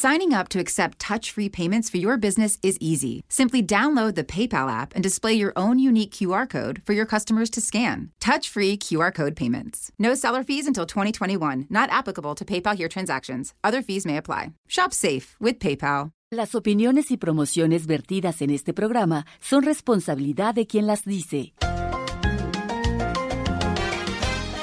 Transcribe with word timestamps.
Signing 0.00 0.32
up 0.32 0.48
to 0.48 0.58
accept 0.58 0.98
touch 0.98 1.30
free 1.30 1.50
payments 1.50 1.90
for 1.90 1.98
your 1.98 2.16
business 2.16 2.56
is 2.62 2.78
easy. 2.80 3.22
Simply 3.28 3.62
download 3.62 4.14
the 4.14 4.24
PayPal 4.24 4.70
app 4.72 4.94
and 4.94 5.02
display 5.02 5.34
your 5.34 5.52
own 5.56 5.78
unique 5.78 6.10
QR 6.10 6.48
code 6.48 6.80
for 6.86 6.94
your 6.94 7.04
customers 7.04 7.50
to 7.50 7.60
scan. 7.60 8.10
Touch 8.18 8.48
free 8.48 8.78
QR 8.78 9.12
code 9.12 9.36
payments. 9.36 9.92
No 9.98 10.14
seller 10.14 10.42
fees 10.42 10.66
until 10.66 10.86
2021, 10.86 11.66
not 11.68 11.90
applicable 11.90 12.34
to 12.34 12.46
PayPal 12.46 12.74
here 12.74 12.88
transactions. 12.88 13.52
Other 13.62 13.82
fees 13.82 14.06
may 14.06 14.16
apply. 14.16 14.54
Shop 14.68 14.94
safe 14.94 15.36
with 15.38 15.58
PayPal. 15.58 16.12
Las 16.30 16.54
opiniones 16.54 17.10
y 17.10 17.18
promociones 17.18 17.86
vertidas 17.86 18.40
en 18.40 18.52
este 18.52 18.72
programa 18.72 19.26
son 19.38 19.64
responsabilidad 19.64 20.54
de 20.54 20.66
quien 20.66 20.86
las 20.86 21.04
dice. 21.04 21.52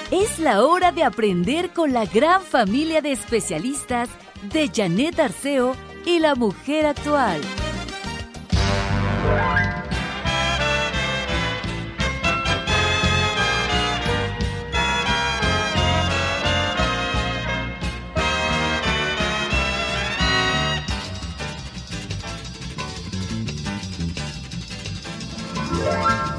Es 0.09 0.39
la 0.39 0.63
hora 0.63 0.91
de 0.91 1.03
aprender 1.03 1.73
con 1.73 1.93
la 1.93 2.05
gran 2.05 2.41
familia 2.41 3.01
de 3.01 3.11
especialistas 3.11 4.09
de 4.43 4.69
Janet 4.73 5.19
Arceo 5.19 5.75
y 6.05 6.19
la 6.19 6.35
mujer 6.35 6.85
actual. 6.85 7.41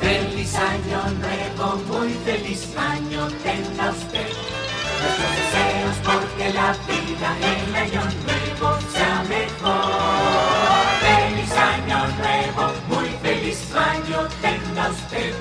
Feliz 0.00 0.54
año 0.54 1.10
nuevo, 1.20 1.76
muy 1.88 2.12
feliz 2.24 2.68
año 2.76 3.28
tenga 3.42 3.90
usted. 3.90 4.28
Nuestros 5.00 5.32
deseos 5.36 5.96
porque 6.04 6.52
la 6.54 6.72
vida 6.86 7.07
el 7.20 7.74
año 7.74 8.02
nuevo 8.26 8.78
sea 8.92 9.24
mejor. 9.28 10.84
Feliz 11.00 11.52
año 11.52 12.06
nuevo, 12.18 12.72
muy 12.88 13.08
feliz 13.22 13.58
año 13.74 14.28
tenga 14.40 14.88
usted. 14.90 15.34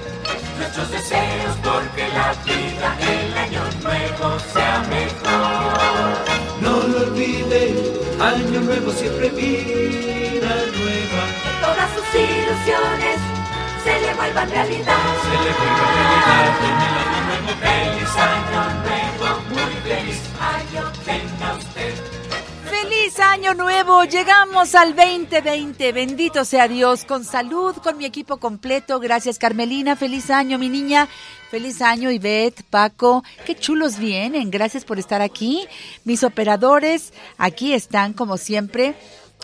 Nuestros 0.58 0.92
deseos 0.92 1.55
porque 1.64 2.08
la 2.09 2.33
vida 2.45 2.98
el 3.00 3.38
año 3.38 3.64
nuevo 3.83 4.39
sea 4.53 4.83
mejor. 4.89 6.17
No 6.61 6.88
lo 6.88 7.11
olvide, 7.11 7.75
año 8.20 8.61
nuevo 8.61 8.92
siempre 8.92 9.30
vida 9.30 10.55
nueva. 10.78 11.23
Todas 11.61 11.89
sus 11.94 12.08
ilusiones 12.16 13.37
se 13.88 14.02
le 14.02 14.14
vuelvan 14.16 14.50
realidad. 14.50 14.98
Se 15.24 15.30
le 15.30 15.52
vuelve 15.60 15.84
realidad 15.96 16.56
en 16.68 16.78
el 16.88 16.96
año 17.04 17.22
nuevo. 17.28 17.48
Feliz 17.62 18.12
año 18.18 18.62
nuevo, 18.84 19.28
muy 19.50 19.74
feliz 19.88 20.22
año 20.40 20.92
tenga 21.06 21.54
usted. 21.54 21.94
¡Feliz 22.70 23.20
año 23.20 23.54
nuevo! 23.54 24.04
Llegamos 24.04 24.76
al 24.76 24.94
2020. 24.94 25.92
Bendito 25.94 26.44
sea 26.44 26.68
Dios. 26.68 27.06
Con 27.06 27.24
salud, 27.24 27.76
con 27.78 27.98
mi 27.98 28.06
equipo 28.06 28.38
completo. 28.38 29.00
Gracias, 29.00 29.40
Carmelina. 29.40 29.96
Feliz 29.96 30.30
año, 30.30 30.58
mi 30.60 30.68
niña. 30.68 31.08
Feliz 31.50 31.82
año, 31.82 32.12
Ivette, 32.12 32.64
Paco. 32.70 33.24
Qué 33.46 33.56
chulos 33.56 33.98
vienen. 33.98 34.52
Gracias 34.52 34.84
por 34.84 35.00
estar 35.00 35.22
aquí. 35.22 35.66
Mis 36.04 36.24
operadores 36.24 37.14
aquí 37.38 37.74
están, 37.74 38.12
como 38.12 38.36
siempre. 38.36 38.96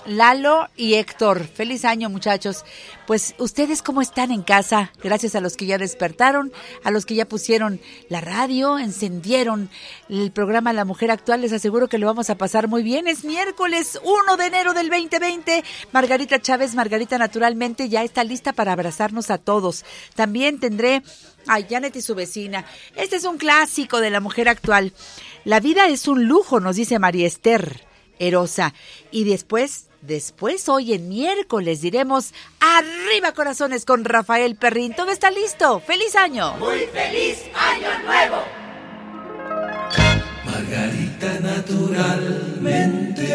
Lalo 0.05 0.67
y 0.75 0.95
Héctor. 0.95 1.45
Feliz 1.45 1.85
año, 1.85 2.09
muchachos. 2.09 2.65
Pues, 3.07 3.35
¿ustedes 3.37 3.81
cómo 3.81 4.01
están 4.01 4.31
en 4.31 4.41
casa? 4.41 4.91
Gracias 5.01 5.35
a 5.35 5.41
los 5.41 5.55
que 5.55 5.65
ya 5.65 5.77
despertaron, 5.77 6.51
a 6.83 6.91
los 6.91 7.05
que 7.05 7.15
ya 7.15 7.25
pusieron 7.25 7.79
la 8.09 8.21
radio, 8.21 8.79
encendieron 8.79 9.69
el 10.09 10.31
programa 10.31 10.73
La 10.73 10.85
Mujer 10.85 11.11
Actual. 11.11 11.41
Les 11.41 11.53
aseguro 11.53 11.87
que 11.87 11.97
lo 11.97 12.07
vamos 12.07 12.29
a 12.29 12.37
pasar 12.37 12.67
muy 12.67 12.83
bien. 12.83 13.07
Es 13.07 13.23
miércoles 13.23 13.99
1 14.03 14.37
de 14.37 14.45
enero 14.45 14.73
del 14.73 14.89
2020. 14.89 15.63
Margarita 15.91 16.41
Chávez, 16.41 16.75
Margarita 16.75 17.17
naturalmente, 17.17 17.89
ya 17.89 18.03
está 18.03 18.23
lista 18.23 18.53
para 18.53 18.73
abrazarnos 18.73 19.29
a 19.29 19.37
todos. 19.37 19.85
También 20.15 20.59
tendré 20.59 21.03
a 21.47 21.61
Janet 21.61 21.95
y 21.95 22.01
su 22.01 22.15
vecina. 22.15 22.65
Este 22.95 23.15
es 23.15 23.25
un 23.25 23.37
clásico 23.37 24.01
de 24.01 24.09
La 24.09 24.19
Mujer 24.19 24.49
Actual. 24.49 24.93
La 25.45 25.59
vida 25.59 25.87
es 25.87 26.07
un 26.07 26.25
lujo, 26.25 26.59
nos 26.59 26.75
dice 26.75 26.99
María 26.99 27.27
Esther. 27.27 27.85
Erosa. 28.19 28.73
Y 29.11 29.23
después, 29.23 29.87
después, 30.03 30.69
hoy 30.69 30.93
en 30.93 31.09
miércoles, 31.09 31.81
diremos 31.81 32.33
Arriba 32.59 33.31
Corazones 33.33 33.85
con 33.85 34.05
Rafael 34.05 34.55
Perrín. 34.55 34.93
Todo 34.93 35.11
está 35.11 35.31
listo. 35.31 35.79
¡Feliz 35.79 36.15
año! 36.15 36.55
Muy 36.57 36.79
feliz 36.93 37.43
año 37.55 37.89
nuevo. 38.05 38.37
Margarita 40.45 41.39
naturalmente. 41.39 43.25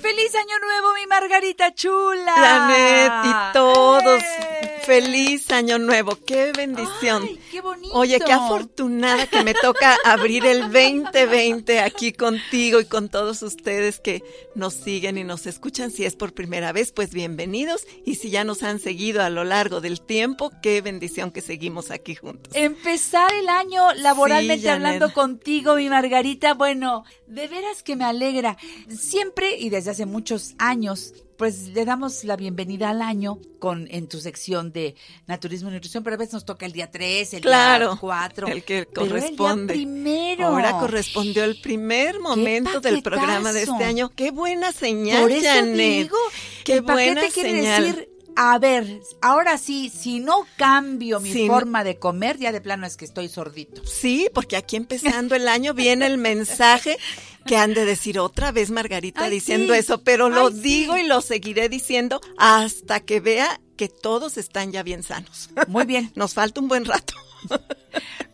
¡Feliz 0.00 0.34
año 0.34 0.58
nuevo, 0.60 0.94
mi 0.94 1.06
Margarita 1.06 1.74
chula! 1.74 2.32
Janet 2.34 3.12
y 3.24 3.52
todos. 3.52 4.22
¡Eh! 4.22 4.77
Feliz 4.88 5.50
año 5.50 5.78
nuevo, 5.78 6.16
qué 6.24 6.50
bendición. 6.56 7.24
Ay, 7.24 7.38
qué 7.50 7.60
bonito. 7.60 7.92
Oye, 7.92 8.18
qué 8.20 8.32
afortunada 8.32 9.26
que 9.26 9.44
me 9.44 9.52
toca 9.52 9.98
abrir 10.02 10.46
el 10.46 10.72
2020 10.72 11.80
aquí 11.80 12.14
contigo 12.14 12.80
y 12.80 12.86
con 12.86 13.10
todos 13.10 13.42
ustedes 13.42 14.00
que 14.00 14.24
nos 14.54 14.72
siguen 14.72 15.18
y 15.18 15.24
nos 15.24 15.46
escuchan. 15.46 15.90
Si 15.90 16.06
es 16.06 16.16
por 16.16 16.32
primera 16.32 16.72
vez, 16.72 16.90
pues 16.92 17.10
bienvenidos. 17.12 17.86
Y 18.06 18.14
si 18.14 18.30
ya 18.30 18.44
nos 18.44 18.62
han 18.62 18.78
seguido 18.78 19.22
a 19.22 19.28
lo 19.28 19.44
largo 19.44 19.82
del 19.82 20.00
tiempo, 20.00 20.50
qué 20.62 20.80
bendición 20.80 21.32
que 21.32 21.42
seguimos 21.42 21.90
aquí 21.90 22.14
juntos. 22.14 22.54
Empezar 22.56 23.30
el 23.34 23.50
año 23.50 23.92
laboralmente 23.92 24.62
Sí, 24.62 24.68
hablando 24.68 25.12
contigo, 25.12 25.74
mi 25.74 25.90
Margarita, 25.90 26.54
bueno, 26.54 27.04
de 27.26 27.46
veras 27.46 27.82
que 27.82 27.94
me 27.94 28.06
alegra. 28.06 28.56
Siempre 28.88 29.58
y 29.58 29.68
desde 29.68 29.90
hace 29.90 30.06
muchos 30.06 30.54
años, 30.56 31.12
pues 31.38 31.68
le 31.68 31.84
damos 31.84 32.24
la 32.24 32.36
bienvenida 32.36 32.90
al 32.90 33.00
año 33.00 33.38
con 33.60 33.86
en 33.92 34.08
tu 34.08 34.18
sección 34.20 34.72
de 34.72 34.96
naturismo 35.28 35.70
y 35.70 35.72
nutrición, 35.72 36.02
pero 36.02 36.14
a 36.14 36.18
veces 36.18 36.34
nos 36.34 36.44
toca 36.44 36.66
el 36.66 36.72
día 36.72 36.90
3, 36.90 37.34
el 37.34 37.40
Claro, 37.42 37.92
día 37.92 37.98
4. 38.00 38.48
el 38.48 38.64
que 38.64 38.86
corresponde. 38.86 39.72
El 39.74 39.78
primero. 39.80 40.48
Ahora 40.48 40.72
correspondió 40.80 41.44
el 41.44 41.60
primer 41.60 42.18
momento 42.18 42.80
del 42.80 43.02
programa 43.02 43.52
de 43.52 43.62
este 43.62 43.84
año. 43.84 44.10
Qué 44.14 44.32
buena 44.32 44.72
señal, 44.72 45.22
Por 45.22 45.30
eso 45.32 45.44
Janet. 45.46 45.76
digo, 45.76 46.16
Qué 46.64 46.74
el 46.74 46.84
paquete 46.84 47.12
buena 47.14 47.28
quiere 47.32 47.50
señal. 47.52 47.84
decir, 47.84 48.08
a 48.40 48.58
ver, 48.58 49.00
ahora 49.20 49.58
sí, 49.58 49.90
si 49.96 50.20
no 50.20 50.44
cambio 50.56 51.18
mi 51.20 51.46
forma 51.46 51.82
de 51.84 51.98
comer, 51.98 52.36
ya 52.38 52.52
de 52.52 52.60
plano 52.60 52.86
es 52.86 52.96
que 52.96 53.04
estoy 53.04 53.28
sordito. 53.28 53.84
Sí, 53.86 54.28
porque 54.34 54.56
aquí 54.56 54.76
empezando 54.76 55.34
el 55.34 55.48
año 55.48 55.72
viene 55.74 56.06
el 56.06 56.18
mensaje 56.18 56.98
que 57.48 57.56
han 57.56 57.74
de 57.74 57.84
decir 57.84 58.18
otra 58.18 58.52
vez 58.52 58.70
Margarita 58.70 59.24
Ay, 59.24 59.30
diciendo 59.30 59.72
sí. 59.72 59.80
eso, 59.80 60.02
pero 60.02 60.28
lo 60.28 60.50
sí. 60.50 60.60
digo 60.60 60.96
y 60.98 61.04
lo 61.06 61.20
seguiré 61.22 61.68
diciendo 61.68 62.20
hasta 62.36 63.00
que 63.00 63.20
vea 63.20 63.60
que 63.78 63.88
todos 63.88 64.36
están 64.36 64.70
ya 64.72 64.82
bien 64.82 65.02
sanos. 65.02 65.48
Muy 65.68 65.86
bien. 65.86 66.12
Nos 66.16 66.34
falta 66.34 66.60
un 66.60 66.68
buen 66.68 66.84
rato. 66.84 67.14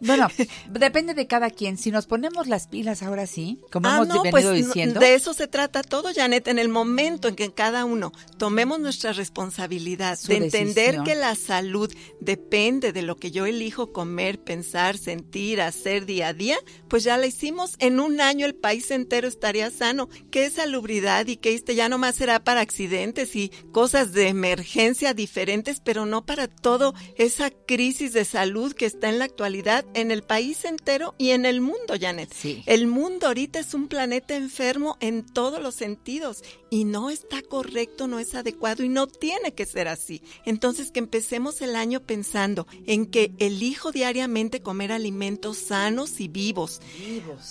Bueno, 0.00 0.28
depende 0.69 1.15
de 1.15 1.27
cada 1.27 1.49
quien. 1.49 1.78
Si 1.78 1.91
nos 1.91 2.05
ponemos 2.06 2.47
las 2.47 2.66
pilas 2.66 3.03
ahora 3.03 3.27
sí, 3.27 3.60
como 3.72 3.88
Ah, 3.88 3.97
hemos 3.97 4.09
no, 4.09 4.15
venido 4.22 4.31
pues 4.33 4.53
diciendo. 4.53 5.00
de 5.00 5.15
eso 5.15 5.33
se 5.33 5.47
trata 5.49 5.83
todo, 5.83 6.10
Janet, 6.15 6.49
en 6.49 6.59
el 6.59 6.69
momento 6.69 7.28
en 7.28 7.37
que 7.37 7.54
cada 7.54 7.87
uno 7.87 8.12
tomemos 8.37 8.81
nuestra 8.81 9.12
responsabilidad 9.15 10.19
Su 10.19 10.28
de 10.28 10.38
entender 10.38 10.97
decisión. 10.97 11.04
que 11.04 11.15
la 11.15 11.34
salud 11.37 11.91
depende 12.21 12.93
de 12.93 13.00
lo 13.03 13.16
que 13.16 13.31
yo 13.31 13.47
elijo 13.47 13.93
comer, 13.93 14.38
pensar, 14.43 14.99
sentir, 14.99 15.62
hacer 15.62 16.04
día 16.04 16.28
a 16.28 16.33
día, 16.34 16.59
pues 16.88 17.04
ya 17.04 17.16
la 17.16 17.27
hicimos. 17.27 17.77
En 17.78 18.00
un 18.00 18.21
año 18.21 18.44
el 18.44 18.54
país 18.56 18.91
entero 18.91 19.27
estaría 19.28 19.71
sano. 19.71 20.09
¿Qué 20.31 20.47
es 20.47 20.54
salubridad 20.54 21.27
y 21.28 21.37
que 21.37 21.54
este 21.54 21.75
ya 21.77 21.88
nomás 21.88 22.16
será 22.16 22.43
para 22.44 22.60
accidentes 22.60 23.34
y 23.36 23.51
cosas 23.72 24.13
de 24.13 24.28
emergencia 24.28 25.15
diferentes, 25.34 25.81
pero 25.81 26.07
no 26.07 26.25
para 26.25 26.47
todo 26.47 26.95
esa 27.16 27.51
crisis 27.51 28.13
de 28.13 28.25
salud 28.25 28.72
que 28.72 28.86
está 28.86 29.09
en 29.09 29.19
la 29.19 29.25
actualidad 29.25 29.84
en 29.95 30.13
el 30.13 30.22
país 30.22 30.65
entero 30.65 31.16
y 31.19 31.31
en 31.31 31.45
el 31.45 31.60
mundo, 31.60 31.95
Janet? 32.01 32.33
Sí. 32.33 32.63
El 32.66 32.86
mundo 32.86 33.27
ahorita 33.27 33.59
es 33.59 33.75
un 33.75 33.89
planeta 33.89 34.36
enfermo 34.36 34.97
en 35.01 35.27
todos 35.27 35.60
los 35.60 35.75
sentidos 35.75 36.45
y 36.74 36.82
no 36.82 37.09
está 37.09 37.41
correcto, 37.41 38.09
no 38.09 38.18
es 38.18 38.34
adecuado 38.34 38.82
y 38.82 38.88
no 38.88 39.06
tiene 39.06 39.53
que 39.53 39.65
ser 39.65 39.86
así. 39.86 40.22
Entonces 40.44 40.91
que 40.91 40.98
empecemos 40.98 41.62
el 41.62 41.76
año 41.76 42.00
pensando 42.00 42.66
en 42.88 43.06
que 43.06 43.30
elijo 43.38 43.92
diariamente 43.92 44.60
comer 44.60 44.91
alimentos 44.91 45.56
sanos 45.56 46.18
y 46.18 46.26
vivos. 46.26 46.80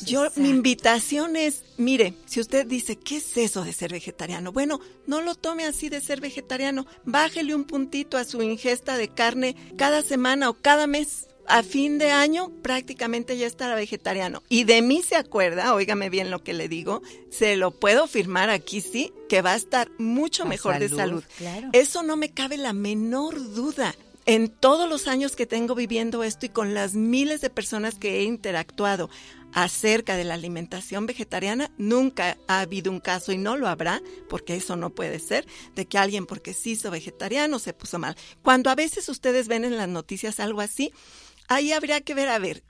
Yo 0.06 0.28
mi 0.36 0.50
invitación 0.50 1.38
es, 1.38 1.64
mire, 1.78 2.16
si 2.26 2.42
usted 2.42 2.68
dice, 2.68 2.98
¿qué 2.98 3.16
es 3.16 3.38
eso 3.38 3.64
de 3.64 3.72
ser 3.72 3.94
vegetariano? 3.94 4.52
Bueno, 4.52 4.82
no 5.08 5.22
lo 5.22 5.36
tome 5.36 5.64
así 5.64 5.88
de 5.88 6.02
ser 6.02 6.20
vegetariano, 6.20 6.86
bájele 7.06 7.56
un 7.56 7.64
puntito 7.64 8.18
a 8.18 8.26
su 8.26 8.42
ingesta 8.42 8.98
de 8.98 9.08
carne 9.08 9.56
cada 9.78 10.02
semana 10.02 10.50
o 10.50 10.56
cada 10.56 10.86
mes 10.86 11.28
a 11.48 11.64
fin 11.64 11.98
de 11.98 12.12
año 12.12 12.52
prácticamente 12.62 13.38
ya 13.38 13.48
estará 13.48 13.76
vegetariano. 13.76 14.44
Y 14.50 14.64
de 14.64 14.82
mí 14.82 15.02
se 15.02 15.16
acuerda, 15.16 15.74
óigame 15.74 16.10
bien 16.10 16.32
lo 16.32 16.44
que 16.44 16.54
le 16.54 16.68
digo, 16.68 17.02
se 17.30 17.56
lo 17.56 17.72
puedo 17.72 18.08
firmar 18.08 18.50
aquí 18.50 18.82
sí, 18.82 19.14
que 19.30 19.42
va 19.42 19.54
a 19.54 19.58
estar 19.58 19.90
mucho 19.98 20.46
mejor 20.46 20.80
de 20.80 20.90
salud, 20.90 20.98
salud. 20.98 21.24
claro. 21.38 21.70
Eso 21.74 22.04
no 22.04 22.16
me 22.16 22.32
cabe 22.32 22.58
la 22.58 22.74
menor 22.74 23.54
duda. 23.54 23.96
En 24.26 24.48
todos 24.48 24.90
los 24.90 25.10
años 25.10 25.36
que 25.36 25.46
tengo 25.46 25.76
viviendo 25.76 26.24
esto 26.24 26.46
y 26.46 26.50
con 26.50 26.74
las 26.74 26.94
miles 26.94 27.42
de 27.42 27.50
personas 27.50 27.96
que 27.96 28.20
he 28.20 28.24
interactuado 28.24 29.10
acerca 29.54 30.16
de 30.16 30.24
la 30.24 30.34
alimentación 30.34 31.06
vegetariana, 31.06 31.72
nunca 31.78 32.38
ha 32.48 32.62
habido 32.62 32.90
un 32.90 33.02
caso 33.02 33.32
y 33.34 33.38
no 33.38 33.58
lo 33.58 33.68
habrá, 33.68 34.02
porque 34.30 34.56
eso 34.56 34.76
no 34.76 34.92
puede 34.92 35.20
ser, 35.20 35.46
de 35.76 35.86
que 35.86 35.98
alguien 35.98 36.26
porque 36.26 36.54
se 36.54 36.72
hizo 36.72 36.90
vegetariano 36.90 37.60
se 37.60 37.74
puso 37.74 38.00
mal. 38.00 38.16
Cuando 38.42 38.70
a 38.70 38.76
veces 38.76 39.10
ustedes 39.10 39.48
ven 39.48 39.66
en 39.66 39.78
las 39.78 39.90
noticias 39.90 40.40
algo 40.40 40.62
así, 40.62 40.92
ahí 41.54 41.72
habría 41.72 42.02
que 42.02 42.14
ver, 42.14 42.30
a 42.30 42.40
ver, 42.40 42.64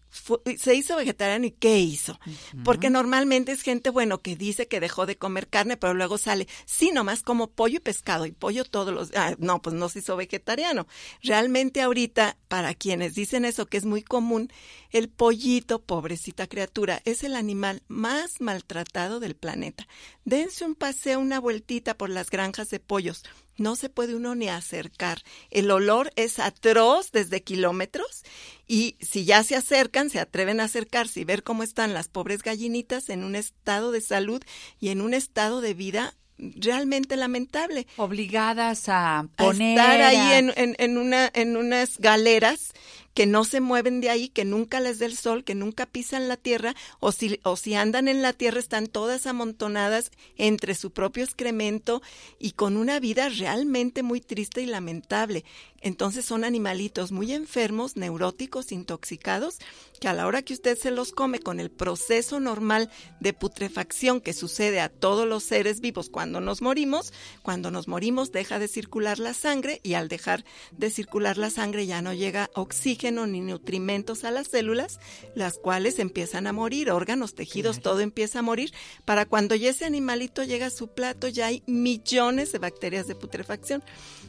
se 0.58 0.76
hizo 0.76 0.96
vegetariano 0.96 1.46
y 1.46 1.52
qué 1.52 1.80
hizo. 1.80 2.20
Porque 2.64 2.90
normalmente 2.90 3.52
es 3.52 3.62
gente, 3.62 3.90
bueno, 3.90 4.22
que 4.22 4.36
dice 4.36 4.68
que 4.68 4.80
dejó 4.80 5.06
de 5.06 5.18
comer 5.18 5.48
carne, 5.48 5.76
pero 5.76 5.94
luego 5.94 6.18
sale, 6.18 6.48
sí, 6.66 6.92
nomás 6.92 7.24
como 7.24 7.48
pollo 7.48 7.78
y 7.78 7.80
pescado 7.80 8.26
y 8.26 8.32
pollo 8.32 8.64
todos 8.64 8.94
los, 8.94 9.12
ah, 9.16 9.36
no, 9.40 9.62
pues 9.62 9.76
no 9.76 9.90
se 9.90 10.00
hizo 10.00 10.16
vegetariano. 10.16 10.88
Realmente 11.22 11.82
ahorita, 11.82 12.38
para 12.48 12.74
quienes 12.76 13.16
dicen 13.16 13.46
eso, 13.46 13.66
que 13.66 13.78
es 13.78 13.86
muy 13.86 14.04
común, 14.04 14.52
el 14.94 15.10
pollito, 15.10 15.82
pobrecita 15.82 16.48
criatura, 16.48 17.02
es 17.04 17.24
el 17.24 17.36
animal 17.36 17.84
más 17.88 18.40
maltratado 18.40 19.20
del 19.20 19.36
planeta. 19.36 19.88
Dense 20.24 20.64
un 20.64 20.76
paseo, 20.76 21.20
una 21.20 21.40
vueltita 21.40 21.96
por 21.98 22.10
las 22.10 22.30
granjas 22.30 22.70
de 22.70 22.80
pollos. 22.80 23.24
No 23.58 23.76
se 23.76 23.90
puede 23.90 24.16
uno 24.16 24.34
ni 24.34 24.50
acercar. 24.50 25.22
El 25.52 25.70
olor 25.70 26.12
es 26.16 26.40
atroz 26.40 27.12
desde 27.12 27.44
kilómetros 27.44 28.24
y 28.68 28.96
si 29.02 29.26
ya 29.26 29.44
se 29.44 29.56
acercan, 29.56 30.10
se 30.10 30.20
atreven 30.20 30.60
a 30.60 30.64
acercarse 30.66 31.20
y 31.20 31.24
ver 31.26 31.44
cómo 31.44 31.62
están 31.64 31.94
las 31.94 32.08
pobres 32.08 32.42
gallinitas 32.42 33.10
en 33.10 33.24
un 33.24 33.36
estado 33.36 33.92
de 33.92 34.02
salud 34.02 34.42
y 34.80 34.90
en 34.90 35.02
un 35.02 35.14
estado 35.14 35.62
de 35.62 35.74
vida 35.76 36.16
realmente 36.38 37.16
lamentable. 37.16 37.86
Obligadas 37.98 38.90
a 38.90 39.20
A 39.20 39.24
poner... 39.28 39.78
estar 39.78 40.02
ahí 40.02 40.18
a- 40.18 40.40
en, 40.40 40.52
en, 40.56 40.76
en 40.80 40.98
una, 40.98 41.30
en 41.34 41.56
unas 41.58 41.98
galeras 42.00 42.74
que 43.14 43.26
no 43.26 43.44
se 43.44 43.62
mueven 43.62 44.02
de 44.02 44.10
ahí, 44.10 44.30
que 44.30 44.46
nunca 44.46 44.80
les 44.80 45.00
dé 45.00 45.06
el 45.06 45.18
sol, 45.18 45.44
que 45.44 45.56
nunca 45.56 45.86
pisan 45.86 46.28
la 46.28 46.38
tierra, 46.38 46.76
o 47.00 47.12
si, 47.12 47.40
o 47.44 47.56
si 47.56 47.76
andan 47.76 48.08
en 48.08 48.22
la 48.22 48.34
tierra 48.34 48.60
están 48.60 48.88
todas 48.88 49.28
amontonadas 49.28 50.12
entre 50.38 50.76
su 50.76 50.92
propio 50.92 51.24
excremento 51.24 52.02
y 52.40 52.52
con 52.52 52.78
una 52.78 53.00
vida 53.00 53.30
realmente 53.30 54.04
muy 54.04 54.22
triste 54.22 54.62
y 54.62 54.66
lamentable. 54.66 55.46
Entonces 55.82 56.26
son 56.26 56.46
animalitos 56.46 57.12
muy 57.12 57.34
enfermos, 57.34 57.98
neuróticos, 57.98 58.72
intoxicados, 58.72 59.58
que 60.00 60.08
a 60.08 60.14
la 60.14 60.26
hora 60.26 60.42
que 60.42 60.54
usted 60.54 60.78
se 60.78 60.92
los 60.92 61.12
come 61.12 61.40
con 61.40 61.60
el 61.60 61.70
proceso 61.70 62.40
normal 62.40 62.90
de 63.20 63.34
putrefacción 63.34 64.22
que 64.22 64.34
sucede 64.34 64.80
a 64.80 64.88
todos 64.88 65.28
los 65.28 65.44
seres 65.44 65.82
vivos 65.82 66.10
cuando 66.10 66.40
nos 66.40 66.62
morimos, 66.62 67.12
cuando 67.42 67.70
nos 67.70 67.90
morimos 67.90 68.32
deja 68.32 68.60
de 68.60 68.70
circular 68.70 69.20
la 69.20 69.34
sangre 69.34 69.82
y 69.84 69.96
al 69.96 70.08
dejar 70.08 70.46
de 70.72 70.90
circular 70.90 71.38
la 71.38 71.50
sangre 71.50 71.86
ya 71.86 72.02
no 72.02 72.14
llega 72.14 72.50
oxígeno 72.56 73.03
ni 73.12 73.42
nutrimentos 73.42 74.24
a 74.24 74.32
las 74.32 74.48
células, 74.48 75.00
las 75.36 75.58
cuales 75.58 76.00
empiezan 76.00 76.48
a 76.48 76.54
morir, 76.54 76.92
órganos, 76.92 77.36
tejidos, 77.36 77.82
todo 77.82 78.00
empieza 78.00 78.40
a 78.40 78.44
morir. 78.44 78.72
Para 79.06 79.26
cuando 79.26 79.56
ya 79.56 79.70
ese 79.70 79.86
animalito 79.86 80.44
llega 80.44 80.68
a 80.68 80.70
su 80.70 80.88
plato 80.88 81.28
ya 81.28 81.48
hay 81.48 81.64
millones 81.68 82.52
de 82.52 82.60
bacterias 82.60 83.08
de 83.08 83.16
putrefacción. 83.16 83.84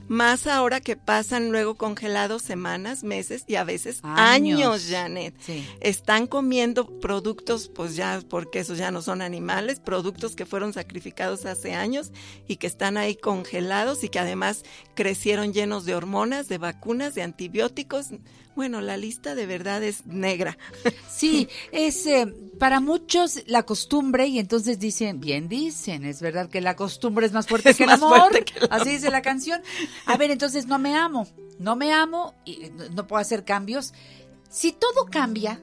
Más 0.09 0.47
ahora 0.47 0.81
que 0.81 0.97
pasan 0.97 1.50
luego 1.50 1.76
congelados 1.76 2.43
semanas, 2.43 3.05
meses 3.05 3.44
y 3.47 3.55
a 3.55 3.65
veces 3.65 4.00
Años. 4.03 4.61
años, 4.61 4.87
Janet. 4.91 5.35
Sí. 5.41 5.67
Están 5.81 6.27
comiendo 6.27 7.00
productos, 7.00 7.70
pues 7.75 7.97
ya, 7.97 8.20
porque 8.29 8.59
esos 8.61 8.77
ya 8.77 8.91
no 8.91 9.00
son 9.00 9.23
animales, 9.23 9.81
productos 9.81 10.37
que 10.37 10.44
fueron 10.44 10.73
sacrificados 10.73 11.47
hace 11.47 11.75
años 11.75 12.12
y 12.47 12.56
que 12.56 12.67
están 12.67 12.97
ahí 12.97 13.17
congelados 13.17 14.05
y 14.05 14.09
que 14.09 14.19
además 14.19 14.62
crecieron 14.94 15.53
llenos 15.53 15.85
de 15.85 15.94
hormonas, 15.94 16.49
de 16.49 16.59
vacunas, 16.59 17.15
de 17.15 17.23
antibióticos. 17.23 18.09
Bueno, 18.55 18.81
la 18.81 18.97
lista 18.97 19.35
de 19.35 19.47
verdad 19.47 19.83
es 19.83 20.06
negra. 20.06 20.56
Sí, 21.09 21.49
es 21.71 22.06
eh, 22.06 22.27
para 22.59 22.81
muchos 22.81 23.45
la 23.47 23.62
costumbre 23.62 24.27
y 24.27 24.41
entonces 24.41 24.81
dicen, 24.81 25.21
bien 25.21 25.49
dicen, 25.49 26.05
es 26.05 26.21
verdad 26.21 26.51
que 26.51 26.61
la 26.61 26.75
costumbre 26.75 27.25
es 27.25 27.33
más 27.33 27.47
fuerte 27.47 27.71
Es 27.71 27.77
que 27.77 27.85
el 27.85 27.91
amor, 27.91 28.19
fuerte 28.19 28.45
que 28.45 28.59
el 28.59 28.69
así 28.71 28.91
dice 28.91 29.11
la 29.11 29.23
canción. 29.23 29.62
A 30.06 30.17
ver, 30.17 30.33
entonces 30.33 30.67
no 30.67 30.79
me 30.79 30.97
amo, 30.97 31.29
no 31.59 31.77
me 31.77 31.93
amo 31.93 32.35
y 32.45 32.71
no 32.95 33.06
puedo 33.06 33.21
hacer 33.21 33.45
cambios. 33.45 33.95
Si 34.51 34.73
todo 34.73 35.06
cambia, 35.06 35.62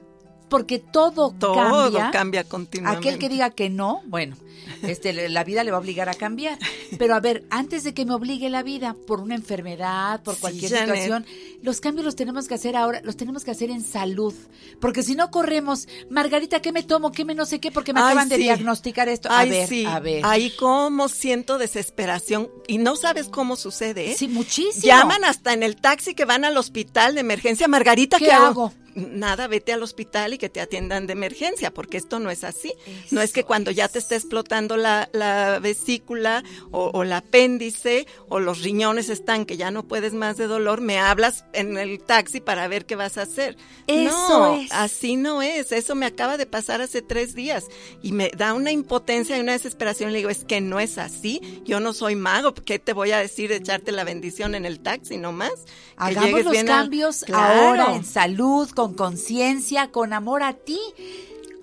porque 0.52 0.78
todo, 0.78 1.34
Todo 1.38 1.54
cambia, 1.54 2.10
cambia 2.10 2.44
continuamente. 2.44 2.98
aquel 3.08 3.18
que 3.18 3.30
diga 3.30 3.48
que 3.48 3.70
no, 3.70 4.02
bueno, 4.04 4.36
este, 4.82 5.30
la 5.30 5.44
vida 5.44 5.64
le 5.64 5.70
va 5.70 5.78
a 5.78 5.80
obligar 5.80 6.10
a 6.10 6.14
cambiar. 6.14 6.58
Pero 6.98 7.14
a 7.14 7.20
ver, 7.20 7.44
antes 7.48 7.84
de 7.84 7.94
que 7.94 8.04
me 8.04 8.12
obligue 8.12 8.50
la 8.50 8.62
vida 8.62 8.94
por 9.06 9.20
una 9.20 9.34
enfermedad, 9.34 10.22
por 10.22 10.36
cualquier 10.36 10.70
situación, 10.70 11.24
los 11.62 11.80
cambios 11.80 12.04
los 12.04 12.16
tenemos 12.16 12.48
que 12.48 12.54
hacer 12.54 12.76
ahora, 12.76 13.00
los 13.02 13.16
tenemos 13.16 13.44
que 13.44 13.50
hacer 13.50 13.70
en 13.70 13.82
salud. 13.82 14.34
Porque 14.78 15.02
si 15.02 15.14
no 15.14 15.30
corremos, 15.30 15.88
Margarita, 16.10 16.60
¿qué 16.60 16.70
me 16.70 16.82
tomo? 16.82 17.12
¿Qué 17.12 17.24
me 17.24 17.34
no 17.34 17.46
sé 17.46 17.58
qué? 17.58 17.72
Porque 17.72 17.94
me 17.94 18.00
Ay, 18.00 18.06
acaban 18.08 18.28
de 18.28 18.36
diagnosticar 18.36 19.08
esto. 19.08 19.30
A 19.30 19.38
Ay, 19.38 19.48
ver, 19.50 19.68
sí. 19.68 19.86
a 19.86 20.00
ver. 20.00 20.20
Ahí 20.26 20.50
como 20.50 21.08
siento 21.08 21.56
desesperación 21.56 22.50
y 22.68 22.76
no 22.76 22.96
sabes 22.96 23.28
cómo 23.28 23.56
sucede, 23.56 24.10
¿eh? 24.10 24.16
Sí, 24.18 24.28
muchísimo. 24.28 24.84
Llaman 24.84 25.24
hasta 25.24 25.54
en 25.54 25.62
el 25.62 25.76
taxi 25.76 26.14
que 26.14 26.26
van 26.26 26.44
al 26.44 26.58
hospital 26.58 27.14
de 27.14 27.20
emergencia. 27.22 27.68
Margarita, 27.68 28.18
¿Qué 28.18 28.26
¿qué, 28.26 28.32
hago? 28.32 28.70
Nada, 28.94 29.46
vete 29.46 29.72
al 29.72 29.82
hospital 29.82 30.34
y 30.34 30.38
que 30.38 30.48
te 30.48 30.60
atiendan 30.60 31.06
de 31.06 31.14
emergencia, 31.14 31.72
porque 31.72 31.96
esto 31.96 32.18
no 32.18 32.30
es 32.30 32.44
así. 32.44 32.72
no 33.10 33.20
es 33.22 33.32
que 33.32 33.44
cuando 33.44 33.70
ya 33.70 33.88
te 33.88 33.98
es. 33.98 34.04
está 34.04 34.16
explotando 34.16 34.76
la, 34.76 35.08
la 35.12 35.58
vesícula 35.60 36.42
o, 36.70 36.90
o 36.92 37.02
el 37.02 37.12
apéndice 37.12 38.06
o 38.28 38.38
los 38.40 38.62
riñones 38.62 39.08
están 39.08 39.46
que 39.46 39.56
ya 39.56 39.70
no 39.70 39.84
puedes 39.84 40.12
más 40.12 40.36
de 40.36 40.46
dolor, 40.46 40.80
me 40.80 40.98
hablas 40.98 41.44
en 41.52 41.76
el 41.78 42.00
taxi 42.02 42.40
para 42.40 42.68
ver 42.68 42.84
qué 42.86 42.96
vas 42.96 43.16
a 43.18 43.22
hacer. 43.22 43.56
Eso 43.86 44.38
no, 44.38 44.54
es. 44.60 44.72
así 44.72 45.16
no 45.16 45.42
es. 45.42 45.72
Eso 45.72 45.94
me 45.94 46.06
acaba 46.06 46.36
de 46.36 46.46
pasar 46.46 46.80
hace 46.80 47.02
tres 47.02 47.34
días 47.34 47.64
y 48.02 48.12
me 48.12 48.30
da 48.30 48.52
una 48.54 48.72
impotencia 48.72 49.36
y 49.36 49.40
una 49.40 49.52
desesperación. 49.52 50.12
Le 50.12 50.18
digo, 50.18 50.30
es 50.30 50.44
que 50.44 50.60
no 50.60 50.80
es 50.80 50.98
así. 50.98 51.62
Yo 51.64 51.80
no 51.80 51.92
soy 51.92 52.14
mago. 52.16 52.54
¿Qué 52.54 52.78
te 52.78 52.92
voy 52.92 53.12
a 53.12 53.18
decir 53.18 53.48
de 53.48 53.56
echarte 53.56 53.92
la 53.92 54.04
bendición 54.04 54.54
en 54.54 54.64
el 54.66 54.80
taxi 54.80 55.16
nomás? 55.16 55.52
Hagamos 55.96 56.42
los 56.44 56.52
bien 56.52 56.68
al- 56.68 56.82
cambios 56.82 57.22
Claro. 57.24 57.60
ahora 57.68 57.94
en 57.94 58.04
salud, 58.04 58.68
con 58.70 58.81
conciencia, 58.90 59.90
con 59.90 60.12
amor 60.12 60.42
a 60.42 60.52
ti. 60.54 60.78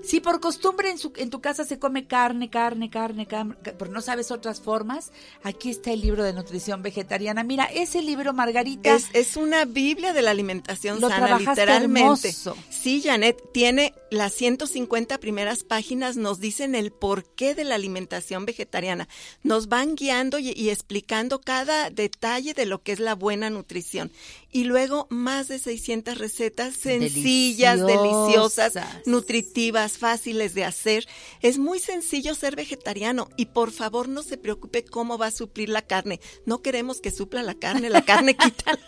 Si 0.01 0.21
por 0.21 0.39
costumbre 0.39 0.89
en, 0.89 0.97
su- 0.97 1.11
en 1.17 1.29
tu 1.29 1.41
casa 1.41 1.65
se 1.65 1.77
come 1.77 2.07
carne, 2.07 2.49
carne, 2.49 2.89
carne, 2.89 3.27
carne, 3.27 3.55
pero 3.61 3.91
no 3.91 3.99
sabes 4.01 4.31
otras 4.31 4.61
formas, 4.61 5.11
aquí 5.43 5.69
está 5.69 5.91
el 5.91 5.99
libro 5.99 6.23
de 6.23 6.31
nutrición 6.31 6.81
vegetariana. 6.81 7.43
Mira, 7.43 7.65
ese 7.65 8.01
libro, 8.01 8.31
Margarita, 8.31 8.95
Es, 8.95 9.07
es 9.11 9.35
una 9.35 9.65
Biblia 9.65 10.13
de 10.13 10.21
la 10.21 10.31
alimentación 10.31 11.01
Lo 11.01 11.09
sana, 11.09 11.37
literalmente. 11.37 12.29
hermoso. 12.29 12.55
Sí, 12.69 13.01
Janet, 13.03 13.37
tiene 13.51 13.93
las 14.09 14.33
150 14.33 15.17
primeras 15.19 15.65
páginas, 15.65 16.15
nos 16.15 16.39
dicen 16.39 16.75
el 16.75 16.91
porqué 16.93 17.53
de 17.53 17.65
la 17.65 17.75
alimentación 17.75 18.45
vegetariana. 18.45 19.09
Nos 19.43 19.67
van 19.67 19.95
guiando 19.95 20.39
y, 20.39 20.51
y 20.53 20.69
explicando 20.69 21.41
cada 21.41 21.89
detalle 21.89 22.53
de 22.53 22.65
lo 22.65 22.81
que 22.81 22.93
es 22.93 22.99
la 23.01 23.15
buena 23.15 23.49
nutrición. 23.49 24.13
Y 24.51 24.63
luego 24.63 25.05
más 25.11 25.47
de 25.47 25.59
600 25.59 26.17
recetas 26.17 26.75
sencillas, 26.75 27.79
deliciosas, 27.85 28.73
Deliciosas. 28.73 29.01
nutritivas, 29.05 29.97
fáciles 29.99 30.53
de 30.55 30.65
hacer. 30.65 31.07
Es 31.41 31.59
muy 31.59 31.79
sencillo 31.79 32.33
ser 32.33 32.55
vegetariano 32.55 33.29
y 33.37 33.45
por 33.47 33.71
favor 33.71 34.09
no 34.09 34.23
se 34.23 34.37
preocupe 34.37 34.83
cómo 34.83 35.17
va 35.19 35.27
a 35.27 35.31
suplir 35.31 35.69
la 35.69 35.83
carne. 35.83 36.19
No 36.45 36.61
queremos 36.63 36.99
que 36.99 37.11
supla 37.11 37.43
la 37.43 37.53
carne, 37.53 37.89
la 37.89 38.03
carne 38.03 38.35
quita. 38.35 38.79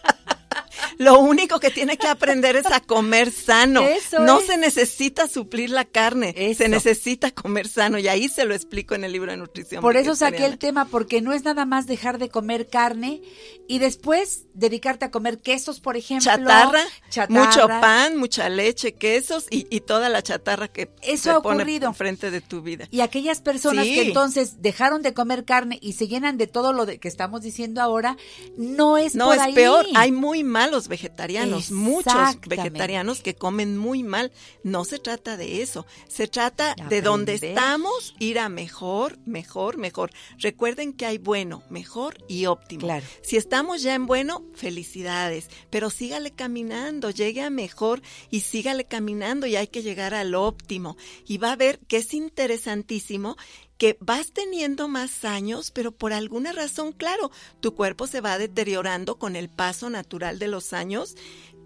Lo 0.97 1.19
único 1.19 1.59
que 1.59 1.69
tiene 1.71 1.97
que 1.97 2.07
aprender 2.07 2.55
es 2.55 2.65
a 2.67 2.79
comer 2.79 3.31
sano. 3.31 3.81
Eso 3.81 4.19
no 4.19 4.39
es. 4.39 4.45
se 4.47 4.57
necesita 4.57 5.27
suplir 5.27 5.69
la 5.69 5.85
carne, 5.85 6.33
Eso. 6.37 6.59
se 6.63 6.69
necesita 6.69 7.31
comer 7.31 7.67
sano 7.67 7.97
y 7.97 8.07
ahí 8.07 8.27
se 8.29 8.45
lo 8.45 8.53
explico 8.53 8.95
en 8.95 9.03
el 9.03 9.11
libro 9.11 9.31
de 9.31 9.37
nutrición. 9.37 9.81
Por 9.81 9.97
eso 9.97 10.15
saqué 10.15 10.45
el 10.45 10.57
tema, 10.57 10.85
porque 10.85 11.21
no 11.21 11.33
es 11.33 11.43
nada 11.43 11.65
más 11.65 11.87
dejar 11.87 12.17
de 12.17 12.29
comer 12.29 12.67
carne 12.69 13.21
y 13.67 13.79
después 13.79 14.45
dedicarte 14.53 15.05
a 15.05 15.11
comer 15.11 15.39
quesos, 15.39 15.79
por 15.79 15.97
ejemplo. 15.97 16.25
Chatarra, 16.31 16.81
chatarra. 17.09 17.45
mucho 17.45 17.67
pan, 17.67 18.17
mucha 18.17 18.49
leche, 18.49 18.93
quesos 18.93 19.45
y, 19.49 19.65
y 19.69 19.81
toda 19.81 20.09
la 20.09 20.21
chatarra 20.21 20.67
que 20.67 20.89
Eso 21.01 21.23
se 21.23 21.29
ha 21.31 21.39
pone 21.41 21.57
ocurrido. 21.63 21.87
enfrente 21.87 22.31
de 22.31 22.41
tu 22.41 22.61
vida. 22.61 22.87
Y 22.91 23.01
aquellas 23.01 23.41
personas 23.41 23.85
Sí. 23.85 23.93
que 23.95 24.01
entonces 24.01 24.61
dejaron 24.61 25.01
de 25.01 25.13
comer 25.13 25.45
carne 25.45 25.79
y 25.81 25.93
se 25.93 26.07
llenan 26.07 26.37
de 26.37 26.47
todo 26.47 26.73
lo 26.73 26.85
de 26.85 26.99
que 26.99 27.07
estamos 27.07 27.41
diciendo 27.41 27.81
ahora, 27.81 28.17
no 28.57 28.97
es 28.97 29.15
No, 29.15 29.25
por 29.27 29.35
es 29.35 29.41
ahí. 29.41 29.53
peor. 29.53 29.85
Hay 29.95 30.11
muy 30.11 30.40
malos 30.43 30.71
los 30.71 30.87
vegetarianos, 30.87 31.69
muchos 31.69 32.39
vegetarianos 32.47 33.21
que 33.21 33.35
comen 33.35 33.77
muy 33.77 34.03
mal. 34.03 34.31
No 34.63 34.85
se 34.85 34.97
trata 34.97 35.37
de 35.37 35.61
eso, 35.61 35.85
se 36.07 36.27
trata 36.27 36.73
De 36.75 36.95
de 36.95 37.01
donde 37.01 37.33
estamos, 37.33 38.15
ir 38.19 38.39
a 38.39 38.49
mejor, 38.49 39.19
mejor, 39.25 39.77
mejor. 39.77 40.11
Recuerden 40.37 40.93
que 40.93 41.05
hay 41.05 41.17
bueno, 41.17 41.61
mejor 41.69 42.17
y 42.27 42.45
óptimo. 42.45 42.81
Claro. 42.81 43.05
Si 43.21 43.37
estamos 43.37 43.83
ya 43.83 43.93
en 43.93 44.05
bueno, 44.05 44.43
felicidades, 44.55 45.49
pero 45.69 45.89
sígale 45.89 46.31
caminando, 46.31 47.09
llegue 47.09 47.41
a 47.41 47.49
mejor 47.49 48.01
y 48.29 48.39
sígale 48.39 48.85
caminando 48.85 49.45
y 49.45 49.57
hay 49.57 49.67
que 49.67 49.83
llegar 49.83 50.13
al 50.13 50.33
óptimo. 50.33 50.95
Y 51.27 51.37
va 51.37 51.51
a 51.51 51.57
ver 51.57 51.79
que 51.87 51.97
es 51.97 52.13
interesantísimo 52.13 53.35
que 53.81 53.97
vas 53.99 54.31
teniendo 54.31 54.87
más 54.87 55.25
años, 55.25 55.71
pero 55.71 55.91
por 55.91 56.13
alguna 56.13 56.51
razón, 56.51 56.91
claro, 56.91 57.31
tu 57.61 57.73
cuerpo 57.73 58.05
se 58.05 58.21
va 58.21 58.37
deteriorando 58.37 59.17
con 59.17 59.35
el 59.35 59.49
paso 59.49 59.89
natural 59.89 60.37
de 60.37 60.47
los 60.47 60.71
años, 60.71 61.15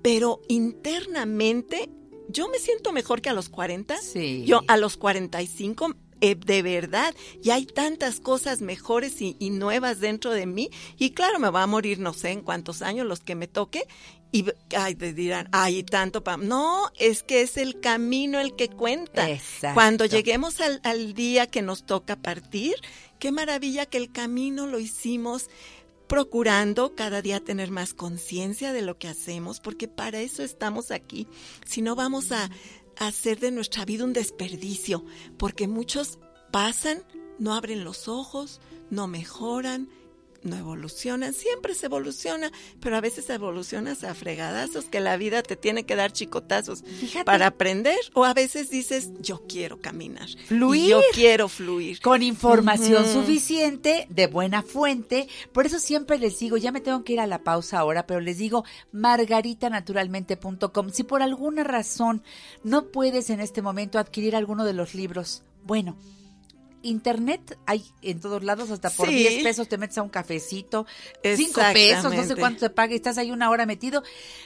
pero 0.02 0.40
internamente 0.48 1.90
yo 2.30 2.48
me 2.48 2.60
siento 2.60 2.94
mejor 2.94 3.22
que 3.22 3.28
a 3.28 3.34
los 3.34 3.50
40. 3.50 3.98
Sí. 3.98 4.46
Yo 4.46 4.62
a 4.70 4.78
los 4.78 4.96
45 4.96 5.94
eh, 6.22 6.36
de 6.36 6.62
verdad, 6.62 7.14
y 7.44 7.50
hay 7.50 7.66
tantas 7.66 8.22
cosas 8.22 8.62
mejores 8.62 9.22
y, 9.22 9.36
y 9.38 9.50
nuevas 9.50 10.00
dentro 10.00 10.32
de 10.32 10.46
mí, 10.46 10.70
y 10.98 11.12
claro, 11.12 11.38
me 11.38 11.50
va 11.50 11.64
a 11.64 11.68
morir 11.68 12.00
no 12.00 12.14
sé 12.14 12.30
en 12.30 12.44
cuántos 12.44 12.82
años 12.82 13.06
los 13.06 13.20
que 13.20 13.36
me 13.36 13.50
toque, 13.50 13.90
y 14.36 14.46
ay, 14.76 14.96
te 14.96 15.14
dirán, 15.14 15.48
ay, 15.54 15.84
tanto 15.84 16.22
pa 16.22 16.36
No, 16.36 16.92
es 17.00 17.24
que 17.24 17.42
es 17.42 17.56
el 17.56 17.80
camino 17.80 18.42
el 18.42 18.54
que 18.58 18.68
cuenta. 18.68 19.30
Exacto. 19.30 19.76
Cuando 19.76 20.06
lleguemos 20.06 20.60
al, 20.60 20.82
al 20.84 21.14
día 21.14 21.48
que 21.48 21.62
nos 21.62 21.86
toca 21.86 22.18
partir, 22.18 22.76
qué 23.18 23.32
maravilla 23.32 23.86
que 23.86 23.98
el 23.98 24.12
camino 24.12 24.68
lo 24.68 24.80
hicimos 24.80 25.50
procurando 26.08 26.96
cada 26.96 27.22
día 27.22 27.40
tener 27.40 27.72
más 27.72 27.94
conciencia 27.94 28.74
de 28.74 28.82
lo 28.82 28.98
que 28.98 29.08
hacemos, 29.08 29.62
porque 29.62 29.88
para 29.88 30.20
eso 30.20 30.44
estamos 30.44 30.92
aquí. 30.92 31.30
Si 31.66 31.82
no 31.82 31.96
vamos 31.96 32.34
a 32.34 32.50
hacer 32.98 33.40
de 33.40 33.52
nuestra 33.52 33.86
vida 33.86 34.04
un 34.04 34.12
desperdicio, 34.12 35.06
porque 35.38 35.70
muchos 35.70 36.20
pasan, 36.52 37.06
no 37.40 37.54
abren 37.54 37.86
los 37.86 38.10
ojos, 38.10 38.60
no 38.90 39.08
mejoran, 39.08 39.88
no 40.46 40.56
evolucionan, 40.56 41.34
siempre 41.34 41.74
se 41.76 41.88
evoluciona, 41.88 42.52
pero 42.80 42.96
a 42.98 43.02
veces 43.02 43.30
evolucionas 43.30 44.04
a 44.04 44.14
fregadazos 44.14 44.86
que 44.86 45.02
la 45.02 45.18
vida 45.18 45.44
te 45.44 45.56
tiene 45.56 45.86
que 45.86 45.96
dar 45.96 46.12
chicotazos 46.14 46.84
Fíjate. 46.84 47.26
para 47.26 47.48
aprender, 47.48 47.98
o 48.14 48.24
a 48.26 48.34
veces 48.34 48.70
dices, 48.70 49.10
yo 49.20 49.44
quiero 49.48 49.80
caminar, 49.82 50.30
Fluir. 50.48 50.90
yo 50.90 51.02
quiero 51.14 51.48
fluir. 51.50 52.00
con 52.02 52.24
información 52.24 53.06
suficiente, 53.12 54.08
de 54.10 54.28
buena 54.28 54.62
fuente. 54.64 55.28
Por 55.52 55.66
eso 55.66 55.80
siempre 55.80 56.18
les 56.20 56.40
digo, 56.40 56.58
ya 56.58 56.72
me 56.72 56.82
tengo 56.82 57.04
que 57.04 57.14
ir 57.14 57.20
a 57.20 57.28
la 57.28 57.44
pausa 57.44 57.80
ahora, 57.80 58.06
pero 58.08 58.20
les 58.22 58.38
digo 58.38 58.64
margaritanaturalmente.com. 58.92 60.90
Si 60.92 61.04
por 61.04 61.22
alguna 61.22 61.64
razón 61.64 62.24
no 62.64 62.88
puedes 62.88 63.30
en 63.30 63.40
este 63.40 63.62
momento 63.62 64.00
adquirir 64.00 64.36
alguno 64.36 64.64
de 64.66 64.74
los 64.74 64.96
libros, 64.96 65.44
bueno. 65.64 65.98
Internet 66.86 67.58
hay 67.66 67.84
en 68.02 68.20
todos 68.22 68.44
lados, 68.44 68.70
hasta 68.72 68.90
por 68.90 69.08
Sí. 69.10 69.16
10 69.16 69.44
pesos 69.44 69.68
te 69.68 69.78
metes 69.78 69.98
a 69.98 70.02
un 70.04 70.10
cafecito, 70.10 70.86
5 71.24 71.62
pesos, 71.74 72.14
no 72.14 72.24
sé 72.24 72.36
cuánto 72.36 72.60
te 72.62 72.70
paga 72.70 72.94
y 72.94 72.96
estás 72.98 73.18
ahí 73.18 73.32
una 73.32 73.50
hora 73.50 73.66
metido, 73.66 74.04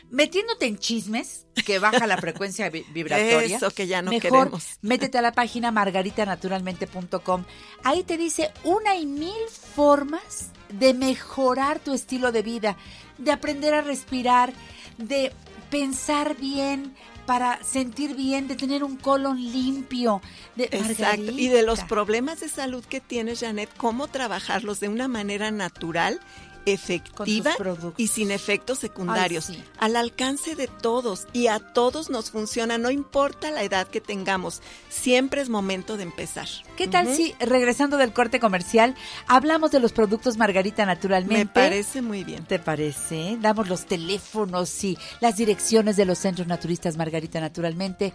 metiéndote 0.10 0.65
en 0.65 0.77
chismes, 0.77 1.46
que 1.65 1.79
baja 1.79 2.08
la 2.08 2.17
frecuencia 2.17 2.69
vi- 2.69 2.86
vibratoria. 2.93 3.58
Eso 3.58 3.72
que 3.72 3.88
ya 3.88 4.01
no 4.01 4.12
Mejor 4.12 4.29
queremos. 4.31 4.65
métete 4.81 5.17
a 5.17 5.22
la 5.22 5.34
página 5.34 5.72
margaritanaturalmente.com. 5.72 7.43
Ahí 7.84 8.03
te 8.03 8.17
dice 8.17 8.51
una 8.63 8.96
y 8.96 9.05
mil 9.05 9.34
formas 9.75 10.51
de 10.69 10.93
mejorar 10.93 11.79
tu 11.79 11.93
estilo 11.93 12.31
de 12.31 12.41
vida, 12.43 12.77
de 13.17 13.31
aprender 13.31 13.74
a 13.74 13.81
respirar, 13.81 14.53
de 14.98 15.34
pensar 15.69 16.36
bien 16.38 16.96
para 17.29 17.63
sentir 17.63 18.15
bien, 18.15 18.48
de 18.48 18.55
tener 18.55 18.83
un 18.83 18.98
colon 18.98 19.38
limpio. 19.39 20.19
De 20.55 20.63
Exacto. 20.63 21.31
Y 21.31 21.48
de 21.50 21.62
los 21.62 21.83
problemas 21.83 22.39
de 22.39 22.50
salud 22.50 22.83
que 22.83 23.01
tienes, 23.01 23.41
Janet, 23.41 23.69
cómo 23.77 24.07
trabajarlos 24.07 24.79
de 24.79 24.89
una 24.89 25.07
manera 25.07 25.51
natural, 25.51 26.19
efectiva 26.65 27.51
y 27.97 28.07
sin 28.07 28.31
efectos 28.31 28.79
secundarios. 28.79 29.49
Ay, 29.49 29.55
sí. 29.55 29.63
Al 29.77 29.95
alcance 29.95 30.55
de 30.55 30.67
todos. 30.67 31.27
Y 31.33 31.47
a 31.47 31.59
todos 31.59 32.09
nos 32.09 32.31
funciona, 32.31 32.77
no 32.77 32.91
importa 32.91 33.51
la 33.51 33.63
edad 33.63 33.87
que 33.87 34.01
tengamos. 34.01 34.61
Siempre 34.89 35.41
es 35.41 35.49
momento 35.49 35.97
de 35.97 36.03
empezar. 36.03 36.47
¿Qué 36.75 36.87
tal 36.87 37.13
si, 37.13 37.33
regresando 37.39 37.97
del 37.97 38.13
corte 38.13 38.39
comercial, 38.39 38.95
hablamos 39.27 39.71
de 39.71 39.79
los 39.79 39.91
productos 39.91 40.37
Margarita 40.37 40.85
naturalmente? 40.85 41.45
Me 41.45 41.45
parece 41.45 42.01
muy 42.01 42.23
bien. 42.23 42.45
¿Te 42.45 42.59
parece? 42.59 43.37
Damos 43.41 43.67
los 43.67 43.85
teléfonos 43.85 44.83
y 44.83 44.97
las 45.19 45.37
direcciones 45.37 45.97
de 45.97 46.05
los 46.05 46.17
centros 46.19 46.47
naturistas 46.47 46.97
Margarita 46.97 47.39
Naturalmente. 47.39 48.13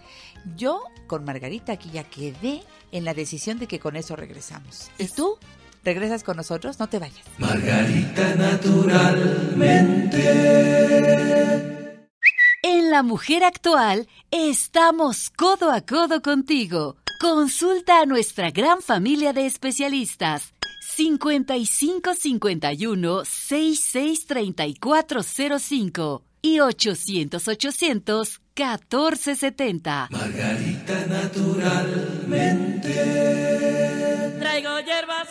Yo 0.55 0.83
con 1.07 1.25
Margarita 1.25 1.73
aquí 1.73 1.89
ya 1.91 2.03
quedé 2.03 2.63
en 2.91 3.03
la 3.03 3.13
decisión 3.13 3.59
de 3.59 3.67
que 3.67 3.79
con 3.79 3.95
eso 3.95 4.15
regresamos. 4.15 4.89
¿Y 4.97 5.07
tú? 5.07 5.37
¿Regresas 5.85 6.23
con 6.23 6.35
nosotros? 6.37 6.79
No 6.79 6.89
te 6.89 6.97
vayas. 6.97 7.23
Margarita 7.37 8.33
naturalmente. 8.35 10.19
En 12.63 12.89
La 12.89 13.03
Mujer 13.03 13.43
Actual 13.43 14.07
estamos 14.31 15.29
codo 15.29 15.71
a 15.71 15.81
codo 15.81 16.23
contigo. 16.23 16.95
Consulta 17.21 18.01
a 18.01 18.07
nuestra 18.07 18.49
gran 18.49 18.81
familia 18.81 19.31
de 19.31 19.45
especialistas. 19.45 20.55
55 20.95 22.15
51 22.15 23.23
66 23.23 24.25
3405 24.25 26.23
y 26.41 26.59
800 26.61 27.47
800 27.47 28.41
1470. 28.55 30.07
Margarita 30.09 31.05
naturalmente. 31.07 32.93
Traigo 34.39 34.79
hierba 34.79 35.25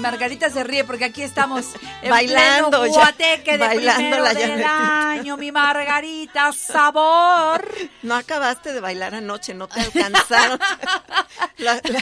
Margarita 0.00 0.50
se 0.50 0.64
ríe 0.64 0.84
porque 0.84 1.04
aquí 1.06 1.22
estamos 1.22 1.66
en 2.02 2.10
Bailando 2.10 2.70
pleno 2.80 2.86
ya, 2.86 2.92
guateque 3.00 3.52
de 3.52 3.58
bailando 3.58 4.18
la 4.20 4.34
del 4.34 4.64
año. 4.64 5.36
Mi 5.36 5.52
Margarita, 5.52 6.52
sabor. 6.52 7.64
No 8.02 8.14
acabaste 8.14 8.72
de 8.72 8.80
bailar 8.80 9.14
anoche, 9.14 9.54
no 9.54 9.68
te 9.68 9.80
alcanzaron 9.80 10.58
La- 11.58 11.74
la- 11.74 12.00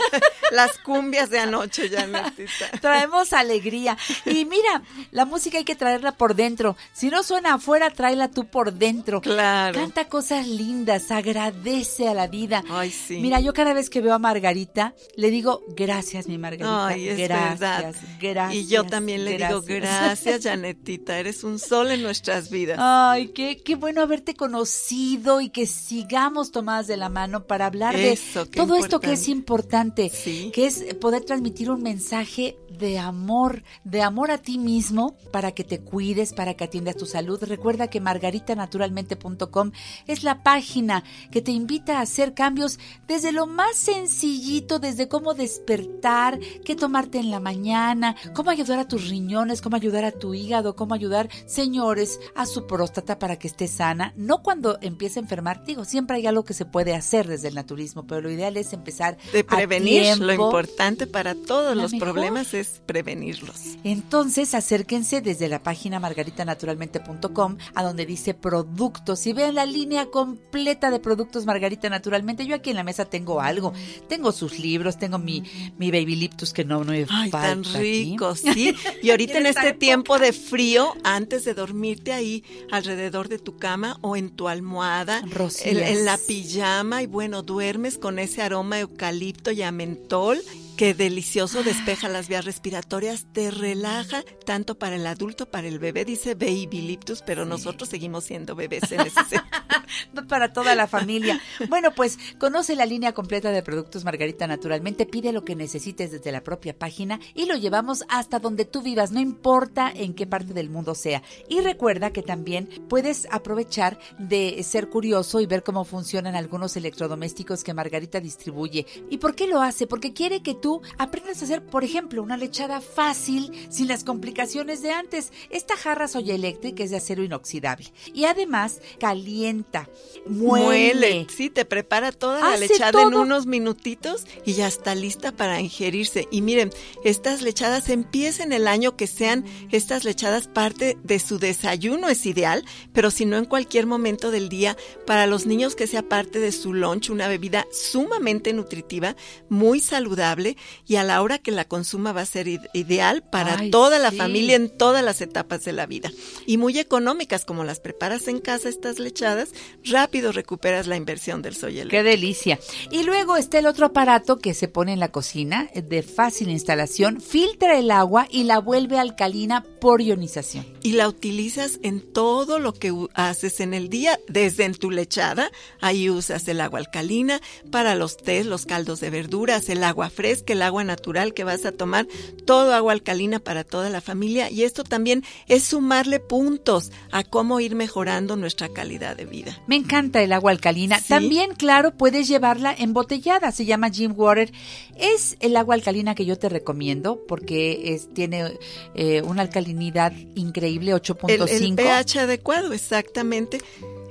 las 0.52 0.78
cumbias 0.78 1.30
de 1.30 1.38
anoche, 1.40 1.88
Janetita. 1.88 2.70
Traemos 2.80 3.32
alegría. 3.32 3.96
Y 4.26 4.44
mira, 4.44 4.82
la 5.10 5.24
música 5.24 5.58
hay 5.58 5.64
que 5.64 5.74
traerla 5.74 6.12
por 6.12 6.34
dentro. 6.34 6.76
Si 6.92 7.08
no 7.08 7.22
suena 7.22 7.54
afuera, 7.54 7.90
tráela 7.90 8.28
tú 8.28 8.46
por 8.46 8.72
dentro. 8.74 9.20
Claro. 9.22 9.78
Canta 9.78 10.06
cosas 10.08 10.46
lindas, 10.46 11.10
agradece 11.10 12.06
a 12.08 12.14
la 12.14 12.26
vida. 12.26 12.62
Ay, 12.70 12.90
sí. 12.90 13.18
Mira, 13.18 13.40
yo 13.40 13.54
cada 13.54 13.72
vez 13.72 13.88
que 13.88 14.00
veo 14.02 14.12
a 14.14 14.18
Margarita, 14.18 14.92
le 15.16 15.30
digo, 15.30 15.62
gracias, 15.68 16.26
mi 16.26 16.36
Margarita. 16.38 16.88
Ay, 16.88 17.08
es 17.08 17.18
gracias, 17.18 17.58
verdad. 17.58 17.85
Gracias. 18.20 18.64
Y 18.64 18.66
yo 18.68 18.84
también 18.84 19.24
le 19.24 19.36
digo 19.38 19.62
gracias. 19.62 20.42
Janetita. 20.44 21.18
Eres 21.18 21.44
un 21.44 21.58
sol 21.58 21.90
en 21.90 22.02
nuestras 22.02 22.50
vidas. 22.50 22.78
Ay, 22.80 23.28
qué, 23.28 23.58
qué 23.62 23.74
bueno 23.76 24.00
haberte 24.02 24.34
conocido 24.34 25.40
y 25.40 25.50
que 25.50 25.66
sigamos 25.66 26.50
tomadas 26.50 26.86
de 26.86 26.96
la 26.96 27.08
mano 27.08 27.44
para 27.46 27.66
hablar 27.66 27.94
Eso, 27.96 28.44
de 28.44 28.50
todo 28.50 28.76
esto 28.76 29.00
que 29.00 29.12
es 29.12 29.28
importante, 29.28 30.10
Sí. 30.10 30.50
que 30.54 30.66
es 30.66 30.94
poder 31.00 31.24
transmitir 31.24 31.70
un 31.70 31.82
mensaje 31.82 32.56
de 32.78 32.98
amor, 32.98 33.62
de 33.84 34.02
amor 34.02 34.30
a 34.30 34.38
ti 34.38 34.58
mismo 34.58 35.16
para 35.30 35.52
que 35.52 35.64
te 35.64 35.80
cuides, 35.80 36.32
para 36.32 36.54
que 36.54 36.64
atiendas 36.64 36.96
tu 36.96 37.06
salud. 37.06 37.42
Recuerda 37.42 37.88
que 37.88 38.00
margaritanaturalmente.com 38.00 39.72
es 40.06 40.22
la 40.22 40.42
página 40.42 41.04
que 41.30 41.42
te 41.42 41.52
invita 41.52 41.98
a 41.98 42.02
hacer 42.02 42.34
cambios 42.34 42.78
desde 43.06 43.32
lo 43.32 43.46
más 43.46 43.76
sencillito, 43.76 44.78
desde 44.78 45.08
cómo 45.08 45.34
despertar, 45.34 46.38
qué 46.64 46.74
tomarte 46.74 47.18
en 47.18 47.30
la 47.30 47.40
mañana, 47.40 48.16
cómo 48.34 48.50
ayudar 48.50 48.78
a 48.78 48.88
tus 48.88 49.08
riñones, 49.08 49.60
cómo 49.60 49.76
ayudar 49.76 50.04
a 50.04 50.12
tu 50.12 50.34
hígado, 50.34 50.76
cómo 50.76 50.94
ayudar, 50.94 51.28
señores, 51.46 52.20
a 52.34 52.46
su 52.46 52.66
próstata 52.66 53.18
para 53.18 53.38
que 53.38 53.48
esté 53.48 53.68
sana. 53.68 54.12
No 54.16 54.42
cuando 54.42 54.78
empiece 54.80 55.18
a 55.18 55.22
enfermar, 55.22 55.64
digo, 55.64 55.84
siempre 55.84 56.16
hay 56.16 56.26
algo 56.26 56.44
que 56.44 56.54
se 56.54 56.64
puede 56.64 56.94
hacer 56.94 57.26
desde 57.26 57.48
el 57.48 57.54
naturismo, 57.54 58.06
pero 58.06 58.20
lo 58.20 58.30
ideal 58.30 58.56
es 58.56 58.72
empezar 58.72 59.16
De 59.32 59.40
a 59.40 59.56
prevenir, 59.56 60.18
lo 60.18 60.32
importante 60.32 61.06
para 61.06 61.34
todos 61.34 61.76
La 61.76 61.82
los 61.82 61.92
mejor. 61.92 62.08
problemas 62.08 62.54
es 62.54 62.65
prevenirlos. 62.86 63.76
Entonces 63.84 64.54
acérquense 64.54 65.20
desde 65.20 65.48
la 65.48 65.62
página 65.62 66.00
margaritanaturalmente.com 66.00 67.56
a 67.74 67.82
donde 67.82 68.06
dice 68.06 68.34
productos 68.34 69.26
y 69.26 69.32
vean 69.32 69.54
la 69.54 69.66
línea 69.66 70.06
completa 70.06 70.90
de 70.90 71.00
productos 71.00 71.46
Margarita 71.46 71.88
Naturalmente. 71.88 72.46
Yo 72.46 72.54
aquí 72.56 72.70
en 72.70 72.76
la 72.76 72.84
mesa 72.84 73.04
tengo 73.04 73.40
algo. 73.40 73.72
Tengo 74.08 74.32
sus 74.32 74.58
libros, 74.58 74.98
tengo 74.98 75.18
mi, 75.18 75.42
mi 75.78 75.90
Baby 75.90 76.16
Liptus 76.16 76.52
que 76.52 76.64
no 76.64 76.80
me 76.84 77.06
Ay, 77.08 77.30
falta 77.30 77.40
tan 77.40 77.60
aquí. 77.60 77.78
rico, 78.10 78.34
sí. 78.34 78.74
Y 79.02 79.10
ahorita 79.10 79.38
en 79.38 79.46
este 79.46 79.72
tiempo 79.72 80.18
de 80.18 80.32
frío, 80.32 80.94
antes 81.04 81.44
de 81.44 81.54
dormirte 81.54 82.12
ahí 82.12 82.44
alrededor 82.70 83.28
de 83.28 83.38
tu 83.38 83.56
cama 83.56 83.98
o 84.00 84.16
en 84.16 84.30
tu 84.30 84.48
almohada, 84.48 85.22
en, 85.64 85.78
en 85.78 86.04
la 86.04 86.18
pijama, 86.18 87.02
y 87.02 87.06
bueno, 87.06 87.42
duermes 87.42 87.98
con 87.98 88.18
ese 88.18 88.42
aroma 88.42 88.80
eucalipto 88.80 89.50
y 89.50 89.62
a 89.62 89.70
mentol 89.72 90.38
Qué 90.76 90.92
delicioso, 90.92 91.62
despeja 91.62 92.10
las 92.10 92.28
vías 92.28 92.44
respiratorias, 92.44 93.26
te 93.32 93.50
relaja 93.50 94.22
tanto 94.44 94.78
para 94.78 94.96
el 94.96 95.06
adulto, 95.06 95.46
para 95.46 95.68
el 95.68 95.78
bebé, 95.78 96.04
dice 96.04 96.34
Baby 96.34 96.82
Liptus, 96.82 97.22
pero 97.22 97.46
nosotros 97.46 97.88
seguimos 97.88 98.24
siendo 98.24 98.54
bebés 98.54 98.92
en 98.92 99.00
ese 99.00 99.14
sentido. 99.14 99.42
para 100.28 100.52
toda 100.52 100.74
la 100.74 100.86
familia. 100.86 101.40
Bueno, 101.68 101.92
pues 101.92 102.18
conoce 102.38 102.76
la 102.76 102.84
línea 102.84 103.14
completa 103.14 103.50
de 103.52 103.62
productos 103.62 104.04
Margarita 104.04 104.46
Naturalmente, 104.46 105.06
pide 105.06 105.32
lo 105.32 105.44
que 105.44 105.54
necesites 105.54 106.10
desde 106.10 106.32
la 106.32 106.42
propia 106.42 106.78
página 106.78 107.20
y 107.34 107.46
lo 107.46 107.56
llevamos 107.56 108.04
hasta 108.08 108.38
donde 108.38 108.64
tú 108.64 108.82
vivas, 108.82 109.12
no 109.12 109.20
importa 109.20 109.90
en 109.94 110.14
qué 110.14 110.26
parte 110.26 110.52
del 110.52 110.68
mundo 110.68 110.94
sea. 110.94 111.22
Y 111.48 111.60
recuerda 111.60 112.10
que 112.10 112.22
también 112.22 112.68
puedes 112.88 113.26
aprovechar 113.30 113.98
de 114.18 114.62
ser 114.62 114.88
curioso 114.88 115.40
y 115.40 115.46
ver 115.46 115.62
cómo 115.62 115.84
funcionan 115.84 116.36
algunos 116.36 116.76
electrodomésticos 116.76 117.64
que 117.64 117.74
Margarita 117.74 118.20
distribuye. 118.20 118.86
¿Y 119.08 119.18
por 119.18 119.34
qué 119.34 119.46
lo 119.46 119.62
hace? 119.62 119.86
Porque 119.86 120.12
quiere 120.12 120.42
que 120.42 120.54
tú 120.54 120.65
aprendas 120.98 121.40
a 121.40 121.44
hacer, 121.44 121.64
por 121.64 121.84
ejemplo, 121.84 122.22
una 122.22 122.36
lechada 122.36 122.80
fácil 122.80 123.52
sin 123.70 123.88
las 123.88 124.04
complicaciones 124.04 124.82
de 124.82 124.92
antes. 124.92 125.32
Esta 125.50 125.76
jarra 125.76 126.08
Soya 126.08 126.34
eléctrica 126.34 126.82
es 126.84 126.90
de 126.90 126.96
acero 126.96 127.22
inoxidable 127.22 127.92
y 128.12 128.24
además 128.24 128.80
calienta, 128.98 129.88
muele. 130.26 131.26
Sí, 131.34 131.50
te 131.50 131.64
prepara 131.64 132.12
toda 132.12 132.40
la 132.40 132.56
lechada 132.56 133.02
en 133.02 133.14
unos 133.14 133.46
minutitos 133.46 134.26
y 134.44 134.54
ya 134.54 134.66
está 134.66 134.94
lista 134.94 135.32
para 135.32 135.60
ingerirse. 135.60 136.28
Y 136.30 136.42
miren, 136.42 136.70
estas 137.04 137.42
lechadas 137.42 137.88
empiecen 137.88 138.52
el 138.52 138.68
año 138.68 138.96
que 138.96 139.06
sean 139.06 139.44
estas 139.70 140.04
lechadas 140.04 140.48
parte 140.48 140.96
de 141.02 141.18
su 141.18 141.38
desayuno 141.38 142.08
es 142.08 142.26
ideal, 142.26 142.64
pero 142.92 143.10
si 143.10 143.24
no 143.24 143.36
en 143.36 143.44
cualquier 143.44 143.86
momento 143.86 144.30
del 144.30 144.48
día, 144.48 144.76
para 145.06 145.26
los 145.26 145.46
niños 145.46 145.74
que 145.74 145.86
sea 145.86 146.02
parte 146.02 146.38
de 146.38 146.52
su 146.52 146.74
lunch, 146.74 147.10
una 147.10 147.28
bebida 147.28 147.66
sumamente 147.72 148.52
nutritiva, 148.52 149.16
muy 149.48 149.80
saludable 149.80 150.55
y 150.86 150.96
a 150.96 151.04
la 151.04 151.22
hora 151.22 151.38
que 151.38 151.50
la 151.50 151.64
consuma 151.66 152.12
va 152.12 152.22
a 152.22 152.26
ser 152.26 152.46
ide- 152.48 152.68
ideal 152.72 153.22
para 153.22 153.58
Ay, 153.58 153.70
toda 153.70 153.98
la 153.98 154.10
sí. 154.10 154.16
familia 154.16 154.56
en 154.56 154.68
todas 154.76 155.04
las 155.04 155.20
etapas 155.20 155.64
de 155.64 155.72
la 155.72 155.86
vida. 155.86 156.10
Y 156.46 156.56
muy 156.58 156.78
económicas, 156.78 157.44
como 157.44 157.64
las 157.64 157.80
preparas 157.80 158.28
en 158.28 158.40
casa 158.40 158.68
estas 158.68 158.98
lechadas, 158.98 159.50
rápido 159.84 160.32
recuperas 160.32 160.86
la 160.86 160.96
inversión 160.96 161.42
del 161.42 161.56
soya 161.56 161.86
Qué 161.88 162.02
delicia. 162.02 162.58
Y 162.90 163.02
luego 163.02 163.36
está 163.36 163.58
el 163.58 163.66
otro 163.66 163.86
aparato 163.86 164.38
que 164.38 164.54
se 164.54 164.68
pone 164.68 164.92
en 164.92 165.00
la 165.00 165.12
cocina, 165.12 165.68
eh, 165.74 165.82
de 165.82 166.02
fácil 166.02 166.50
instalación, 166.50 167.20
filtra 167.20 167.78
el 167.78 167.90
agua 167.90 168.26
y 168.30 168.44
la 168.44 168.58
vuelve 168.58 168.98
alcalina 168.98 169.64
por 169.80 170.00
ionización. 170.00 170.66
y 170.82 170.92
la 170.92 171.08
utilizas 171.08 171.80
en 171.82 172.00
todo 172.12 172.58
lo 172.60 172.72
que 172.72 172.92
haces 173.14 173.60
en 173.60 173.74
el 173.74 173.88
día, 173.88 174.18
desde 174.28 174.64
en 174.64 174.74
tu 174.74 174.90
lechada, 174.90 175.50
ahí 175.80 176.08
usas 176.10 176.46
el 176.48 176.60
agua 176.60 176.78
alcalina 176.78 177.40
para 177.72 177.94
los 177.96 178.16
tés, 178.16 178.46
los 178.46 178.66
caldos 178.66 179.00
de 179.00 179.10
verduras, 179.10 179.68
el 179.68 179.82
agua 179.82 180.10
fresca, 180.10 180.45
el 180.54 180.62
agua 180.62 180.84
natural 180.84 181.34
que 181.34 181.44
vas 181.44 181.64
a 181.64 181.72
tomar, 181.72 182.06
todo 182.44 182.74
agua 182.74 182.92
alcalina 182.92 183.38
para 183.38 183.64
toda 183.64 183.90
la 183.90 184.00
familia 184.00 184.50
y 184.50 184.62
esto 184.62 184.84
también 184.84 185.24
es 185.48 185.64
sumarle 185.64 186.20
puntos 186.20 186.92
a 187.10 187.24
cómo 187.24 187.60
ir 187.60 187.74
mejorando 187.74 188.36
nuestra 188.36 188.68
calidad 188.68 189.16
de 189.16 189.24
vida. 189.24 189.60
Me 189.66 189.76
encanta 189.76 190.22
el 190.22 190.32
agua 190.32 190.50
alcalina. 190.50 190.98
Sí. 190.98 191.08
También, 191.08 191.54
claro, 191.54 191.96
puedes 191.96 192.28
llevarla 192.28 192.74
embotellada. 192.76 193.52
Se 193.52 193.64
llama 193.64 193.90
Jim 193.90 194.12
Water. 194.16 194.52
Es 194.96 195.36
el 195.40 195.56
agua 195.56 195.74
alcalina 195.74 196.14
que 196.14 196.24
yo 196.24 196.38
te 196.38 196.48
recomiendo 196.48 197.20
porque 197.28 197.94
es, 197.94 198.12
tiene 198.12 198.58
eh, 198.94 199.22
una 199.22 199.42
alcalinidad 199.42 200.12
increíble, 200.34 200.92
El, 200.92 201.00
8.5. 201.00 201.48
el 201.48 201.74
pH 201.74 202.20
adecuado, 202.20 202.72
exactamente. 202.72 203.58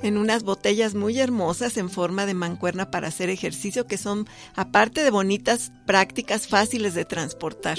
En 0.02 0.18
unas 0.18 0.44
botellas 0.44 0.94
muy 0.94 1.20
hermosas 1.20 1.78
en 1.78 1.90
forma 1.90 2.26
de 2.26 2.34
mancuerna 2.34 2.92
para 2.92 3.08
hacer 3.08 3.30
ejercicio, 3.30 3.88
que 3.88 3.98
son, 3.98 4.28
aparte 4.56 5.04
de 5.04 5.10
bonitas, 5.10 5.72
prácticas, 5.86 6.48
fáciles 6.48 6.94
de 6.94 7.06
transportar. 7.06 7.78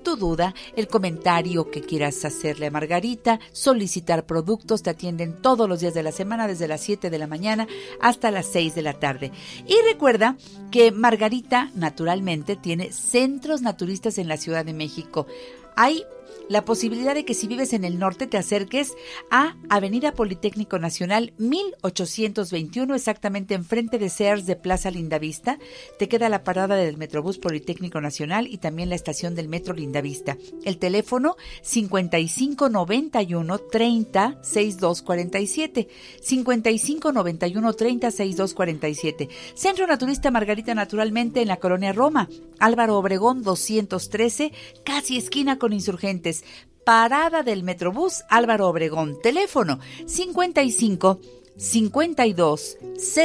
tu 0.08 0.15
duda, 0.15 0.56
el 0.78 0.88
comentario 0.88 1.70
que 1.70 1.82
quieras 1.82 2.24
hacerle 2.24 2.67
a 2.67 2.72
Margarita, 2.72 3.41
solicitar 3.52 4.26
productos, 4.26 4.82
te 4.82 4.89
atienden 4.89 5.41
todos 5.41 5.67
los 5.67 5.82
días 5.82 5.93
de 5.93 6.02
la 6.02 6.13
semana, 6.13 6.48
desde 6.48 6.70
las 6.70 6.80
7 6.80 7.10
de 7.10 7.17
la 7.17 7.28
mañana 7.28 7.67
hasta 8.00 8.32
las 8.32 8.46
6 8.46 8.74
de 8.74 8.84
la 8.84 8.93
tarde. 8.93 9.34
Y 9.67 9.76
recuerda 9.86 10.38
que 10.72 10.93
Margarita 10.93 11.72
naturalmente 11.76 12.56
tiene 12.56 12.93
centros 12.93 13.62
naturistas 13.62 14.17
en 14.17 14.30
la 14.30 14.38
Ciudad 14.38 14.63
de 14.63 14.72
México. 14.72 15.28
Hay 15.76 16.06
la 16.50 16.66
posibilidad 16.66 17.14
de 17.14 17.26
que 17.26 17.34
si 17.34 17.48
vives 17.48 17.74
en 17.74 17.84
el 17.84 18.00
norte 18.00 18.28
te 18.28 18.38
acerques 18.38 18.94
a 19.30 19.56
Avenida 19.70 20.14
Politécnico 20.14 20.80
Nacional 20.80 21.34
1821, 21.38 22.96
exactamente 22.96 23.54
enfrente 23.54 23.98
de 24.00 24.10
Sears 24.10 24.46
de 24.46 24.56
Plaza 24.56 24.92
Lindavista. 24.92 25.60
Te 26.00 26.08
queda 26.08 26.30
la 26.30 26.44
parada 26.44 26.76
del 26.76 26.98
Metrobús 26.98 27.38
Politécnico 27.38 28.02
Nacional 28.02 28.48
y 28.48 28.58
también 28.58 28.90
la 28.90 28.96
estación 28.96 29.36
del 29.36 29.50
Metro 29.50 29.74
Lindavista. 29.74 30.38
El 30.64 30.78
teléfono 30.78 31.36
5591 31.62 33.58
30 33.60 34.40
6247. 34.42 35.88
5591 36.22 37.74
30 37.74 38.12
6247. 38.12 39.30
Centro 39.54 39.88
Naturista 39.88 40.32
Margarita 40.32 40.74
Naturalmente 40.74 41.42
en 41.42 41.48
la 41.48 41.58
colonia 41.58 41.94
Roma. 41.94 42.30
Álvaro 42.60 42.98
Obregón 42.98 43.44
213, 43.44 44.52
casi 44.84 45.18
esquina 45.18 45.60
con 45.60 45.74
insurgentes. 45.74 46.37
Parada 46.84 47.43
del 47.43 47.63
Metrobús 47.63 48.23
Álvaro 48.30 48.67
Obregón. 48.69 49.19
Teléfono 49.21 49.80
55 50.06 51.19
52 51.58 52.78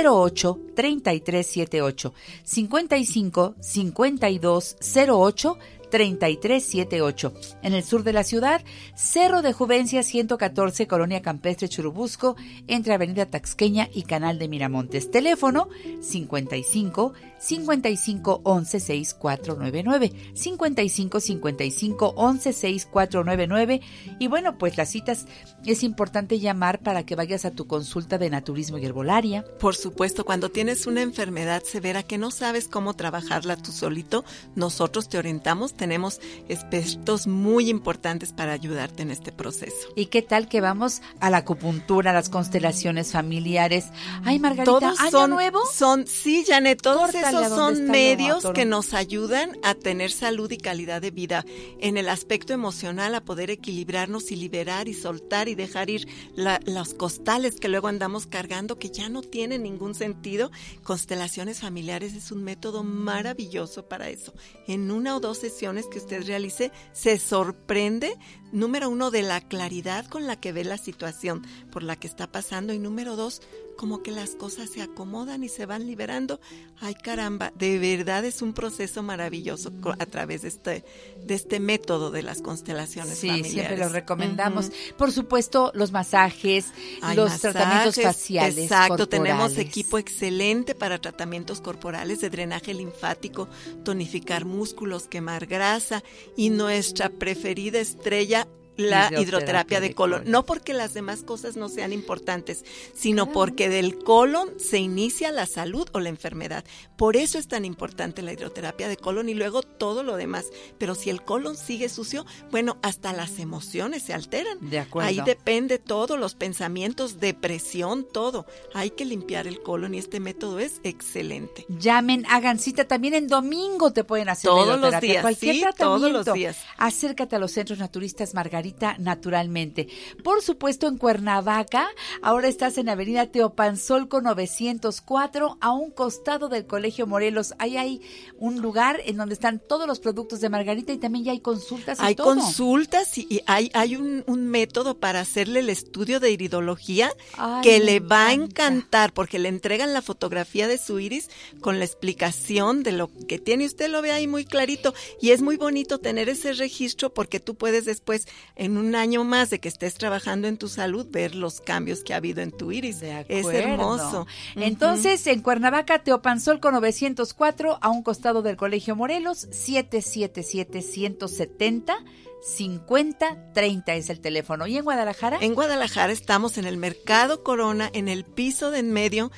08 0.05 0.61
3378 0.75 2.15
55 2.45 3.55
52 3.61 4.77
08 5.09 5.59
3378. 5.93 7.35
En 7.63 7.75
el 7.75 7.85
sur 7.85 8.03
de 8.03 8.15
la 8.15 8.25
ciudad, 8.25 8.63
Cerro 8.95 9.43
de 9.43 9.53
Juvencia 9.53 10.03
114, 10.03 10.87
Colonia 10.87 11.21
Campestre 11.21 11.69
Churubusco, 11.69 12.35
entre 12.67 12.95
Avenida 12.95 13.27
Taxqueña 13.27 13.91
y 13.93 14.05
Canal 14.05 14.39
de 14.39 14.49
Miramontes. 14.49 15.11
Teléfono 15.11 15.69
55 16.01 17.13
55 17.39 18.41
11 18.45 18.81
6499. 18.81 20.13
55 20.35 21.21
55 21.21 22.15
11 22.17 22.53
6499. 22.53 23.81
Y 24.19 24.29
bueno, 24.29 24.57
pues 24.57 24.79
las 24.79 24.89
citas 24.89 25.27
es 25.67 25.83
importante 25.83 26.39
llamar 26.39 26.81
para 26.81 27.05
que 27.05 27.17
vayas 27.17 27.45
a 27.45 27.51
tu 27.51 27.67
consulta 27.67 28.17
de 28.17 28.31
naturismo 28.31 28.79
y 28.79 28.87
herbolaria. 28.87 29.45
Por 29.61 29.75
supuesto, 29.75 30.25
cuando 30.25 30.51
tienes 30.51 30.87
una 30.87 31.03
enfermedad 31.03 31.63
severa 31.65 32.03
que 32.03 32.17
no 32.17 32.31
sabes 32.31 32.69
cómo 32.69 32.95
trabajarla 32.95 33.57
tú 33.57 33.73
solito, 33.73 34.25
nosotros 34.55 35.09
te 35.11 35.19
orientamos, 35.19 35.75
tenemos 35.83 36.21
expertos 36.49 37.27
muy 37.27 37.69
importantes 37.69 38.33
para 38.33 38.53
ayudarte 38.53 39.03
en 39.03 39.11
este 39.11 39.33
proceso. 39.33 39.89
¿Y 39.97 40.07
qué 40.07 40.23
tal 40.23 40.49
que 40.49 40.61
vamos 40.61 41.03
a 41.19 41.29
la 41.29 41.39
acupuntura, 41.39 42.13
a 42.13 42.15
las 42.15 42.29
constelaciones 42.29 43.11
familiares? 43.11 43.87
Ay, 44.25 44.39
Margarita, 44.39 44.65
Todos 44.79 45.01
¿año 45.01 45.11
son, 45.11 45.31
nuevo? 45.31 45.59
son, 45.75 46.07
sí, 46.07 46.45
Janet, 46.47 46.81
todos 46.81 47.11
Córtale 47.11 47.47
esos 47.47 47.57
son 47.57 47.87
medios 47.87 48.45
que 48.55 48.65
nos 48.65 48.95
ayudan 48.95 49.59
a 49.65 49.75
tener 49.75 50.13
salud 50.13 50.49
y 50.53 50.59
calidad 50.59 51.03
de 51.03 51.11
vida 51.11 51.45
en 51.81 51.97
el 51.97 52.09
aspecto 52.09 52.53
emocional, 52.53 53.17
a 53.17 53.25
poder 53.25 53.51
equilibrarnos 53.51 54.31
y 54.31 54.37
liberar 54.37 54.87
y 54.87 54.95
soltar 54.95 55.49
y 55.49 55.57
dejar 55.57 55.91
ir 55.91 56.07
la- 56.37 56.61
los 56.65 56.95
costales 56.95 57.57
que 57.59 57.67
luego 57.69 57.89
andamos 57.89 58.29
cargando 58.29 58.79
que 58.79 58.91
ya 58.91 59.09
no 59.09 59.21
tienen 59.23 59.65
ningún 59.65 59.97
sentido. 59.97 60.53
Constelaciones 60.85 61.59
familiares 61.59 62.15
es 62.15 62.31
un 62.31 62.45
método 62.45 62.85
maravilloso 62.85 63.89
para 63.89 64.09
eso. 64.11 64.33
En 64.69 64.93
una 64.93 65.17
o 65.17 65.21
dos 65.21 65.39
sesiones 65.39 65.72
que 65.91 65.99
usted 65.99 66.27
realice, 66.27 66.71
se 66.93 67.19
sorprende, 67.19 68.19
número 68.53 68.91
uno, 68.91 69.11
de 69.11 69.23
la 69.23 69.41
claridad 69.41 70.07
con 70.07 70.27
la 70.27 70.37
que 70.37 70.53
ve 70.53 70.65
la 70.65 70.77
situación 70.77 71.47
por 71.71 71.83
la 71.83 71.97
que 71.97 72.07
está 72.07 72.31
pasando 72.31 72.75
y 72.75 72.79
número 72.79 73.17
dos, 73.17 73.41
como 73.77 74.03
que 74.03 74.11
las 74.11 74.31
cosas 74.37 74.71
se 74.71 74.83
acomodan 74.83 75.43
y 75.45 75.49
se 75.49 75.67
van 75.67 75.87
liberando. 75.87 76.41
Ay 76.81 76.95
caramba, 76.95 77.53
de 77.57 77.79
verdad 77.79 78.25
es 78.25 78.43
un 78.43 78.53
proceso 78.53 79.03
maravilloso 79.03 79.73
a 79.99 80.07
través 80.07 80.43
de 80.43 80.49
este, 80.49 80.85
de 81.25 81.35
este 81.35 81.61
método 81.61 82.11
de 82.11 82.23
las 82.23 82.43
constelaciones 82.43 83.19
Sí, 83.19 83.29
familiares. 83.29 83.53
siempre 83.53 83.77
lo 83.79 83.89
recomendamos. 83.89 84.71
Por 84.97 85.13
supuesto, 85.13 85.71
los 85.75 85.93
masajes, 85.93 86.67
Hay 87.03 87.17
los 87.17 87.31
masajes, 87.31 87.53
tratamientos 87.53 88.01
faciales. 88.03 88.59
Exacto, 88.59 89.09
tenemos 89.09 89.39
corporales. 89.53 89.59
equipo 89.67 89.99
excelente 89.99 90.75
para 90.75 90.99
tratamientos 90.99 91.61
corporales 91.61 92.21
de 92.21 92.31
drenaje 92.31 92.75
linfático, 92.75 93.49
tonificar 93.85 94.45
músculos, 94.45 95.09
quemar 95.09 95.47
grasa 95.47 96.03
y 96.37 96.51
nuestra 96.51 97.09
preferida 97.11 97.79
estrella. 97.81 98.47
La 98.77 99.11
Hidroterapia 99.17 99.81
de 99.81 99.89
de 99.89 99.95
colon. 99.95 100.23
No 100.27 100.45
porque 100.47 100.73
las 100.73 100.95
demás 100.95 101.23
cosas 101.23 101.57
no 101.57 101.69
sean 101.69 101.93
importantes, 101.93 102.65
sino 102.95 103.25
Claro. 103.27 103.35
porque 103.35 103.69
del 103.69 103.99
colon 103.99 104.49
se 104.59 104.79
inicia 104.79 105.31
la 105.33 105.47
salud 105.47 105.89
o 105.93 106.01
la 106.01 106.09
enfermedad. 106.09 106.65
Por 106.97 107.17
eso 107.17 107.39
es 107.39 107.49
tan 107.49 107.65
importante 107.65 108.23
la 108.23 108.33
hidroterapia 108.33 108.89
de 108.89 108.97
colon 108.97 109.29
y 109.29 109.35
luego 109.35 109.63
todo 109.63 110.03
lo 110.03 110.17
demás. 110.17 110.47
Pero 110.79 110.95
si 110.95 111.11
el 111.11 111.23
colon 111.23 111.57
sigue 111.57 111.89
sucio, 111.89 112.25
bueno, 112.51 112.79
hasta 112.83 113.13
las 113.13 113.39
emociones 113.39 114.05
se 114.05 114.15
alteran. 114.15 114.59
De 114.61 114.79
acuerdo. 114.79 115.09
Ahí 115.09 115.21
depende 115.25 115.79
todo, 115.79 116.17
los 116.17 116.35
pensamientos, 116.35 117.21
depresión, 117.21 118.07
todo. 118.11 118.47
Hay 118.73 118.91
que 118.91 119.05
limpiar 119.05 119.47
el 119.47 119.61
colon 119.63 119.95
y 119.95 119.99
este 119.99 120.21
método 120.21 120.61
es 120.61 120.81
excelente. 120.85 121.67
Llamen, 121.69 122.25
hagan 122.31 122.59
cita. 122.59 122.87
También 122.87 123.15
en 123.15 123.27
domingo 123.27 123.93
te 123.93 124.05
pueden 124.05 124.29
hacer 124.29 124.49
Todos 124.49 124.69
los 124.69 124.77
hidroterapia, 124.79 125.11
días, 125.11 125.23
cualquier 125.23 125.55
sí, 125.57 125.61
tratamiento. 125.61 125.99
todos 126.09 126.27
los 126.27 126.35
días. 126.35 126.57
Acércate 126.79 127.37
a 127.37 127.39
los 127.39 127.53
centros 127.53 127.79
naturistas 127.79 128.33
Margarita 128.33 128.62
naturalmente. 128.99 129.89
Por 130.25 130.43
supuesto, 130.43 130.87
en 130.89 130.99
Cuernavaca, 130.99 131.89
ahora 132.23 132.49
estás 132.49 132.79
en 132.79 132.89
Avenida 132.89 133.27
Teopanzolco 133.27 134.21
904, 134.21 135.59
a 135.61 135.73
un 135.73 135.91
costado 135.91 136.49
del 136.49 136.67
Colegio 136.67 137.07
Morelos. 137.07 137.55
Ahí 137.59 137.77
hay 137.77 138.01
un 138.39 138.61
lugar 138.61 139.01
en 139.05 139.17
donde 139.17 139.35
están 139.35 139.59
todos 139.61 139.87
los 139.87 140.01
productos 140.01 140.41
de 140.41 140.49
Margarita 140.49 140.93
y 140.93 140.99
también 140.99 141.25
ya 141.25 141.33
hay 141.33 141.41
consultas 141.41 141.99
y 141.99 142.03
Hay 142.03 142.15
todo. 142.15 142.35
consultas 142.35 143.17
y, 143.19 143.27
y 143.29 143.41
hay, 143.47 143.71
hay 143.75 143.97
un, 143.97 144.25
un 144.27 144.47
método 144.47 144.99
para 144.99 145.21
hacerle 145.21 145.61
el 145.61 145.69
estudio 145.71 146.21
de 146.21 146.31
iridología 146.31 147.13
Ay, 147.37 147.63
que 147.63 147.81
le 147.81 148.01
va 148.01 148.29
a 148.29 148.33
encanta. 148.33 148.67
encantar 148.67 149.13
porque 149.15 149.39
le 149.39 149.49
entregan 149.49 149.93
la 149.93 150.03
fotografía 150.03 150.69
de 150.69 150.79
su 150.79 150.99
iris 151.01 151.29
con 151.61 151.79
la 151.79 151.85
explicación 151.85 152.83
de 152.83 152.93
lo 152.93 153.11
que 153.29 153.39
tiene. 153.39 153.67
Usted 153.67 153.89
lo 153.91 154.03
ve 154.03 154.13
ahí 154.13 154.27
muy 154.27 154.45
clarito 154.45 154.95
y 155.21 155.31
es 155.31 155.43
muy 155.43 155.57
bonito 155.57 155.99
tener 155.99 156.29
ese 156.29 156.53
registro 156.53 157.13
porque 157.15 157.41
tú 157.41 157.55
puedes 157.55 157.85
después, 157.85 158.27
en 158.57 158.77
un 158.77 158.95
año 158.95 159.25
más 159.25 159.49
de 159.51 159.59
que 159.61 159.69
estés 159.69 159.95
trabajando 159.95 160.49
en 160.49 160.59
tu 160.59 160.69
salud, 160.69 161.07
ver 161.11 161.35
los 161.35 161.61
cambios 161.61 162.05
que 162.05 162.15
ha 162.15 162.19
habido 162.19 162.41
en 162.43 162.53
tu 162.53 162.71
iris. 162.73 163.01
De 163.01 163.25
Es 163.29 163.47
hermoso. 163.47 164.27
Entonces, 164.57 165.27
en 165.27 165.41
Cuernavaca, 165.41 166.01
Teopanzolco 166.01 166.71
904, 166.71 167.79
a 167.81 167.89
un 167.89 168.03
costado 168.03 168.43
del 168.43 168.57
Colegio 168.57 168.97
Morelos, 168.97 169.49
777-170. 169.51 171.95
5030 172.43 173.95
es 173.95 174.11
el 174.11 174.21
teléfono. 174.21 174.67
¿Y 174.67 174.77
en 174.77 174.85
Guadalajara? 174.85 175.39
En 175.41 175.55
Guadalajara 175.55 176.13
estamos 176.13 176.59
en 176.59 176.65
el 176.65 176.77
Mercado 176.77 177.45
Corona, 177.45 177.89
en 177.93 178.09
el 178.09 178.25
piso 178.25 178.73
de 178.73 178.81
en 178.81 178.93
medio, 178.93 179.31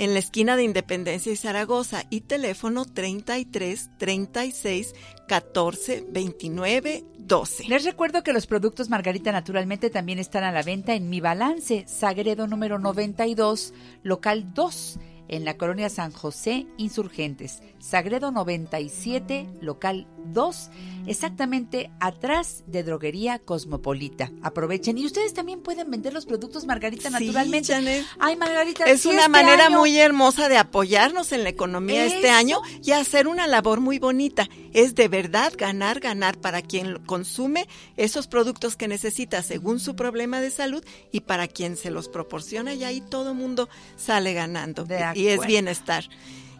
en 0.00 0.14
la 0.14 0.18
esquina 0.18 0.56
de 0.56 0.62
Independencia 0.62 1.30
y 1.30 1.36
Zaragoza, 1.36 2.04
y 2.08 2.22
teléfono 2.22 2.86
33 2.86 3.90
36 3.98 4.94
14 5.28 6.06
29 6.08 7.04
12. 7.18 7.68
Les 7.68 7.84
recuerdo 7.84 8.22
que 8.22 8.32
los 8.32 8.46
productos 8.46 8.88
Margarita 8.88 9.30
Naturalmente 9.30 9.90
también 9.90 10.18
están 10.18 10.42
a 10.42 10.52
la 10.52 10.62
venta 10.62 10.94
en 10.94 11.10
Mi 11.10 11.20
Balance, 11.20 11.84
Sagredo 11.86 12.46
número 12.46 12.78
92, 12.78 13.74
local 14.02 14.54
2, 14.54 14.98
en 15.28 15.44
la 15.44 15.58
colonia 15.58 15.90
San 15.90 16.12
José, 16.12 16.66
Insurgentes. 16.78 17.62
Sagredo 17.78 18.32
97, 18.32 19.50
local 19.60 20.08
2, 20.32 20.70
exactamente 21.06 21.90
atrás 22.00 22.64
de 22.66 22.82
Droguería 22.82 23.38
Cosmopolita. 23.38 24.30
Aprovechen. 24.42 24.98
Y 24.98 25.06
ustedes 25.06 25.34
también 25.34 25.60
pueden 25.60 25.90
vender 25.90 26.12
los 26.12 26.26
productos 26.26 26.64
Margarita 26.66 27.08
Sí, 27.08 27.26
Naturalmente. 27.26 27.72
Janet. 27.72 28.04
Ay, 28.18 28.36
Margarita, 28.36 28.84
Es 28.84 29.02
si 29.02 29.08
una 29.08 29.20
este 29.20 29.30
manera 29.30 29.66
año- 29.66 29.78
muy 29.78 29.98
hermosa 29.98 30.48
de 30.48 30.58
apoyarnos 30.58 31.32
en 31.32 31.42
la 31.44 31.48
economía 31.50 32.04
este 32.04 32.30
año 32.30 32.60
y 32.82 32.92
hacer 32.92 33.28
una 33.28 33.46
labor 33.46 33.80
muy 33.80 33.98
bonita. 33.98 34.48
Es 34.72 34.94
de 34.94 35.08
verdad 35.08 35.52
ganar, 35.56 36.00
ganar 36.00 36.38
para 36.38 36.62
quien 36.62 36.98
consume 37.06 37.66
esos 37.96 38.26
productos 38.26 38.76
que 38.76 38.88
necesita 38.88 39.42
según 39.42 39.80
su 39.80 39.96
problema 39.96 40.40
de 40.40 40.50
salud 40.50 40.84
y 41.12 41.20
para 41.20 41.48
quien 41.48 41.76
se 41.76 41.90
los 41.90 42.08
proporciona 42.08 42.74
y 42.74 42.84
ahí 42.84 43.00
todo 43.00 43.34
mundo 43.34 43.68
sale 43.96 44.32
ganando 44.34 44.86
y 45.14 45.28
es 45.28 45.44
bienestar. 45.46 46.04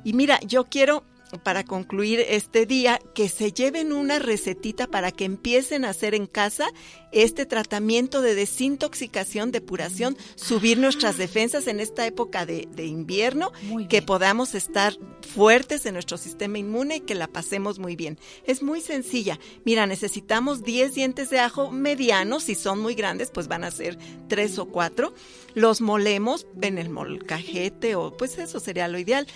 Y 0.05 0.13
mira, 0.15 0.41
yo 0.41 0.65
quiero 0.65 1.05
para 1.39 1.65
concluir 1.65 2.25
este 2.29 2.67
día 2.67 3.01
que 3.15 3.29
se 3.29 3.53
lleven 3.53 3.93
una 3.93 4.19
recetita 4.19 4.87
para 4.87 5.13
que 5.13 5.25
empiecen 5.25 5.85
a 5.85 5.91
hacer 5.91 6.15
en 6.15 6.27
casa 6.27 6.67
este 7.13 7.47
tratamiento 7.47 8.23
de 8.23 8.35
desintoxicación, 8.35 9.53
depuración, 9.53 10.17
subir 10.37 10.79
nuestras 10.79 11.17
defensas 11.17 11.67
en 11.67 11.81
esta 11.81 12.07
época 12.07 12.47
de, 12.47 12.69
de 12.73 12.87
invierno, 12.87 13.53
que 13.89 14.03
podamos 14.03 14.55
estar 14.55 14.95
fuertes 15.21 15.87
en 15.87 15.95
nuestro 15.95 16.17
sistema 16.19 16.59
inmune 16.59 16.97
y 16.97 17.01
que 17.01 17.15
la 17.15 17.29
pasemos 17.29 17.79
muy 17.79 17.97
bien. 17.97 18.19
Es 18.45 18.63
muy 18.63 18.81
sencilla. 18.81 19.39
Mira, 19.65 19.87
necesitamos 19.87 20.63
10 20.63 20.95
dientes 20.95 21.31
de 21.31 21.41
ajo 21.41 21.71
medianos, 21.71 22.45
si 22.45 22.55
son 22.55 22.81
muy 22.81 22.95
grandes, 22.95 23.31
pues 23.31 23.49
van 23.49 23.65
a 23.65 23.71
ser 23.71 23.99
3 24.29 24.59
o 24.59 24.67
4. 24.67 25.13
Los 25.55 25.81
molemos 25.81 26.47
en 26.63 26.79
el 26.79 26.91
molcajete 26.91 27.97
o 27.97 28.17
pues 28.17 28.39
eso 28.39 28.61
sería 28.61 28.89
lo 28.89 28.99
ideal 28.99 29.27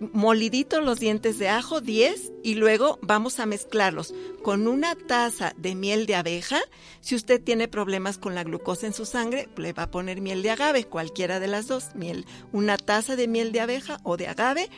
moliditos 0.00 0.82
los 0.82 0.98
dientes 0.98 1.38
de 1.38 1.48
ajo, 1.48 1.80
10, 1.80 2.32
y 2.42 2.54
luego 2.54 2.98
vamos 3.02 3.38
a 3.38 3.46
mezclarlos 3.46 4.14
con 4.42 4.66
una 4.66 4.94
taza 4.94 5.52
de 5.56 5.74
miel 5.74 6.06
de 6.06 6.14
abeja. 6.14 6.58
Si 7.00 7.14
usted 7.14 7.42
tiene 7.42 7.68
problemas 7.68 8.18
con 8.18 8.34
la 8.34 8.44
glucosa 8.44 8.86
en 8.86 8.94
su 8.94 9.04
sangre, 9.04 9.48
le 9.56 9.72
va 9.72 9.84
a 9.84 9.90
poner 9.90 10.20
miel 10.20 10.42
de 10.42 10.50
agave, 10.50 10.84
cualquiera 10.84 11.38
de 11.38 11.48
las 11.48 11.68
dos, 11.68 11.94
miel, 11.94 12.26
una 12.52 12.76
taza 12.76 13.16
de 13.16 13.28
miel 13.28 13.52
de 13.52 13.60
abeja 13.60 13.98
o 14.02 14.16
de 14.16 14.28
agave 14.28 14.70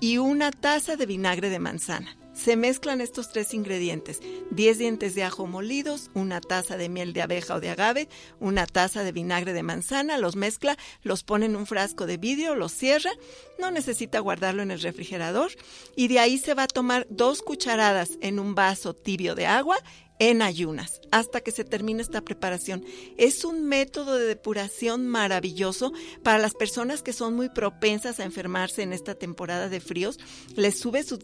y 0.00 0.18
una 0.18 0.50
taza 0.50 0.96
de 0.96 1.06
vinagre 1.06 1.50
de 1.50 1.58
manzana. 1.58 2.19
Se 2.42 2.56
mezclan 2.56 3.02
estos 3.02 3.28
tres 3.28 3.52
ingredientes, 3.52 4.20
10 4.50 4.78
dientes 4.78 5.14
de 5.14 5.24
ajo 5.24 5.46
molidos, 5.46 6.10
una 6.14 6.40
taza 6.40 6.78
de 6.78 6.88
miel 6.88 7.12
de 7.12 7.20
abeja 7.20 7.56
o 7.56 7.60
de 7.60 7.68
agave, 7.68 8.08
una 8.38 8.66
taza 8.66 9.04
de 9.04 9.12
vinagre 9.12 9.52
de 9.52 9.62
manzana, 9.62 10.16
los 10.16 10.36
mezcla, 10.36 10.78
los 11.02 11.22
pone 11.22 11.44
en 11.44 11.54
un 11.54 11.66
frasco 11.66 12.06
de 12.06 12.16
vidrio, 12.16 12.54
los 12.54 12.72
cierra, 12.72 13.10
no 13.58 13.70
necesita 13.70 14.20
guardarlo 14.20 14.62
en 14.62 14.70
el 14.70 14.80
refrigerador 14.80 15.50
y 15.96 16.08
de 16.08 16.18
ahí 16.18 16.38
se 16.38 16.54
va 16.54 16.62
a 16.62 16.68
tomar 16.68 17.06
dos 17.10 17.42
cucharadas 17.42 18.12
en 18.22 18.38
un 18.38 18.54
vaso 18.54 18.94
tibio 18.94 19.34
de 19.34 19.44
agua 19.44 19.76
en 20.20 20.42
ayunas 20.42 21.00
hasta 21.10 21.40
que 21.40 21.50
se 21.50 21.64
termine 21.64 22.02
esta 22.02 22.20
preparación. 22.20 22.84
Es 23.16 23.44
un 23.44 23.64
método 23.64 24.14
de 24.14 24.26
depuración 24.26 25.08
maravilloso 25.08 25.92
para 26.22 26.38
las 26.38 26.54
personas 26.54 27.02
que 27.02 27.12
son 27.12 27.34
muy 27.34 27.48
propensas 27.48 28.20
a 28.20 28.24
enfermarse 28.24 28.82
en 28.82 28.92
esta 28.92 29.14
temporada 29.14 29.68
de 29.68 29.80
fríos. 29.80 30.18
Les 30.54 30.78
sube 30.78 31.02
sus, 31.02 31.20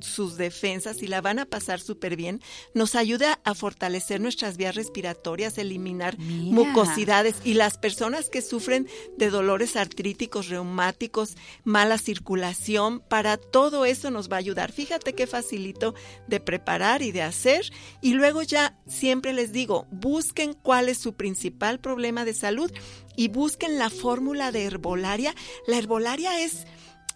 sus 0.00 0.36
defensas 0.36 1.02
y 1.02 1.06
la 1.06 1.20
van 1.20 1.38
a 1.38 1.46
pasar 1.46 1.80
súper 1.80 2.16
bien. 2.16 2.40
Nos 2.74 2.94
ayuda 2.94 3.40
a 3.44 3.54
fortalecer 3.54 4.20
nuestras 4.20 4.56
vías 4.56 4.74
respiratorias, 4.74 5.58
eliminar 5.58 6.18
Mira. 6.18 6.54
mucosidades 6.54 7.36
y 7.44 7.54
las 7.54 7.78
personas 7.78 8.30
que 8.30 8.42
sufren 8.42 8.88
de 9.16 9.30
dolores 9.30 9.76
artríticos, 9.76 10.48
reumáticos, 10.48 11.36
mala 11.62 11.98
circulación, 11.98 13.00
para 13.00 13.36
todo 13.36 13.84
eso 13.84 14.10
nos 14.10 14.30
va 14.30 14.36
a 14.36 14.40
ayudar. 14.40 14.72
Fíjate 14.72 15.12
qué 15.12 15.26
facilito 15.26 15.94
de 16.26 16.40
preparar 16.40 17.02
y 17.02 17.12
de 17.12 17.22
hacer. 17.22 17.70
Y 18.00 18.14
luego 18.14 18.29
ya 18.42 18.76
siempre 18.86 19.32
les 19.32 19.52
digo, 19.52 19.86
busquen 19.90 20.54
cuál 20.54 20.88
es 20.88 20.98
su 20.98 21.14
principal 21.14 21.80
problema 21.80 22.24
de 22.24 22.34
salud 22.34 22.70
y 23.16 23.28
busquen 23.28 23.78
la 23.78 23.90
fórmula 23.90 24.52
de 24.52 24.64
herbolaria. 24.64 25.34
La 25.66 25.78
herbolaria 25.78 26.40
es 26.40 26.66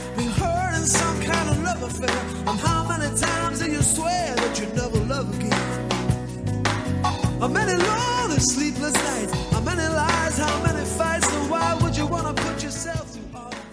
And 2.09 2.59
how 2.59 2.87
many 2.87 3.15
times 3.17 3.59
do 3.59 3.71
you 3.71 3.81
swear 3.81 4.35
that 4.35 4.59
you 4.59 4.67
never 4.75 4.99
love 5.05 5.33
again? 5.37 5.89
How 7.39 7.47
many 7.47 7.73
lonely 7.73 8.39
sleepless 8.39 8.93
nights? 8.93 9.33
How 9.51 9.61
many 9.61 9.81
lies? 9.81 10.37
How 10.37 10.63
many 10.63 10.85
fights? 10.85 11.31
And 11.33 11.49
why 11.49 11.77
would 11.81 11.95
you 11.95 12.07
want 12.07 12.35
to 12.35 12.43
put 12.43 12.63
yourself 12.63 13.10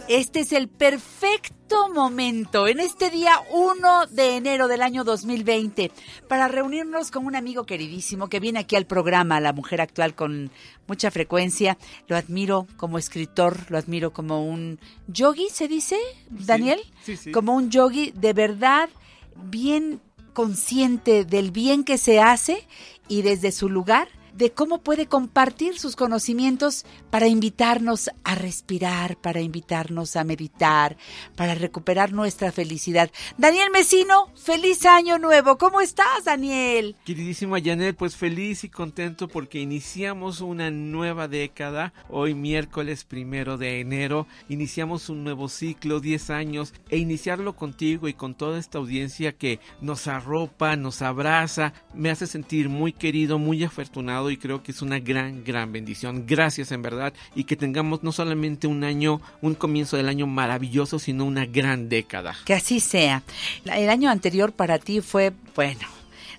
Este 0.09 0.41
es 0.41 0.53
el 0.53 0.69
perfecto 0.69 1.93
momento, 1.93 2.67
en 2.67 2.81
este 2.81 3.11
día 3.11 3.43
1 3.53 4.07
de 4.07 4.37
enero 4.37 4.67
del 4.67 4.81
año 4.81 5.05
2020, 5.05 5.93
para 6.27 6.49
reunirnos 6.49 7.11
con 7.11 7.27
un 7.27 7.37
amigo 7.37 7.65
queridísimo 7.65 8.29
que 8.29 8.41
viene 8.41 8.61
aquí 8.61 8.75
al 8.75 8.87
programa, 8.87 9.39
La 9.39 9.53
Mujer 9.53 9.83
Actual, 9.83 10.15
con 10.15 10.51
mucha 10.87 11.11
frecuencia. 11.11 11.77
Lo 12.07 12.17
admiro 12.17 12.67
como 12.79 12.97
escritor, 12.97 13.71
lo 13.71 13.77
admiro 13.77 14.15
como 14.15 14.47
un 14.47 14.81
yogi, 15.09 15.49
¿se 15.53 15.69
dice, 15.69 15.99
Daniel? 16.31 16.81
sí, 17.03 17.19
sí. 17.19 17.31
Como 17.31 17.55
un 17.55 17.69
yogi 17.69 18.11
de 18.13 18.33
verdad 18.33 18.89
bien 19.37 20.01
consciente 20.33 21.27
del 21.27 21.51
bien 21.51 21.85
que 21.85 21.99
se 21.99 22.19
hace 22.19 22.67
y 23.09 23.21
desde 23.21 23.53
su 23.53 23.69
lugar 23.69 24.09
de 24.39 24.53
cómo 24.53 24.79
puede 24.79 25.07
compartir 25.07 25.79
sus 25.79 25.97
conocimientos 25.97 26.87
para 27.11 27.27
invitarnos 27.27 28.11
a 28.25 28.35
respirar, 28.35 29.17
para 29.17 29.41
invitarnos 29.41 30.17
a 30.17 30.25
meditar, 30.25 30.97
para 31.37 31.55
recuperar 31.55 32.13
nuestra 32.13 32.53
felicidad. 32.53 33.11
Daniel 33.37 33.71
Mesino, 33.73 34.31
feliz 34.37 34.85
año 34.85 35.19
nuevo. 35.19 35.59
¿Cómo 35.59 35.81
estás, 35.81 36.25
Daniel? 36.25 36.97
Queridísima 37.05 37.59
Janet, 37.63 37.97
pues 37.97 38.17
feliz 38.17 38.65
y 38.65 38.69
contento 38.69 39.29
porque 39.29 39.61
iniciamos 39.61 40.41
una 40.41 40.71
nueva 40.71 41.29
década. 41.29 41.93
Hoy 42.09 42.35
miércoles 42.35 43.05
primero 43.05 43.57
de 43.57 43.81
enero 43.81 44.27
iniciamos 44.49 45.09
un 45.09 45.25
nuevo 45.25 45.49
ciclo, 45.49 46.01
10 46.01 46.31
años, 46.31 46.75
e 46.91 46.99
iniciarlo 46.99 47.57
contigo 47.57 48.09
y 48.09 48.15
con 48.15 48.35
toda 48.35 48.59
esta 48.59 48.79
audiencia 48.79 49.33
que 49.33 49.61
nos 49.81 50.07
arropa, 50.07 50.77
nos 50.77 51.03
abraza, 51.03 51.73
me 51.95 52.11
hace 52.11 52.27
sentir 52.27 52.69
muy 52.69 52.93
querido, 52.93 53.39
muy 53.39 53.65
afortunado 53.65 54.31
y 54.31 54.37
creo 54.37 54.63
que 54.63 54.73
es 54.73 54.83
una 54.83 54.99
gran, 54.99 55.45
gran 55.45 55.73
bendición. 55.73 56.25
Gracias 56.27 56.73
en 56.73 56.83
verdad 56.83 56.98
y 57.35 57.45
que 57.45 57.57
tengamos 57.57 58.03
no 58.03 58.13
solamente 58.13 58.67
un 58.67 58.85
año, 58.85 59.21
un 59.43 59.55
comienzo 59.55 59.97
del 59.97 60.09
año 60.09 60.27
maravilloso, 60.27 60.99
sino 60.99 61.25
una 61.25 61.47
gran 61.47 61.89
década. 61.89 62.37
Que 62.45 62.55
así 62.55 62.81
sea. 62.81 63.23
El 63.65 63.91
año 63.91 64.11
anterior 64.11 64.53
para 64.53 64.79
ti 64.79 65.01
fue, 65.01 65.33
bueno, 65.55 65.87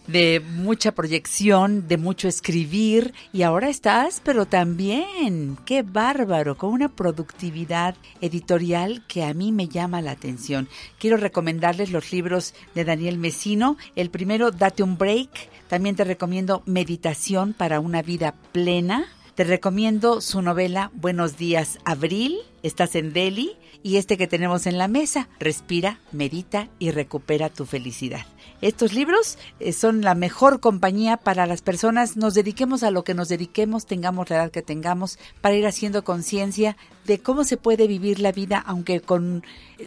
de 0.08 0.40
mucha 0.40 0.94
proyección, 0.94 1.88
de 1.88 1.98
mucho 1.98 2.28
escribir, 2.28 3.14
y 3.32 3.44
ahora 3.44 3.70
estás, 3.70 4.22
pero 4.24 4.48
también, 4.48 5.56
qué 5.66 5.84
bárbaro, 5.84 6.58
con 6.58 6.72
una 6.72 6.90
productividad 6.90 7.96
editorial 8.20 9.04
que 9.08 9.24
a 9.24 9.36
mí 9.36 9.52
me 9.52 9.68
llama 9.68 10.02
la 10.02 10.12
atención. 10.12 10.68
Quiero 10.98 11.18
recomendarles 11.18 11.92
los 11.92 12.12
libros 12.12 12.56
de 12.74 12.86
Daniel 12.86 13.20
Mesino. 13.20 13.78
El 13.96 14.10
primero, 14.10 14.50
Date 14.50 14.82
un 14.82 14.98
Break. 14.98 15.30
También 15.68 15.96
te 15.96 16.04
recomiendo 16.04 16.64
Meditación 16.66 17.54
para 17.54 17.80
una 17.80 18.02
vida 18.02 18.34
plena. 18.52 19.06
Te 19.40 19.46
recomiendo 19.46 20.20
su 20.20 20.42
novela 20.42 20.92
Buenos 20.96 21.38
días, 21.38 21.80
Abril. 21.86 22.40
Estás 22.62 22.94
en 22.96 23.14
Delhi. 23.14 23.54
Y 23.82 23.96
este 23.96 24.18
que 24.18 24.28
tenemos 24.28 24.68
en 24.68 24.78
la 24.78 24.90
mesa, 24.90 25.30
Respira, 25.40 25.98
Medita 26.12 26.68
y 26.78 26.92
Recupera 26.92 27.48
tu 27.48 27.66
felicidad. 27.66 28.26
Estos 28.60 28.92
libros 28.92 29.38
eh, 29.62 29.72
son 29.72 30.02
la 30.02 30.14
mejor 30.14 30.60
compañía 30.60 31.16
para 31.16 31.46
las 31.46 31.62
personas, 31.62 32.18
nos 32.18 32.34
dediquemos 32.34 32.84
a 32.84 32.92
lo 32.92 33.06
que 33.06 33.14
nos 33.14 33.30
dediquemos, 33.30 33.86
tengamos 33.86 34.30
la 34.30 34.36
edad 34.36 34.52
que 34.52 34.62
tengamos, 34.62 35.18
para 35.40 35.56
ir 35.56 35.66
haciendo 35.66 36.04
conciencia 36.04 36.76
de 37.06 37.20
cómo 37.20 37.46
se 37.46 37.56
puede 37.56 37.88
vivir 37.88 38.20
la 38.20 38.34
vida, 38.34 38.62
aunque 38.68 39.00
con 39.00 39.46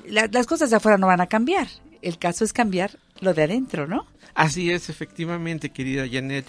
la- 0.09 0.31
las 0.33 0.47
cosas 0.47 0.71
de 0.71 0.77
afuera 0.77 0.97
no 0.97 1.09
van 1.09 1.21
a 1.21 1.27
cambiar. 1.27 1.69
El 2.01 2.17
caso 2.19 2.47
es 2.47 2.55
cambiar 2.55 2.99
lo 3.21 3.35
de 3.35 3.43
adentro, 3.43 3.87
¿no? 3.87 4.07
Así 4.35 4.71
es, 4.71 4.89
efectivamente, 4.89 5.69
querida 5.69 6.07
Janet. 6.11 6.47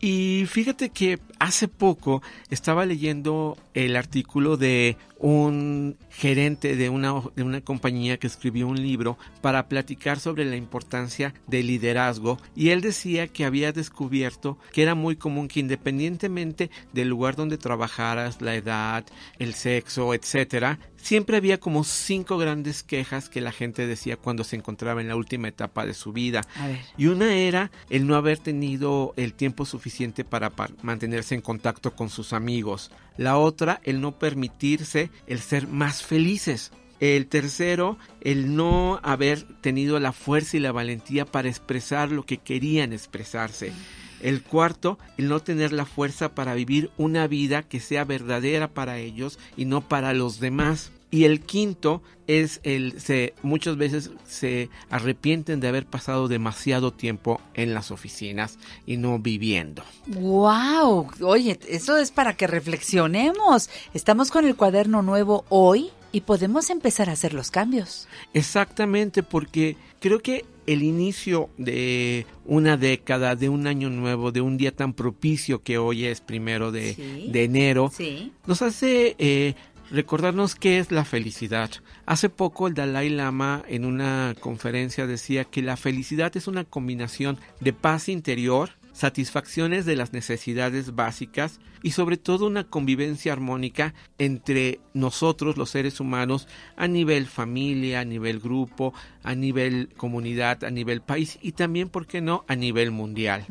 Y 0.00 0.46
fíjate 0.46 0.88
que 0.88 1.18
hace 1.38 1.68
poco 1.68 2.22
estaba 2.48 2.86
leyendo 2.86 3.58
el 3.74 3.96
artículo 3.96 4.56
de 4.56 4.96
un 5.22 5.96
gerente 6.08 6.76
de 6.76 6.88
una, 6.88 7.12
de 7.36 7.42
una 7.42 7.60
compañía 7.60 8.18
que 8.18 8.26
escribió 8.26 8.66
un 8.66 8.82
libro 8.82 9.18
para 9.42 9.68
platicar 9.68 10.18
sobre 10.18 10.46
la 10.46 10.56
importancia 10.56 11.34
del 11.46 11.66
liderazgo 11.66 12.38
y 12.56 12.70
él 12.70 12.80
decía 12.80 13.28
que 13.28 13.44
había 13.44 13.70
descubierto 13.72 14.56
que 14.72 14.82
era 14.82 14.94
muy 14.94 15.16
común 15.16 15.46
que 15.48 15.60
independientemente 15.60 16.70
del 16.94 17.08
lugar 17.08 17.36
donde 17.36 17.58
trabajaras, 17.58 18.40
la 18.40 18.54
edad, 18.54 19.04
el 19.38 19.52
sexo, 19.54 20.14
etcétera, 20.14 20.78
siempre 20.96 21.36
había 21.36 21.60
como 21.60 21.84
cinco 21.84 22.38
grandes 22.38 22.82
quejas 22.82 23.28
que 23.28 23.40
la 23.42 23.52
gente 23.52 23.86
decía 23.86 24.16
cuando 24.16 24.42
se 24.42 24.56
encontraba 24.56 25.00
en 25.02 25.08
la 25.08 25.16
última 25.16 25.48
etapa 25.48 25.84
de 25.84 25.94
su 25.94 26.12
vida. 26.12 26.42
A 26.56 26.66
ver. 26.66 26.80
Y 26.96 27.06
una 27.06 27.34
era 27.34 27.70
el 27.90 28.06
no 28.06 28.16
haber 28.16 28.38
tenido 28.38 29.12
el 29.16 29.34
tiempo 29.34 29.66
suficiente 29.66 30.24
para 30.24 30.50
pa- 30.50 30.70
mantenerse 30.82 31.34
en 31.34 31.40
contacto 31.42 31.94
con 31.94 32.08
sus 32.08 32.32
amigos. 32.32 32.90
La 33.20 33.36
otra, 33.36 33.82
el 33.84 34.00
no 34.00 34.12
permitirse 34.12 35.10
el 35.26 35.40
ser 35.40 35.68
más 35.68 36.02
felices. 36.02 36.72
El 37.00 37.26
tercero, 37.26 37.98
el 38.22 38.56
no 38.56 38.98
haber 39.02 39.42
tenido 39.60 40.00
la 40.00 40.12
fuerza 40.12 40.56
y 40.56 40.60
la 40.60 40.72
valentía 40.72 41.26
para 41.26 41.50
expresar 41.50 42.10
lo 42.10 42.24
que 42.24 42.38
querían 42.38 42.94
expresarse. 42.94 43.74
El 44.22 44.42
cuarto, 44.42 44.98
el 45.18 45.28
no 45.28 45.40
tener 45.40 45.70
la 45.70 45.84
fuerza 45.84 46.34
para 46.34 46.54
vivir 46.54 46.92
una 46.96 47.26
vida 47.26 47.62
que 47.62 47.78
sea 47.78 48.04
verdadera 48.06 48.68
para 48.68 48.96
ellos 48.96 49.38
y 49.54 49.66
no 49.66 49.86
para 49.86 50.14
los 50.14 50.40
demás. 50.40 50.90
Y 51.12 51.24
el 51.24 51.40
quinto 51.40 52.02
es 52.28 52.60
el 52.62 53.00
se 53.00 53.34
muchas 53.42 53.76
veces 53.76 54.10
se 54.28 54.68
arrepienten 54.90 55.58
de 55.58 55.66
haber 55.66 55.84
pasado 55.86 56.28
demasiado 56.28 56.92
tiempo 56.92 57.40
en 57.54 57.74
las 57.74 57.90
oficinas 57.90 58.58
y 58.86 58.96
no 58.96 59.18
viviendo. 59.18 59.82
¡Wow! 60.06 61.08
Oye, 61.22 61.58
eso 61.68 61.96
es 61.96 62.12
para 62.12 62.36
que 62.36 62.46
reflexionemos. 62.46 63.68
Estamos 63.94 64.30
con 64.30 64.44
el 64.46 64.54
cuaderno 64.54 65.02
nuevo 65.02 65.44
hoy, 65.48 65.90
y 66.12 66.22
podemos 66.22 66.70
empezar 66.70 67.08
a 67.08 67.12
hacer 67.12 67.34
los 67.34 67.52
cambios. 67.52 68.08
Exactamente, 68.34 69.22
porque 69.22 69.76
creo 70.00 70.18
que 70.20 70.44
el 70.66 70.82
inicio 70.82 71.50
de 71.56 72.26
una 72.44 72.76
década, 72.76 73.36
de 73.36 73.48
un 73.48 73.66
año 73.68 73.90
nuevo, 73.90 74.32
de 74.32 74.40
un 74.40 74.56
día 74.56 74.74
tan 74.74 74.92
propicio 74.92 75.62
que 75.62 75.78
hoy 75.78 76.06
es 76.06 76.20
primero 76.20 76.72
de, 76.72 76.94
Sí. 76.94 77.28
de 77.30 77.44
enero, 77.44 77.92
Sí. 77.96 78.32
nos 78.46 78.60
hace 78.62 79.14
eh, 79.18 79.54
recordarnos 79.90 80.54
qué 80.54 80.78
es 80.78 80.92
la 80.92 81.04
felicidad. 81.04 81.70
Hace 82.06 82.28
poco 82.28 82.66
el 82.66 82.74
Dalai 82.74 83.08
Lama 83.08 83.62
en 83.68 83.84
una 83.84 84.34
conferencia 84.40 85.06
decía 85.06 85.44
que 85.44 85.62
la 85.62 85.76
felicidad 85.76 86.36
es 86.36 86.46
una 86.46 86.64
combinación 86.64 87.38
de 87.60 87.72
paz 87.72 88.08
interior, 88.08 88.70
satisfacciones 88.92 89.86
de 89.86 89.96
las 89.96 90.12
necesidades 90.12 90.94
básicas 90.94 91.60
y 91.82 91.92
sobre 91.92 92.16
todo 92.16 92.46
una 92.46 92.64
convivencia 92.64 93.32
armónica 93.32 93.94
entre 94.18 94.80
nosotros 94.94 95.56
los 95.56 95.70
seres 95.70 96.00
humanos 96.00 96.48
a 96.76 96.88
nivel 96.88 97.26
familia, 97.26 98.00
a 98.00 98.04
nivel 98.04 98.40
grupo, 98.40 98.92
a 99.22 99.34
nivel 99.34 99.88
comunidad, 99.96 100.64
a 100.64 100.70
nivel 100.70 101.00
país 101.00 101.38
y 101.40 101.52
también, 101.52 101.88
¿por 101.88 102.06
qué 102.06 102.20
no?, 102.20 102.44
a 102.48 102.56
nivel 102.56 102.90
mundial. 102.90 103.46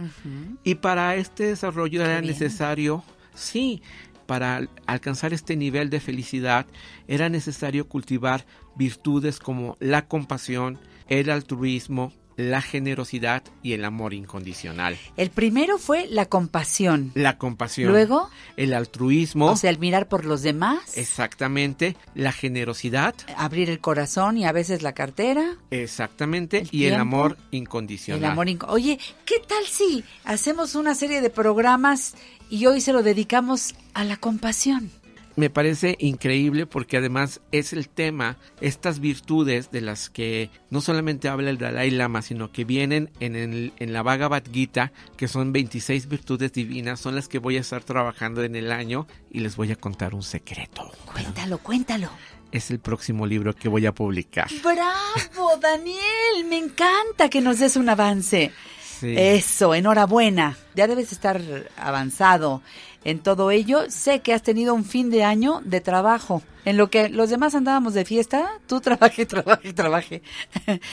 Y 0.64 0.76
para 0.76 1.16
este 1.16 1.46
desarrollo 1.46 2.04
era 2.04 2.20
bien. 2.20 2.32
necesario, 2.32 3.04
sí, 3.34 3.82
para 4.30 4.58
al- 4.58 4.70
alcanzar 4.86 5.34
este 5.34 5.56
nivel 5.56 5.90
de 5.90 6.00
felicidad 6.00 6.68
era 7.08 7.30
necesario 7.30 7.88
cultivar 7.88 8.46
virtudes 8.76 9.40
como 9.40 9.76
la 9.80 10.08
compasión, 10.08 10.78
el 11.08 11.32
altruismo, 11.32 12.14
la 12.40 12.62
generosidad 12.62 13.44
y 13.62 13.74
el 13.74 13.84
amor 13.84 14.14
incondicional. 14.14 14.98
El 15.18 15.30
primero 15.30 15.78
fue 15.78 16.08
la 16.10 16.26
compasión. 16.28 17.12
La 17.14 17.38
compasión. 17.38 17.92
Luego, 17.92 18.30
el 18.56 18.74
altruismo. 18.74 19.48
o 19.48 19.58
sea, 19.58 19.70
el 19.70 19.78
mirar 19.78 20.08
por 20.08 20.24
los 20.24 20.42
demás, 20.42 20.98
exactamente. 20.98 21.98
La 22.16 22.32
generosidad. 22.32 23.14
abrir 23.36 23.70
el 23.70 23.80
corazón 23.82 24.38
y 24.38 24.46
a 24.46 24.54
veces 24.54 24.82
la 24.84 24.94
cartera. 24.94 25.58
Exactamente. 25.70 26.60
El 26.60 26.70
y 26.72 26.86
el 26.86 26.96
amor 26.96 27.38
El 27.52 27.58
incondicional. 27.60 28.32
amor 28.32 28.48
inco- 28.48 28.68
Oye, 28.70 28.98
¿qué 29.26 29.36
tal 29.46 29.66
si 29.66 30.06
hacemos 30.24 30.76
una 30.76 30.96
serie 30.96 31.20
de 31.20 31.30
programas 31.30 32.16
y 32.50 32.66
hoy 32.68 32.80
se 32.80 32.94
lo 32.94 33.04
dedicamos 33.04 33.76
a 33.94 34.06
la 34.06 34.16
compasión? 34.16 34.92
Me 35.40 35.50
parece 35.50 35.96
increíble 36.00 36.66
porque 36.66 36.98
además 36.98 37.40
es 37.52 37.72
el 37.72 37.88
tema, 37.88 38.38
estas 38.60 39.00
virtudes 39.00 39.72
de 39.72 39.80
las 39.80 40.10
que 40.10 40.50
no 40.70 40.82
solamente 40.82 41.30
habla 41.30 41.50
el 41.50 41.58
Dalai 41.58 41.92
Lama, 41.92 42.22
sino 42.22 42.52
que 42.52 42.66
vienen 42.66 43.10
en, 43.22 43.36
el, 43.36 43.74
en 43.80 43.94
la 43.94 44.04
Bhagavad 44.04 44.44
Gita, 44.52 44.92
que 45.16 45.30
son 45.30 45.54
26 45.54 46.10
virtudes 46.10 46.52
divinas, 46.52 47.00
son 47.00 47.16
las 47.16 47.30
que 47.30 47.40
voy 47.40 47.56
a 47.56 47.62
estar 47.62 47.84
trabajando 47.84 48.44
en 48.44 48.56
el 48.56 48.72
año 48.72 49.08
y 49.32 49.40
les 49.40 49.56
voy 49.56 49.72
a 49.72 49.78
contar 49.78 50.14
un 50.14 50.24
secreto. 50.24 50.92
Cuéntalo, 51.06 51.58
cuéntalo. 51.60 52.10
Es 52.52 52.70
el 52.70 52.80
próximo 52.80 53.26
libro 53.26 53.56
que 53.56 53.70
voy 53.70 53.86
a 53.86 53.94
publicar. 53.94 54.50
¡Bravo, 54.62 55.58
Daniel! 55.62 56.46
Me 56.50 56.58
encanta 56.58 57.30
que 57.30 57.40
nos 57.40 57.60
des 57.60 57.78
un 57.78 57.88
avance. 57.88 58.52
Sí. 59.00 59.16
Eso, 59.18 59.74
enhorabuena. 59.74 60.58
Ya 60.76 60.88
debes 60.88 61.14
estar 61.14 61.42
avanzado 61.78 62.62
en 63.04 63.20
todo 63.20 63.52
ello. 63.52 63.90
Sé 63.90 64.20
que 64.20 64.34
has 64.34 64.44
tenido 64.44 64.74
un 64.74 64.86
fin 64.86 65.10
de 65.10 65.24
año 65.24 65.62
de 65.64 65.82
trabajo. 65.82 66.42
En 66.66 66.78
lo 66.78 66.90
que 66.90 67.10
los 67.10 67.30
demás 67.30 67.56
andábamos 67.56 67.94
de 67.94 68.06
fiesta, 68.06 68.50
tú 68.68 68.82
trabaje, 68.82 69.26
trabaje, 69.26 69.74
trabaje. 69.74 70.22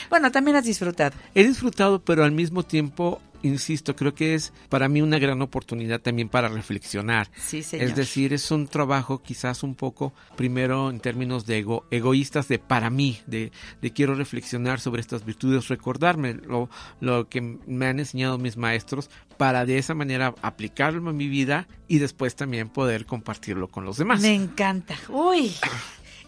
bueno, 0.09 0.31
también 0.31 0.57
has 0.57 0.65
disfrutado. 0.65 1.15
He 1.35 1.43
disfrutado, 1.43 1.99
pero 1.99 2.23
al 2.23 2.31
mismo 2.31 2.63
tiempo, 2.63 3.21
insisto, 3.43 3.95
creo 3.95 4.13
que 4.13 4.35
es 4.35 4.53
para 4.69 4.87
mí 4.87 5.01
una 5.01 5.19
gran 5.19 5.41
oportunidad 5.41 6.01
también 6.01 6.29
para 6.29 6.47
reflexionar. 6.47 7.29
Sí, 7.37 7.63
señor. 7.63 7.87
Es 7.87 7.95
decir, 7.95 8.33
es 8.33 8.51
un 8.51 8.67
trabajo 8.67 9.21
quizás 9.21 9.63
un 9.63 9.75
poco, 9.75 10.13
primero 10.35 10.89
en 10.89 10.99
términos 10.99 11.45
de 11.45 11.59
ego, 11.59 11.85
egoístas, 11.91 12.47
de 12.47 12.59
para 12.59 12.89
mí, 12.89 13.19
de, 13.27 13.51
de 13.81 13.91
quiero 13.91 14.15
reflexionar 14.15 14.79
sobre 14.79 15.01
estas 15.01 15.25
virtudes, 15.25 15.67
recordarme 15.67 16.33
lo, 16.33 16.69
lo 16.99 17.27
que 17.29 17.41
me 17.41 17.87
han 17.87 17.99
enseñado 17.99 18.37
mis 18.37 18.57
maestros 18.57 19.09
para 19.37 19.65
de 19.65 19.77
esa 19.77 19.93
manera 19.93 20.33
aplicarlo 20.41 21.09
en 21.09 21.17
mi 21.17 21.27
vida 21.27 21.67
y 21.87 21.99
después 21.99 22.35
también 22.35 22.69
poder 22.69 23.05
compartirlo 23.05 23.67
con 23.67 23.85
los 23.85 23.97
demás. 23.97 24.21
Me 24.21 24.33
encanta. 24.33 24.95
Uy, 25.09 25.53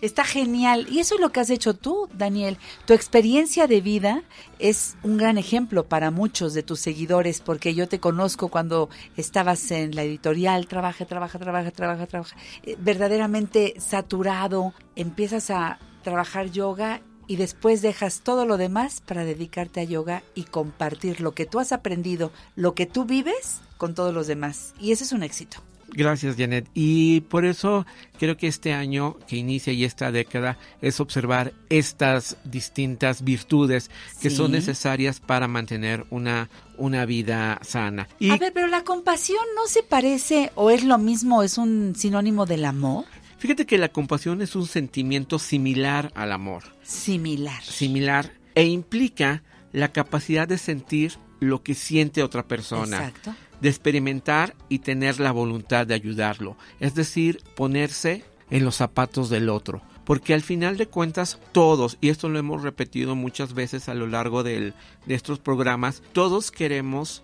está 0.01 0.23
genial. 0.23 0.87
Y 0.89 0.99
eso 0.99 1.15
es 1.15 1.21
lo 1.21 1.31
que 1.31 1.39
has 1.39 1.49
hecho 1.49 1.73
tú, 1.73 2.09
Daniel. 2.13 2.57
Tu 2.85 2.93
experiencia 2.93 3.67
de 3.67 3.81
vida 3.81 4.23
es 4.59 4.97
un 5.03 5.17
gran 5.17 5.37
ejemplo 5.37 5.85
para 5.85 6.11
muchos 6.11 6.53
de 6.53 6.63
tus 6.63 6.79
seguidores, 6.79 7.41
porque 7.41 7.75
yo 7.75 7.87
te 7.87 7.99
conozco 7.99 8.49
cuando 8.49 8.89
estabas 9.17 9.71
en 9.71 9.95
la 9.95 10.03
editorial, 10.03 10.67
trabaja, 10.67 11.05
trabaja, 11.05 11.39
trabaja, 11.39 11.71
trabaja, 11.71 12.07
trabaja, 12.07 12.35
eh, 12.63 12.75
verdaderamente 12.79 13.75
saturado, 13.79 14.73
empiezas 14.95 15.49
a 15.49 15.79
trabajar 16.03 16.51
yoga 16.51 17.01
y 17.27 17.35
después 17.35 17.81
dejas 17.81 18.21
todo 18.21 18.45
lo 18.45 18.57
demás 18.57 19.01
para 19.05 19.23
dedicarte 19.23 19.81
a 19.81 19.83
yoga 19.83 20.23
y 20.33 20.45
compartir 20.45 21.21
lo 21.21 21.33
que 21.33 21.45
tú 21.45 21.59
has 21.59 21.71
aprendido, 21.71 22.31
lo 22.55 22.73
que 22.73 22.87
tú 22.87 23.05
vives 23.05 23.61
con 23.77 23.93
todos 23.93 24.13
los 24.13 24.25
demás. 24.25 24.73
Y 24.79 24.91
eso 24.91 25.03
es 25.03 25.11
un 25.11 25.21
éxito. 25.21 25.61
Gracias, 25.93 26.35
Janet. 26.37 26.67
Y 26.73 27.21
por 27.21 27.45
eso 27.45 27.85
creo 28.19 28.37
que 28.37 28.47
este 28.47 28.73
año 28.73 29.17
que 29.27 29.35
inicia 29.37 29.73
y 29.73 29.83
esta 29.83 30.11
década 30.11 30.57
es 30.81 30.99
observar 30.99 31.53
estas 31.69 32.37
distintas 32.43 33.23
virtudes 33.23 33.89
que 34.21 34.29
Sí. 34.29 34.35
son 34.35 34.51
necesarias 34.51 35.19
para 35.19 35.47
mantener 35.47 36.05
una, 36.09 36.49
una 36.77 37.05
vida 37.05 37.59
sana. 37.61 38.07
Y 38.19 38.31
A 38.31 38.37
ver, 38.37 38.53
pero 38.53 38.67
la 38.67 38.83
compasión 38.83 39.43
no 39.55 39.67
se 39.67 39.83
parece 39.83 40.51
o 40.55 40.69
es 40.71 40.83
lo 40.83 40.97
mismo, 40.97 41.43
es 41.43 41.57
un 41.57 41.93
sinónimo 41.95 42.45
del 42.45 42.65
amor. 42.65 43.05
fíjate 43.37 43.65
que 43.65 43.77
la 43.77 43.87
compasión 43.89 44.41
es 44.41 44.55
un 44.55 44.67
sentimiento 44.67 45.39
similar 45.39 46.11
al 46.15 46.31
amor. 46.33 46.63
Similar. 46.83 47.63
Similar 47.63 48.33
e 48.55 48.65
implica 48.65 49.43
la 49.71 49.91
capacidad 49.93 50.47
de 50.47 50.57
sentir 50.57 51.13
lo 51.39 51.63
que 51.63 51.73
siente 51.73 52.21
otra 52.21 52.47
persona. 52.47 52.97
Exacto. 52.97 53.33
De 53.61 53.69
experimentar 53.69 54.55
y 54.69 54.79
tener 54.79 55.19
la 55.19 55.31
voluntad 55.31 55.85
de 55.87 55.93
ayudarlo, 55.93 56.55
es 56.79 56.95
decir, 56.95 57.41
ponerse 57.55 58.23
en 58.49 58.63
los 58.65 58.75
zapatos 58.75 59.29
del 59.29 59.49
otro. 59.49 59.81
Porque 60.05 60.33
al 60.33 60.41
final 60.41 60.77
de 60.77 60.87
cuentas 60.87 61.37
todos, 61.51 61.97
y 62.01 62.09
esto 62.09 62.29
lo 62.29 62.39
hemos 62.39 62.63
repetido 62.63 63.15
muchas 63.15 63.53
veces 63.53 63.89
a 63.89 63.93
lo 63.93 64.07
largo 64.07 64.41
del- 64.43 64.73
de 65.05 65.13
estos 65.15 65.37
programas, 65.39 66.01
todos 66.13 66.49
queremos 66.51 67.23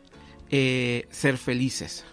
eh, 0.52 1.08
ser 1.10 1.38
felices. 1.39 2.06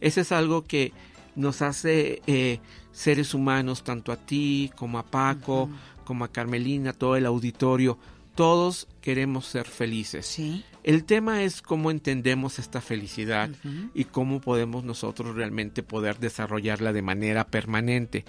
Ese 0.00 0.22
es 0.22 0.32
algo 0.32 0.64
que 0.64 0.92
nos 1.36 1.60
hace 1.60 2.22
eh, 2.26 2.60
seres 2.92 3.34
humanos, 3.34 3.84
tanto 3.84 4.10
a 4.12 4.16
ti 4.16 4.70
como 4.76 4.98
a 4.98 5.04
Paco, 5.04 5.68
como 6.04 6.24
a 6.24 6.32
Carmelina, 6.32 6.94
todo 6.94 7.16
el 7.16 7.26
auditorio. 7.26 7.98
Todos 8.34 8.88
queremos 9.02 9.44
ser 9.46 9.66
felices. 9.66 10.24
Sí. 10.24 10.64
El 10.84 11.04
tema 11.04 11.42
es 11.42 11.62
cómo 11.62 11.90
entendemos 11.90 12.58
esta 12.58 12.80
felicidad 12.80 13.50
y 13.94 14.04
cómo 14.04 14.40
podemos 14.40 14.84
nosotros 14.84 15.36
realmente 15.36 15.82
poder 15.82 16.18
desarrollarla 16.18 16.92
de 16.92 17.02
manera 17.02 17.46
permanente. 17.46 18.24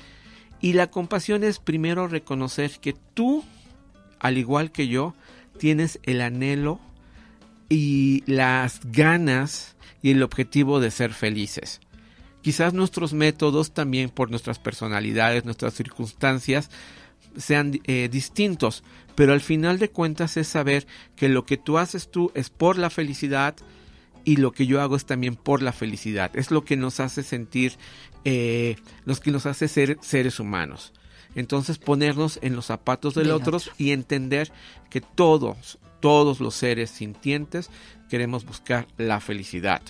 Y 0.62 0.74
la 0.74 0.92
compasión 0.92 1.44
es 1.44 1.60
primero 1.60 2.08
reconocer 2.08 2.72
que 2.80 2.96
tú, 3.14 3.44
al 4.20 4.38
igual 4.38 4.72
que 4.72 4.88
yo, 4.88 5.16
tienes 5.58 6.00
el 6.04 6.22
anhelo 6.22 6.80
y 7.70 8.24
las 8.28 8.82
ganas 8.84 9.76
y 10.04 10.12
el 10.12 10.22
objetivo 10.22 10.80
de 10.80 10.92
ser 10.92 11.14
felices. 11.14 11.82
Quizás 12.42 12.74
nuestros 12.74 13.14
métodos 13.14 13.74
también 13.74 14.10
por 14.10 14.30
nuestras 14.30 14.60
personalidades, 14.60 15.46
nuestras 15.46 15.74
circunstancias, 15.74 16.70
sean 17.38 17.80
eh, 17.86 18.10
distintos, 18.12 18.84
pero 19.16 19.34
al 19.34 19.42
final 19.42 19.80
de 19.80 19.90
cuentas 19.90 20.38
es 20.38 20.48
saber 20.48 20.88
que 21.16 21.30
lo 21.30 21.46
que 21.46 21.58
tú 21.58 21.78
haces 21.78 22.10
tú 22.10 22.32
es 22.36 22.50
por 22.50 22.78
la 22.78 22.90
felicidad 22.90 23.56
y 24.26 24.38
lo 24.38 24.52
que 24.52 24.66
yo 24.66 24.82
hago 24.82 24.96
es 24.96 25.06
también 25.06 25.36
por 25.36 25.62
la 25.62 25.74
felicidad. 25.74 26.32
Es 26.36 26.52
lo 26.52 26.64
que 26.64 26.78
nos 26.78 27.00
hace 27.00 27.24
sentir, 27.24 27.74
eh, 28.26 28.78
lo 29.06 29.16
que 29.16 29.32
nos 29.32 29.46
hace 29.46 29.68
ser 29.68 29.98
seres 30.02 30.40
humanos. 30.40 30.94
Entonces 31.36 31.78
ponernos 31.78 32.40
en 32.42 32.56
los 32.56 32.68
zapatos 32.68 33.16
del 33.16 33.26
Del 33.26 33.34
otro 33.34 33.58
otro. 33.58 33.74
y 33.78 33.92
entender 33.92 34.52
que 34.90 35.02
todos, 35.02 35.80
todos 36.00 36.40
los 36.40 36.54
seres 36.54 36.90
sintientes 36.90 37.70
queremos 38.10 38.46
buscar 38.46 38.88
la 38.98 39.20
felicidad. 39.20 39.82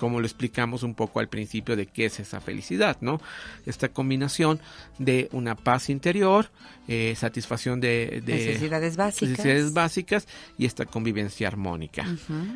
Como 0.00 0.18
lo 0.18 0.26
explicamos 0.26 0.82
un 0.82 0.94
poco 0.94 1.20
al 1.20 1.28
principio 1.28 1.76
de 1.76 1.86
qué 1.86 2.06
es 2.06 2.18
esa 2.18 2.40
felicidad, 2.40 2.96
¿no? 3.02 3.20
Esta 3.66 3.90
combinación 3.90 4.58
de 4.98 5.28
una 5.32 5.54
paz 5.54 5.90
interior, 5.90 6.50
eh, 6.88 7.14
satisfacción 7.16 7.80
de, 7.80 8.22
de 8.24 8.34
Necesidades 8.34 8.96
básicas. 8.96 9.28
necesidades 9.28 9.72
básicas 9.74 10.26
y 10.56 10.64
esta 10.64 10.86
convivencia 10.86 11.46
armónica. 11.46 12.06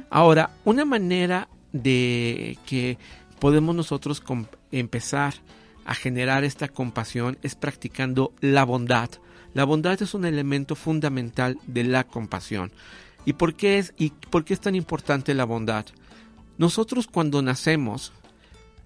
Ahora, 0.08 0.50
una 0.64 0.86
manera 0.86 1.48
de 1.72 2.56
que 2.66 2.96
podemos 3.38 3.74
nosotros 3.74 4.22
empezar 4.72 5.34
a 5.84 5.94
generar 5.94 6.44
esta 6.44 6.68
compasión 6.68 7.36
es 7.42 7.54
practicando 7.54 8.32
la 8.40 8.64
bondad. 8.64 9.10
La 9.52 9.64
bondad 9.64 10.00
es 10.00 10.14
un 10.14 10.24
elemento 10.24 10.74
fundamental 10.76 11.58
de 11.66 11.84
la 11.84 12.04
compasión. 12.04 12.72
¿Y 13.26 13.34
por 13.34 13.54
qué 13.54 13.78
es, 13.78 13.94
y 13.96 14.10
por 14.30 14.44
qué 14.44 14.54
es 14.54 14.60
tan 14.60 14.74
importante 14.74 15.34
la 15.34 15.44
bondad? 15.44 15.86
Nosotros 16.58 17.06
cuando 17.06 17.42
nacemos, 17.42 18.12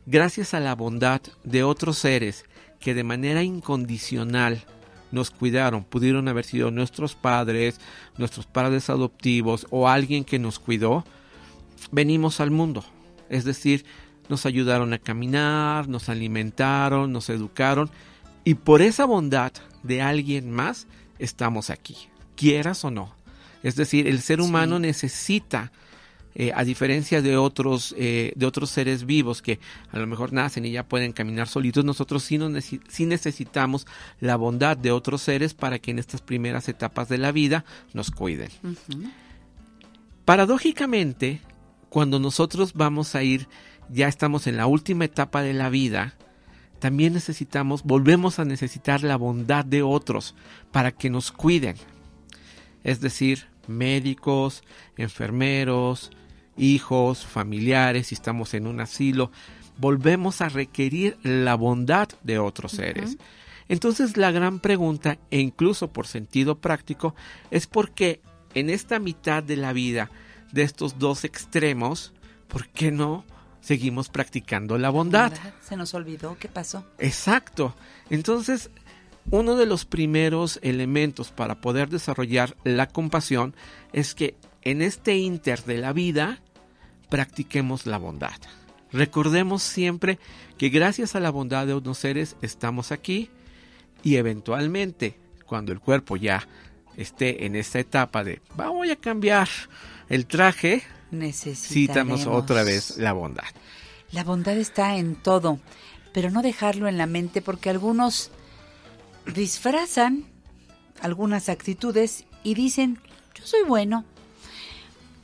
gracias 0.06 0.54
a 0.54 0.60
la 0.60 0.74
bondad 0.74 1.20
de 1.44 1.62
otros 1.62 1.98
seres 1.98 2.44
que 2.80 2.94
de 2.94 3.04
manera 3.04 3.42
incondicional 3.42 4.64
nos 5.10 5.30
cuidaron. 5.30 5.84
Pudieron 5.84 6.28
haber 6.28 6.44
sido 6.44 6.70
nuestros 6.70 7.14
padres, 7.14 7.80
nuestros 8.16 8.46
padres 8.46 8.88
adoptivos 8.90 9.66
o 9.70 9.88
alguien 9.88 10.24
que 10.24 10.38
nos 10.38 10.58
cuidó. 10.58 11.04
Venimos 11.90 12.40
al 12.40 12.50
mundo. 12.50 12.84
Es 13.28 13.44
decir, 13.44 13.84
nos 14.28 14.46
ayudaron 14.46 14.92
a 14.92 14.98
caminar, 14.98 15.88
nos 15.88 16.08
alimentaron, 16.08 17.12
nos 17.12 17.28
educaron. 17.30 17.90
Y 18.44 18.54
por 18.54 18.82
esa 18.82 19.04
bondad 19.04 19.52
de 19.82 20.02
alguien 20.02 20.50
más 20.50 20.86
estamos 21.18 21.70
aquí, 21.70 21.96
quieras 22.36 22.84
o 22.84 22.90
no. 22.90 23.14
Es 23.62 23.76
decir, 23.76 24.06
el 24.06 24.20
ser 24.20 24.40
humano 24.40 24.78
necesita 24.78 25.72
eh, 26.34 26.52
a 26.54 26.64
diferencia 26.64 27.22
de 27.22 27.36
otros, 27.36 27.94
eh, 27.98 28.32
de 28.36 28.46
otros 28.46 28.70
seres 28.70 29.06
vivos 29.06 29.42
que 29.42 29.58
a 29.90 29.98
lo 29.98 30.06
mejor 30.06 30.32
nacen 30.32 30.64
y 30.64 30.70
ya 30.70 30.86
pueden 30.86 31.12
caminar 31.12 31.48
solitos, 31.48 31.84
nosotros 31.84 32.22
sí, 32.22 32.38
nos 32.38 32.64
sí 32.64 33.06
necesitamos 33.06 33.86
la 34.20 34.36
bondad 34.36 34.76
de 34.76 34.92
otros 34.92 35.22
seres 35.22 35.54
para 35.54 35.78
que 35.78 35.90
en 35.90 35.98
estas 35.98 36.20
primeras 36.20 36.68
etapas 36.68 37.08
de 37.08 37.18
la 37.18 37.32
vida 37.32 37.64
nos 37.92 38.10
cuiden. 38.10 38.50
Paradójicamente, 40.24 41.40
cuando 41.88 42.20
nosotros 42.20 42.74
vamos 42.74 43.14
a 43.14 43.22
ir, 43.22 43.48
ya 43.88 44.08
estamos 44.08 44.46
en 44.46 44.56
la 44.56 44.66
última 44.66 45.06
etapa 45.06 45.42
de 45.42 45.54
la 45.54 45.70
vida, 45.70 46.14
también 46.78 47.14
necesitamos, 47.14 47.82
volvemos 47.82 48.38
a 48.38 48.44
necesitar 48.44 49.02
la 49.02 49.16
bondad 49.16 49.64
de 49.64 49.82
otros 49.82 50.34
para 50.70 50.92
que 50.92 51.10
nos 51.10 51.32
cuiden. 51.32 51.76
Es 52.84 53.00
decir, 53.00 53.46
médicos, 53.68 54.62
enfermeros, 54.96 56.10
hijos, 56.56 57.24
familiares, 57.24 58.08
si 58.08 58.14
estamos 58.14 58.54
en 58.54 58.66
un 58.66 58.80
asilo, 58.80 59.30
volvemos 59.78 60.40
a 60.40 60.48
requerir 60.48 61.16
la 61.22 61.54
bondad 61.54 62.08
de 62.22 62.38
otros 62.38 62.72
seres. 62.72 63.16
Entonces 63.68 64.16
la 64.16 64.30
gran 64.30 64.60
pregunta, 64.60 65.18
e 65.30 65.40
incluso 65.40 65.92
por 65.92 66.06
sentido 66.06 66.58
práctico, 66.58 67.14
es 67.50 67.66
por 67.66 67.92
qué 67.92 68.20
en 68.54 68.70
esta 68.70 68.98
mitad 68.98 69.42
de 69.42 69.56
la 69.56 69.72
vida 69.72 70.10
de 70.52 70.62
estos 70.62 70.98
dos 70.98 71.24
extremos, 71.24 72.12
¿por 72.48 72.68
qué 72.68 72.90
no 72.90 73.24
seguimos 73.60 74.08
practicando 74.08 74.78
la 74.78 74.90
bondad? 74.90 75.32
Se 75.60 75.76
nos 75.76 75.92
olvidó. 75.94 76.38
¿Qué 76.38 76.48
pasó? 76.48 76.84
Exacto. 76.98 77.74
Entonces, 78.08 78.70
uno 79.30 79.56
de 79.56 79.66
los 79.66 79.84
primeros 79.84 80.58
elementos 80.62 81.30
para 81.30 81.60
poder 81.60 81.88
desarrollar 81.88 82.56
la 82.64 82.88
compasión 82.88 83.54
es 83.92 84.14
que 84.14 84.34
en 84.62 84.82
este 84.82 85.16
inter 85.16 85.64
de 85.64 85.78
la 85.78 85.92
vida 85.92 86.40
practiquemos 87.08 87.86
la 87.86 87.98
bondad. 87.98 88.36
Recordemos 88.92 89.62
siempre 89.62 90.18
que 90.56 90.70
gracias 90.70 91.14
a 91.14 91.20
la 91.20 91.30
bondad 91.30 91.66
de 91.66 91.74
unos 91.74 91.98
seres 91.98 92.36
estamos 92.42 92.90
aquí 92.90 93.30
y 94.02 94.16
eventualmente 94.16 95.18
cuando 95.46 95.72
el 95.72 95.80
cuerpo 95.80 96.16
ya 96.16 96.46
esté 96.96 97.44
en 97.46 97.54
esta 97.54 97.78
etapa 97.78 98.24
de 98.24 98.40
voy 98.56 98.90
a 98.90 98.96
cambiar 98.96 99.48
el 100.08 100.26
traje, 100.26 100.82
Necesitamos 101.10 102.26
otra 102.26 102.64
vez 102.64 102.98
la 102.98 103.14
bondad. 103.14 103.44
La 104.12 104.24
bondad 104.24 104.58
está 104.58 104.96
en 104.96 105.16
todo, 105.16 105.58
pero 106.12 106.30
no 106.30 106.42
dejarlo 106.42 106.86
en 106.86 106.98
la 106.98 107.06
mente 107.06 107.40
porque 107.40 107.70
algunos 107.70 108.30
disfrazan 109.34 110.24
algunas 111.00 111.48
actitudes 111.48 112.24
y 112.42 112.54
dicen, 112.54 112.98
yo 113.34 113.46
soy 113.46 113.62
bueno, 113.62 114.04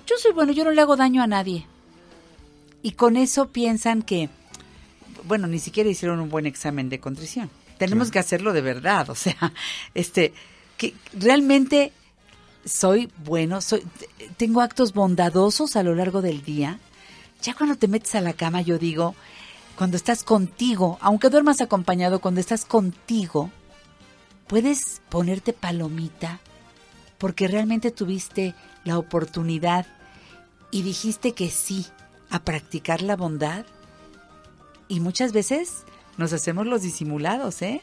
yo 0.07 0.17
soy 0.19 0.33
bueno, 0.33 0.53
yo 0.53 0.65
no 0.65 0.71
le 0.71 0.81
hago 0.81 0.97
daño 0.97 1.23
a 1.23 1.27
nadie. 1.27 1.67
Y 2.83 2.93
con 2.93 3.17
eso 3.17 3.49
piensan 3.49 4.03
que, 4.03 4.29
bueno, 5.25 5.47
ni 5.47 5.59
siquiera 5.59 5.89
hicieron 5.89 6.21
un 6.21 6.29
buen 6.29 6.47
examen 6.47 6.91
de 6.91 7.01
contrición. 7.01 7.51
Tenemos 7.79 8.11
que 8.11 8.19
hacerlo 8.19 8.53
de 8.53 8.61
verdad, 8.61 9.09
o 9.11 9.15
sea, 9.15 9.53
este, 9.95 10.33
que 10.77 10.95
realmente 11.13 11.93
soy 12.65 13.11
bueno, 13.25 13.61
soy, 13.61 13.83
tengo 14.37 14.61
actos 14.61 14.93
bondadosos 14.93 15.77
a 15.77 15.83
lo 15.83 15.95
largo 15.95 16.23
del 16.23 16.43
día. 16.43 16.79
Ya 17.43 17.55
cuando 17.55 17.77
te 17.77 17.89
metes 17.89 18.15
a 18.15 18.21
la 18.21 18.33
cama, 18.33 18.63
yo 18.63 18.79
digo, 18.79 19.15
cuando 19.77 19.97
estás 19.97 20.25
contigo, 20.25 20.99
aunque 21.01 21.31
duermas 21.31 21.61
acompañado, 21.61 22.21
cuando 22.21 22.41
estás 22.41 22.65
contigo, 22.65 23.51
puedes 24.47 25.03
ponerte 25.09 25.53
palomita 25.53 26.41
porque 27.19 27.49
realmente 27.49 27.91
tuviste 27.91 28.55
la 28.85 28.99
oportunidad 28.99 29.87
y 30.71 30.83
dijiste 30.83 31.33
que 31.33 31.51
sí 31.51 31.87
a 32.31 32.41
practicar 32.41 33.01
la 33.01 33.17
bondad. 33.17 33.65
Y 34.89 35.01
muchas 35.01 35.33
veces 35.33 35.85
nos 36.17 36.33
hacemos 36.33 36.67
los 36.67 36.83
disimulados, 36.83 37.63
¿eh? 37.63 37.81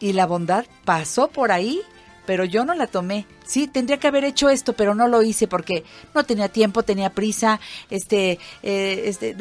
Y 0.00 0.14
la 0.14 0.26
bondad 0.26 0.64
pasó 0.84 1.28
por 1.28 1.52
ahí, 1.52 1.80
pero 2.26 2.44
yo 2.44 2.64
no 2.64 2.74
la 2.74 2.86
tomé. 2.86 3.26
Sí, 3.46 3.66
tendría 3.66 3.98
que 3.98 4.08
haber 4.08 4.24
hecho 4.24 4.48
esto, 4.48 4.72
pero 4.74 4.94
no 4.94 5.08
lo 5.08 5.22
hice 5.22 5.48
porque 5.48 5.84
no 6.14 6.24
tenía 6.24 6.48
tiempo, 6.48 6.82
tenía 6.82 7.10
prisa, 7.10 7.60
este, 7.90 8.38
eh, 8.62 9.02
este, 9.06 9.36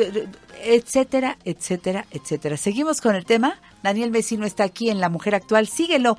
etcétera, 0.64 1.38
etcétera, 1.46 2.06
etcétera. 2.12 2.58
Seguimos 2.58 3.02
con 3.02 3.16
el 3.16 3.26
tema. 3.26 3.60
Daniel 3.84 4.12
Vecino 4.12 4.46
está 4.46 4.64
aquí 4.64 4.90
en 4.90 5.00
La 5.00 5.10
Mujer 5.10 5.36
Actual. 5.36 5.68
Síguelo. 5.68 6.18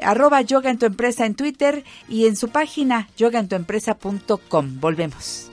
Arroba 0.00 0.40
yoga 0.40 0.70
en 0.70 0.78
tu 0.78 0.86
empresa 0.86 1.26
en 1.26 1.34
Twitter 1.34 1.84
y 2.08 2.26
en 2.26 2.36
su 2.36 2.48
página 2.48 3.08
yogaentuempresa.com. 3.16 4.80
Volvemos. 4.80 5.50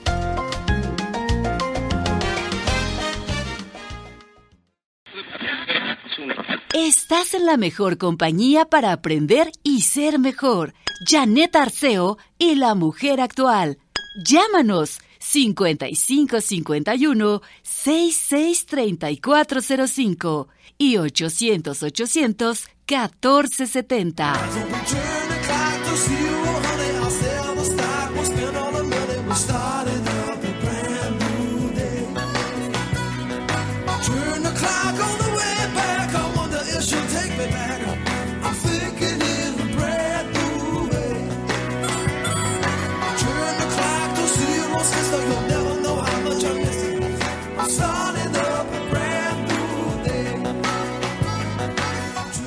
Estás 6.82 7.34
en 7.34 7.44
la 7.44 7.58
mejor 7.58 7.98
compañía 7.98 8.64
para 8.64 8.92
aprender 8.92 9.52
y 9.62 9.82
ser 9.82 10.18
mejor. 10.18 10.72
Janet 11.06 11.54
Arceo 11.54 12.16
y 12.38 12.54
la 12.54 12.74
mujer 12.74 13.20
actual. 13.20 13.76
Llámanos 14.24 14.98
5551 15.18 17.42
663405 17.62 20.48
y 20.78 20.96
800 20.96 21.82
800 21.82 22.64
1470. 22.88 24.40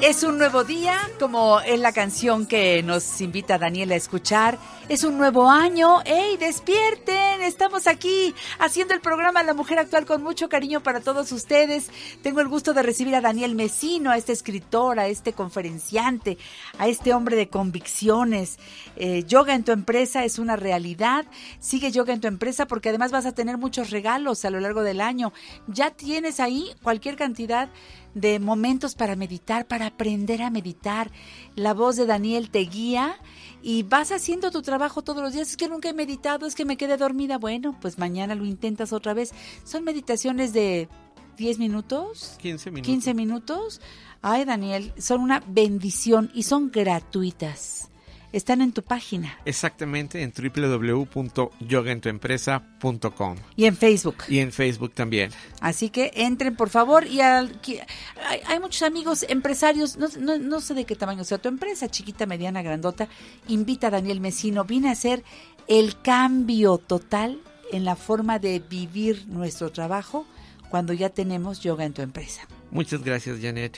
Es 0.03 0.23
un 0.23 0.37
nuevo 0.37 0.65
día, 0.65 0.99
como 1.17 1.61
es 1.61 1.79
la 1.79 1.93
canción 1.93 2.45
que 2.45 2.83
nos 2.83 3.21
invita 3.21 3.57
Daniela 3.57 3.93
a 3.93 3.97
escuchar. 3.97 4.57
Es 4.89 5.05
un 5.05 5.17
nuevo 5.17 5.49
año. 5.49 6.01
¡Ey, 6.03 6.35
despierten! 6.35 7.41
Estamos 7.41 7.87
aquí 7.87 8.35
haciendo 8.59 8.93
el 8.93 8.99
programa 8.99 9.41
La 9.41 9.53
Mujer 9.53 9.79
Actual 9.79 10.05
con 10.05 10.21
mucho 10.21 10.49
cariño 10.49 10.83
para 10.83 10.99
todos 10.99 11.31
ustedes. 11.31 11.89
Tengo 12.21 12.41
el 12.41 12.49
gusto 12.49 12.73
de 12.73 12.83
recibir 12.83 13.15
a 13.15 13.21
Daniel 13.21 13.55
Mesino, 13.55 14.11
a 14.11 14.17
este 14.17 14.33
escritor, 14.33 14.99
a 14.99 15.07
este 15.07 15.31
conferenciante, 15.31 16.37
a 16.77 16.89
este 16.89 17.13
hombre 17.13 17.37
de 17.37 17.47
convicciones. 17.47 18.59
Eh, 18.97 19.23
yoga 19.25 19.55
en 19.55 19.63
tu 19.63 19.71
empresa 19.71 20.25
es 20.25 20.37
una 20.37 20.57
realidad. 20.57 21.25
Sigue 21.59 21.91
Yoga 21.91 22.13
en 22.13 22.19
tu 22.19 22.27
empresa 22.27 22.67
porque 22.67 22.89
además 22.89 23.13
vas 23.13 23.25
a 23.25 23.31
tener 23.31 23.57
muchos 23.57 23.89
regalos 23.89 24.43
a 24.43 24.49
lo 24.49 24.59
largo 24.59 24.83
del 24.83 24.99
año. 24.99 25.31
Ya 25.67 25.91
tienes 25.91 26.41
ahí 26.41 26.75
cualquier 26.83 27.15
cantidad 27.15 27.69
de 28.15 28.37
momentos 28.39 28.95
para 28.95 29.15
meditar, 29.15 29.65
para 29.65 29.87
aprender 29.87 30.41
a 30.41 30.49
meditar. 30.49 31.09
La 31.55 31.73
voz 31.73 31.95
de 31.95 32.05
Daniel 32.05 32.49
te 32.49 32.59
guía 32.59 33.17
y 33.63 33.83
vas 33.83 34.11
haciendo 34.11 34.51
tu 34.51 34.61
trabajo 34.61 35.01
todos 35.01 35.23
los 35.23 35.33
días. 35.33 35.49
Es 35.49 35.57
que 35.57 35.69
nunca 35.69 35.89
he 35.89 35.93
meditado, 35.93 36.45
es 36.45 36.53
que 36.53 36.65
me 36.65 36.77
quedé 36.77 36.97
dormida. 36.97 37.37
Bueno, 37.37 37.75
pues 37.81 37.97
mañana 37.97 38.35
lo 38.35 38.45
intentas 38.45 38.91
otra 38.91 39.13
vez. 39.13 39.33
Son 39.63 39.85
meditaciones 39.85 40.51
de 40.51 40.89
10 41.37 41.59
minutos, 41.59 42.35
15 42.39 42.71
minutos. 42.71 42.87
15 42.87 43.13
minutos. 43.13 43.81
Ay, 44.21 44.43
Daniel, 44.45 44.93
son 44.97 45.21
una 45.21 45.41
bendición 45.47 46.29
y 46.33 46.43
son 46.43 46.71
gratuitas. 46.71 47.89
Están 48.33 48.61
en 48.61 48.71
tu 48.73 48.81
página 48.81 49.37
Exactamente 49.45 50.23
en 50.23 50.33
www.yogaentuempresa.com 50.35 53.35
y 53.55 53.65
en 53.65 53.75
Facebook. 53.77 54.15
y 54.27 54.39
en 54.39 54.51
Facebook 54.51 54.93
también. 54.93 55.31
Así 55.61 55.89
que 55.89 56.11
entren, 56.15 56.55
por 56.55 56.69
favor. 56.69 57.05
Y 57.07 57.21
al- 57.21 57.59
que- 57.61 57.81
hay, 58.27 58.39
hay 58.47 58.59
muchos 58.59 58.81
amigos 58.83 59.25
empresarios, 59.29 59.97
no, 59.97 60.07
no- 60.19 60.37
no 60.37 60.61
sé 60.61 60.73
de 60.73 60.85
qué 60.85 60.95
tamaño 60.95 61.23
sea 61.23 61.37
tu 61.37 61.49
empresa, 61.49 61.89
chiquita, 61.89 62.25
mediana, 62.25 62.61
grandota. 62.61 63.07
Invita 63.47 63.87
a 63.87 63.91
Daniel 63.91 64.19
Mesino. 64.19 64.65
Viene 64.65 64.89
a 64.89 64.93
hacer 64.93 65.23
el 65.67 65.99
cambio 66.01 66.77
total 66.77 67.39
en 67.71 67.85
la 67.85 67.95
forma 67.95 68.39
de 68.39 68.59
vivir 68.59 69.25
nuestro 69.27 69.71
trabajo 69.71 70.25
cuando 70.69 70.93
ya 70.93 71.09
tenemos 71.09 71.61
yoga 71.61 71.85
en 71.85 71.93
tu 71.93 72.01
empresa. 72.01 72.41
Muchas 72.71 73.03
gracias, 73.03 73.39
Janet. 73.41 73.77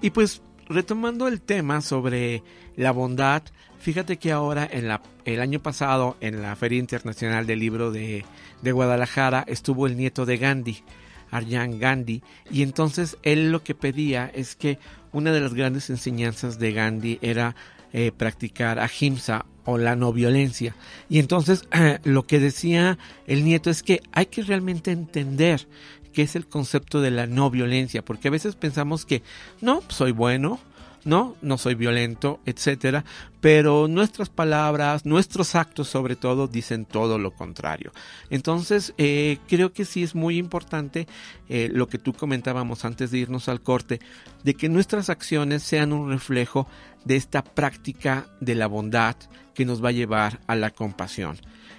Y 0.00 0.10
pues 0.10 0.42
retomando 0.68 1.26
el 1.28 1.40
tema 1.40 1.80
sobre 1.80 2.42
la 2.76 2.92
bondad, 2.92 3.42
fíjate 3.78 4.18
que 4.18 4.32
ahora 4.32 4.68
en 4.70 4.88
la, 4.88 5.02
el 5.24 5.40
año 5.40 5.60
pasado 5.60 6.16
en 6.20 6.42
la 6.42 6.54
Feria 6.56 6.78
Internacional 6.78 7.46
del 7.46 7.58
Libro 7.58 7.90
de, 7.90 8.24
Guadalajara 8.62 9.44
estuvo 9.46 9.86
el 9.86 9.96
nieto 9.96 10.26
de 10.26 10.36
Gandhi, 10.36 10.82
Arjan 11.30 11.78
Gandhi, 11.78 12.22
y 12.50 12.62
entonces 12.62 13.16
él 13.22 13.50
lo 13.50 13.62
que 13.62 13.74
pedía 13.74 14.30
es 14.34 14.56
que 14.56 14.78
una 15.12 15.32
de 15.32 15.40
las 15.40 15.54
grandes 15.54 15.90
enseñanzas 15.90 16.58
de 16.58 16.72
Gandhi 16.72 17.18
era 17.22 17.56
eh, 17.92 18.12
practicar 18.16 18.78
ahimsa 18.78 19.46
o 19.64 19.78
la 19.78 19.96
no 19.96 20.12
violencia. 20.12 20.74
Y 21.08 21.18
entonces 21.18 21.68
lo 22.04 22.26
que 22.26 22.40
decía 22.40 22.98
el 23.26 23.44
nieto 23.44 23.70
es 23.70 23.82
que 23.82 24.00
hay 24.12 24.26
que 24.26 24.42
realmente 24.42 24.90
entender 24.90 25.66
qué 26.12 26.22
es 26.22 26.36
el 26.36 26.46
concepto 26.46 27.00
de 27.00 27.10
la 27.10 27.26
no 27.26 27.50
violencia, 27.50 28.04
porque 28.04 28.28
a 28.28 28.30
veces 28.30 28.56
pensamos 28.56 29.04
que 29.04 29.22
no, 29.60 29.82
soy 29.88 30.12
bueno, 30.12 30.58
no, 31.08 31.36
no 31.40 31.56
soy 31.56 31.74
violento, 31.74 32.38
etcétera, 32.44 33.02
pero 33.40 33.88
nuestras 33.88 34.28
palabras, 34.28 35.06
nuestros 35.06 35.54
actos 35.54 35.88
sobre 35.88 36.16
todo 36.16 36.48
dicen 36.48 36.84
todo 36.84 37.18
lo 37.18 37.30
contrario. 37.30 37.92
Entonces, 38.28 38.92
eh, 38.98 39.38
creo 39.48 39.72
que 39.72 39.86
sí 39.86 40.02
es 40.02 40.14
muy 40.14 40.36
importante 40.36 41.06
eh, 41.48 41.70
lo 41.72 41.88
que 41.88 41.96
tú 41.96 42.12
comentábamos 42.12 42.84
antes 42.84 43.10
de 43.10 43.18
irnos 43.18 43.48
al 43.48 43.62
corte, 43.62 44.00
de 44.44 44.52
que 44.52 44.68
nuestras 44.68 45.08
acciones 45.08 45.62
sean 45.62 45.94
un 45.94 46.10
reflejo 46.10 46.68
de 47.06 47.16
esta 47.16 47.42
práctica 47.42 48.26
de 48.40 48.54
la 48.54 48.66
bondad 48.66 49.16
que 49.54 49.64
nos 49.64 49.82
va 49.82 49.88
a 49.88 49.92
llevar 49.92 50.40
a 50.46 50.56
la 50.56 50.70
compasión. 50.72 51.38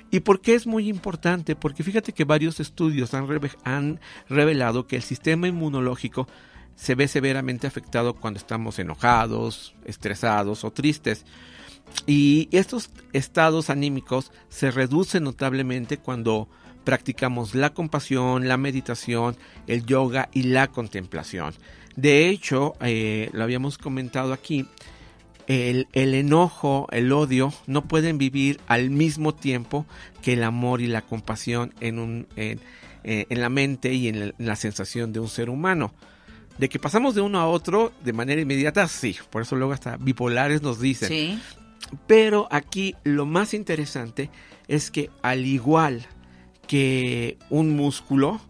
¿Y 0.09 0.21
por 0.21 0.41
qué 0.41 0.55
es 0.55 0.65
muy 0.65 0.89
importante? 0.89 1.55
Porque 1.55 1.83
fíjate 1.83 2.13
que 2.13 2.23
varios 2.23 2.59
estudios 2.59 3.13
han, 3.13 3.27
han 3.63 3.99
revelado 4.27 4.87
que 4.87 4.95
el 4.95 5.03
sistema 5.03 5.47
inmunológico 5.47 6.27
se 6.79 6.95
ve 6.95 7.09
severamente 7.09 7.67
afectado 7.67 8.13
cuando 8.13 8.39
estamos 8.39 8.79
enojados, 8.79 9.75
estresados 9.83 10.63
o 10.63 10.71
tristes. 10.71 11.25
Y 12.07 12.47
estos 12.51 12.89
estados 13.11 13.69
anímicos 13.69 14.31
se 14.47 14.71
reducen 14.71 15.23
notablemente 15.23 15.97
cuando 15.97 16.47
practicamos 16.85 17.53
la 17.53 17.73
compasión, 17.73 18.47
la 18.47 18.55
meditación, 18.55 19.35
el 19.67 19.85
yoga 19.85 20.29
y 20.31 20.43
la 20.43 20.67
contemplación. 20.67 21.53
De 21.97 22.29
hecho, 22.29 22.75
eh, 22.79 23.29
lo 23.33 23.43
habíamos 23.43 23.77
comentado 23.77 24.31
aquí, 24.31 24.65
el, 25.47 25.89
el, 25.91 26.13
enojo, 26.13 26.87
el 26.91 27.11
odio, 27.11 27.51
no 27.67 27.89
pueden 27.89 28.17
vivir 28.17 28.61
al 28.67 28.89
mismo 28.89 29.35
tiempo 29.35 29.85
que 30.21 30.33
el 30.33 30.43
amor 30.43 30.79
y 30.79 30.87
la 30.87 31.01
compasión 31.01 31.73
en, 31.81 31.99
un, 31.99 32.27
en, 32.37 32.61
eh, 33.03 33.25
en 33.29 33.41
la 33.41 33.49
mente 33.49 33.91
y 33.93 34.07
en 34.07 34.19
la, 34.19 34.25
en 34.27 34.45
la 34.45 34.55
sensación 34.55 35.11
de 35.11 35.19
un 35.19 35.27
ser 35.27 35.49
humano. 35.49 35.91
De 36.59 36.69
que 36.69 36.77
pasamos 36.77 37.15
de 37.15 37.21
uno 37.21 37.39
a 37.39 37.47
otro 37.47 37.93
de 38.03 38.13
manera 38.13 38.41
inmediata, 38.41 38.87
sí. 38.87 39.15
Por 39.29 39.41
eso 39.41 39.55
luego 39.55 39.73
hasta 39.73 39.97
bipolares 39.97 40.61
nos 40.61 40.79
dicen. 40.79 41.07
Sí. 41.07 41.39
Pero 42.05 42.47
aquí 42.51 42.95
lo 43.03 43.25
más 43.25 43.53
interesante 43.53 44.29
es 44.67 44.91
que 44.91 45.09
al 45.21 45.45
igual 45.45 46.05
que 46.67 47.37
un 47.49 47.75
músculo, 47.75 48.41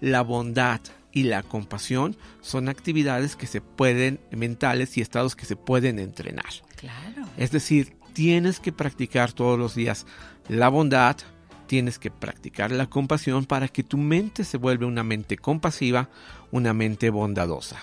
la 0.00 0.22
bondad 0.22 0.80
y 1.12 1.24
la 1.24 1.42
compasión 1.42 2.16
son 2.40 2.68
actividades 2.68 3.36
que 3.36 3.46
se 3.46 3.60
pueden, 3.60 4.20
mentales 4.30 4.96
y 4.96 5.00
estados 5.00 5.34
que 5.34 5.44
se 5.44 5.56
pueden 5.56 5.98
entrenar. 5.98 6.46
Claro. 6.76 7.28
Es 7.36 7.50
decir, 7.50 7.96
tienes 8.12 8.60
que 8.60 8.72
practicar 8.72 9.32
todos 9.32 9.58
los 9.58 9.74
días 9.74 10.06
la 10.48 10.68
bondad, 10.68 11.16
tienes 11.66 11.98
que 11.98 12.10
practicar 12.10 12.70
la 12.72 12.86
compasión 12.86 13.44
para 13.44 13.68
que 13.68 13.82
tu 13.82 13.96
mente 13.98 14.44
se 14.44 14.56
vuelva 14.58 14.86
una 14.86 15.02
mente 15.02 15.36
compasiva, 15.36 16.08
una 16.50 16.72
mente 16.72 17.10
bondadosa. 17.10 17.76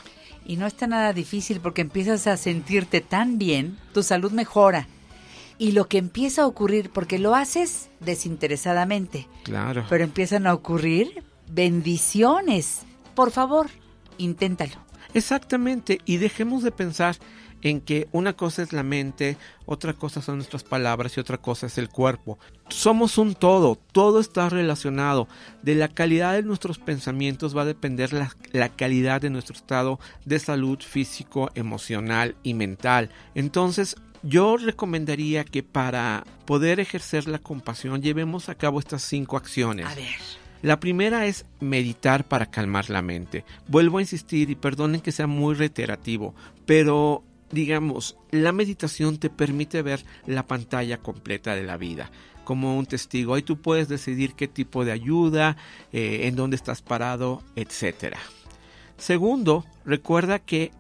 Y 0.46 0.58
no 0.58 0.66
está 0.68 0.88
nada 0.88 1.14
difícil 1.14 1.60
porque 1.62 1.82
empiezas 1.82 2.28
a 2.28 2.36
sentirte 2.38 3.02
tan 3.02 3.38
bien, 3.38 3.78
tu 3.94 4.04
salud 4.04 4.32
mejora. 4.32 4.88
Y 5.58 5.72
lo 5.72 5.88
que 5.88 6.00
empieza 6.00 6.42
a 6.44 6.48
ocurrir, 6.48 6.90
porque 6.90 7.20
lo 7.20 7.36
haces 7.36 7.90
desinteresadamente, 8.00 9.28
Claro. 9.44 9.86
pero 9.90 10.04
empiezan 10.04 10.48
a 10.48 10.54
ocurrir 10.54 11.24
bendiciones. 11.50 12.82
Por 13.16 13.32
favor, 13.32 13.68
inténtalo. 14.18 14.74
Exactamente, 15.14 16.00
y 16.06 16.18
dejemos 16.18 16.64
de 16.64 16.72
pensar 16.72 17.16
en 17.64 17.82
que 17.82 18.08
una 18.12 18.34
cosa 18.34 18.62
es 18.62 18.74
la 18.74 18.84
mente, 18.84 19.38
otra 19.66 19.94
cosa 19.94 20.22
son 20.22 20.36
nuestras 20.36 20.64
palabras 20.64 21.18
y 21.18 21.20
otra 21.20 21.38
cosa 21.38 21.68
es 21.68 21.78
el 21.78 21.90
cuerpo. 21.90 22.38
Somos 22.70 23.18
un 23.18 23.36
todo, 23.36 23.78
todo 23.92 24.20
está 24.20 24.50
relacionado. 24.50 25.28
De 25.62 25.74
la 25.74 25.88
calidad 25.88 26.34
de 26.34 26.44
nuestros 26.44 26.78
pensamientos 26.78 27.56
va 27.56 27.62
a 27.62 27.66
depender 27.66 28.14
la, 28.14 28.36
la, 28.52 28.70
calidad 28.70 29.22
de 29.22 29.30
nuestro 29.30 29.56
estado 29.56 30.00
de 30.26 30.40
salud 30.40 30.80
físico, 30.80 31.50
emocional 31.56 32.36
y 32.44 32.54
mental. 32.54 33.10
Entonces, 33.34 33.96
yo 34.24 34.58
recomendaría 34.58 35.44
que 35.44 35.64
para 35.64 36.26
poder 36.46 36.80
ejercer 36.80 37.28
la 37.28 37.40
compasión 37.40 38.02
llevemos 38.02 38.50
a 38.50 38.56
cabo 38.56 38.80
estas 38.80 39.04
cinco 39.04 39.38
acciones. 39.38 39.86
A 39.86 39.96
ver. 39.96 40.44
La 40.64 40.80
primera 40.80 41.26
es 41.26 41.46
meditar 41.60 42.24
para 42.24 42.46
calmar 42.46 42.90
la 42.90 43.02
mente. 43.02 43.44
Vuelvo 43.68 43.98
a 43.98 44.02
insistir 44.02 44.50
y 44.50 44.56
perdonen 44.56 45.02
que 45.02 45.12
sea 45.12 45.28
muy 45.28 45.56
reiterativo, 45.56 46.34
pero 46.66 47.22
digamos, 47.54 48.18
la 48.32 48.52
meditación 48.52 49.18
te 49.18 49.30
permite 49.30 49.82
ver 49.82 50.04
la 50.26 50.46
pantalla 50.48 50.98
completa 50.98 51.56
de 51.56 51.64
la 51.64 51.78
vida 51.78 52.12
como 52.44 52.78
un 52.78 52.86
testigo. 52.86 53.34
Ahí 53.34 53.42
tú 53.42 53.62
puedes 53.62 53.88
decidir 53.88 54.34
qué 54.34 54.48
tipo 54.48 54.84
de 54.84 54.92
ayuda, 54.92 55.56
eh, 55.94 56.22
en 56.24 56.36
dónde 56.36 56.58
estás 56.58 56.82
parado, 56.82 57.42
etc. 57.56 58.18
Segundo, 58.98 59.66
recuerda 59.86 60.40
que 60.40 60.72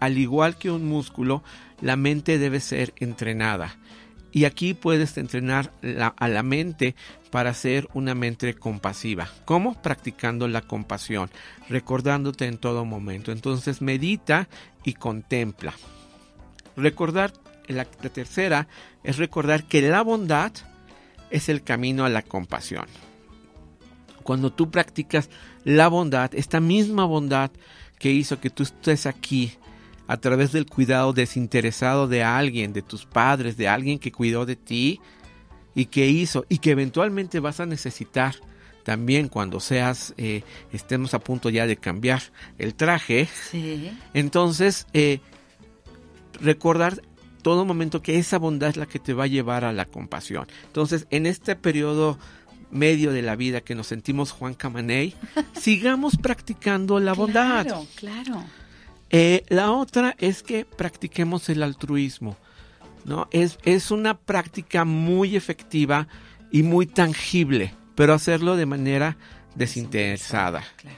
al 0.00 0.18
igual 0.18 0.58
que 0.58 0.70
un 0.70 0.86
músculo, 0.86 1.42
la 1.80 1.96
mente 1.96 2.38
debe 2.38 2.60
ser 2.60 2.94
entrenada. 2.96 3.76
Y 4.30 4.44
aquí 4.44 4.74
puedes 4.74 5.16
entrenar 5.16 5.72
a 6.16 6.28
la 6.28 6.42
mente 6.42 6.94
para 7.30 7.54
ser 7.54 7.88
una 7.94 8.14
mente 8.14 8.54
compasiva. 8.54 9.28
¿Cómo? 9.46 9.80
Practicando 9.80 10.48
la 10.48 10.60
compasión, 10.60 11.30
recordándote 11.68 12.46
en 12.46 12.58
todo 12.58 12.84
momento. 12.84 13.32
Entonces 13.32 13.80
medita 13.80 14.48
y 14.84 14.94
contempla. 14.94 15.74
Recordar, 16.78 17.32
la, 17.66 17.86
la 18.02 18.10
tercera 18.10 18.68
es 19.04 19.18
recordar 19.18 19.64
que 19.64 19.82
la 19.82 20.02
bondad 20.02 20.52
es 21.30 21.48
el 21.48 21.62
camino 21.62 22.04
a 22.04 22.08
la 22.08 22.22
compasión. 22.22 22.86
Cuando 24.22 24.52
tú 24.52 24.70
practicas 24.70 25.28
la 25.64 25.88
bondad, 25.88 26.34
esta 26.34 26.60
misma 26.60 27.04
bondad 27.04 27.50
que 27.98 28.10
hizo 28.10 28.40
que 28.40 28.50
tú 28.50 28.62
estés 28.62 29.06
aquí, 29.06 29.58
a 30.08 30.16
través 30.16 30.52
del 30.52 30.66
cuidado 30.66 31.12
desinteresado 31.12 32.08
de 32.08 32.24
alguien, 32.24 32.72
de 32.72 32.82
tus 32.82 33.04
padres, 33.04 33.56
de 33.56 33.68
alguien 33.68 33.98
que 33.98 34.10
cuidó 34.10 34.46
de 34.46 34.56
ti 34.56 35.00
y 35.74 35.84
que 35.84 36.08
hizo 36.08 36.46
y 36.48 36.58
que 36.58 36.70
eventualmente 36.70 37.40
vas 37.40 37.60
a 37.60 37.66
necesitar 37.66 38.34
también 38.84 39.28
cuando 39.28 39.60
seas, 39.60 40.14
eh, 40.16 40.44
estemos 40.72 41.12
a 41.12 41.18
punto 41.18 41.50
ya 41.50 41.66
de 41.66 41.76
cambiar 41.76 42.22
el 42.56 42.74
traje. 42.74 43.28
Sí. 43.50 43.90
Entonces, 44.14 44.86
eh, 44.94 45.20
recordar 46.40 47.02
todo 47.42 47.64
momento 47.64 48.02
que 48.02 48.18
esa 48.18 48.38
bondad 48.38 48.70
es 48.70 48.76
la 48.76 48.86
que 48.86 48.98
te 48.98 49.14
va 49.14 49.24
a 49.24 49.28
llevar 49.28 49.64
a 49.64 49.72
la 49.72 49.86
compasión. 49.86 50.46
Entonces, 50.66 51.06
en 51.10 51.26
este 51.26 51.56
periodo 51.56 52.18
medio 52.70 53.12
de 53.12 53.22
la 53.22 53.36
vida 53.36 53.60
que 53.60 53.74
nos 53.74 53.86
sentimos 53.86 54.32
Juan 54.32 54.54
Camaney, 54.54 55.14
sigamos 55.58 56.16
practicando 56.16 57.00
la 57.00 57.14
bondad. 57.14 57.64
Claro, 57.64 57.86
claro. 57.96 58.44
Eh, 59.10 59.44
la 59.48 59.72
otra 59.72 60.14
es 60.18 60.42
que 60.42 60.64
practiquemos 60.64 61.48
el 61.48 61.62
altruismo. 61.62 62.36
¿no? 63.04 63.28
Es, 63.30 63.58
es 63.64 63.90
una 63.90 64.18
práctica 64.18 64.84
muy 64.84 65.36
efectiva 65.36 66.08
y 66.50 66.62
muy 66.62 66.86
tangible, 66.86 67.72
pero 67.94 68.12
hacerlo 68.12 68.56
de 68.56 68.66
manera 68.66 69.16
desinteresada. 69.54 70.62
Claro. 70.76 70.96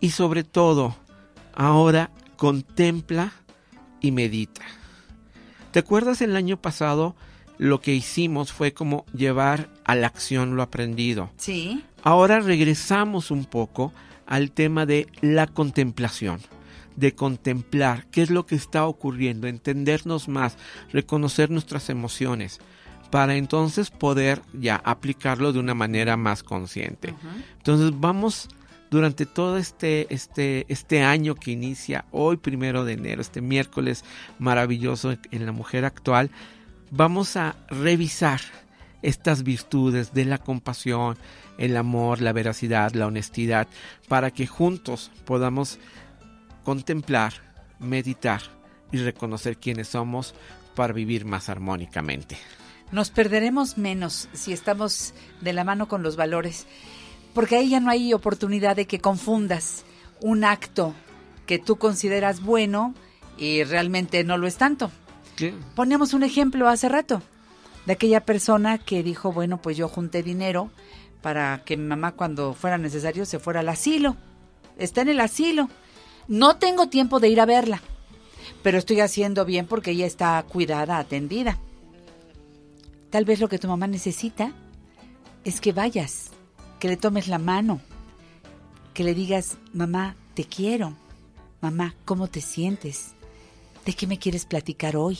Y 0.00 0.10
sobre 0.10 0.44
todo, 0.44 0.96
ahora 1.54 2.10
contempla 2.36 3.32
y 4.02 4.10
medita. 4.10 4.62
¿Te 5.70 5.78
acuerdas 5.78 6.20
el 6.20 6.36
año 6.36 6.60
pasado? 6.60 7.16
Lo 7.58 7.80
que 7.80 7.94
hicimos 7.94 8.52
fue 8.52 8.72
como 8.74 9.06
llevar 9.14 9.70
a 9.84 9.94
la 9.94 10.08
acción 10.08 10.56
lo 10.56 10.62
aprendido. 10.62 11.30
Sí. 11.36 11.84
Ahora 12.02 12.40
regresamos 12.40 13.30
un 13.30 13.44
poco 13.44 13.92
al 14.26 14.50
tema 14.50 14.84
de 14.84 15.06
la 15.20 15.46
contemplación 15.46 16.40
de 16.96 17.14
contemplar 17.14 18.06
qué 18.10 18.22
es 18.22 18.30
lo 18.30 18.46
que 18.46 18.54
está 18.54 18.86
ocurriendo, 18.86 19.46
entendernos 19.46 20.28
más, 20.28 20.56
reconocer 20.92 21.50
nuestras 21.50 21.88
emociones, 21.88 22.60
para 23.10 23.36
entonces 23.36 23.90
poder 23.90 24.42
ya 24.52 24.76
aplicarlo 24.76 25.52
de 25.52 25.58
una 25.58 25.74
manera 25.74 26.16
más 26.16 26.42
consciente. 26.42 27.12
Uh 27.12 27.14
-huh. 27.14 27.44
Entonces 27.58 27.92
vamos 27.98 28.48
durante 28.92 29.24
todo 29.24 29.56
este, 29.56 30.06
este, 30.12 30.66
este 30.68 31.02
año 31.02 31.34
que 31.34 31.50
inicia 31.50 32.04
hoy, 32.10 32.36
primero 32.36 32.84
de 32.84 32.92
enero, 32.92 33.22
este 33.22 33.40
miércoles 33.40 34.04
maravilloso 34.38 35.16
en 35.30 35.46
la 35.46 35.52
mujer 35.52 35.86
actual, 35.86 36.30
vamos 36.90 37.38
a 37.38 37.56
revisar 37.70 38.42
estas 39.00 39.44
virtudes 39.44 40.12
de 40.12 40.26
la 40.26 40.36
compasión, 40.36 41.16
el 41.56 41.74
amor, 41.78 42.20
la 42.20 42.34
veracidad, 42.34 42.92
la 42.92 43.06
honestidad, 43.06 43.66
para 44.08 44.30
que 44.30 44.46
juntos 44.46 45.10
podamos 45.24 45.78
contemplar, 46.62 47.32
meditar 47.78 48.42
y 48.92 48.98
reconocer 48.98 49.56
quiénes 49.56 49.88
somos 49.88 50.34
para 50.76 50.92
vivir 50.92 51.24
más 51.24 51.48
armónicamente. 51.48 52.36
Nos 52.90 53.08
perderemos 53.08 53.78
menos 53.78 54.28
si 54.34 54.52
estamos 54.52 55.14
de 55.40 55.54
la 55.54 55.64
mano 55.64 55.88
con 55.88 56.02
los 56.02 56.16
valores, 56.16 56.66
porque 57.34 57.56
ahí 57.56 57.70
ya 57.70 57.80
no 57.80 57.90
hay 57.90 58.12
oportunidad 58.12 58.76
de 58.76 58.86
que 58.86 59.00
confundas 59.00 59.84
un 60.20 60.44
acto 60.44 60.94
que 61.46 61.58
tú 61.58 61.76
consideras 61.76 62.42
bueno 62.42 62.94
y 63.38 63.64
realmente 63.64 64.24
no 64.24 64.36
lo 64.36 64.46
es 64.46 64.56
tanto. 64.56 64.90
¿Qué? 65.36 65.54
Poníamos 65.74 66.14
un 66.14 66.22
ejemplo 66.22 66.68
hace 66.68 66.88
rato 66.88 67.22
de 67.86 67.94
aquella 67.94 68.24
persona 68.24 68.78
que 68.78 69.02
dijo, 69.02 69.32
bueno, 69.32 69.60
pues 69.60 69.76
yo 69.76 69.88
junté 69.88 70.22
dinero 70.22 70.70
para 71.22 71.62
que 71.64 71.76
mi 71.76 71.86
mamá 71.86 72.12
cuando 72.12 72.54
fuera 72.54 72.78
necesario 72.78 73.24
se 73.24 73.38
fuera 73.38 73.60
al 73.60 73.68
asilo. 73.68 74.16
Está 74.78 75.00
en 75.02 75.08
el 75.08 75.20
asilo. 75.20 75.68
No 76.28 76.56
tengo 76.56 76.88
tiempo 76.88 77.20
de 77.20 77.28
ir 77.28 77.40
a 77.40 77.46
verla, 77.46 77.82
pero 78.62 78.78
estoy 78.78 79.00
haciendo 79.00 79.44
bien 79.44 79.66
porque 79.66 79.92
ella 79.92 80.06
está 80.06 80.42
cuidada, 80.48 80.98
atendida. 80.98 81.58
Tal 83.10 83.24
vez 83.24 83.40
lo 83.40 83.48
que 83.48 83.58
tu 83.58 83.68
mamá 83.68 83.86
necesita 83.86 84.52
es 85.44 85.60
que 85.60 85.72
vayas, 85.72 86.30
que 86.82 86.88
le 86.88 86.96
tomes 86.96 87.28
la 87.28 87.38
mano, 87.38 87.80
que 88.92 89.04
le 89.04 89.14
digas, 89.14 89.56
mamá, 89.72 90.16
te 90.34 90.44
quiero. 90.44 90.94
Mamá, 91.60 91.94
¿cómo 92.04 92.26
te 92.26 92.40
sientes? 92.40 93.12
¿De 93.86 93.92
qué 93.92 94.08
me 94.08 94.18
quieres 94.18 94.46
platicar 94.46 94.96
hoy? 94.96 95.16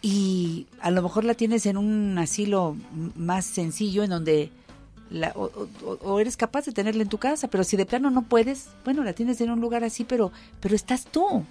Y 0.00 0.68
a 0.80 0.92
lo 0.92 1.02
mejor 1.02 1.24
la 1.24 1.34
tienes 1.34 1.66
en 1.66 1.76
un 1.76 2.16
asilo 2.18 2.76
más 3.16 3.44
sencillo 3.46 4.04
en 4.04 4.10
donde 4.10 4.52
la- 5.10 5.32
o, 5.34 5.50
o- 5.84 5.98
o 6.02 6.20
eres 6.20 6.36
capaz 6.36 6.66
de 6.66 6.72
tenerla 6.72 7.02
en 7.02 7.08
tu 7.08 7.18
casa, 7.18 7.48
pero 7.48 7.64
si 7.64 7.76
de 7.76 7.84
plano 7.84 8.08
no 8.10 8.22
puedes, 8.22 8.68
bueno, 8.84 9.02
la 9.02 9.14
tienes 9.14 9.40
en 9.40 9.50
un 9.50 9.60
lugar 9.60 9.82
así, 9.82 10.04
pero, 10.04 10.30
pero 10.60 10.76
estás 10.76 11.04
tú, 11.04 11.44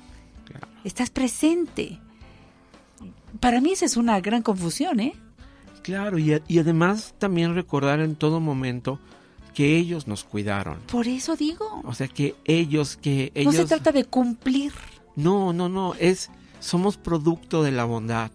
estás 0.85 1.09
presente. 1.09 1.99
Para 3.41 3.59
mí 3.59 3.73
esa 3.73 3.83
es 3.83 3.97
una 3.97 4.21
gran 4.21 4.43
confusión, 4.43 5.01
¿eh? 5.01 5.13
Claro, 5.83 6.19
y, 6.19 6.41
y 6.47 6.59
además 6.59 7.15
también 7.17 7.55
recordar 7.55 7.99
en 7.99 8.15
todo 8.15 8.39
momento 8.39 8.99
que 9.53 9.77
ellos 9.77 10.07
nos 10.07 10.23
cuidaron. 10.23 10.79
Por 10.91 11.07
eso 11.07 11.35
digo, 11.35 11.81
O 11.85 11.93
sea, 11.93 12.07
que 12.07 12.35
ellos, 12.45 12.97
que 12.97 13.31
no 13.35 13.41
ellos... 13.41 13.55
se 13.55 13.65
trata 13.65 13.91
de 13.91 14.05
cumplir. 14.05 14.73
No, 15.15 15.53
no, 15.53 15.69
no, 15.69 15.93
es 15.95 16.29
somos 16.59 16.97
producto 16.97 17.63
de 17.63 17.71
la 17.71 17.85
bondad 17.85 18.31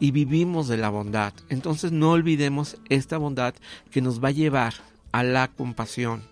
y 0.00 0.10
vivimos 0.10 0.68
de 0.68 0.78
la 0.78 0.88
bondad. 0.88 1.34
Entonces 1.48 1.92
no 1.92 2.10
olvidemos 2.12 2.78
esta 2.88 3.18
bondad 3.18 3.54
que 3.90 4.00
nos 4.00 4.22
va 4.22 4.28
a 4.28 4.32
llevar 4.32 4.74
a 5.12 5.22
la 5.22 5.48
compasión. 5.48 6.22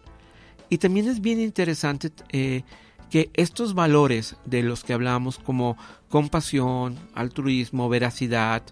Y 0.70 0.78
también 0.78 1.08
es 1.08 1.20
bien 1.20 1.40
interesante 1.40 2.10
eh, 2.30 2.62
que 3.10 3.30
estos 3.34 3.74
valores 3.74 4.36
de 4.44 4.62
los 4.62 4.84
que 4.84 4.92
hablamos 4.92 5.38
como 5.38 5.76
compasión, 6.08 6.96
altruismo, 7.14 7.88
veracidad, 7.88 8.62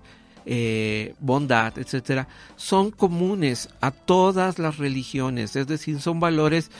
eh, 0.51 1.14
bondad, 1.20 1.78
etcétera, 1.78 2.26
son 2.57 2.90
comunes 2.90 3.68
a 3.82 3.90
todas 3.90 4.59
las 4.59 4.78
religiones. 4.78 5.55
Es 5.57 5.66
decir, 5.66 6.01
son 6.01 6.20
valores 6.20 6.70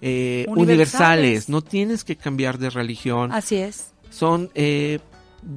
eh, 0.00 0.46
Universales. 0.48 0.56
universales. 0.56 1.48
No 1.50 1.60
tienes 1.60 2.04
que 2.04 2.16
cambiar 2.16 2.56
de 2.58 2.70
religión 2.70 3.30
Así 3.32 3.56
es. 3.56 3.92
son, 4.10 4.50
eh, 4.54 5.00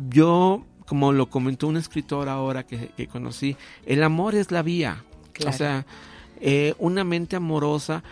yo, 0.10 0.66
como 0.86 1.14
lo 1.14 1.30
comentó 1.30 1.68
un 1.68 1.78
escritor 1.78 2.28
ahora 2.28 2.66
que, 2.66 2.90
que 2.98 3.08
conocí, 3.08 3.56
el 3.86 4.04
amor 4.04 4.36
es 4.36 4.52
la 4.52 4.64
vía. 4.64 5.06
Claro. 5.32 5.52
O 5.52 5.58
sea, 5.58 5.86
eh, 6.42 6.74
una 6.78 7.06
mente 7.06 7.38
amorosa 7.38 8.04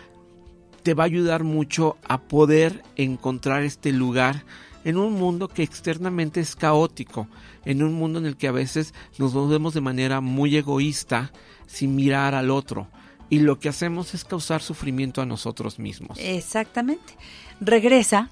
te 0.82 0.94
va 0.94 1.02
a 1.02 1.06
ayudar 1.06 1.44
mucho 1.44 1.98
a 2.08 2.18
poder 2.22 2.82
encontrar 2.96 3.62
este 3.64 3.92
lugar 3.92 4.44
en 4.84 4.96
un 4.96 5.14
mundo 5.14 5.48
que 5.48 5.62
externamente 5.62 6.40
es 6.40 6.56
caótico, 6.56 7.28
en 7.64 7.82
un 7.82 7.94
mundo 7.94 8.18
en 8.18 8.26
el 8.26 8.36
que 8.36 8.48
a 8.48 8.52
veces 8.52 8.94
nos 9.18 9.34
movemos 9.34 9.74
de 9.74 9.80
manera 9.80 10.20
muy 10.20 10.56
egoísta 10.56 11.32
sin 11.66 11.94
mirar 11.94 12.34
al 12.34 12.50
otro. 12.50 12.88
Y 13.28 13.38
lo 13.38 13.60
que 13.60 13.68
hacemos 13.68 14.14
es 14.14 14.24
causar 14.24 14.60
sufrimiento 14.60 15.22
a 15.22 15.26
nosotros 15.26 15.78
mismos. 15.78 16.18
Exactamente. 16.18 17.16
Regresa 17.60 18.30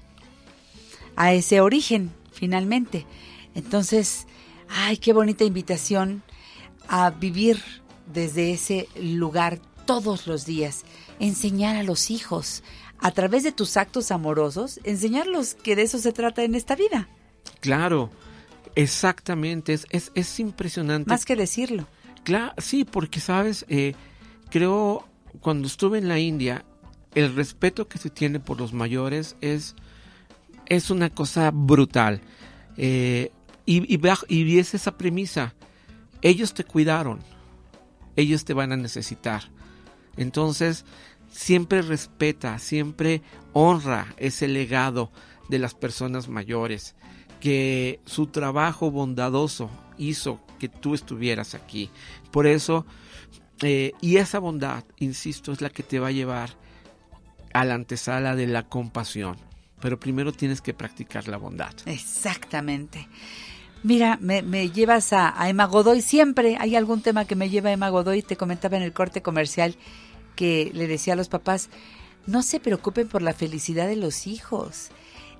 a 1.15 1.33
ese 1.33 1.61
origen, 1.61 2.11
finalmente. 2.31 3.05
Entonces, 3.55 4.27
ay, 4.67 4.97
qué 4.97 5.13
bonita 5.13 5.45
invitación 5.45 6.21
a 6.87 7.11
vivir 7.11 7.61
desde 8.11 8.51
ese 8.51 8.89
lugar 9.01 9.59
todos 9.85 10.27
los 10.27 10.45
días. 10.45 10.83
Enseñar 11.19 11.75
a 11.75 11.83
los 11.83 12.11
hijos, 12.11 12.63
a 13.01 13.11
través 13.11 13.43
de 13.43 13.51
tus 13.51 13.77
actos 13.77 14.11
amorosos, 14.11 14.79
enseñarlos 14.83 15.53
que 15.55 15.75
de 15.75 15.83
eso 15.83 15.99
se 15.99 16.11
trata 16.11 16.43
en 16.43 16.55
esta 16.55 16.75
vida. 16.75 17.07
Claro, 17.61 18.09
exactamente, 18.75 19.73
es, 19.73 19.87
es, 19.89 20.11
es 20.15 20.39
impresionante. 20.39 21.09
Más 21.09 21.25
que 21.25 21.35
decirlo. 21.35 21.87
Claro, 22.23 22.53
sí, 22.57 22.85
porque 22.85 23.19
sabes, 23.19 23.65
eh, 23.69 23.95
creo 24.49 25.07
cuando 25.39 25.67
estuve 25.67 25.97
en 25.97 26.07
la 26.07 26.19
India, 26.19 26.65
el 27.15 27.35
respeto 27.35 27.87
que 27.87 27.97
se 27.97 28.09
tiene 28.09 28.39
por 28.39 28.59
los 28.59 28.73
mayores 28.73 29.35
es, 29.41 29.75
es 30.65 30.89
una 30.89 31.09
cosa 31.09 31.51
brutal. 31.51 32.21
Eh, 32.77 33.31
y, 33.65 33.93
y, 33.93 33.97
ves 33.97 34.73
esa 34.73 34.97
premisa, 34.97 35.53
ellos 36.21 36.53
te 36.53 36.63
cuidaron, 36.63 37.19
ellos 38.15 38.43
te 38.45 38.53
van 38.53 38.71
a 38.71 38.77
necesitar. 38.77 39.43
Entonces, 40.17 40.85
siempre 41.31 41.81
respeta, 41.81 42.57
siempre 42.59 43.21
honra 43.53 44.13
ese 44.17 44.47
legado 44.47 45.11
de 45.49 45.59
las 45.59 45.73
personas 45.73 46.27
mayores, 46.27 46.95
que 47.39 47.99
su 48.05 48.27
trabajo 48.27 48.91
bondadoso 48.91 49.69
hizo 49.97 50.39
que 50.59 50.69
tú 50.69 50.93
estuvieras 50.93 51.55
aquí. 51.55 51.89
Por 52.31 52.47
eso, 52.47 52.85
eh, 53.61 53.93
y 54.01 54.17
esa 54.17 54.39
bondad, 54.39 54.83
insisto, 54.97 55.51
es 55.51 55.61
la 55.61 55.69
que 55.69 55.83
te 55.83 55.99
va 55.99 56.07
a 56.07 56.11
llevar 56.11 56.51
a 57.53 57.65
la 57.65 57.75
antesala 57.75 58.35
de 58.35 58.47
la 58.47 58.63
compasión. 58.63 59.37
Pero 59.81 59.99
primero 59.99 60.33
tienes 60.33 60.61
que 60.61 60.73
practicar 60.73 61.27
la 61.27 61.37
bondad. 61.37 61.73
Exactamente. 61.85 63.07
Mira, 63.81 64.19
me, 64.21 64.69
llevas 64.69 65.13
a, 65.13 65.41
a 65.41 65.49
Emma 65.49 65.65
Godoy 65.65 66.01
siempre. 66.01 66.57
Hay 66.59 66.75
algún 66.75 67.01
tema 67.01 67.23
que 67.23 67.35
me 67.35 67.49
lleva 67.49 67.69
a 67.69 67.73
Emma 67.73 67.89
Godoy. 67.89 68.21
Te 68.21 68.35
comentaba 68.35 68.75
en 68.75 68.83
el 68.83 68.91
corte 68.91 69.21
comercial 69.21 69.75
que 70.39 70.71
le 70.73 70.87
decía 70.87 71.15
a 71.15 71.17
los 71.17 71.27
papás, 71.27 71.67
no 72.25 72.43
se 72.43 72.61
preocupen 72.61 73.09
por 73.09 73.21
la 73.21 73.33
felicidad 73.33 73.87
de 73.87 73.97
los 73.97 74.25
hijos. 74.25 74.87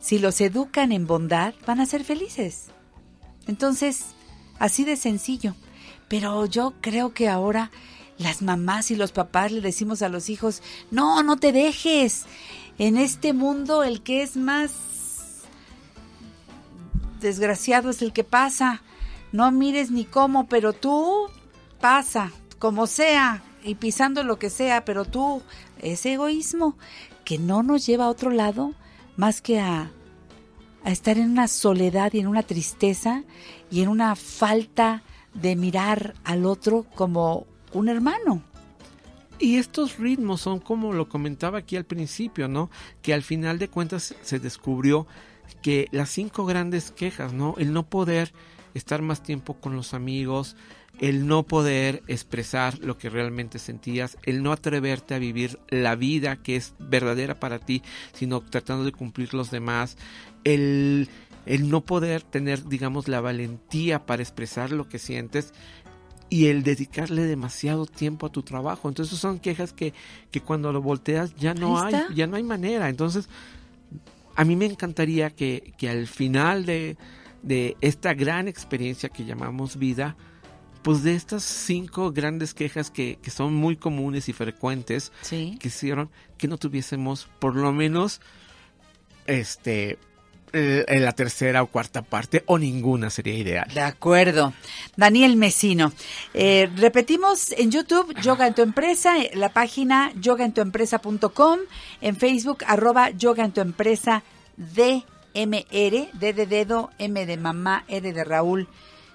Si 0.02 0.20
los 0.20 0.42
educan 0.42 0.92
en 0.92 1.08
bondad, 1.08 1.54
van 1.66 1.80
a 1.80 1.86
ser 1.86 2.04
felices. 2.04 2.66
Entonces, 3.48 4.08
así 4.60 4.84
de 4.84 4.98
sencillo. 4.98 5.56
Pero 6.10 6.46
yo 6.48 6.74
creo 6.82 7.14
que 7.14 7.30
ahora 7.30 7.72
las 8.18 8.42
mamás 8.42 8.92
y 8.92 8.98
los 8.98 9.14
papás 9.14 9.54
le 9.54 9.62
decimos 9.62 10.02
a 10.02 10.10
los 10.10 10.30
hijos, 10.30 10.62
no, 10.92 11.24
no 11.24 11.38
te 11.38 11.54
dejes. 11.54 12.26
En 12.78 12.98
este 12.98 13.32
mundo 13.32 13.84
el 13.84 14.02
que 14.04 14.22
es 14.22 14.36
más 14.36 14.74
desgraciado 17.22 17.90
es 17.90 18.02
el 18.02 18.12
que 18.12 18.26
pasa. 18.26 18.82
No 19.32 19.50
mires 19.54 19.92
ni 19.92 20.04
cómo, 20.04 20.50
pero 20.50 20.74
tú 20.74 21.30
pasa, 21.80 22.34
como 22.58 22.86
sea, 22.86 23.44
y 23.64 23.76
pisando 23.76 24.24
lo 24.24 24.40
que 24.40 24.50
sea, 24.50 24.86
pero 24.86 25.06
tú, 25.06 25.42
ese 25.80 26.14
egoísmo 26.14 26.78
que 27.26 27.38
no 27.38 27.64
nos 27.64 27.86
lleva 27.86 28.06
a 28.06 28.10
otro 28.10 28.32
lado 28.32 28.74
más 29.18 29.42
que 29.42 29.60
a, 29.60 29.92
a 30.84 30.92
estar 30.92 31.18
en 31.18 31.30
una 31.30 31.48
soledad 31.48 32.14
y 32.14 32.20
en 32.20 32.28
una 32.28 32.44
tristeza 32.44 33.24
y 33.70 33.82
en 33.82 33.90
una 33.90 34.16
falta 34.16 35.04
de 35.34 35.56
mirar 35.56 36.16
al 36.24 36.46
otro 36.46 36.86
como 36.96 37.46
un 37.74 37.90
hermano. 37.90 38.42
Y 39.38 39.58
estos 39.58 39.98
ritmos 39.98 40.42
son 40.42 40.60
como 40.60 40.92
lo 40.92 41.08
comentaba 41.08 41.60
aquí 41.60 41.78
al 41.78 41.86
principio, 41.86 42.48
¿no? 42.48 42.70
Que 43.02 43.14
al 43.14 43.24
final 43.24 43.58
de 43.58 43.70
cuentas 43.70 44.14
se 44.22 44.40
descubrió 44.40 45.08
que 45.62 45.88
las 45.92 46.10
cinco 46.10 46.46
grandes 46.46 46.92
quejas, 46.92 47.32
¿no? 47.32 47.56
El 47.58 47.72
no 47.72 47.84
poder 47.88 48.34
estar 48.74 49.02
más 49.02 49.24
tiempo 49.24 49.56
con 49.56 49.76
los 49.76 49.94
amigos, 49.94 50.56
el 51.00 51.28
no 51.28 51.44
poder 51.44 52.04
expresar 52.08 52.80
lo 52.80 52.98
que 52.98 53.10
realmente 53.10 53.58
sentías, 53.58 54.18
el 54.24 54.44
no 54.44 54.52
atreverte 54.52 55.16
a 55.16 55.20
vivir 55.20 55.60
la 55.70 55.96
vida 55.96 56.36
que 56.38 56.56
es 56.56 56.74
verdadera 56.78 57.40
para 57.40 57.60
ti, 57.60 57.82
sino 58.14 58.42
tratando 58.42 58.84
de 58.84 58.92
cumplir 58.92 59.34
los 59.34 59.50
demás, 59.50 59.98
el, 60.44 61.10
el 61.46 61.70
no 61.70 61.82
poder 61.82 62.22
tener, 62.22 62.66
digamos, 62.66 63.08
la 63.08 63.22
valentía 63.22 64.06
para 64.06 64.22
expresar 64.22 64.72
lo 64.72 64.90
que 64.90 65.00
sientes 65.00 65.54
y 66.30 66.48
el 66.48 66.64
dedicarle 66.64 67.24
demasiado 67.24 67.86
tiempo 67.86 68.28
a 68.28 68.32
tu 68.32 68.44
trabajo. 68.44 68.90
Entonces 68.90 69.18
son 69.18 69.40
quejas 69.40 69.74
que, 69.74 69.94
que 70.32 70.42
cuando 70.42 70.72
lo 70.72 70.82
volteas 70.82 71.34
ya 71.36 71.54
no 71.54 71.80
hay, 71.80 71.96
ya 72.14 72.28
no 72.28 72.36
hay 72.36 72.44
manera. 72.44 72.90
Entonces, 72.90 73.30
a 74.36 74.44
mí 74.44 74.56
me 74.56 74.66
encantaría 74.66 75.30
que, 75.32 75.74
que 75.78 75.90
al 75.90 76.08
final 76.08 76.66
de, 76.66 76.98
de 77.42 77.78
esta 77.82 78.14
gran 78.14 78.48
experiencia 78.48 79.10
que 79.10 79.26
llamamos 79.26 79.78
vida, 79.78 80.16
pues 80.82 81.04
de 81.04 81.16
estas 81.16 81.44
cinco 81.44 82.12
grandes 82.12 82.54
quejas 82.54 82.90
que, 82.92 83.18
que 83.22 83.32
son 83.32 83.54
muy 83.54 83.76
comunes 83.76 84.30
y 84.30 84.34
frecuentes, 84.34 85.12
Sí. 85.22 85.58
que 85.60 85.68
hicieron 85.70 86.10
que 86.38 86.48
no 86.48 86.58
tuviésemos 86.58 87.28
por 87.40 87.56
lo 87.56 87.72
menos 87.74 88.22
este 89.28 89.98
eh, 90.52 90.84
en 90.88 91.06
la 91.06 91.12
tercera 91.12 91.62
o 91.62 91.68
cuarta 91.68 92.02
parte 92.02 92.44
o 92.48 92.58
ninguna 92.58 93.12
sería 93.12 93.36
ideal. 93.36 93.68
De 93.72 93.82
acuerdo. 93.82 94.52
Daniel 94.98 95.36
Mesino. 95.36 95.94
Eh, 96.34 96.68
repetimos 96.76 97.52
en 97.52 97.70
YouTube, 97.70 98.16
Yoga 98.24 98.48
en 98.48 98.56
tu 98.56 98.64
empresa, 98.64 99.20
eh, 99.20 99.30
la 99.36 99.50
página 99.50 100.12
yogaentuempresa.com, 100.20 101.60
en 102.02 102.16
Facebook, 102.16 102.64
arroba 102.66 103.12
Yoga 103.12 103.46
en 103.46 103.52
tu 103.52 103.62
empresa 103.62 104.24
DMR, 104.58 106.10
D 106.14 106.34
de 106.34 106.46
dedo, 106.48 106.90
M 106.98 107.26
de 107.28 107.38
mamá, 107.38 107.86
R 107.88 108.12
de 108.12 108.24
Raúl, 108.24 108.68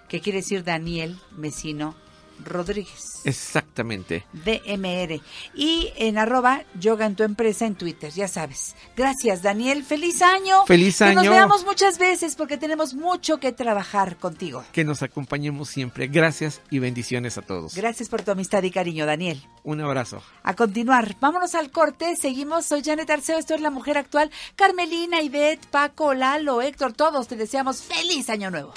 que 0.09 0.21
quiere 0.21 0.39
decir 0.39 0.65
Daniel 0.65 1.19
Mesino 1.37 1.95
Rodríguez. 2.43 3.21
Exactamente. 3.25 4.27
DMR. 4.33 5.21
Y 5.55 5.93
en 5.97 6.19
arroba 6.19 6.65
yoga 6.79 7.07
en 7.07 7.15
tu 7.15 7.23
empresa 7.23 7.65
en 7.65 7.77
Twitter, 7.77 8.11
ya 8.13 8.27
sabes. 8.27 8.75
Gracias, 8.97 9.43
Daniel. 9.43 9.85
Feliz 9.85 10.21
año. 10.21 10.67
Feliz 10.67 10.99
Que 10.99 11.15
nos 11.15 11.19
año. 11.19 11.31
veamos 11.31 11.65
muchas 11.65 11.99
veces 11.99 12.35
porque 12.35 12.57
tenemos 12.59 12.95
mucho 12.95 13.39
que 13.39 13.53
trabajar 13.53 14.17
contigo. 14.17 14.65
Que 14.73 14.85
nos 14.85 15.03
acompañemos 15.03 15.69
siempre. 15.69 16.09
Gracias 16.09 16.61
y 16.71 16.81
bendiciones 16.81 17.39
a 17.39 17.43
todos. 17.43 17.75
Gracias 17.77 18.09
por 18.09 18.23
tu 18.23 18.33
amistad 18.33 18.63
y 18.65 18.71
cariño, 18.73 19.07
Daniel. 19.07 19.41
Un 19.63 19.81
abrazo. 19.81 20.21
A 20.43 20.55
continuar, 20.55 21.17
vámonos 21.21 21.55
al 21.55 21.71
corte, 21.71 22.17
seguimos, 22.17 22.67
soy 22.67 22.83
Janet 22.83 23.09
Arceo, 23.11 23.39
esto 23.39 23.55
es 23.55 23.61
La 23.61 23.71
Mujer 23.71 23.97
Actual, 23.97 24.31
Carmelina, 24.57 25.23
Ivette, 25.23 25.67
Paco, 25.67 26.15
Lalo, 26.15 26.61
Héctor, 26.63 26.93
todos 26.93 27.29
te 27.29 27.37
deseamos 27.37 27.83
feliz 27.83 28.29
año 28.29 28.51
nuevo. 28.51 28.73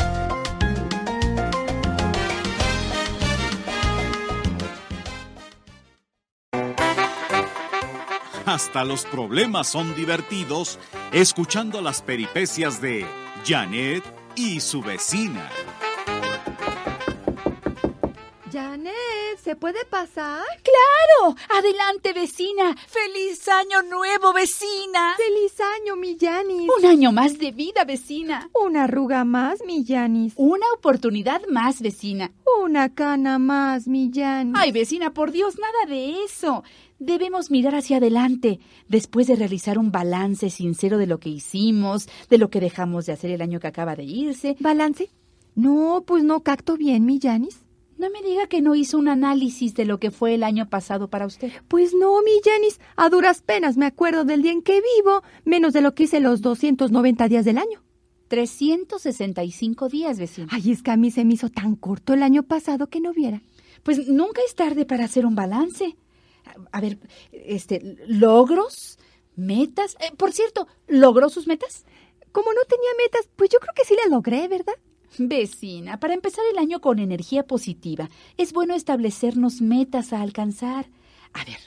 Hasta 8.48 8.86
los 8.86 9.04
problemas 9.04 9.68
son 9.68 9.94
divertidos 9.94 10.80
escuchando 11.12 11.82
las 11.82 12.02
peripecias 12.02 12.80
de 12.82 13.06
Janet 13.46 14.06
y 14.38 14.62
su 14.62 14.82
vecina. 14.82 15.50
Janet, 18.50 18.94
¿se 19.44 19.58
puede 19.58 19.84
pasar? 19.84 20.46
¡Claro! 20.64 21.36
¡Adelante, 21.50 22.14
vecina! 22.14 22.74
¡Feliz 22.88 23.46
año 23.50 23.82
nuevo, 23.82 24.32
vecina! 24.32 25.16
¡Feliz 25.18 25.60
año, 25.60 25.98
mi 25.98 26.16
Yanis! 26.16 26.70
Un 26.80 26.86
año 26.86 27.12
más 27.12 27.38
de 27.38 27.52
vida, 27.52 27.84
vecina. 27.84 28.50
Una 28.54 28.86
arruga 28.86 29.26
más, 29.26 29.60
mi 29.66 29.84
Yanis. 29.84 30.32
Una 30.38 30.66
oportunidad 30.74 31.42
más, 31.50 31.82
vecina. 31.82 32.32
Una 32.64 32.96
cana 32.96 33.40
más, 33.40 33.90
mi 33.90 34.10
Yanis. 34.10 34.56
Ay, 34.58 34.72
vecina, 34.72 35.14
por 35.14 35.32
Dios, 35.32 35.60
nada 35.60 35.86
de 35.86 36.24
eso. 36.24 36.64
Debemos 37.00 37.52
mirar 37.52 37.76
hacia 37.76 37.98
adelante, 37.98 38.60
después 38.88 39.28
de 39.28 39.36
realizar 39.36 39.78
un 39.78 39.92
balance 39.92 40.50
sincero 40.50 40.98
de 40.98 41.06
lo 41.06 41.20
que 41.20 41.30
hicimos, 41.30 42.10
de 42.30 42.40
lo 42.40 42.50
que 42.50 42.60
dejamos 42.60 43.06
de 43.06 43.14
hacer 43.14 43.30
el 43.30 43.42
año 43.42 43.60
que 43.60 43.68
acaba 43.68 43.96
de 43.96 44.04
irse. 44.04 44.56
¿Balance? 44.60 45.10
No, 45.54 46.04
pues 46.08 46.24
no 46.24 46.42
cacto 46.42 46.76
bien, 46.76 47.06
mi 47.06 47.20
Yanis. 47.20 47.68
No 47.98 48.10
me 48.10 48.22
diga 48.22 48.48
que 48.48 48.62
no 48.62 48.76
hizo 48.76 48.98
un 48.98 49.08
análisis 49.08 49.74
de 49.74 49.86
lo 49.86 50.00
que 50.00 50.12
fue 50.12 50.36
el 50.36 50.44
año 50.44 50.70
pasado 50.70 51.10
para 51.10 51.26
usted. 51.26 51.52
Pues 51.68 51.94
no, 51.94 52.22
mi 52.22 52.32
Janis. 52.44 52.80
A 52.96 53.10
duras 53.10 53.42
penas 53.42 53.78
me 53.78 53.88
acuerdo 53.88 54.24
del 54.24 54.42
día 54.42 54.52
en 54.52 54.62
que 54.62 54.82
vivo, 54.98 55.24
menos 55.46 55.74
de 55.74 55.82
lo 55.82 55.96
que 55.96 56.04
hice 56.04 56.20
los 56.20 56.42
290 56.42 57.28
días 57.28 57.46
del 57.46 57.58
año. 57.58 57.84
365 58.28 59.90
días, 59.90 60.20
vecina. 60.20 60.48
Ay, 60.52 60.72
es 60.72 60.84
que 60.84 60.92
a 60.92 60.98
mí 60.98 61.12
se 61.12 61.26
me 61.26 61.34
hizo 61.34 61.50
tan 61.50 61.76
corto 61.76 62.14
el 62.14 62.24
año 62.24 62.44
pasado 62.44 62.88
que 62.88 63.02
no 63.02 63.14
viera. 63.14 63.42
Pues 63.84 64.08
nunca 64.08 64.42
es 64.48 64.56
tarde 64.56 64.86
para 64.86 65.06
hacer 65.06 65.26
un 65.26 65.36
balance. 65.36 65.96
A 66.72 66.82
ver, 66.82 66.98
este, 67.32 67.98
logros, 68.08 68.98
metas. 69.36 69.96
Eh, 70.00 70.12
por 70.18 70.34
cierto, 70.34 70.68
¿logró 70.88 71.30
sus 71.30 71.48
metas? 71.48 71.86
Como 72.32 72.54
no 72.54 72.62
tenía 72.68 72.90
metas, 72.98 73.30
pues 73.36 73.50
yo 73.50 73.60
creo 73.60 73.74
que 73.74 73.86
sí 73.86 73.96
las 73.96 74.12
logré, 74.12 74.48
¿verdad? 74.48 74.76
Vecina, 75.18 76.00
para 76.00 76.14
empezar 76.14 76.44
el 76.52 76.58
año 76.58 76.82
con 76.82 77.00
energía 77.00 77.44
positiva, 77.44 78.10
es 78.38 78.54
bueno 78.54 78.76
establecernos 78.76 79.62
metas 79.62 80.14
a 80.14 80.22
alcanzar. 80.22 80.88
A 81.34 81.44
ver, 81.46 81.58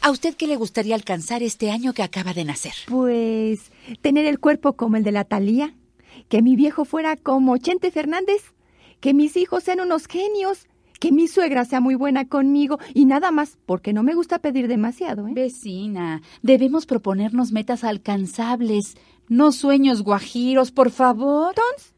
¿a 0.00 0.10
usted 0.10 0.34
qué 0.34 0.46
le 0.46 0.56
gustaría 0.56 0.94
alcanzar 0.94 1.42
este 1.42 1.70
año 1.70 1.92
que 1.92 2.02
acaba 2.02 2.32
de 2.32 2.44
nacer? 2.44 2.74
Pues 2.86 3.72
tener 4.00 4.24
el 4.26 4.38
cuerpo 4.38 4.74
como 4.74 4.96
el 4.96 5.02
de 5.02 5.12
la 5.12 5.24
Talía, 5.24 5.74
que 6.28 6.40
mi 6.40 6.56
viejo 6.56 6.84
fuera 6.84 7.16
como 7.16 7.56
Chente 7.58 7.90
Fernández, 7.90 8.54
que 9.00 9.12
mis 9.12 9.36
hijos 9.36 9.64
sean 9.64 9.80
unos 9.80 10.06
genios, 10.06 10.66
que 10.98 11.12
mi 11.12 11.28
suegra 11.28 11.64
sea 11.64 11.80
muy 11.80 11.94
buena 11.94 12.28
conmigo 12.28 12.78
y 12.94 13.04
nada 13.04 13.30
más, 13.30 13.58
porque 13.66 13.92
no 13.92 14.02
me 14.02 14.14
gusta 14.14 14.38
pedir 14.38 14.68
demasiado, 14.68 15.28
¿eh? 15.28 15.32
Vecina, 15.34 16.22
debemos 16.42 16.86
proponernos 16.86 17.52
metas 17.52 17.84
alcanzables, 17.84 18.96
no 19.28 19.52
sueños 19.52 20.02
guajiros, 20.02 20.72
por 20.72 20.90
favor. 20.90 21.50
Entonces, 21.50 21.94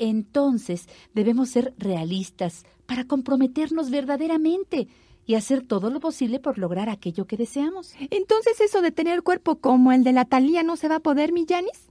entonces 0.00 0.88
debemos 1.14 1.50
ser 1.50 1.74
realistas 1.78 2.64
para 2.86 3.04
comprometernos 3.04 3.90
verdaderamente 3.90 4.88
y 5.26 5.34
hacer 5.34 5.62
todo 5.62 5.90
lo 5.90 6.00
posible 6.00 6.40
por 6.40 6.58
lograr 6.58 6.88
aquello 6.88 7.26
que 7.26 7.36
deseamos. 7.36 7.94
Entonces 8.10 8.60
eso 8.60 8.80
de 8.80 8.90
tener 8.90 9.22
cuerpo 9.22 9.56
como 9.56 9.92
el 9.92 10.02
de 10.02 10.12
la 10.12 10.24
Talía 10.24 10.62
no 10.62 10.76
se 10.76 10.88
va 10.88 10.96
a 10.96 11.00
poder, 11.00 11.32
mi 11.32 11.44
Janis. 11.46 11.89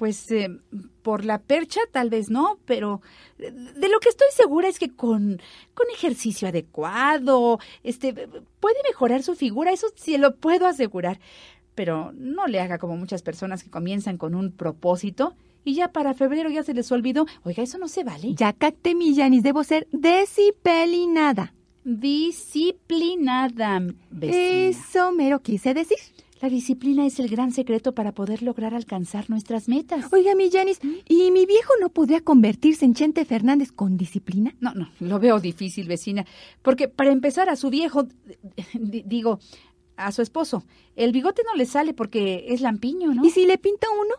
Pues 0.00 0.30
eh, 0.30 0.48
por 1.02 1.26
la 1.26 1.38
percha 1.38 1.82
tal 1.92 2.08
vez 2.08 2.30
no, 2.30 2.58
pero 2.64 3.02
de 3.36 3.88
lo 3.90 4.00
que 4.00 4.08
estoy 4.08 4.28
segura 4.34 4.66
es 4.66 4.78
que 4.78 4.88
con, 4.88 5.42
con 5.74 5.86
ejercicio 5.92 6.48
adecuado, 6.48 7.58
este 7.82 8.14
puede 8.60 8.76
mejorar 8.88 9.22
su 9.22 9.34
figura, 9.34 9.72
eso 9.72 9.88
sí 9.96 10.16
lo 10.16 10.36
puedo 10.36 10.66
asegurar. 10.66 11.20
Pero 11.74 12.12
no 12.14 12.46
le 12.46 12.60
haga 12.60 12.78
como 12.78 12.96
muchas 12.96 13.20
personas 13.20 13.62
que 13.62 13.68
comienzan 13.68 14.16
con 14.16 14.34
un 14.34 14.52
propósito 14.52 15.34
y 15.66 15.74
ya 15.74 15.92
para 15.92 16.14
febrero 16.14 16.48
ya 16.48 16.62
se 16.62 16.72
les 16.72 16.90
olvidó. 16.90 17.26
Oiga, 17.44 17.62
eso 17.62 17.76
no 17.76 17.86
se 17.86 18.02
vale. 18.02 18.34
Ya 18.34 18.54
cacté 18.54 18.94
mi 18.94 19.14
Janis, 19.14 19.42
debo 19.42 19.64
ser 19.64 19.86
disciplinada. 19.92 21.52
Disciplinada, 21.84 23.82
vecina. 24.10 24.68
Eso 24.70 25.12
mero 25.12 25.42
quise 25.42 25.74
decir. 25.74 25.98
La 26.40 26.48
disciplina 26.48 27.04
es 27.04 27.20
el 27.20 27.28
gran 27.28 27.52
secreto 27.52 27.94
para 27.94 28.12
poder 28.12 28.42
lograr 28.42 28.74
alcanzar 28.74 29.28
nuestras 29.28 29.68
metas. 29.68 30.10
Oiga, 30.10 30.34
mi 30.34 30.50
Janis, 30.50 30.80
¿y 31.06 31.30
mi 31.30 31.44
viejo 31.44 31.74
no 31.80 31.90
podría 31.90 32.22
convertirse 32.22 32.86
en 32.86 32.94
Chente 32.94 33.26
Fernández 33.26 33.72
con 33.72 33.98
disciplina? 33.98 34.54
No, 34.58 34.72
no, 34.72 34.88
lo 35.00 35.18
veo 35.18 35.38
difícil, 35.38 35.86
vecina. 35.86 36.24
Porque 36.62 36.88
para 36.88 37.12
empezar 37.12 37.50
a 37.50 37.56
su 37.56 37.68
viejo, 37.68 38.08
digo, 38.72 39.38
a 39.96 40.12
su 40.12 40.22
esposo, 40.22 40.64
el 40.96 41.12
bigote 41.12 41.42
no 41.44 41.54
le 41.56 41.66
sale 41.66 41.92
porque 41.92 42.46
es 42.48 42.62
lampiño, 42.62 43.12
¿no? 43.12 43.22
¿Y 43.24 43.30
si 43.30 43.44
le 43.44 43.58
pinta 43.58 43.88
uno? 43.90 44.14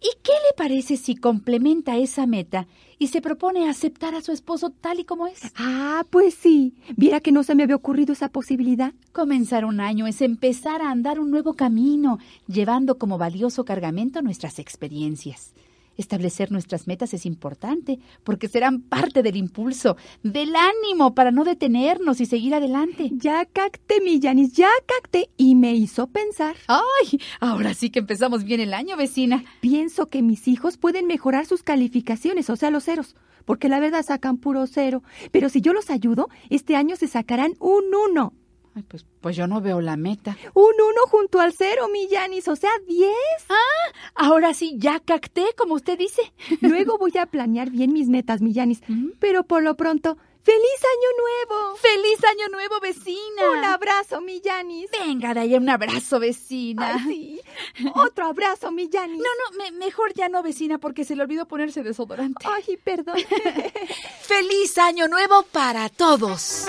¿Y 0.00 0.08
qué 0.22 0.32
le 0.32 0.56
parece 0.56 0.96
si 0.96 1.16
complementa 1.16 1.98
esa 1.98 2.26
meta 2.26 2.66
y 3.00 3.08
se 3.08 3.22
propone 3.22 3.68
aceptar 3.68 4.14
a 4.14 4.20
su 4.20 4.30
esposo 4.30 4.68
tal 4.70 5.00
y 5.00 5.04
como 5.04 5.26
es? 5.26 5.40
Ah, 5.56 6.04
pues 6.10 6.34
sí. 6.34 6.74
Viera 6.96 7.20
que 7.20 7.32
no 7.32 7.42
se 7.42 7.54
me 7.54 7.62
había 7.62 7.74
ocurrido 7.74 8.12
esa 8.12 8.28
posibilidad. 8.28 8.92
Comenzar 9.12 9.64
un 9.64 9.80
año 9.80 10.06
es 10.06 10.20
empezar 10.20 10.82
a 10.82 10.90
andar 10.90 11.18
un 11.18 11.30
nuevo 11.30 11.54
camino, 11.54 12.18
llevando 12.46 12.98
como 12.98 13.16
valioso 13.16 13.64
cargamento 13.64 14.20
nuestras 14.20 14.58
experiencias. 14.58 15.54
Establecer 16.00 16.50
nuestras 16.50 16.86
metas 16.86 17.12
es 17.12 17.26
importante 17.26 17.98
porque 18.24 18.48
serán 18.48 18.80
parte 18.80 19.22
del 19.22 19.36
impulso, 19.36 19.98
del 20.22 20.54
ánimo 20.56 21.14
para 21.14 21.30
no 21.30 21.44
detenernos 21.44 22.22
y 22.22 22.26
seguir 22.26 22.54
adelante. 22.54 23.10
Ya 23.12 23.44
cacté, 23.44 24.00
mi 24.00 24.18
Janis, 24.18 24.54
ya 24.54 24.70
cacté 24.86 25.28
y 25.36 25.54
me 25.54 25.74
hizo 25.74 26.06
pensar. 26.06 26.56
¡Ay! 26.68 27.20
Ahora 27.38 27.74
sí 27.74 27.90
que 27.90 27.98
empezamos 27.98 28.44
bien 28.44 28.60
el 28.60 28.72
año, 28.72 28.96
vecina. 28.96 29.44
Pienso 29.60 30.06
que 30.06 30.22
mis 30.22 30.48
hijos 30.48 30.78
pueden 30.78 31.06
mejorar 31.06 31.44
sus 31.44 31.62
calificaciones, 31.62 32.48
o 32.48 32.56
sea, 32.56 32.70
los 32.70 32.84
ceros, 32.84 33.14
porque 33.44 33.68
la 33.68 33.78
verdad 33.78 34.02
sacan 34.02 34.38
puro 34.38 34.66
cero. 34.66 35.02
Pero 35.32 35.50
si 35.50 35.60
yo 35.60 35.74
los 35.74 35.90
ayudo, 35.90 36.30
este 36.48 36.76
año 36.76 36.96
se 36.96 37.08
sacarán 37.08 37.52
un 37.58 37.84
uno. 38.08 38.32
Ay, 38.74 38.84
pues, 38.86 39.04
pues 39.20 39.36
yo 39.36 39.46
no 39.46 39.60
veo 39.60 39.80
la 39.80 39.96
meta. 39.96 40.36
Un 40.54 40.74
uno 40.74 41.02
junto 41.08 41.40
al 41.40 41.52
cero, 41.52 41.88
mi 41.92 42.06
Yanis, 42.08 42.46
o 42.48 42.56
sea, 42.56 42.70
diez. 42.86 43.10
Ah, 43.48 43.92
ahora 44.14 44.54
sí, 44.54 44.76
ya 44.78 45.00
cacté, 45.00 45.46
como 45.56 45.74
usted 45.74 45.98
dice. 45.98 46.32
Luego 46.60 46.96
voy 46.98 47.12
a 47.18 47.26
planear 47.26 47.70
bien 47.70 47.92
mis 47.92 48.08
metas, 48.08 48.40
mi 48.40 48.52
Yanis. 48.52 48.80
Pero 49.18 49.44
por 49.44 49.62
lo 49.62 49.76
pronto, 49.76 50.16
¡Feliz 50.42 50.80
Año 50.82 51.08
Nuevo! 51.18 51.76
¡Feliz 51.76 52.24
Año 52.24 52.48
Nuevo, 52.50 52.80
vecina! 52.80 53.50
Un 53.50 53.62
abrazo, 53.62 54.22
mi 54.22 54.40
Yanis. 54.40 54.90
Venga, 54.90 55.34
de 55.34 55.40
ahí 55.40 55.54
un 55.54 55.68
abrazo, 55.68 56.18
vecina. 56.18 56.94
Ay, 56.94 57.40
sí. 57.76 57.90
Otro 57.94 58.26
abrazo, 58.26 58.72
mi 58.72 58.88
Yanis. 58.88 59.18
No, 59.18 59.24
no, 59.24 59.58
me, 59.58 59.70
mejor 59.72 60.14
ya 60.14 60.30
no, 60.30 60.42
vecina, 60.42 60.78
porque 60.78 61.04
se 61.04 61.14
le 61.14 61.22
olvidó 61.22 61.46
ponerse 61.46 61.82
desodorante. 61.82 62.46
Ay, 62.48 62.78
perdón. 62.82 63.18
¡Feliz 64.22 64.78
Año 64.78 65.08
Nuevo 65.08 65.42
para 65.52 65.90
todos! 65.90 66.66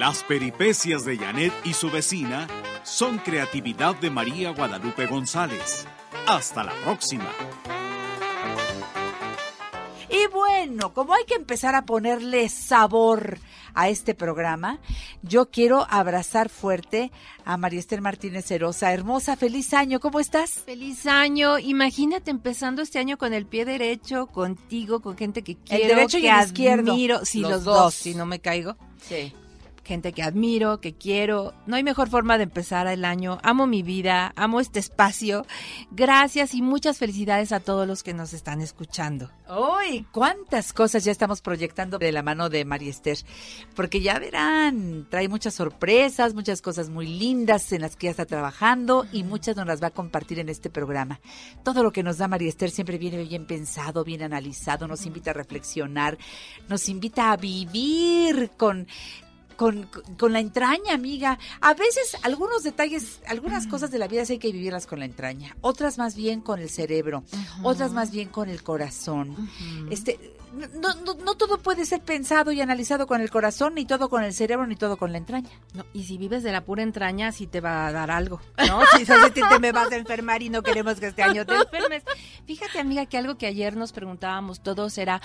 Las 0.00 0.24
peripecias 0.24 1.04
de 1.04 1.18
Janet 1.18 1.52
y 1.62 1.74
su 1.74 1.90
vecina 1.90 2.48
son 2.84 3.18
creatividad 3.18 3.94
de 3.96 4.08
María 4.08 4.48
Guadalupe 4.52 5.04
González. 5.04 5.86
Hasta 6.26 6.64
la 6.64 6.72
próxima. 6.82 7.28
Y 10.08 10.26
bueno, 10.32 10.94
como 10.94 11.12
hay 11.12 11.26
que 11.26 11.34
empezar 11.34 11.74
a 11.74 11.84
ponerle 11.84 12.48
sabor 12.48 13.40
a 13.74 13.90
este 13.90 14.14
programa, 14.14 14.78
yo 15.22 15.50
quiero 15.50 15.86
abrazar 15.90 16.48
fuerte 16.48 17.12
a 17.44 17.58
María 17.58 17.78
Esther 17.80 18.00
Martínez 18.00 18.50
Herosa. 18.50 18.94
Hermosa, 18.94 19.36
feliz 19.36 19.74
año, 19.74 20.00
¿cómo 20.00 20.18
estás? 20.18 20.62
Feliz 20.64 21.04
año. 21.04 21.58
Imagínate 21.58 22.30
empezando 22.30 22.80
este 22.80 22.98
año 23.00 23.18
con 23.18 23.34
el 23.34 23.44
pie 23.44 23.66
derecho, 23.66 24.28
contigo, 24.28 25.00
con 25.00 25.18
gente 25.18 25.42
que 25.42 25.56
quiero, 25.56 25.94
derecho 25.94 26.16
y 26.16 26.22
que 26.22 26.30
el 26.30 26.40
izquierdo. 26.46 26.92
admiro. 26.92 27.22
Sí, 27.26 27.40
Los 27.42 27.50
los, 27.50 27.64
dos. 27.64 27.76
dos. 27.76 27.94
si 27.94 28.14
no 28.14 28.24
me 28.24 28.38
caigo. 28.38 28.78
Sí. 29.06 29.34
Gente 29.84 30.12
que 30.12 30.22
admiro, 30.22 30.80
que 30.80 30.94
quiero. 30.94 31.54
No 31.66 31.76
hay 31.76 31.82
mejor 31.82 32.08
forma 32.08 32.36
de 32.36 32.44
empezar 32.44 32.86
el 32.86 33.04
año. 33.04 33.38
Amo 33.42 33.66
mi 33.66 33.82
vida, 33.82 34.32
amo 34.36 34.60
este 34.60 34.78
espacio. 34.78 35.46
Gracias 35.90 36.54
y 36.54 36.62
muchas 36.62 36.98
felicidades 36.98 37.50
a 37.52 37.60
todos 37.60 37.88
los 37.88 38.02
que 38.02 38.14
nos 38.14 38.32
están 38.32 38.60
escuchando. 38.60 39.30
¡Uy! 39.48 40.06
¿Cuántas 40.12 40.72
cosas 40.72 41.04
ya 41.04 41.10
estamos 41.10 41.40
proyectando 41.40 41.98
de 41.98 42.12
la 42.12 42.22
mano 42.22 42.50
de 42.50 42.64
María 42.64 42.90
Esther? 42.90 43.18
Porque 43.74 44.00
ya 44.00 44.18
verán, 44.18 45.06
trae 45.10 45.28
muchas 45.28 45.54
sorpresas, 45.54 46.34
muchas 46.34 46.62
cosas 46.62 46.90
muy 46.90 47.06
lindas 47.06 47.72
en 47.72 47.80
las 47.80 47.96
que 47.96 48.06
ya 48.06 48.10
está 48.12 48.26
trabajando 48.26 49.06
y 49.12 49.24
muchas 49.24 49.56
nos 49.56 49.66
las 49.66 49.82
va 49.82 49.88
a 49.88 49.92
compartir 49.92 50.38
en 50.38 50.48
este 50.48 50.70
programa. 50.70 51.20
Todo 51.64 51.82
lo 51.82 51.90
que 51.90 52.02
nos 52.02 52.18
da 52.18 52.28
María 52.28 52.48
Esther 52.48 52.70
siempre 52.70 52.98
viene 52.98 53.24
bien 53.24 53.46
pensado, 53.46 54.04
bien 54.04 54.22
analizado, 54.22 54.86
nos 54.86 55.06
invita 55.06 55.30
a 55.30 55.34
reflexionar, 55.34 56.18
nos 56.68 56.88
invita 56.88 57.32
a 57.32 57.36
vivir 57.36 58.50
con... 58.56 58.86
Con, 59.60 59.90
con 60.18 60.32
la 60.32 60.40
entraña, 60.40 60.94
amiga. 60.94 61.38
A 61.60 61.74
veces 61.74 62.16
algunos 62.22 62.62
detalles, 62.62 63.20
algunas 63.26 63.66
cosas 63.66 63.90
de 63.90 63.98
la 63.98 64.08
vida 64.08 64.24
sí 64.24 64.32
hay 64.32 64.38
que 64.38 64.52
vivirlas 64.52 64.86
con 64.86 65.00
la 65.00 65.04
entraña, 65.04 65.54
otras 65.60 65.98
más 65.98 66.16
bien 66.16 66.40
con 66.40 66.60
el 66.60 66.70
cerebro, 66.70 67.24
otras 67.62 67.92
más 67.92 68.10
bien 68.10 68.30
con 68.30 68.48
el 68.48 68.62
corazón. 68.62 69.50
Este, 69.90 70.18
no, 70.80 70.94
no, 71.04 71.12
no 71.12 71.34
todo 71.34 71.58
puede 71.58 71.84
ser 71.84 72.00
pensado 72.00 72.52
y 72.52 72.60
analizado 72.62 73.06
con 73.06 73.20
el 73.20 73.28
corazón, 73.28 73.74
ni 73.74 73.84
todo 73.84 74.08
con 74.08 74.24
el 74.24 74.32
cerebro, 74.32 74.66
ni 74.66 74.76
todo 74.76 74.96
con 74.96 75.12
la 75.12 75.18
entraña. 75.18 75.50
No, 75.74 75.84
y 75.92 76.04
si 76.04 76.16
vives 76.16 76.42
de 76.42 76.52
la 76.52 76.64
pura 76.64 76.82
entraña, 76.82 77.30
sí 77.30 77.46
te 77.46 77.60
va 77.60 77.86
a 77.86 77.92
dar 77.92 78.10
algo, 78.10 78.40
¿no? 78.66 78.80
Si 78.96 79.04
sabes 79.04 79.32
que 79.32 79.42
te 79.42 79.58
me 79.58 79.72
vas 79.72 79.92
a 79.92 79.96
enfermar 79.96 80.42
y 80.42 80.48
no 80.48 80.62
queremos 80.62 80.98
que 80.98 81.08
este 81.08 81.22
año 81.22 81.44
te 81.44 81.54
enfermes. 81.54 82.02
Fíjate, 82.46 82.80
amiga, 82.80 83.04
que 83.04 83.18
algo 83.18 83.36
que 83.36 83.46
ayer 83.46 83.76
nos 83.76 83.92
preguntábamos 83.92 84.62
todos 84.62 84.96
era, 84.96 85.20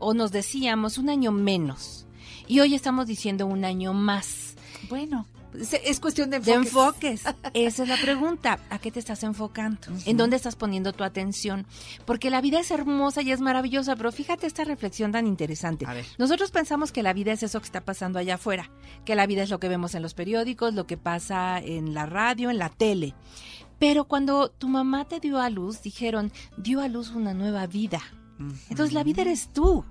o 0.00 0.12
nos 0.12 0.32
decíamos, 0.32 0.98
un 0.98 1.08
año 1.08 1.30
menos. 1.30 2.05
Y 2.46 2.60
hoy 2.60 2.74
estamos 2.74 3.06
diciendo 3.06 3.46
un 3.46 3.64
año 3.64 3.92
más. 3.92 4.54
Bueno, 4.88 5.26
es, 5.58 5.72
es 5.72 6.00
cuestión 6.00 6.30
de 6.30 6.38
De 6.38 6.52
enfoques. 6.52 7.26
enfoques. 7.26 7.50
Esa 7.54 7.82
es 7.82 7.88
la 7.88 7.96
pregunta. 7.96 8.60
¿A 8.70 8.78
qué 8.78 8.90
te 8.92 9.00
estás 9.00 9.22
enfocando? 9.24 9.80
¿En 10.04 10.16
dónde 10.16 10.36
estás 10.36 10.54
poniendo 10.54 10.92
tu 10.92 11.02
atención? 11.02 11.66
Porque 12.04 12.30
la 12.30 12.40
vida 12.40 12.60
es 12.60 12.70
hermosa 12.70 13.22
y 13.22 13.32
es 13.32 13.40
maravillosa, 13.40 13.96
pero 13.96 14.12
fíjate 14.12 14.46
esta 14.46 14.64
reflexión 14.64 15.12
tan 15.12 15.26
interesante. 15.26 15.86
A 15.88 15.94
ver. 15.94 16.04
Nosotros 16.18 16.50
pensamos 16.52 16.92
que 16.92 17.02
la 17.02 17.12
vida 17.12 17.32
es 17.32 17.42
eso 17.42 17.58
que 17.60 17.66
está 17.66 17.80
pasando 17.80 18.18
allá 18.18 18.36
afuera, 18.36 18.70
que 19.04 19.16
la 19.16 19.26
vida 19.26 19.42
es 19.42 19.50
lo 19.50 19.58
que 19.58 19.68
vemos 19.68 19.94
en 19.94 20.02
los 20.02 20.14
periódicos, 20.14 20.74
lo 20.74 20.86
que 20.86 20.96
pasa 20.96 21.58
en 21.58 21.94
la 21.94 22.06
radio, 22.06 22.50
en 22.50 22.58
la 22.58 22.68
tele. 22.68 23.14
Pero 23.78 24.04
cuando 24.04 24.50
tu 24.50 24.68
mamá 24.68 25.06
te 25.06 25.20
dio 25.20 25.38
a 25.38 25.50
luz, 25.50 25.82
dijeron, 25.82 26.32
dio 26.56 26.80
a 26.80 26.88
luz 26.88 27.10
una 27.10 27.34
nueva 27.34 27.66
vida. 27.66 28.00
Entonces 28.70 28.92
la 28.92 29.02
vida 29.02 29.22
eres 29.22 29.50
tú. 29.52 29.84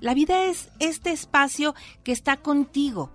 La 0.00 0.14
vida 0.14 0.44
es 0.44 0.70
este 0.78 1.10
espacio 1.10 1.74
que 2.02 2.12
está 2.12 2.38
contigo. 2.38 3.10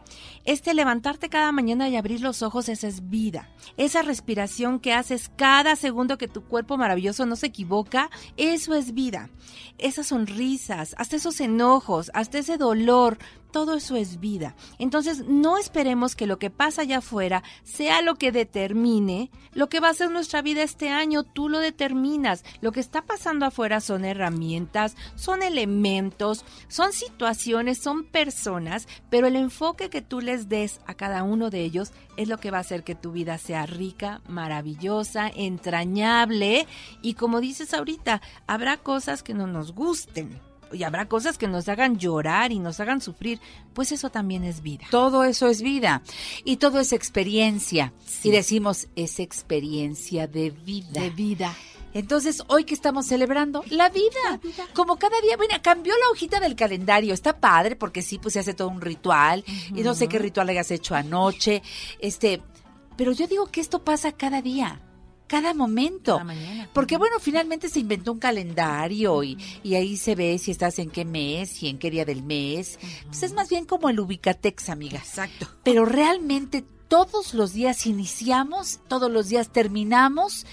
Este 0.46 0.76
levantarte 0.76 1.30
cada 1.30 1.52
mañana 1.52 1.90
y 1.90 1.96
abrir 1.96 2.22
los 2.22 2.44
ojos, 2.44 2.70
esa 2.70 2.88
es 2.88 3.10
vida. 3.10 3.50
Esa 3.76 4.04
respiración 4.04 4.80
que 4.80 4.94
haces 4.94 5.32
cada 5.36 5.76
segundo 5.76 6.20
que 6.20 6.28
tu 6.28 6.44
cuerpo 6.44 6.78
maravilloso 6.78 7.26
no 7.26 7.36
se 7.36 7.48
equivoca, 7.48 8.12
eso 8.38 8.76
es 8.76 8.94
vida. 8.94 9.30
Esas 9.80 10.08
sonrisas, 10.08 10.94
hasta 11.00 11.16
esos 11.16 11.42
enojos, 11.42 12.12
hasta 12.14 12.38
ese 12.38 12.58
dolor, 12.58 13.18
todo 13.56 13.76
eso 13.76 13.96
es 13.96 14.20
vida. 14.20 14.54
Entonces, 14.80 15.24
no 15.30 15.58
esperemos 15.58 16.18
que 16.18 16.28
lo 16.28 16.40
que 16.40 16.50
pasa 16.50 16.82
allá 16.82 16.98
afuera 16.98 17.42
sea 17.64 18.02
lo 18.02 18.16
que 18.16 18.34
determine 18.34 19.32
lo 19.54 19.70
que 19.70 19.80
va 19.80 19.88
a 19.88 19.94
ser 19.94 20.12
nuestra 20.12 20.42
vida 20.42 20.62
este 20.62 20.90
año. 20.90 21.24
Tú 21.24 21.48
lo 21.48 21.60
determinas. 21.60 22.44
Lo 22.60 22.74
que 22.74 22.82
está 22.82 23.04
pasando 23.04 23.46
afuera 23.46 23.80
son 23.80 24.04
herramientas, 24.04 24.98
son 25.16 25.42
elementos, 25.42 26.44
son 26.68 26.92
situaciones, 26.92 27.78
son 27.78 28.04
personas, 28.04 28.90
pero 29.10 29.28
el 29.28 29.38
enfoque 29.38 29.90
que 29.90 30.02
tú 30.02 30.20
les 30.20 30.50
des 30.50 30.82
a 30.86 30.94
cada 30.94 31.24
uno 31.24 31.50
de 31.50 31.62
ellos 31.62 31.94
es 32.18 32.28
lo 32.28 32.40
que 32.40 32.52
va 32.52 32.58
a 32.58 32.62
hacer 32.62 32.84
que 32.84 32.94
tu 32.94 33.14
vida 33.14 33.38
sea 33.38 33.66
rica, 33.66 34.20
maravillosa, 34.28 35.32
entrañable 35.34 36.68
y 37.02 37.14
como 37.14 37.40
dices 37.40 37.74
ahorita, 37.74 38.22
habrá 38.48 38.76
cosas 38.76 39.24
que 39.24 39.34
no 39.34 39.48
nos 39.48 39.72
gusten 39.72 40.42
y 40.76 40.84
habrá 40.84 41.08
cosas 41.08 41.38
que 41.38 41.48
nos 41.48 41.68
hagan 41.70 41.98
llorar 41.98 42.52
y 42.52 42.60
nos 42.60 42.80
hagan 42.80 43.02
sufrir, 43.02 43.40
pues 43.74 43.92
eso 43.92 44.10
también 44.10 44.44
es 44.44 44.62
vida. 44.62 44.86
Todo 44.92 45.24
eso 45.24 45.48
es 45.48 45.62
vida 45.62 46.02
y 46.44 46.58
todo 46.58 46.80
es 46.80 46.94
experiencia. 46.94 47.94
Y 48.24 48.32
decimos, 48.32 48.88
es 48.96 49.20
experiencia 49.20 50.28
de 50.28 50.52
vida. 50.52 51.02
De 51.02 51.10
vida. 51.10 51.56
Entonces, 51.96 52.44
hoy 52.48 52.66
que 52.66 52.74
estamos 52.74 53.06
celebrando 53.06 53.64
la 53.70 53.88
vida. 53.88 54.42
Como 54.74 54.98
cada 54.98 55.20
día, 55.22 55.38
bueno, 55.38 55.56
cambió 55.62 55.94
la 55.94 56.12
hojita 56.12 56.42
del 56.42 56.58
calendario. 56.58 57.14
Está 57.14 57.40
padre 57.40 57.78
porque 57.78 58.02
sí, 58.02 58.20
pues 58.20 58.34
se 58.34 58.42
hace 58.42 58.54
todo 58.54 58.68
un 58.68 58.82
ritual. 58.82 59.46
Y 59.74 59.82
no 59.82 59.96
sé 59.96 60.10
qué 60.10 60.20
ritual 60.20 60.50
hayas 60.50 60.72
hecho 60.72 60.94
anoche. 60.94 61.64
Este, 62.00 62.42
pero 62.98 63.14
yo 63.14 63.28
digo 63.28 63.48
que 63.48 63.62
esto 63.62 63.84
pasa 63.86 64.12
cada 64.12 64.42
día. 64.42 64.82
Cada 65.28 65.54
momento. 65.54 66.22
Porque 66.74 66.98
bueno, 66.98 67.20
finalmente 67.20 67.70
se 67.70 67.80
inventó 67.80 68.12
un 68.12 68.20
calendario 68.20 69.24
y, 69.24 69.38
y 69.64 69.76
ahí 69.76 69.98
se 69.98 70.16
ve 70.16 70.38
si 70.38 70.52
estás 70.52 70.78
en 70.80 70.90
qué 70.90 71.04
mes 71.06 71.64
y 71.64 71.70
en 71.70 71.80
qué 71.80 71.90
día 71.90 72.06
del 72.06 72.24
mes. 72.24 72.80
Pues 73.08 73.24
es 73.24 73.34
más 73.34 73.50
bien 73.50 73.66
como 73.66 73.90
el 73.90 74.00
Ubicatex, 74.00 74.70
amiga. 74.70 75.00
Exacto. 75.00 75.48
Pero 75.64 75.86
realmente 75.86 76.64
todos 76.88 77.34
los 77.34 77.54
días 77.54 77.86
iniciamos, 77.86 78.80
todos 78.88 79.12
los 79.12 79.30
días 79.30 79.50
terminamos. 79.50 80.46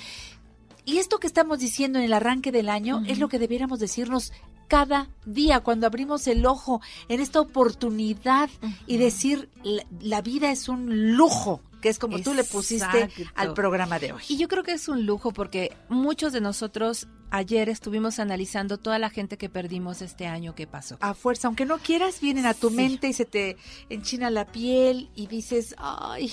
Y 0.85 0.99
esto 0.99 1.19
que 1.19 1.27
estamos 1.27 1.59
diciendo 1.59 1.99
en 1.99 2.07
el 2.07 2.13
arranque 2.13 2.51
del 2.51 2.69
año 2.69 3.03
es 3.07 3.19
lo 3.19 3.29
que 3.29 3.39
debiéramos 3.39 3.79
decirnos 3.79 4.33
cada 4.69 5.09
día 5.27 5.61
cuando 5.61 5.87
abrimos 5.87 6.27
el 6.27 6.47
ojo 6.47 6.81
en 7.09 7.21
esta 7.21 7.41
oportunidad 7.41 8.49
y 8.87 8.97
decir 8.97 9.51
la, 9.63 9.85
la 10.01 10.23
vida 10.23 10.51
es 10.51 10.69
un 10.69 11.15
lujo, 11.15 11.61
que 11.83 11.91
es 11.91 11.99
como 11.99 12.19
tú 12.21 12.33
le 12.33 12.45
pusiste 12.45 13.11
al 13.35 13.53
programa 13.53 13.99
de 13.99 14.13
hoy. 14.13 14.23
Y 14.29 14.39
yo 14.39 14.49
creo 14.49 14.63
que 14.63 14.73
es 14.73 14.89
un 14.89 15.05
lujo 15.05 15.33
porque 15.33 15.77
muchos 15.91 16.33
de 16.33 16.41
nosotros 16.41 17.09
ayer 17.31 17.69
estuvimos 17.69 18.19
analizando 18.19 18.79
toda 18.79 18.99
la 18.99 19.11
gente 19.11 19.37
que 19.39 19.49
perdimos 19.49 20.01
este 20.03 20.27
año 20.27 20.55
que 20.55 20.67
pasó. 20.67 20.97
A 21.01 21.13
fuerza, 21.15 21.49
aunque 21.49 21.65
no 21.67 21.79
quieras, 21.79 22.21
vienen 22.21 22.47
a 22.47 22.55
tu 22.55 22.69
Sí. 22.71 22.77
mente 22.77 23.09
y 23.09 23.13
se 23.15 23.25
te 23.25 23.57
enchina 23.89 24.31
la 24.31 24.47
piel 24.47 25.11
y 25.15 25.27
dices, 25.27 25.75
ay, 25.79 26.31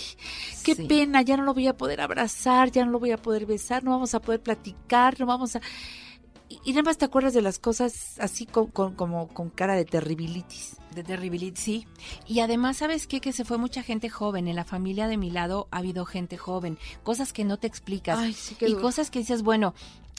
qué 0.63 0.75
Sí. 0.75 0.83
pena, 0.83 1.21
ya 1.21 1.35
no 1.35 1.43
lo 1.43 1.53
voy 1.53 1.67
a 1.67 1.75
poder 1.77 1.99
abrazar, 2.01 2.71
ya 2.71 2.85
no 2.85 2.91
lo 2.91 2.99
voy 2.99 3.11
a 3.11 3.17
poder 3.17 3.45
besar, 3.45 3.83
no 3.83 3.91
vamos 3.91 4.13
a 4.13 4.19
poder 4.21 4.41
platicar, 4.41 5.19
no 5.19 5.25
vamos 5.25 5.55
a... 5.55 5.61
Y, 6.49 6.59
y 6.65 6.71
nada 6.71 6.83
más 6.83 6.97
te 6.97 7.05
acuerdas 7.05 7.33
de 7.33 7.41
las 7.43 7.59
cosas 7.59 8.19
así 8.19 8.45
con, 8.45 8.67
con- 8.67 8.95
como 8.95 9.27
con 9.27 9.49
cara 9.51 9.75
de 9.75 9.85
terribilitis. 9.85 10.77
De 10.95 11.03
terribilidad, 11.03 11.55
sí. 11.55 11.85
Y 12.27 12.39
además, 12.39 12.77
¿sabes 12.77 13.05
qué? 13.05 13.21
Que 13.21 13.31
se 13.33 13.45
fue 13.45 13.57
mucha 13.59 13.83
gente 13.83 14.09
joven. 14.09 14.47
En 14.47 14.55
la 14.55 14.65
familia 14.65 15.07
de 15.07 15.17
mi 15.17 15.29
lado 15.29 15.67
ha 15.71 15.77
habido 15.77 16.05
gente 16.05 16.37
joven. 16.37 16.77
Cosas 17.03 17.31
que 17.33 17.45
no 17.45 17.57
te 17.57 17.67
explicas. 17.67 18.17
Ay, 18.17 18.33
sí, 18.33 18.57
y 18.61 18.65
duro. 18.71 18.81
cosas 18.81 19.11
que 19.11 19.19
dices, 19.19 19.43
bueno, 19.43 19.75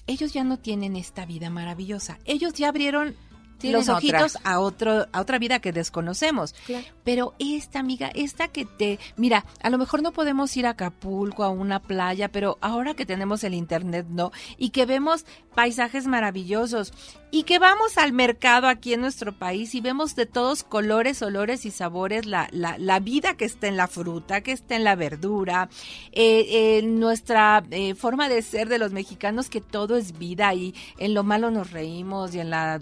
ellos 0.07 0.33
ya 0.33 0.45
no 0.45 0.59
tienen 0.59 0.95
esta 0.97 1.27
vida 1.27 1.51
maravillosa. 1.51 2.19
Ellos 2.25 2.55
ya 2.55 2.69
abrieron 2.69 3.17
Los 3.63 3.89
otra. 3.89 3.97
ojitos 3.97 4.39
a 4.45 4.61
otro 4.61 5.07
a 5.13 5.21
otra 5.21 5.39
vida 5.39 5.61
que 5.61 5.73
desconocemos. 5.73 6.55
Claro. 6.67 6.87
Pero 7.05 7.35
esta 7.39 7.81
amiga, 7.81 8.11
esta 8.15 8.49
que 8.49 8.65
te, 8.65 8.99
mira, 9.17 9.45
a 9.63 9.71
lo 9.71 9.79
mejor 9.79 10.03
no 10.03 10.13
podemos 10.13 10.57
ir 10.57 10.67
a 10.67 10.71
Acapulco, 10.71 11.45
a 11.45 11.51
una 11.51 11.81
playa, 11.81 12.31
pero 12.31 12.59
ahora 12.61 12.95
que 12.95 13.07
tenemos 13.07 13.45
el 13.45 13.55
internet, 13.55 14.07
no, 14.09 14.33
y 14.57 14.71
que 14.71 14.87
vemos 14.87 15.27
paisajes 15.55 16.07
maravillosos 16.07 16.93
y 17.33 17.43
que 17.45 17.59
vamos 17.59 17.99
al 17.99 18.13
mercado 18.13 18.69
aquí 18.69 18.95
en 18.95 19.01
nuestro 19.01 19.37
país 19.37 19.75
y 19.75 19.81
vemos 19.81 20.17
de 20.17 20.27
todos 20.27 20.65
colores, 20.65 21.23
olores 21.23 21.65
y 21.65 21.71
sabores 21.71 22.27
la, 22.27 22.49
la, 22.53 22.77
la 22.79 23.01
vida 23.01 23.37
que 23.37 23.45
está 23.45 23.67
en 23.69 23.77
la 23.77 23.87
fruta, 23.87 24.41
que 24.41 24.53
está 24.53 24.77
en 24.77 24.85
la 24.85 24.97
verdura, 24.97 25.69
eh, 26.13 26.79
eh, 26.79 26.83
nuestra 26.83 27.63
eh, 27.71 27.95
forma 27.95 28.29
de 28.29 28.43
ser 28.43 28.69
de 28.69 28.79
los 28.79 28.93
mexicanos, 28.93 29.49
que 29.49 29.61
todo 29.61 29.97
es 29.97 30.19
vida 30.19 30.53
y 30.55 30.75
en 30.99 31.15
lo 31.15 31.23
malo 31.23 31.51
nos 31.51 31.71
reímos 31.71 32.35
y 32.35 32.41
en 32.41 32.51
la 32.51 32.81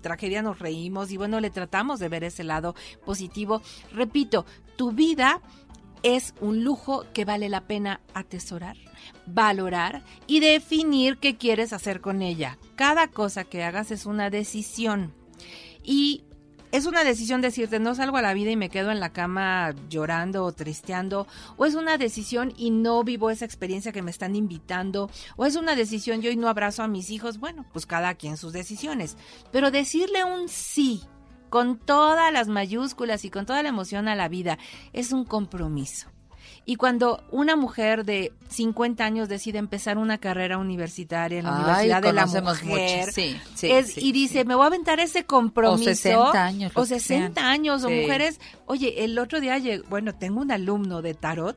tragedia 0.00 0.42
nos 0.42 0.58
reímos 0.58 1.10
y 1.10 1.16
bueno, 1.16 1.40
le 1.40 1.50
tratamos 1.50 2.00
de 2.00 2.08
ver 2.08 2.24
ese 2.24 2.44
lado 2.44 2.74
positivo. 3.04 3.62
Repito, 3.92 4.44
tu 4.76 4.92
vida 4.92 5.40
es 6.02 6.34
un 6.40 6.62
lujo 6.62 7.04
que 7.12 7.24
vale 7.24 7.48
la 7.48 7.62
pena 7.62 8.00
atesorar, 8.14 8.76
valorar 9.26 10.04
y 10.26 10.40
definir 10.40 11.18
qué 11.18 11.36
quieres 11.36 11.72
hacer 11.72 12.00
con 12.00 12.22
ella. 12.22 12.58
Cada 12.76 13.08
cosa 13.08 13.44
que 13.44 13.64
hagas 13.64 13.90
es 13.90 14.06
una 14.06 14.30
decisión. 14.30 15.12
Y 15.82 16.24
es 16.76 16.84
una 16.84 17.04
decisión 17.04 17.40
decirte, 17.40 17.78
no 17.78 17.94
salgo 17.94 18.18
a 18.18 18.22
la 18.22 18.34
vida 18.34 18.50
y 18.50 18.56
me 18.56 18.68
quedo 18.68 18.90
en 18.90 19.00
la 19.00 19.10
cama 19.10 19.74
llorando 19.88 20.44
o 20.44 20.52
tristeando, 20.52 21.26
o 21.56 21.64
es 21.64 21.74
una 21.74 21.96
decisión 21.96 22.52
y 22.54 22.70
no 22.70 23.02
vivo 23.02 23.30
esa 23.30 23.46
experiencia 23.46 23.92
que 23.92 24.02
me 24.02 24.10
están 24.10 24.36
invitando, 24.36 25.10
o 25.36 25.46
es 25.46 25.56
una 25.56 25.74
decisión 25.74 26.20
yo 26.20 26.30
y 26.30 26.36
no 26.36 26.48
abrazo 26.48 26.82
a 26.82 26.88
mis 26.88 27.08
hijos, 27.08 27.38
bueno, 27.38 27.64
pues 27.72 27.86
cada 27.86 28.14
quien 28.14 28.36
sus 28.36 28.52
decisiones. 28.52 29.16
Pero 29.52 29.70
decirle 29.70 30.22
un 30.24 30.50
sí 30.50 31.02
con 31.48 31.78
todas 31.78 32.30
las 32.30 32.48
mayúsculas 32.48 33.24
y 33.24 33.30
con 33.30 33.46
toda 33.46 33.62
la 33.62 33.70
emoción 33.70 34.06
a 34.06 34.14
la 34.14 34.28
vida 34.28 34.58
es 34.92 35.12
un 35.12 35.24
compromiso. 35.24 36.10
Y 36.68 36.74
cuando 36.76 37.22
una 37.30 37.54
mujer 37.54 38.04
de 38.04 38.32
50 38.48 39.04
años 39.04 39.28
decide 39.28 39.58
empezar 39.58 39.98
una 39.98 40.18
carrera 40.18 40.58
universitaria 40.58 41.38
en 41.38 41.44
la 41.44 41.52
Ay, 41.56 41.62
Universidad 41.62 42.02
de 42.02 42.12
la 42.12 42.26
Mujer 42.26 42.64
muchas, 42.64 43.14
sí, 43.14 43.36
sí, 43.54 43.70
es- 43.70 43.92
sí, 43.92 44.00
y 44.02 44.10
dice, 44.12 44.44
me 44.44 44.56
voy 44.56 44.64
a 44.64 44.66
aventar 44.66 44.98
ese 44.98 45.24
compromiso. 45.24 45.90
O 45.90 45.94
60 45.94 46.44
años, 46.44 46.72
O 46.74 46.80
los 46.80 46.88
que 46.88 46.98
60 46.98 47.40
sean. 47.40 47.46
años, 47.52 47.84
o 47.84 47.88
mujeres. 47.90 48.40
Oye, 48.66 49.04
el 49.04 49.16
otro 49.20 49.40
día, 49.40 49.58
bueno, 49.88 50.12
tengo 50.16 50.40
un 50.40 50.50
alumno 50.50 51.02
de 51.02 51.14
tarot, 51.14 51.56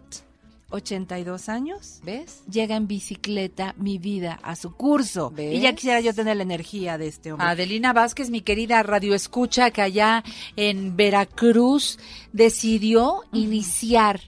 82 0.69 1.49
años. 1.49 1.99
¿Ves? 2.03 2.43
Llega 2.47 2.75
en 2.75 2.85
bicicleta 2.87 3.73
mi 3.79 3.97
vida 3.97 4.39
a 4.43 4.55
su 4.55 4.75
curso. 4.75 5.31
¿Ves? 5.31 5.55
Y 5.55 5.61
ya 5.61 5.73
quisiera 5.73 6.01
yo 6.01 6.13
tener 6.13 6.37
la 6.37 6.43
energía 6.43 6.99
de 6.99 7.07
este 7.07 7.31
hombre. 7.31 7.47
Adelina 7.47 7.93
Vázquez, 7.93 8.29
mi 8.29 8.41
querida 8.41 8.83
radio 8.83 9.15
escucha, 9.15 9.71
que 9.71 9.81
allá 9.81 10.23
en 10.55 10.95
Veracruz 10.95 11.97
decidió 12.31 13.23
iniciar 13.33 14.21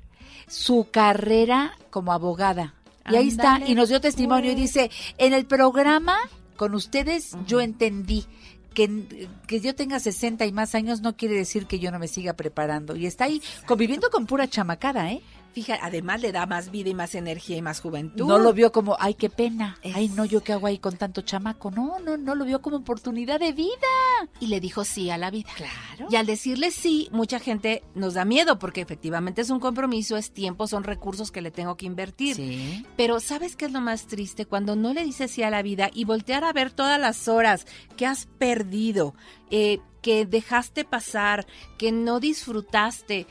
su 0.51 0.89
carrera 0.91 1.77
como 1.89 2.11
abogada. 2.11 2.75
Y 3.09 3.15
ahí 3.15 3.29
está, 3.29 3.59
y 3.65 3.73
nos 3.73 3.89
dio 3.89 3.99
testimonio 3.99 4.51
y 4.51 4.55
dice, 4.55 4.91
en 5.17 5.33
el 5.33 5.45
programa 5.45 6.17
con 6.55 6.75
ustedes 6.75 7.35
yo 7.47 7.61
entendí 7.61 8.25
que, 8.73 9.27
que 9.47 9.59
yo 9.59 9.73
tenga 9.75 9.99
60 9.99 10.45
y 10.45 10.51
más 10.51 10.75
años 10.75 11.01
no 11.01 11.15
quiere 11.15 11.35
decir 11.35 11.65
que 11.65 11.79
yo 11.79 11.89
no 11.91 11.99
me 11.99 12.07
siga 12.07 12.33
preparando. 12.33 12.95
Y 12.95 13.05
está 13.05 13.25
ahí 13.25 13.41
conviviendo 13.65 14.09
con 14.09 14.27
pura 14.27 14.47
chamacada, 14.47 15.11
¿eh? 15.11 15.21
Fíjate, 15.53 15.79
además 15.83 16.21
le 16.21 16.31
da 16.31 16.45
más 16.45 16.71
vida 16.71 16.89
y 16.89 16.93
más 16.93 17.15
energía 17.15 17.57
y 17.57 17.61
más 17.61 17.81
juventud. 17.81 18.25
No 18.25 18.37
lo 18.37 18.53
vio 18.53 18.71
como, 18.71 18.95
ay, 18.99 19.15
qué 19.15 19.29
pena. 19.29 19.77
Ay, 19.93 20.09
no, 20.09 20.25
yo 20.25 20.43
qué 20.43 20.53
hago 20.53 20.67
ahí 20.67 20.79
con 20.79 20.97
tanto 20.97 21.21
chamaco. 21.21 21.71
No, 21.71 21.99
no, 21.99 22.17
no 22.17 22.35
lo 22.35 22.45
vio 22.45 22.61
como 22.61 22.77
oportunidad 22.77 23.39
de 23.39 23.51
vida. 23.51 23.71
Y 24.39 24.47
le 24.47 24.59
dijo 24.59 24.85
sí 24.85 25.09
a 25.09 25.17
la 25.17 25.31
vida. 25.31 25.49
Claro. 25.55 26.07
Y 26.09 26.15
al 26.15 26.25
decirle 26.25 26.71
sí, 26.71 27.09
mucha 27.11 27.39
gente 27.39 27.83
nos 27.95 28.13
da 28.13 28.25
miedo 28.25 28.59
porque 28.59 28.81
efectivamente 28.81 29.41
es 29.41 29.49
un 29.49 29.59
compromiso, 29.59 30.17
es 30.17 30.31
tiempo, 30.31 30.67
son 30.67 30.83
recursos 30.83 31.31
que 31.31 31.41
le 31.41 31.51
tengo 31.51 31.75
que 31.75 31.85
invertir. 31.85 32.35
Sí. 32.35 32.85
Pero 32.95 33.19
¿sabes 33.19 33.55
qué 33.55 33.65
es 33.65 33.71
lo 33.71 33.81
más 33.81 34.07
triste? 34.07 34.45
Cuando 34.45 34.75
no 34.75 34.93
le 34.93 35.03
dices 35.03 35.31
sí 35.31 35.43
a 35.43 35.49
la 35.49 35.61
vida 35.61 35.89
y 35.93 36.05
voltear 36.05 36.43
a 36.43 36.53
ver 36.53 36.71
todas 36.71 36.99
las 36.99 37.27
horas 37.27 37.65
que 37.97 38.05
has 38.05 38.25
perdido, 38.25 39.13
eh, 39.49 39.79
que 40.01 40.25
dejaste 40.25 40.83
pasar, 40.83 41.45
que 41.77 41.91
no 41.91 42.19
disfrutaste 42.19 43.27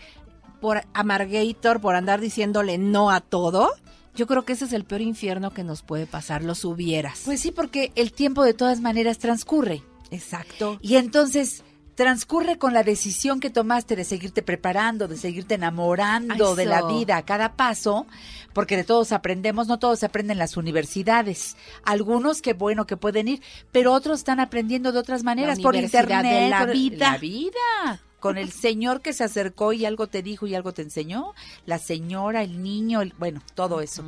por 0.60 0.82
amargator, 0.94 1.80
por 1.80 1.94
andar 1.94 2.20
diciéndole 2.20 2.78
no 2.78 3.10
a 3.10 3.20
todo. 3.20 3.70
Yo 4.14 4.26
creo 4.26 4.44
que 4.44 4.52
ese 4.54 4.64
es 4.64 4.72
el 4.72 4.84
peor 4.84 5.00
infierno 5.02 5.52
que 5.52 5.64
nos 5.64 5.82
puede 5.82 6.06
pasar, 6.06 6.42
los 6.42 6.64
hubieras. 6.64 7.22
Pues 7.24 7.40
sí, 7.40 7.52
porque 7.52 7.92
el 7.94 8.12
tiempo 8.12 8.42
de 8.44 8.54
todas 8.54 8.80
maneras 8.80 9.18
transcurre. 9.18 9.82
Exacto. 10.10 10.78
Y 10.82 10.96
entonces 10.96 11.62
transcurre 11.94 12.56
con 12.56 12.72
la 12.72 12.82
decisión 12.82 13.40
que 13.40 13.50
tomaste 13.50 13.94
de 13.94 14.04
seguirte 14.04 14.42
preparando, 14.42 15.06
de 15.06 15.16
seguirte 15.18 15.54
enamorando 15.56 16.54
de 16.56 16.64
la 16.64 16.82
vida 16.86 17.18
a 17.18 17.24
cada 17.26 17.52
paso, 17.56 18.06
porque 18.54 18.76
de 18.76 18.84
todos 18.84 19.12
aprendemos, 19.12 19.68
no 19.68 19.78
todos 19.78 20.02
aprenden 20.02 20.32
en 20.36 20.38
las 20.38 20.56
universidades. 20.56 21.56
Algunos 21.84 22.40
que 22.40 22.54
bueno 22.54 22.86
que 22.86 22.96
pueden 22.96 23.28
ir, 23.28 23.42
pero 23.70 23.92
otros 23.92 24.20
están 24.20 24.40
aprendiendo 24.40 24.92
de 24.92 24.98
otras 24.98 25.22
maneras 25.24 25.60
por 25.60 25.74
universidad 25.74 26.02
internet, 26.04 26.42
de 26.44 26.48
la 26.50 26.58
por- 26.60 26.72
vida. 26.72 27.12
la 27.12 27.18
vida. 27.18 28.00
Con 28.20 28.38
el 28.38 28.52
señor 28.52 29.00
que 29.00 29.12
se 29.12 29.24
acercó 29.24 29.72
y 29.72 29.84
algo 29.86 30.06
te 30.06 30.22
dijo 30.22 30.46
y 30.46 30.54
algo 30.54 30.72
te 30.72 30.82
enseñó, 30.82 31.34
la 31.66 31.78
señora, 31.78 32.42
el 32.42 32.62
niño, 32.62 33.00
el- 33.00 33.14
bueno, 33.18 33.42
todo 33.54 33.80
eso. 33.80 34.04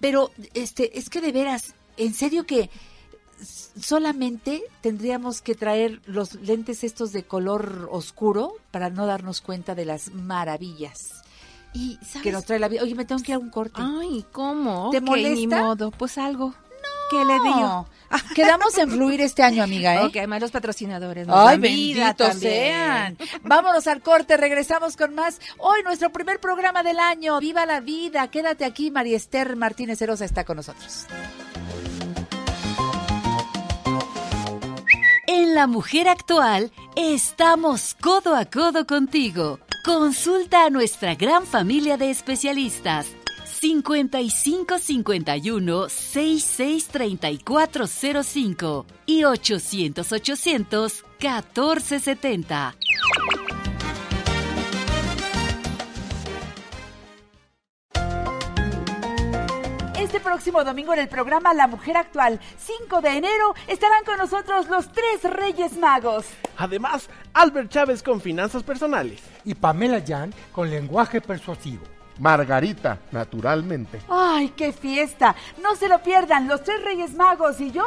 Pero 0.00 0.30
este 0.54 0.98
es 0.98 1.08
que 1.08 1.20
de 1.20 1.32
veras, 1.32 1.74
en 1.96 2.12
serio 2.12 2.44
que 2.44 2.68
solamente 3.80 4.62
tendríamos 4.80 5.42
que 5.42 5.54
traer 5.54 6.00
los 6.06 6.34
lentes 6.34 6.84
estos 6.84 7.12
de 7.12 7.24
color 7.24 7.88
oscuro 7.90 8.54
para 8.70 8.90
no 8.90 9.06
darnos 9.06 9.40
cuenta 9.40 9.74
de 9.74 9.84
las 9.84 10.12
maravillas 10.12 11.22
y 11.74 11.98
¿sabes? 12.02 12.22
que 12.22 12.32
nos 12.32 12.44
trae 12.44 12.58
la 12.58 12.68
vida. 12.68 12.82
Oye, 12.82 12.94
me 12.94 13.04
tengo 13.04 13.22
que 13.22 13.32
ir 13.32 13.36
a 13.36 13.38
un 13.38 13.50
corte. 13.50 13.74
Ay, 13.82 14.24
¿cómo? 14.32 14.88
¿Te 14.90 14.98
Ok, 14.98 15.04
molesta? 15.04 15.34
Ni 15.34 15.46
modo, 15.46 15.90
pues 15.90 16.16
algo. 16.18 16.54
¿Qué 17.10 17.24
le 17.24 17.34
digo? 17.40 17.86
Quedamos 18.34 18.76
en 18.78 18.90
fluir 18.90 19.20
este 19.20 19.42
año, 19.42 19.62
amiga, 19.62 19.96
¿eh? 19.96 20.04
Ok, 20.04 20.16
además 20.16 20.40
los 20.40 20.50
patrocinadores. 20.50 21.26
nos 21.26 21.36
Ay, 21.48 21.58
benditos 21.58 22.34
sean. 22.36 23.16
Vámonos 23.42 23.86
al 23.86 24.00
corte, 24.00 24.36
regresamos 24.36 24.96
con 24.96 25.14
más. 25.14 25.40
Hoy 25.58 25.82
nuestro 25.82 26.10
primer 26.10 26.40
programa 26.40 26.82
del 26.82 26.98
año. 26.98 27.38
Viva 27.40 27.66
la 27.66 27.80
vida. 27.80 28.28
Quédate 28.28 28.64
aquí, 28.64 28.90
María 28.90 29.16
Esther 29.16 29.56
Martínez 29.56 30.00
Herosa 30.00 30.24
está 30.24 30.44
con 30.44 30.56
nosotros. 30.56 31.06
En 35.26 35.54
La 35.54 35.66
Mujer 35.66 36.08
Actual 36.08 36.72
estamos 36.94 37.96
codo 38.00 38.36
a 38.36 38.44
codo 38.44 38.86
contigo. 38.86 39.58
Consulta 39.84 40.64
a 40.64 40.70
nuestra 40.70 41.14
gran 41.14 41.46
familia 41.46 41.96
de 41.96 42.10
especialistas. 42.10 43.08
55 43.60 44.78
51 44.78 45.88
66 45.88 46.88
34 46.88 47.86
05 47.86 48.86
y 49.06 49.24
800 49.24 50.12
800 50.12 51.04
14 51.18 52.00
70. 52.00 52.76
Este 59.98 60.20
próximo 60.20 60.62
domingo 60.62 60.92
en 60.92 61.00
el 61.00 61.08
programa 61.08 61.54
La 61.54 61.66
Mujer 61.66 61.96
Actual, 61.96 62.38
5 62.58 63.00
de 63.00 63.08
enero, 63.16 63.54
estarán 63.66 64.04
con 64.04 64.18
nosotros 64.18 64.68
los 64.68 64.92
tres 64.92 65.24
Reyes 65.24 65.78
Magos. 65.78 66.26
Además, 66.58 67.08
Albert 67.32 67.70
Chávez 67.70 68.02
con 68.02 68.20
finanzas 68.20 68.62
personales. 68.62 69.20
Y 69.44 69.54
Pamela 69.54 70.02
Jan 70.06 70.32
con 70.52 70.70
lenguaje 70.70 71.20
persuasivo. 71.20 71.95
Margarita, 72.18 72.98
naturalmente. 73.12 74.00
¡Ay, 74.08 74.50
qué 74.56 74.72
fiesta! 74.72 75.34
No 75.62 75.76
se 75.76 75.88
lo 75.88 76.02
pierdan, 76.02 76.48
los 76.48 76.62
tres 76.62 76.82
Reyes 76.84 77.14
Magos 77.14 77.60
y 77.60 77.70
yo 77.70 77.84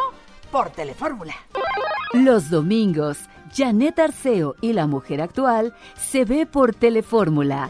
por 0.51 0.69
Telefórmula. 0.71 1.34
Los 2.13 2.49
domingos, 2.49 3.19
Janet 3.53 3.99
Arceo 3.99 4.55
y 4.61 4.73
la 4.73 4.88
mujer 4.88 5.21
actual 5.21 5.73
se 5.95 6.25
ve 6.25 6.45
por 6.45 6.73
Telefórmula. 6.73 7.69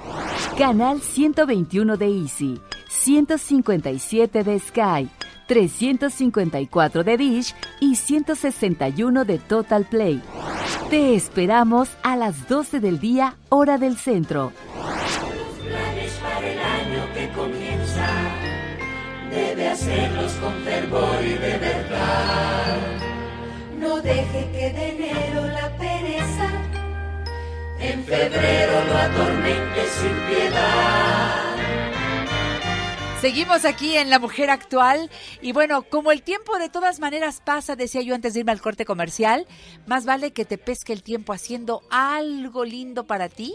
Canal 0.58 1.02
121 1.02 1.98
de 1.98 2.08
Easy, 2.08 2.62
157 2.90 4.44
de 4.44 4.60
Sky, 4.60 5.10
354 5.48 7.04
de 7.04 7.18
Dish 7.18 7.56
y 7.80 7.96
161 7.96 9.26
de 9.26 9.40
Total 9.40 9.86
Play. 9.86 10.22
Te 10.90 11.16
esperamos 11.16 11.90
a 12.04 12.16
las 12.16 12.48
12 12.48 12.80
del 12.80 13.00
día, 13.00 13.36
hora 13.50 13.78
del 13.78 13.98
centro. 13.98 14.52
Debe 19.30 19.70
hacerlos 19.70 20.34
con 20.34 20.54
fervor 20.64 21.24
y 21.24 21.34
de 21.34 21.58
verdad. 21.58 22.78
No 23.80 24.02
deje 24.02 24.50
que 24.52 24.74
de 24.74 24.90
enero 24.90 25.46
la 25.46 25.78
pereza 25.78 26.50
en 27.80 28.04
febrero 28.04 28.86
lo 28.86 28.98
atormente 28.98 29.88
sin 30.00 30.16
piedad. 30.28 31.50
Seguimos 33.22 33.66
aquí 33.66 33.98
en 33.98 34.10
La 34.10 34.18
Mujer 34.18 34.50
Actual 34.50 35.10
y 35.42 35.52
bueno, 35.52 35.84
como 35.84 36.14
el 36.14 36.22
tiempo 36.22 36.58
de 36.58 36.70
todas 36.70 37.02
maneras 37.02 37.42
pasa, 37.44 37.76
decía 37.76 38.02
yo 38.02 38.16
antes 38.16 38.34
de 38.34 38.40
irme 38.40 38.54
al 38.54 38.62
corte 38.62 38.86
comercial, 38.86 39.46
más 39.86 40.06
vale 40.06 40.32
que 40.32 40.46
te 40.46 40.58
pesque 40.58 40.94
el 40.94 41.04
tiempo 41.04 41.34
haciendo 41.34 41.82
algo 41.90 42.64
lindo 42.64 43.08
para 43.08 43.28
ti. 43.28 43.54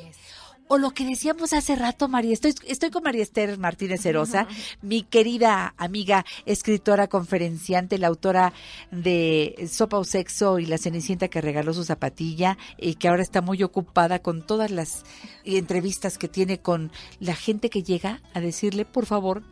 O 0.67 0.79
lo 0.79 0.93
que 0.93 1.05
decíamos 1.05 1.53
hace 1.53 1.77
rato, 1.77 2.09
María, 2.09 2.33
estoy, 2.33 2.55
estoy 2.67 2.91
con 2.91 3.03
María 3.03 3.23
Esther 3.23 3.59
Martínez 3.59 4.05
Herosa, 4.07 4.47
mi 4.81 5.03
querida 5.03 5.75
amiga, 5.77 6.25
escritora, 6.47 7.07
conferenciante, 7.07 7.99
la 7.99 8.07
autora 8.07 8.55
de 8.91 9.69
Sopa 9.71 9.99
o 9.99 10.05
Sexo 10.05 10.59
y 10.59 10.67
la 10.67 10.79
Cenicienta 10.79 11.29
que 11.29 11.43
regaló 11.43 11.75
su 11.75 11.85
zapatilla 11.85 12.57
y 12.79 12.95
que 12.95 13.09
ahora 13.09 13.23
está 13.23 13.43
muy 13.43 13.63
ocupada 13.63 14.21
con 14.21 14.41
todas 14.41 14.71
las 14.71 15.05
entrevistas 15.45 16.17
que 16.17 16.29
tiene 16.29 16.59
con 16.59 16.91
la 17.21 17.35
gente 17.35 17.69
que 17.69 17.83
llega 17.83 18.23
a 18.33 18.41
decirle, 18.41 18.87
por 18.87 19.05
favor, 19.05 19.43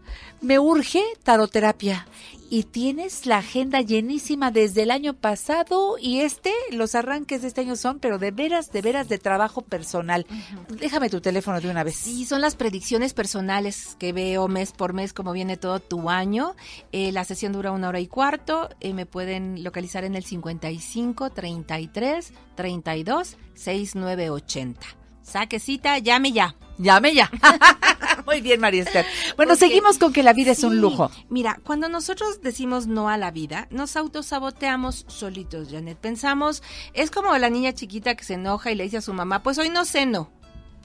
me 0.40 0.58
urge 0.58 1.02
taroterapia. 1.22 2.06
Y 2.50 2.64
tienes 2.64 3.24
la 3.24 3.38
agenda 3.38 3.80
llenísima 3.80 4.50
desde 4.50 4.82
el 4.82 4.90
año 4.90 5.14
pasado 5.14 5.96
y 5.98 6.20
este, 6.20 6.52
los 6.70 6.94
arranques 6.94 7.40
de 7.40 7.48
este 7.48 7.62
año 7.62 7.76
son, 7.76 7.98
pero 7.98 8.18
de 8.18 8.30
veras, 8.30 8.70
de 8.72 8.82
veras 8.82 9.08
de 9.08 9.16
trabajo 9.16 9.62
personal. 9.62 10.26
Déjame 10.68 11.01
Tu 11.10 11.20
teléfono 11.20 11.60
de 11.60 11.68
una 11.70 11.84
vez. 11.84 11.96
Sí, 11.96 12.24
son 12.24 12.40
las 12.40 12.56
predicciones 12.56 13.12
personales 13.14 13.96
que 13.98 14.12
veo 14.12 14.48
mes 14.48 14.72
por 14.72 14.92
mes, 14.92 15.12
como 15.12 15.32
viene 15.32 15.56
todo 15.56 15.80
tu 15.80 16.10
año. 16.10 16.54
Eh, 16.92 17.12
la 17.12 17.24
sesión 17.24 17.52
dura 17.52 17.72
una 17.72 17.88
hora 17.88 18.00
y 18.00 18.06
cuarto. 18.06 18.68
Eh, 18.80 18.94
me 18.94 19.06
pueden 19.06 19.62
localizar 19.64 20.04
en 20.04 20.14
el 20.14 20.24
55 20.24 21.30
33 21.30 22.32
32 22.56 23.36
6980. 23.54 24.86
Saque 25.22 25.58
cita, 25.60 25.98
llame 25.98 26.32
ya. 26.32 26.56
Llame 26.78 27.14
ya. 27.14 27.30
Muy 28.26 28.40
bien, 28.40 28.60
María 28.60 28.82
Esther. 28.82 29.06
Bueno, 29.36 29.52
Porque- 29.52 29.66
seguimos 29.68 29.98
con 29.98 30.12
que 30.12 30.22
la 30.22 30.32
vida 30.32 30.50
es 30.52 30.64
un 30.64 30.80
lujo. 30.80 31.10
Mira, 31.28 31.60
cuando 31.64 31.88
nosotros 31.88 32.40
decimos 32.42 32.86
no 32.86 33.08
a 33.08 33.16
la 33.16 33.30
vida, 33.30 33.68
nos 33.70 33.96
autosaboteamos 33.96 35.04
solitos, 35.08 35.68
Janet. 35.70 35.98
Pensamos, 35.98 36.62
es 36.92 37.10
como 37.10 37.36
la 37.38 37.50
niña 37.50 37.72
chiquita 37.72 38.14
que 38.16 38.24
se 38.24 38.34
enoja 38.34 38.72
y 38.72 38.74
le 38.74 38.84
dice 38.84 38.96
a 38.96 39.02
su 39.02 39.12
mamá, 39.12 39.42
pues 39.42 39.58
hoy 39.58 39.68
no 39.68 39.84
ceno. 39.84 40.30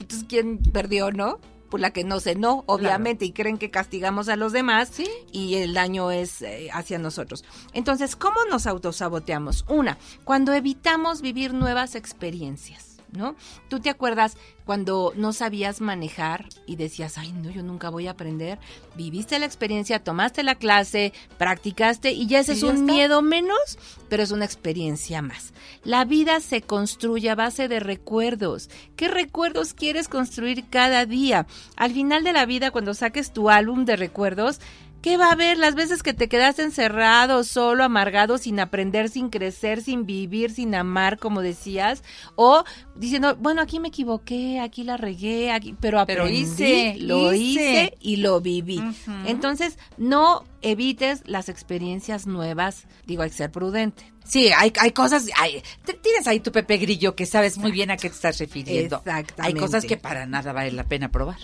Entonces, 0.00 0.26
¿quién 0.28 0.58
perdió, 0.58 1.10
no? 1.10 1.38
Pues 1.70 1.82
la 1.82 1.90
que 1.90 2.02
no 2.02 2.18
cenó, 2.18 2.64
obviamente, 2.66 3.26
y 3.26 3.32
creen 3.32 3.58
que 3.58 3.70
castigamos 3.70 4.30
a 4.30 4.36
los 4.36 4.52
demás 4.52 4.90
y 5.32 5.54
el 5.56 5.74
daño 5.74 6.10
es 6.10 6.40
eh, 6.40 6.70
hacia 6.72 6.98
nosotros. 6.98 7.44
Entonces, 7.74 8.16
¿cómo 8.16 8.36
nos 8.50 8.66
autosaboteamos? 8.66 9.66
Una, 9.68 9.98
cuando 10.24 10.54
evitamos 10.54 11.20
vivir 11.20 11.52
nuevas 11.52 11.94
experiencias. 11.94 12.87
¿No? 13.10 13.36
¿Tú 13.68 13.80
te 13.80 13.88
acuerdas 13.88 14.36
cuando 14.66 15.14
no 15.16 15.32
sabías 15.32 15.80
manejar 15.80 16.46
y 16.66 16.76
decías, 16.76 17.16
ay, 17.16 17.32
no, 17.32 17.48
yo 17.50 17.62
nunca 17.62 17.88
voy 17.88 18.06
a 18.06 18.10
aprender? 18.10 18.58
Viviste 18.96 19.38
la 19.38 19.46
experiencia, 19.46 20.04
tomaste 20.04 20.42
la 20.42 20.56
clase, 20.56 21.14
practicaste 21.38 22.12
y 22.12 22.26
ya 22.26 22.40
ese 22.40 22.52
es 22.52 22.60
ya 22.60 22.66
un 22.66 22.74
está. 22.74 22.92
miedo 22.92 23.22
menos, 23.22 23.78
pero 24.10 24.22
es 24.22 24.30
una 24.30 24.44
experiencia 24.44 25.22
más. 25.22 25.54
La 25.84 26.04
vida 26.04 26.40
se 26.40 26.60
construye 26.60 27.30
a 27.30 27.34
base 27.34 27.66
de 27.66 27.80
recuerdos. 27.80 28.68
¿Qué 28.94 29.08
recuerdos 29.08 29.72
quieres 29.72 30.08
construir 30.08 30.68
cada 30.68 31.06
día? 31.06 31.46
Al 31.76 31.92
final 31.92 32.24
de 32.24 32.32
la 32.34 32.44
vida, 32.44 32.70
cuando 32.70 32.92
saques 32.92 33.32
tu 33.32 33.48
álbum 33.48 33.86
de 33.86 33.96
recuerdos, 33.96 34.60
¿Qué 35.02 35.16
va 35.16 35.28
a 35.28 35.32
haber 35.32 35.58
las 35.58 35.74
veces 35.76 36.02
que 36.02 36.12
te 36.12 36.28
quedaste 36.28 36.62
encerrado, 36.62 37.44
solo, 37.44 37.84
amargado, 37.84 38.36
sin 38.36 38.58
aprender, 38.58 39.08
sin 39.08 39.30
crecer, 39.30 39.80
sin 39.80 40.06
vivir, 40.06 40.50
sin 40.50 40.74
amar, 40.74 41.18
como 41.18 41.40
decías? 41.40 42.02
O 42.34 42.64
diciendo, 42.96 43.36
bueno, 43.36 43.62
aquí 43.62 43.78
me 43.78 43.88
equivoqué, 43.88 44.58
aquí 44.60 44.82
la 44.82 44.96
regué, 44.96 45.52
aquí, 45.52 45.74
pero 45.80 46.04
Pero 46.06 46.22
aprendí, 46.24 46.40
hice, 46.40 46.96
lo 46.98 47.32
hice. 47.32 47.60
hice 47.62 47.98
y 48.00 48.16
lo 48.16 48.40
viví. 48.40 48.82
Entonces, 49.24 49.78
no 49.98 50.44
evites 50.62 51.22
las 51.26 51.48
experiencias 51.48 52.26
nuevas. 52.26 52.86
Digo, 53.06 53.22
hay 53.22 53.30
que 53.30 53.36
ser 53.36 53.50
prudente. 53.50 54.12
Sí, 54.24 54.50
hay, 54.56 54.72
hay 54.78 54.90
cosas, 54.92 55.26
hay- 55.38 55.62
tienes 56.02 56.26
ahí 56.26 56.40
tu 56.40 56.52
Pepe 56.52 56.76
Grillo 56.76 57.16
que 57.16 57.24
sabes 57.26 57.56
muy 57.58 57.70
bien 57.72 57.90
a 57.90 57.96
qué 57.96 58.08
te 58.10 58.14
estás 58.14 58.38
refiriendo. 58.38 58.96
Exactamente. 58.98 59.34
Hay 59.38 59.54
cosas 59.54 59.84
que 59.84 59.96
para 59.96 60.26
nada 60.26 60.52
vale 60.52 60.70
la 60.72 60.84
pena 60.84 61.10
probar. 61.10 61.38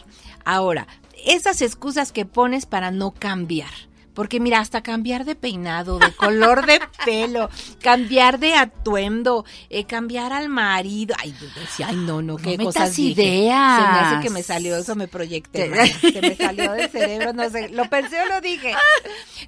Ahora, 0.44 0.86
esas 1.24 1.62
excusas 1.62 2.12
que 2.12 2.26
pones 2.26 2.66
para 2.66 2.90
no 2.90 3.12
cambiar. 3.12 3.70
Porque 4.14 4.38
mira, 4.40 4.60
hasta 4.60 4.82
cambiar 4.82 5.24
de 5.24 5.34
peinado, 5.34 5.98
de 5.98 6.12
color 6.14 6.66
de 6.66 6.80
pelo, 7.04 7.50
cambiar 7.82 8.38
de 8.38 8.54
atuendo, 8.54 9.44
eh, 9.70 9.84
cambiar 9.84 10.32
al 10.32 10.48
marido. 10.48 11.14
Ay, 11.18 11.34
yo 11.40 11.46
decía, 11.60 11.88
ay, 11.90 11.96
no, 11.96 12.22
no, 12.22 12.36
qué 12.36 12.56
No 12.56 12.64
cosas 12.64 12.94
dije. 12.94 13.22
ideas. 13.22 13.82
Se 13.82 13.92
me 13.92 13.98
hace 13.98 14.20
que 14.22 14.30
me 14.30 14.42
salió 14.42 14.76
eso, 14.76 14.94
me 14.94 15.08
proyecté. 15.08 15.68
Mal. 15.68 15.88
Se 16.00 16.20
me 16.20 16.36
salió 16.36 16.72
del 16.72 16.88
cerebro, 16.90 17.32
no 17.32 17.50
sé. 17.50 17.68
¿Lo 17.70 17.90
pensé 17.90 18.20
o 18.22 18.26
lo 18.26 18.40
dije? 18.40 18.72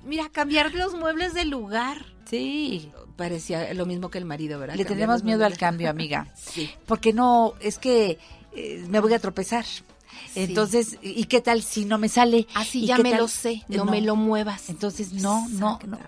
Mira, 0.04 0.28
cambiar 0.30 0.74
los 0.74 0.94
muebles 0.94 1.32
de 1.34 1.44
lugar. 1.44 2.04
Sí. 2.28 2.90
Parecía 3.16 3.72
lo 3.72 3.86
mismo 3.86 4.10
que 4.10 4.18
el 4.18 4.24
marido, 4.26 4.58
¿verdad? 4.58 4.74
Le 4.74 4.84
tenemos 4.84 5.22
miedo 5.22 5.46
al 5.46 5.56
cambio, 5.56 5.88
amiga. 5.88 6.26
Sí. 6.34 6.70
Porque 6.86 7.12
no, 7.12 7.54
es 7.60 7.78
que 7.78 8.18
eh, 8.52 8.84
me 8.88 9.00
voy 9.00 9.14
a 9.14 9.18
tropezar. 9.18 9.64
Entonces, 10.34 10.98
¿y 11.02 11.24
qué 11.24 11.40
tal 11.40 11.62
si 11.62 11.84
no 11.84 11.98
me 11.98 12.08
sale? 12.08 12.46
Así 12.54 12.80
¿Y 12.80 12.84
Ah, 12.90 12.96
ya 12.96 13.02
me 13.02 13.10
tal? 13.10 13.20
lo 13.20 13.28
sé, 13.28 13.62
no 13.68 13.84
me 13.84 14.00
lo 14.00 14.16
muevas. 14.16 14.68
Entonces, 14.70 15.12
no, 15.14 15.48
no, 15.50 15.78
no. 15.86 15.98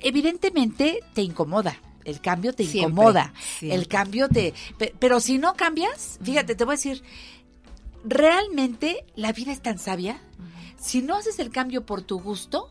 Evidentemente 0.00 1.00
te 1.14 1.22
incomoda. 1.22 1.76
El 2.04 2.20
cambio 2.20 2.52
te 2.54 2.64
Siempre, 2.64 2.80
incomoda. 2.92 3.32
siempre. 3.58 3.78
El 3.78 3.86
cambio 3.88 4.28
te... 4.28 4.54
pe- 4.78 4.94
Pero 4.98 5.20
si 5.20 5.38
no 5.38 5.54
cambias, 5.54 6.18
fíjate, 6.22 6.54
te 6.54 6.64
voy 6.64 6.72
a 6.74 6.76
decir, 6.76 7.02
realmente 8.04 9.04
la 9.16 9.32
vida 9.32 9.52
es 9.52 9.60
tan 9.60 9.78
sabia. 9.78 10.20
Si 10.78 11.02
no 11.02 11.16
haces 11.16 11.38
el 11.38 11.50
cambio 11.50 11.84
por 11.84 12.02
tu 12.02 12.18
gusto, 12.20 12.70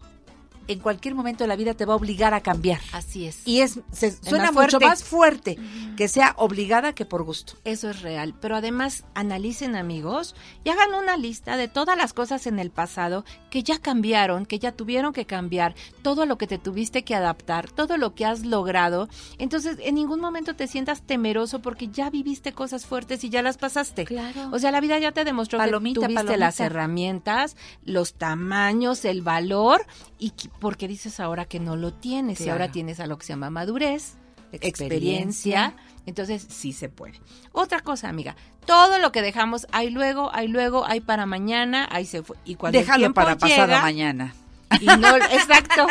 en 0.70 0.80
cualquier 0.80 1.16
momento 1.16 1.44
de 1.44 1.48
la 1.48 1.56
vida 1.56 1.74
te 1.74 1.84
va 1.86 1.94
a 1.94 1.96
obligar 1.98 2.36
a 2.36 2.42
cambiar. 2.42 2.80
Así 2.92 3.26
es. 3.26 3.42
Y 3.46 3.62
es, 3.62 3.80
se, 3.92 4.12
suena 4.12 4.52
más 4.52 4.66
mucho 4.66 4.80
más 4.80 5.04
fuerte 5.04 5.58
que 5.98 6.08
sea 6.08 6.36
obligada 6.38 6.94
que 6.94 7.06
por 7.06 7.24
gusto. 7.24 7.54
Eso 7.64 7.90
es 7.90 8.04
real, 8.04 8.36
pero 8.40 8.56
además 8.56 9.04
analicen 9.16 9.76
amigos 9.76 10.36
y 10.64 10.70
hagan 10.70 10.94
una 10.94 11.18
lista 11.18 11.58
de 11.58 11.68
todas 11.68 11.98
las 11.98 12.14
cosas 12.14 12.46
en 12.46 12.60
el 12.60 12.70
pasado 12.70 13.26
que 13.50 13.64
ya 13.64 13.80
cambiaron, 13.80 14.46
que 14.46 14.60
ya 14.60 14.72
tuvieron 14.72 15.12
que 15.12 15.26
cambiar, 15.26 15.74
todo 16.04 16.28
lo 16.28 16.38
que 16.38 16.46
te 16.46 16.60
tuviste 16.60 17.04
que 17.04 17.16
adaptar, 17.16 17.72
todo 17.72 17.98
lo 17.98 18.14
que 18.14 18.26
has 18.26 18.46
logrado. 18.46 19.10
Entonces, 19.40 19.78
en 19.82 19.96
ningún 19.96 20.20
momento 20.20 20.56
te 20.56 20.68
sientas 20.68 21.02
temeroso 21.02 21.64
porque 21.64 21.88
ya 21.88 22.12
viviste 22.12 22.54
cosas 22.54 22.86
fuertes 22.86 23.24
y 23.24 23.30
ya 23.30 23.42
las 23.42 23.58
pasaste. 23.58 24.06
Claro. 24.06 24.50
O 24.52 24.60
sea, 24.60 24.70
la 24.70 24.82
vida 24.82 25.00
ya 25.00 25.14
te 25.14 25.24
demostró 25.24 25.58
Palomita, 25.58 26.02
que 26.02 26.06
tuviste 26.06 26.16
palomita. 26.16 26.38
las 26.38 26.60
herramientas, 26.60 27.58
los 27.84 28.14
tamaños, 28.14 29.04
el 29.04 29.24
valor 29.24 29.88
y 30.20 30.32
que- 30.32 30.50
porque 30.60 30.88
dices 30.88 31.20
ahora 31.20 31.46
que 31.46 31.60
no 31.60 31.76
lo 31.76 31.94
tienes 31.94 32.40
y 32.42 32.50
ahora 32.50 32.72
tienes 32.72 33.00
a 33.00 33.08
lo 33.08 33.18
que 33.18 33.26
se 33.26 33.34
llama 33.34 33.50
madurez, 33.50 34.16
Experiencia. 34.52 35.68
experiencia 35.68 35.76
entonces 36.06 36.46
sí 36.50 36.74
se 36.74 36.90
puede. 36.90 37.20
Otra 37.52 37.82
cosa, 37.82 38.10
amiga, 38.10 38.36
todo 38.66 38.98
lo 39.00 39.12
que 39.12 39.22
dejamos, 39.22 39.68
hay 39.72 39.90
luego, 39.92 40.32
hay 40.34 40.48
luego, 40.48 40.86
hay 40.86 41.02
para 41.02 41.26
mañana, 41.26 41.88
ahí 41.92 42.06
se 42.06 42.24
fue. 42.24 42.36
Y 42.46 42.56
cuando 42.56 42.80
Déjalo 42.80 43.14
para 43.14 43.38
pasado 43.38 43.68
llega, 43.68 43.82
mañana. 43.82 44.34
Y 44.82 44.86
no, 44.86 45.16
exacto. 45.18 45.88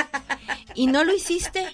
Y 0.75 0.87
no 0.89 1.05
lo 1.05 1.15
hiciste. 1.15 1.67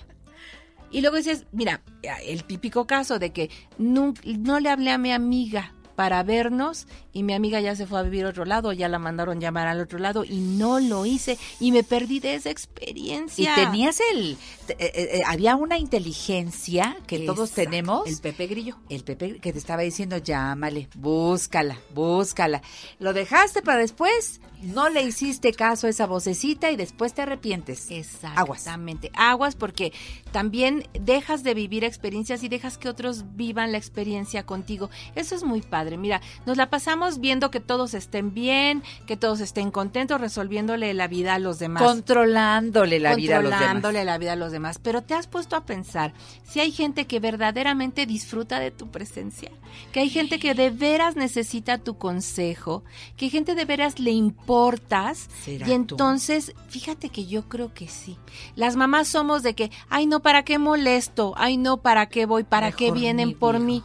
Y 0.91 1.01
luego 1.01 1.17
dices, 1.17 1.47
mira, 1.53 1.83
el 2.25 2.45
típico 2.45 2.87
caso 2.87 3.19
de 3.19 3.33
que 3.33 3.51
no, 3.79 4.15
le 4.61 4.69
hablé 4.71 4.91
a 4.93 4.99
mi 4.99 5.11
amiga 5.13 5.73
para 5.97 6.23
vernos 6.23 6.87
y 7.13 7.23
mi 7.23 7.33
amiga 7.35 7.61
ya 7.61 7.77
se 7.77 7.87
fue 7.87 7.99
a 8.01 8.03
vivir 8.03 8.25
a 8.27 8.31
otro 8.31 8.45
lado, 8.45 8.73
ya 8.73 8.89
la 8.89 8.99
mandaron 8.99 9.41
llamar 9.41 9.67
al 9.69 9.81
otro 9.81 9.99
lado 9.99 10.25
y 10.25 10.41
no 10.41 10.81
lo 10.81 11.07
hice 11.07 11.39
y 11.61 11.73
me 11.73 11.83
perdí 11.85 12.21
de 12.21 12.35
esa 12.35 12.49
Y 12.49 12.53
experiencia. 12.53 13.55
tenías 13.55 14.01
el... 14.13 14.37
te- 14.67 14.73
eh, 14.75 15.19
eh, 15.19 15.23
había 15.27 15.57
una 15.57 15.79
inteligencia 15.79 16.97
que 17.07 17.21
todos 17.21 17.51
tenemos. 17.53 18.07
el 18.09 18.19
Pepe 18.19 18.47
Grillo. 18.47 18.77
El 18.89 19.05
Pepe 19.05 19.39
que 19.39 19.53
te 19.53 19.59
estaba 19.59 19.83
diciendo, 19.83 20.19
llámale, 20.19 20.89
búscala, 20.95 21.79
búscala. 21.95 22.63
Lo 22.99 23.13
dejaste 23.13 23.63
para 23.63 23.79
después, 23.79 24.41
no 24.63 24.89
le 24.89 25.03
hiciste 25.03 25.53
caso 25.53 25.87
a 25.87 25.91
esa 25.91 26.07
vocecita 26.07 26.71
y 26.71 26.77
después 26.77 27.15
te 27.15 27.23
arrepientes. 27.23 27.89
Aguas. 28.25 28.61
Exactamente. 28.61 29.11
Aguas 29.15 29.55
porque 29.57 29.93
también 30.35 30.89
dejas 30.95 31.45
de 31.45 31.55
vivir 31.55 31.85
experiencias 31.85 32.43
y 32.43 32.49
dejas 32.49 32.76
que 32.76 32.89
otros 32.89 33.37
vivan 33.37 33.70
la 33.70 33.78
experiencia 33.78 34.45
contigo. 34.45 34.91
Eso 35.14 35.37
es 35.37 35.45
muy 35.45 35.62
padre. 35.62 35.97
Mira, 35.97 36.20
nos 36.45 36.57
la 36.57 36.70
pasamos 36.70 37.20
viendo 37.20 37.53
que 37.53 37.61
todos 37.61 37.95
estén 37.95 38.35
bien, 38.35 38.82
que 39.07 39.16
todos 39.16 39.39
estén 39.39 39.70
contentos, 39.70 40.20
resolviéndole 40.20 40.93
la 40.93 41.07
vida 41.07 41.35
a 41.35 41.39
los 41.39 41.61
demás. 41.61 41.85
Controlándole 41.85 42.99
la 42.99 43.14
vida 43.14 43.37
a 43.37 43.43
los 43.43 43.45
demás. 43.45 43.61
Controlándole 43.61 44.05
la 44.05 44.18
vida 44.18 44.32
a 44.32 44.37
los 44.37 44.51
demás. 44.51 44.80
Pero 44.82 45.03
te 45.03 45.14
has 45.14 45.28
puesto 45.28 45.55
a 45.55 45.66
pensar 45.66 46.12
si 46.43 46.59
hay 46.59 46.72
gente 46.72 47.07
que 47.07 47.20
verdaderamente 47.20 48.05
disfruta 48.05 48.59
de 48.59 48.72
tu 48.72 48.91
presencia, 48.91 49.53
que 49.93 50.01
hay 50.01 50.09
gente 50.09 50.41
que 50.41 50.55
de 50.55 50.70
veras 50.70 51.14
necesita 51.14 51.78
tu 51.78 51.97
consejo, 51.97 52.82
que 53.16 53.26
hay 53.26 53.30
gente 53.30 53.55
de 53.55 53.66
veras 53.66 54.01
le 54.01 54.11
importas. 54.11 55.28
¿Será 55.45 55.68
Y 55.68 55.72
entonces, 55.74 56.55
fíjate 56.68 57.11
que 57.11 57.26
yo 57.26 57.49
creo 57.49 57.72
que 57.72 57.87
sí. 57.87 58.16
Las 58.57 58.74
mamás 58.74 59.07
somos 59.07 59.45
de 59.45 59.55
que, 59.55 59.70
ay 59.89 60.07
no, 60.07 60.24
¿para 60.25 60.43
qué 60.43 60.59
molesto? 60.59 61.35
Ay 61.37 61.59
no, 61.59 61.77
¿para 61.77 62.09
qué 62.09 62.25
voy? 62.25 62.43
¿Para 62.43 62.72
qué 62.72 62.91
vienen 62.91 63.39
por 63.39 63.61
mí? 63.61 63.85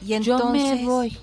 Y 0.00 0.18
Yo 0.18 0.50
me 0.50 0.70
entonces, 0.72 0.86
voy. 0.86 1.18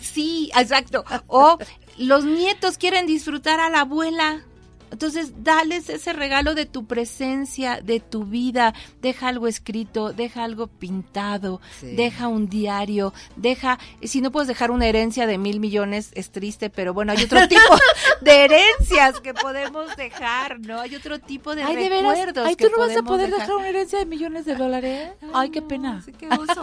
Sí, 0.00 0.50
exacto. 0.56 1.04
O 1.26 1.58
los 1.98 2.24
nietos 2.24 2.78
quieren 2.78 3.06
disfrutar 3.06 3.60
a 3.60 3.68
la 3.68 3.82
abuela. 3.82 4.44
Entonces, 4.90 5.32
dales 5.42 5.88
ese 5.88 6.12
regalo 6.12 6.54
de 6.54 6.66
tu 6.66 6.86
presencia, 6.86 7.80
de 7.82 8.00
tu 8.00 8.24
vida. 8.24 8.72
Deja 9.02 9.28
algo 9.28 9.46
escrito, 9.48 10.12
deja 10.12 10.44
algo 10.44 10.66
pintado, 10.68 11.60
Sí. 11.80 11.94
deja 11.96 12.28
un 12.28 12.48
diario, 12.48 13.12
deja, 13.36 13.78
si 14.02 14.20
no 14.20 14.30
puedes 14.30 14.48
dejar 14.48 14.70
una 14.70 14.86
herencia 14.86 15.26
de 15.26 15.38
mil 15.38 15.60
millones, 15.60 16.10
es 16.14 16.30
triste, 16.30 16.70
pero 16.70 16.94
bueno, 16.94 17.12
hay 17.12 17.22
otro 17.24 17.46
tipo 17.48 17.60
de 18.20 18.44
herencias 18.44 19.20
que 19.20 19.34
podemos 19.34 19.94
dejar, 19.96 20.60
¿no? 20.60 20.80
Hay 20.80 20.94
otro 20.94 21.18
tipo 21.18 21.54
de 21.54 21.62
Ay, 21.64 21.76
de 21.76 21.88
veras. 21.88 22.16
recuerdos 22.18 22.46
Ay, 22.46 22.56
que 22.56 22.66
tú 22.66 22.70
no 22.76 22.86
vas 22.86 22.96
a 22.96 23.02
poder 23.02 23.26
dejar. 23.30 23.40
dejar 23.46 23.56
una 23.56 23.68
herencia 23.68 23.98
de 23.98 24.06
millones 24.06 24.44
de 24.44 24.54
dólares. 24.54 25.10
Ay, 25.34 25.50
qué 25.50 25.62
pena. 25.62 26.02
qué 26.18 26.28
oso, 26.28 26.62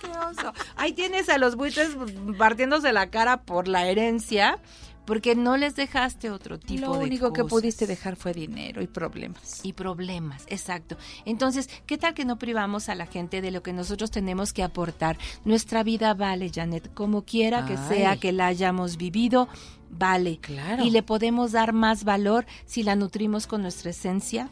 qué 0.00 0.08
oso. 0.10 0.52
Ahí 0.76 0.92
tienes 0.92 1.28
a 1.28 1.38
los 1.38 1.56
buitres 1.56 1.90
partiéndose 2.38 2.92
la 2.92 3.10
cara 3.10 3.42
por 3.42 3.68
la 3.68 3.86
herencia, 3.86 4.58
porque 5.10 5.34
no 5.34 5.56
les 5.56 5.74
dejaste 5.74 6.30
otro 6.30 6.60
tipo 6.60 6.86
Lo 6.86 6.92
de 6.92 7.04
único 7.06 7.32
que 7.32 7.42
pudiste 7.42 7.88
dejar 7.88 8.14
fue 8.14 8.32
dinero 8.32 8.80
y 8.80 8.86
problemas. 8.86 9.58
Y 9.64 9.72
problemas, 9.72 10.44
exacto. 10.46 10.96
Entonces, 11.24 11.68
¿qué 11.84 11.98
tal 11.98 12.14
que 12.14 12.24
no 12.24 12.38
privamos 12.38 12.88
a 12.88 12.94
la 12.94 13.06
gente 13.06 13.40
de 13.40 13.50
lo 13.50 13.60
que 13.60 13.72
nosotros 13.72 14.12
tenemos 14.12 14.52
que 14.52 14.62
aportar? 14.62 15.18
Nuestra 15.44 15.82
vida 15.82 16.14
vale, 16.14 16.48
Janet, 16.54 16.94
como 16.94 17.24
quiera 17.24 17.66
que 17.66 17.76
Ay. 17.76 17.88
sea 17.88 18.16
que 18.18 18.30
la 18.30 18.46
hayamos 18.46 18.98
vivido, 18.98 19.48
vale. 19.90 20.38
Claro. 20.40 20.84
Y 20.84 20.90
le 20.90 21.02
podemos 21.02 21.50
dar 21.50 21.72
más 21.72 22.04
valor 22.04 22.46
si 22.64 22.84
la 22.84 22.94
nutrimos 22.94 23.48
con 23.48 23.62
nuestra 23.62 23.90
esencia, 23.90 24.48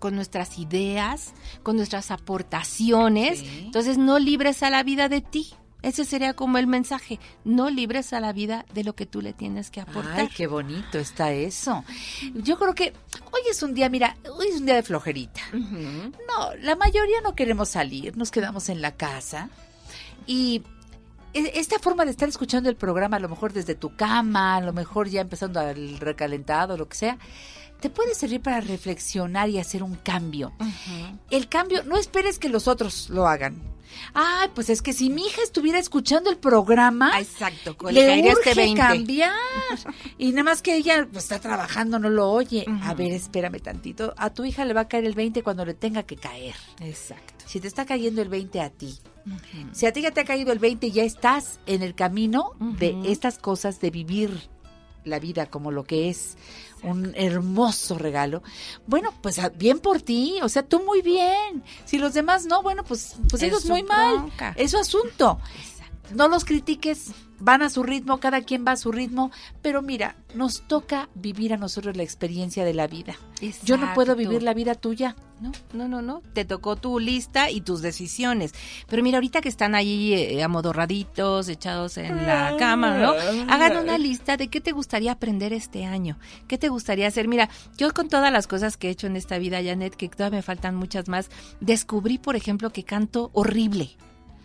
con 0.00 0.16
nuestras 0.16 0.58
ideas, 0.58 1.34
con 1.62 1.76
nuestras 1.76 2.10
aportaciones. 2.10 3.38
Sí. 3.38 3.62
Entonces, 3.66 3.96
no 3.96 4.18
libres 4.18 4.64
a 4.64 4.70
la 4.70 4.82
vida 4.82 5.08
de 5.08 5.20
ti. 5.20 5.54
Ese 5.82 6.04
sería 6.04 6.34
como 6.34 6.58
el 6.58 6.66
mensaje. 6.66 7.20
No 7.44 7.70
libres 7.70 8.12
a 8.12 8.20
la 8.20 8.32
vida 8.32 8.66
de 8.74 8.82
lo 8.84 8.94
que 8.94 9.06
tú 9.06 9.20
le 9.22 9.32
tienes 9.32 9.70
que 9.70 9.80
aportar. 9.80 10.20
Ay, 10.20 10.28
qué 10.34 10.46
bonito 10.48 10.98
está 10.98 11.32
eso. 11.32 11.84
Yo 12.34 12.58
creo 12.58 12.74
que 12.74 12.92
hoy 13.30 13.40
es 13.50 13.62
un 13.62 13.74
día, 13.74 13.88
mira, 13.88 14.16
hoy 14.34 14.48
es 14.48 14.56
un 14.60 14.66
día 14.66 14.74
de 14.74 14.82
flojerita. 14.82 15.40
No, 15.52 16.54
la 16.60 16.74
mayoría 16.76 17.20
no 17.22 17.34
queremos 17.34 17.68
salir, 17.68 18.16
nos 18.16 18.30
quedamos 18.30 18.68
en 18.68 18.82
la 18.82 18.96
casa. 18.96 19.50
Y 20.26 20.62
e- 21.32 21.52
esta 21.54 21.78
forma 21.78 22.04
de 22.04 22.10
estar 22.10 22.28
escuchando 22.28 22.68
el 22.68 22.76
programa, 22.76 23.16
a 23.16 23.20
lo 23.20 23.28
mejor 23.28 23.52
desde 23.52 23.74
tu 23.76 23.94
cama, 23.94 24.56
a 24.56 24.60
lo 24.60 24.72
mejor 24.72 25.08
ya 25.08 25.20
empezando 25.20 25.60
al 25.60 25.98
recalentado, 26.00 26.76
lo 26.76 26.88
que 26.88 26.96
sea, 26.96 27.18
te 27.80 27.90
puede 27.90 28.14
servir 28.14 28.40
para 28.40 28.60
reflexionar 28.60 29.48
y 29.48 29.58
hacer 29.58 29.82
un 29.82 29.94
cambio. 29.96 30.52
El 31.30 31.48
cambio, 31.48 31.84
no 31.84 31.96
esperes 31.96 32.38
que 32.38 32.48
los 32.48 32.68
otros 32.68 33.08
lo 33.10 33.26
hagan. 33.28 33.60
Ay, 34.14 34.48
pues 34.54 34.70
es 34.70 34.82
que 34.82 34.92
si 34.92 35.10
mi 35.10 35.26
hija 35.26 35.42
estuviera 35.42 35.78
escuchando 35.78 36.30
el 36.30 36.36
programa, 36.36 37.18
Exacto, 37.18 37.76
le 37.90 38.06
caería 38.06 38.32
este 38.32 38.50
urge 38.50 38.54
20. 38.54 38.80
cambiar. 38.80 39.32
y 40.18 40.30
nada 40.30 40.44
más 40.44 40.62
que 40.62 40.76
ella 40.76 41.08
pues, 41.10 41.24
está 41.24 41.40
trabajando, 41.40 41.98
no 41.98 42.10
lo 42.10 42.30
oye. 42.30 42.64
A 42.82 42.94
ver, 42.94 43.12
espérame 43.12 43.60
tantito. 43.60 44.14
A 44.16 44.30
tu 44.30 44.44
hija 44.44 44.64
le 44.64 44.74
va 44.74 44.82
a 44.82 44.88
caer 44.88 45.04
el 45.04 45.14
20 45.14 45.42
cuando 45.42 45.64
le 45.64 45.74
tenga 45.74 46.02
que 46.02 46.16
caer. 46.16 46.54
Exacto. 46.80 47.44
Si 47.46 47.60
te 47.60 47.68
está 47.68 47.86
cayendo 47.86 48.20
el 48.20 48.28
20 48.28 48.60
a 48.60 48.70
ti, 48.70 48.98
si 49.72 49.86
a 49.86 49.92
ti 49.92 50.02
ya 50.02 50.10
te 50.10 50.20
ha 50.20 50.24
caído 50.24 50.52
el 50.52 50.58
20, 50.58 50.90
ya 50.90 51.02
estás 51.02 51.60
en 51.66 51.82
el 51.82 51.94
camino 51.94 52.52
de 52.60 52.94
estas 53.06 53.38
cosas 53.38 53.80
de 53.80 53.90
vivir 53.90 54.48
la 55.04 55.18
vida 55.18 55.46
como 55.46 55.70
lo 55.70 55.84
que 55.84 56.10
es 56.10 56.36
un 56.82 57.12
hermoso 57.16 57.98
regalo. 57.98 58.42
Bueno, 58.86 59.12
pues 59.22 59.38
ah, 59.38 59.50
bien 59.54 59.78
por 59.80 60.00
ti, 60.02 60.38
o 60.42 60.48
sea, 60.48 60.62
tú 60.62 60.82
muy 60.84 61.02
bien. 61.02 61.62
Si 61.84 61.98
los 61.98 62.14
demás 62.14 62.46
no, 62.46 62.62
bueno, 62.62 62.84
pues 62.84 63.16
pues 63.30 63.42
Es 63.42 63.48
ellos 63.48 63.66
muy 63.66 63.82
mal. 63.82 64.30
Es 64.56 64.72
su 64.72 64.78
asunto. 64.78 65.38
No 66.14 66.28
los 66.28 66.44
critiques, 66.44 67.12
van 67.40 67.62
a 67.62 67.70
su 67.70 67.82
ritmo, 67.82 68.18
cada 68.18 68.42
quien 68.42 68.64
va 68.66 68.72
a 68.72 68.76
su 68.76 68.92
ritmo, 68.92 69.30
pero 69.62 69.82
mira, 69.82 70.16
nos 70.34 70.62
toca 70.62 71.08
vivir 71.14 71.52
a 71.52 71.56
nosotros 71.56 71.96
la 71.96 72.02
experiencia 72.02 72.64
de 72.64 72.74
la 72.74 72.86
vida. 72.86 73.16
Yo 73.64 73.76
no 73.76 73.92
puedo 73.94 74.16
vivir 74.16 74.42
la 74.42 74.54
vida 74.54 74.74
tuya. 74.74 75.16
No, 75.40 75.52
no, 75.72 75.86
no, 75.86 76.02
no. 76.02 76.22
Te 76.32 76.44
tocó 76.44 76.74
tu 76.74 76.98
lista 76.98 77.48
y 77.48 77.60
tus 77.60 77.80
decisiones. 77.80 78.52
Pero 78.88 79.04
mira, 79.04 79.18
ahorita 79.18 79.40
que 79.40 79.48
están 79.48 79.76
ahí 79.76 80.12
eh, 80.12 80.42
amodorraditos, 80.42 81.48
echados 81.48 81.96
en 81.96 82.26
la 82.26 82.56
cama, 82.58 82.98
¿no? 82.98 83.12
Hagan 83.48 83.76
una 83.76 83.98
lista 83.98 84.36
de 84.36 84.48
qué 84.48 84.60
te 84.60 84.72
gustaría 84.72 85.12
aprender 85.12 85.52
este 85.52 85.84
año. 85.84 86.18
¿Qué 86.48 86.58
te 86.58 86.68
gustaría 86.68 87.06
hacer? 87.06 87.28
Mira, 87.28 87.48
yo 87.76 87.92
con 87.94 88.08
todas 88.08 88.32
las 88.32 88.48
cosas 88.48 88.76
que 88.76 88.88
he 88.88 88.90
hecho 88.90 89.06
en 89.06 89.14
esta 89.14 89.38
vida, 89.38 89.62
Janet, 89.62 89.94
que 89.94 90.08
todavía 90.08 90.38
me 90.38 90.42
faltan 90.42 90.74
muchas 90.74 91.08
más, 91.08 91.30
descubrí, 91.60 92.18
por 92.18 92.34
ejemplo, 92.34 92.70
que 92.70 92.82
canto 92.82 93.30
horrible. 93.32 93.96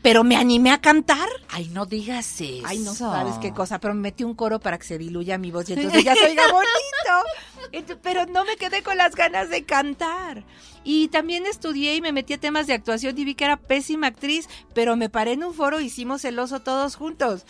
Pero 0.03 0.23
me 0.23 0.35
animé 0.35 0.69
a 0.69 0.79
cantar. 0.79 1.27
Ay, 1.49 1.69
no 1.69 1.85
digas 1.87 2.39
eso. 2.41 2.67
Ay, 2.67 2.79
no 2.79 2.93
sabes 2.93 3.35
qué 3.41 3.51
cosa, 3.53 3.79
pero 3.79 3.95
me 3.95 4.01
metí 4.01 4.23
un 4.23 4.35
coro 4.35 4.59
para 4.59 4.77
que 4.77 4.83
se 4.85 4.97
diluya 4.99 5.37
mi 5.39 5.49
voz 5.49 5.69
y 5.69 5.73
entonces 5.73 6.03
ya 6.03 6.13
se 6.13 6.25
oiga 6.25 6.43
bonito. 6.51 7.52
Pero 8.01 8.25
no 8.27 8.45
me 8.45 8.55
quedé 8.55 8.83
con 8.83 8.97
las 8.97 9.15
ganas 9.15 9.49
de 9.49 9.63
cantar. 9.63 10.43
Y 10.85 11.07
también 11.07 11.45
estudié 11.45 11.95
y 11.95 12.01
me 12.01 12.11
metí 12.11 12.33
a 12.33 12.37
temas 12.37 12.67
de 12.67 12.73
actuación 12.73 13.17
y 13.17 13.23
vi 13.23 13.35
que 13.35 13.45
era 13.45 13.55
pésima 13.55 14.07
actriz, 14.07 14.49
pero 14.73 14.97
me 14.97 15.09
paré 15.09 15.31
en 15.31 15.43
un 15.45 15.53
foro 15.53 15.79
y 15.79 15.85
hicimos 15.85 16.25
el 16.25 16.37
oso 16.37 16.59
todos 16.59 16.95
juntos. 16.97 17.45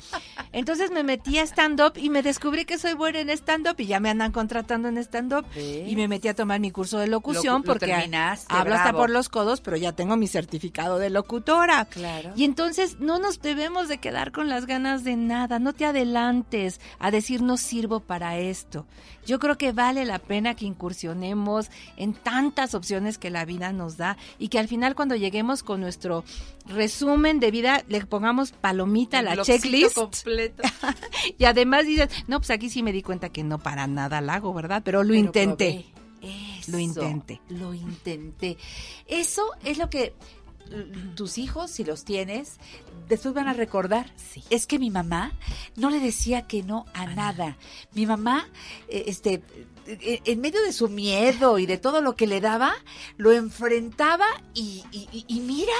Entonces 0.52 0.92
me 0.92 1.04
metí 1.04 1.40
a 1.40 1.44
stand-up 1.44 1.94
y 1.96 2.12
me 2.12 2.22
descubrí 2.22 2.64
que 2.66 2.78
soy 2.78 2.94
buena 2.94 3.20
en 3.22 3.32
stand-up 3.32 3.76
y 3.80 3.88
ya 3.88 4.00
me 4.00 4.12
andan 4.12 4.32
contratando 4.32 4.88
en 4.88 5.00
stand-up. 5.00 5.46
¿Ves? 5.56 5.92
Y 5.92 5.96
me 5.96 6.08
metí 6.08 6.28
a 6.28 6.36
tomar 6.36 6.60
mi 6.60 6.70
curso 6.70 7.00
de 7.00 7.08
locución 7.08 7.46
Lo- 7.54 7.58
lo 7.60 7.64
porque 7.74 7.92
hablo 8.50 8.76
hasta 8.76 8.94
por 8.94 9.10
los 9.10 9.30
codos, 9.30 9.62
pero 9.62 9.78
ya 9.78 9.94
tengo 9.94 10.16
mi 10.16 10.28
certificado 10.28 11.00
de 11.00 11.10
locutora. 11.10 11.86
Claro. 11.86 12.34
Y 12.36 12.44
entonces 12.44 13.00
no 13.00 13.18
nos 13.18 13.42
debemos 13.42 13.88
de 13.88 13.98
quedar 13.98 14.32
con 14.32 14.48
las 14.48 14.68
ganas 14.68 15.04
de 15.04 15.16
nada, 15.16 15.58
no 15.58 15.74
te 15.74 15.86
adelantes 15.86 16.80
a 17.00 17.10
decir 17.10 17.42
no 17.42 17.58
sirvo 17.58 18.00
para 18.00 18.38
esto. 18.38 18.86
Yo 19.26 19.40
creo 19.40 19.58
que 19.58 19.72
vale 19.72 20.06
la 20.06 20.20
pena 20.20 20.56
que 20.56 20.66
incursionemos 20.66 21.70
en 21.98 22.14
tantas 22.14 22.76
opciones 22.76 23.18
que 23.18 23.30
la 23.30 23.46
vida 23.46 23.72
nos 23.72 23.98
da 23.98 24.18
y 24.40 24.50
que 24.50 24.60
al 24.60 24.68
final 24.68 24.96
cuando 24.96 25.16
lleguemos 25.16 25.64
con 25.64 25.82
nuestro 25.82 26.24
resumen 26.66 27.40
de 27.40 27.52
vida 27.52 27.84
le 27.88 28.06
pongamos 28.06 28.52
palomita 28.52 29.20
a 29.20 29.22
la 29.22 29.42
checklist. 29.42 29.96
completo. 29.96 30.64
y 31.38 31.46
además 31.46 31.86
dices, 31.86 32.10
no, 32.28 32.40
pues 32.40 32.50
aquí 32.52 32.70
sí 32.70 32.84
me 32.84 32.92
di 32.92 33.02
cuenta 33.02 33.30
que 33.30 33.44
no 33.44 33.60
para 33.60 33.88
nada 33.88 34.22
la 34.22 34.36
hago, 34.36 34.54
¿verdad? 34.54 34.82
Pero 34.84 35.04
lo 35.04 35.10
Pero 35.10 35.20
intenté. 35.20 35.72
probé. 35.72 36.04
Lo 36.68 36.80
intenté. 36.80 37.42
Lo 37.50 37.74
intenté. 37.74 38.58
Eso 39.08 39.46
es 39.66 39.78
lo 39.78 39.90
que 39.90 40.14
tus 41.16 41.38
hijos, 41.38 41.72
si 41.72 41.84
los 41.84 42.04
tienes, 42.06 42.58
después 43.10 43.34
van 43.34 43.48
a 43.48 43.54
recordar. 43.54 44.12
Es 44.50 44.66
que 44.68 44.80
mi 44.80 44.90
mamá 44.90 45.32
no 45.76 45.90
le 45.90 46.00
decía 46.00 46.44
que 46.44 46.64
no 46.64 46.86
a 46.94 47.06
nada. 47.08 47.58
Mi 47.94 48.06
mamá, 48.06 48.48
eh, 48.88 49.04
este, 49.08 49.42
eh, 49.86 50.22
en 50.26 50.42
medio 50.42 50.62
de 50.64 50.74
su 50.74 50.90
miedo 50.90 51.60
y 51.60 51.66
de 51.66 51.78
todo 51.78 52.02
lo 52.02 52.16
que 52.16 52.28
le 52.28 52.40
daba, 52.42 52.74
lo 53.18 53.32
enfrentaba 53.32 54.26
y, 54.54 54.84
y- 54.92 55.08
y- 55.12 55.26
y 55.28 55.40
mira, 55.42 55.74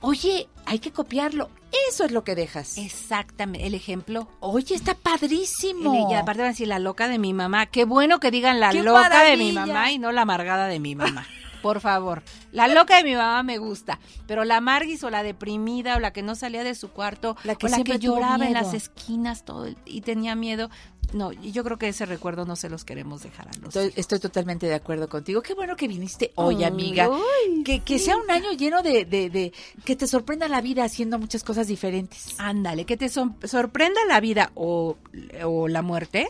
oye, 0.00 0.48
hay 0.66 0.78
que 0.78 0.90
copiarlo. 0.92 1.50
Eso 1.90 2.04
es 2.04 2.12
lo 2.12 2.22
que 2.24 2.34
dejas. 2.36 2.78
Exactamente, 2.78 3.66
el 3.66 3.74
ejemplo. 3.74 4.28
Oye, 4.40 4.74
está 4.76 4.94
padrísimo. 4.94 6.08
Y 6.10 6.14
aparte 6.14 6.42
van 6.42 6.48
a 6.48 6.52
decir 6.52 6.68
la 6.68 6.78
loca 6.78 7.08
de 7.08 7.18
mi 7.18 7.32
mamá. 7.34 7.66
Qué 7.66 7.84
bueno 7.84 8.20
que 8.20 8.30
digan 8.30 8.60
la 8.60 8.70
¡Qué 8.70 8.82
loca 8.82 9.24
de 9.24 9.36
mi 9.36 9.52
mamá 9.52 9.90
y 9.92 9.98
no 9.98 10.12
la 10.12 10.22
amargada 10.22 10.66
de 10.68 10.78
mi 10.80 10.94
mamá. 10.94 11.26
Por 11.64 11.80
favor. 11.80 12.22
La 12.52 12.68
loca 12.68 12.98
de 12.98 13.04
mi 13.04 13.14
mamá 13.14 13.42
me 13.42 13.56
gusta. 13.58 13.98
Pero 14.26 14.44
la 14.44 14.58
amarguis 14.58 15.02
o 15.02 15.08
la 15.10 15.22
deprimida 15.22 15.96
o 15.96 15.98
la 15.98 16.12
que 16.12 16.22
no 16.22 16.34
salía 16.34 16.62
de 16.62 16.74
su 16.74 16.90
cuarto 16.90 17.36
La 17.42 17.54
que 17.56 17.66
o 17.66 17.68
la 17.70 17.82
que 17.82 17.98
lloraba 17.98 18.46
en 18.46 18.52
las 18.52 18.74
esquinas 18.74 19.44
todo 19.46 19.66
y 19.86 20.02
tenía 20.02 20.34
miedo. 20.34 20.68
No, 21.14 21.32
yo 21.32 21.62
creo 21.64 21.78
que 21.78 21.88
ese 21.88 22.06
recuerdo 22.06 22.44
no 22.44 22.56
se 22.56 22.68
los 22.68 22.84
queremos 22.84 23.22
dejar 23.22 23.46
a 23.48 23.52
los 23.58 23.68
Estoy, 23.76 23.92
estoy 23.96 24.18
totalmente 24.18 24.66
de 24.66 24.74
acuerdo 24.74 25.08
contigo. 25.08 25.42
Qué 25.42 25.54
bueno 25.54 25.76
que 25.76 25.86
viniste 25.88 26.32
hoy, 26.34 26.64
amiga. 26.64 27.08
que, 27.64 27.80
que 27.80 27.98
sea 27.98 28.16
un 28.16 28.30
año 28.30 28.50
lleno 28.52 28.82
de, 28.82 29.04
de, 29.04 29.30
de- 29.30 29.52
que 29.84 29.96
te 29.96 30.06
sorprenda 30.06 30.48
la 30.48 30.60
vida 30.60 30.84
haciendo 30.84 31.18
muchas 31.18 31.44
cosas 31.44 31.66
diferentes. 31.68 32.34
Ándale, 32.38 32.84
que 32.84 32.96
te 32.96 33.08
sorprenda 33.08 34.00
la 34.08 34.20
vida 34.20 34.50
o, 34.54 34.96
o 35.44 35.68
la 35.68 35.82
muerte 35.82 36.28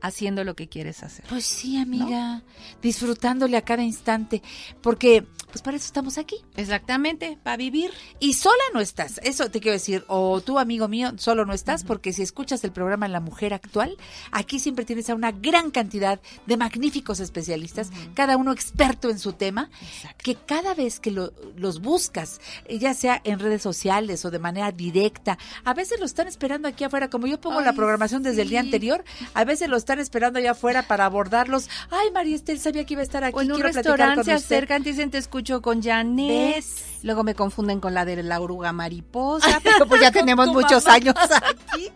haciendo 0.00 0.44
lo 0.44 0.54
que 0.54 0.68
quieres 0.68 1.02
hacer. 1.02 1.24
Pues 1.28 1.44
sí, 1.44 1.76
amiga, 1.78 2.42
disfrutándole 2.82 3.56
a 3.56 3.62
cada 3.62 3.82
instante, 3.82 4.42
porque 4.80 5.26
pues 5.50 5.62
para 5.62 5.76
eso 5.76 5.86
estamos 5.86 6.18
aquí. 6.18 6.36
Exactamente, 6.56 7.38
para 7.42 7.56
vivir. 7.56 7.90
Y 8.20 8.34
sola 8.34 8.62
no 8.74 8.80
estás, 8.80 9.20
eso 9.22 9.50
te 9.50 9.60
quiero 9.60 9.74
decir, 9.74 10.04
o 10.08 10.40
tú, 10.40 10.58
amigo 10.58 10.88
mío, 10.88 11.12
solo 11.16 11.44
no 11.44 11.52
estás, 11.52 11.84
porque 11.84 12.12
si 12.12 12.22
escuchas 12.22 12.62
el 12.64 12.72
programa 12.72 13.08
La 13.08 13.20
Mujer 13.20 13.54
Actual, 13.54 13.96
aquí 14.30 14.58
siempre 14.58 14.84
tienes 14.84 15.10
a 15.10 15.14
una 15.14 15.32
gran 15.32 15.70
cantidad 15.70 16.20
de 16.46 16.56
magníficos 16.56 17.20
especialistas, 17.20 17.90
cada 18.14 18.36
uno 18.36 18.52
experto 18.52 19.10
en 19.10 19.18
su 19.18 19.32
tema, 19.32 19.70
que 20.18 20.34
cada 20.36 20.74
vez 20.74 21.00
que 21.00 21.10
lo- 21.10 21.32
los 21.56 21.80
buscas, 21.80 22.40
eh, 22.66 22.78
ya 22.78 22.94
sea 22.94 23.20
en 23.24 23.38
redes 23.38 23.62
sociales 23.62 24.24
o 24.24 24.30
de 24.30 24.38
manera 24.38 24.70
directa, 24.72 25.38
a 25.64 25.74
veces 25.74 25.98
lo 26.00 26.06
están 26.06 26.28
esperando 26.28 26.68
aquí 26.68 26.84
afuera, 26.84 27.08
como 27.10 27.26
yo 27.26 27.40
pongo 27.40 27.60
la 27.60 27.72
programación 27.72 28.22
desde 28.22 28.42
el 28.42 28.48
día 28.50 28.60
anterior, 28.60 29.04
a 29.34 29.44
veces 29.44 29.68
lo 29.68 29.76
están 29.76 29.98
esperando 29.98 30.38
allá 30.38 30.52
afuera 30.52 30.82
para 30.86 31.04
abordarlos. 31.06 31.68
Ay, 31.90 32.10
María 32.12 32.36
Estel 32.36 32.60
sabía 32.60 32.84
que 32.86 32.94
iba 32.94 33.00
a 33.00 33.04
estar 33.04 33.24
aquí, 33.24 33.36
O 33.36 33.40
en 33.42 33.50
un 33.52 33.56
quiero 33.56 33.70
platicar 33.72 33.98
restaurante 33.98 34.14
con 34.16 34.24
se 34.24 34.32
acercan, 34.32 34.82
te 34.82 34.90
dicen 34.90 35.10
te 35.10 35.18
escucho 35.18 35.39
con 35.62 35.82
Janet. 35.82 36.54
¿Ves? 36.56 36.84
Luego 37.02 37.24
me 37.24 37.34
confunden 37.34 37.80
con 37.80 37.94
la 37.94 38.04
de 38.04 38.22
la 38.22 38.40
oruga 38.40 38.72
mariposa, 38.72 39.60
pero 39.64 39.86
pues 39.86 40.02
ya 40.02 40.10
tenemos 40.10 40.48
muchos 40.48 40.84
mamá. 40.84 40.94
años 40.96 41.14
aquí. 41.16 41.88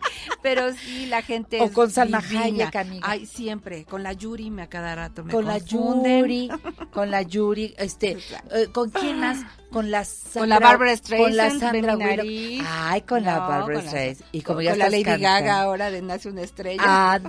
Pero 0.43 0.73
sí, 0.73 1.07
la 1.07 1.23
gente 1.23 1.61
O 1.61 1.66
es 1.66 1.71
con 1.73 1.91
Salma. 1.91 2.19
Hayek, 2.19 2.75
amiga. 2.75 3.07
Ay, 3.07 3.27
siempre. 3.27 3.85
Con 3.85 4.03
la 4.03 4.12
Yuri 4.15 4.51
me 4.51 4.62
a 4.62 4.69
cada 4.69 4.95
rato 4.95 5.25
me 5.25 5.33
con 5.33 5.45
la. 5.45 5.59
Yuri, 5.59 6.49
con 6.93 7.11
la 7.11 7.23
Yuri, 7.23 7.75
este, 7.77 8.19
eh, 8.51 8.69
¿con 8.73 8.91
quién 8.91 9.21
más? 9.21 9.39
Con 9.75 9.91
la 9.91 10.05
Sandra, 10.05 10.41
Con 10.41 10.49
la 10.49 10.59
Barbara 10.61 10.79
con 10.79 11.37
la 11.37 11.51
Streisand, 11.51 11.61
Sandra. 11.61 11.97
Ay, 12.93 13.01
con 13.03 13.23
la 13.25 13.39
Barbara 13.41 13.65
con 13.65 13.85
la- 13.85 13.91
Streisand. 13.91 14.29
Y 14.33 14.41
como 14.43 14.57
con 14.59 14.65
ya 14.65 14.71
la 14.71 14.77
estás 14.77 14.91
Lady 14.93 15.03
cantando. 15.05 15.29
Gaga 15.29 15.61
ahora 15.61 15.91
de 15.91 16.01
Nace 16.01 16.29
una 16.29 16.43
estrella. 16.43 17.21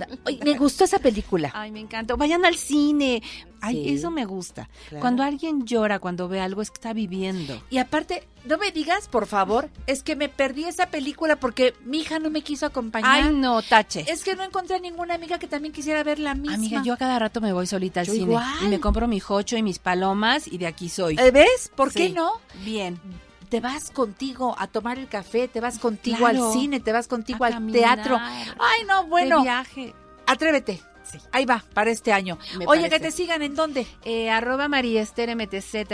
Me 0.44 0.54
gustó 0.56 0.84
esa 0.84 1.00
película. 1.00 1.50
Ay, 1.54 1.72
me 1.72 1.80
encantó. 1.80 2.16
Vayan 2.16 2.44
al 2.44 2.54
cine. 2.54 3.20
Ay, 3.60 3.84
Sí. 3.84 3.94
eso 3.94 4.10
me 4.12 4.24
gusta. 4.26 4.68
Claro. 4.88 5.00
Cuando 5.00 5.22
alguien 5.24 5.66
llora 5.66 5.98
cuando 5.98 6.28
ve 6.28 6.40
algo 6.40 6.62
es 6.62 6.70
que 6.70 6.74
está 6.76 6.92
viviendo. 6.92 7.60
Y 7.68 7.78
aparte, 7.78 8.28
no 8.46 8.58
me 8.58 8.70
digas, 8.70 9.08
por 9.08 9.26
favor, 9.26 9.68
es 9.86 10.02
que 10.02 10.16
me 10.16 10.28
perdí 10.28 10.64
esa 10.64 10.86
película 10.86 11.36
porque 11.36 11.74
mi 11.84 12.00
hija 12.00 12.18
no 12.18 12.30
me 12.30 12.42
quiso 12.42 12.66
acompañar. 12.66 13.10
Ay, 13.24 13.34
no, 13.34 13.62
tache. 13.62 14.04
Es 14.08 14.24
que 14.24 14.34
no 14.36 14.42
encontré 14.42 14.80
ninguna 14.80 15.14
amiga 15.14 15.38
que 15.38 15.46
también 15.48 15.72
quisiera 15.72 16.02
ver 16.02 16.18
la 16.18 16.34
misma. 16.34 16.54
Amiga, 16.56 16.82
yo 16.84 16.94
a 16.94 16.96
cada 16.96 17.18
rato 17.18 17.40
me 17.40 17.52
voy 17.52 17.66
solita 17.66 18.00
al 18.00 18.06
Yo 18.06 18.12
cine. 18.12 18.24
igual. 18.24 18.44
Y 18.62 18.66
me 18.68 18.80
compro 18.80 19.06
mi 19.08 19.20
jocho 19.20 19.56
y 19.56 19.62
mis 19.62 19.78
palomas 19.78 20.46
y 20.48 20.58
de 20.58 20.66
aquí 20.66 20.88
soy. 20.88 21.16
Eh, 21.18 21.30
¿Ves? 21.30 21.70
¿Por 21.74 21.92
qué 21.92 22.10
no? 22.10 22.32
Bien. 22.64 23.00
Te 23.48 23.60
vas 23.60 23.90
contigo 23.90 24.56
a 24.58 24.66
tomar 24.66 24.98
el 24.98 25.06
café, 25.08 25.46
te 25.46 25.60
vas 25.60 25.78
contigo 25.78 26.16
Claro. 26.18 26.46
al 26.48 26.52
cine, 26.52 26.80
te 26.80 26.90
vas 26.92 27.06
contigo 27.06 27.44
A 27.44 27.48
al 27.48 27.52
caminar. 27.54 27.96
teatro. 27.96 28.18
Ay, 28.20 28.82
no, 28.88 29.06
bueno. 29.06 29.36
De 29.36 29.42
viaje. 29.42 29.94
Atrévete. 30.26 30.82
Ahí 31.32 31.44
va, 31.44 31.64
para 31.74 31.90
este 31.90 32.12
año. 32.12 32.38
Me 32.58 32.66
Oye, 32.66 32.82
parece. 32.82 32.90
que 32.90 33.00
te 33.00 33.10
sigan 33.10 33.42
en 33.42 33.54
dónde? 33.54 33.86
Eh, 34.04 34.30
arroba 34.30 34.68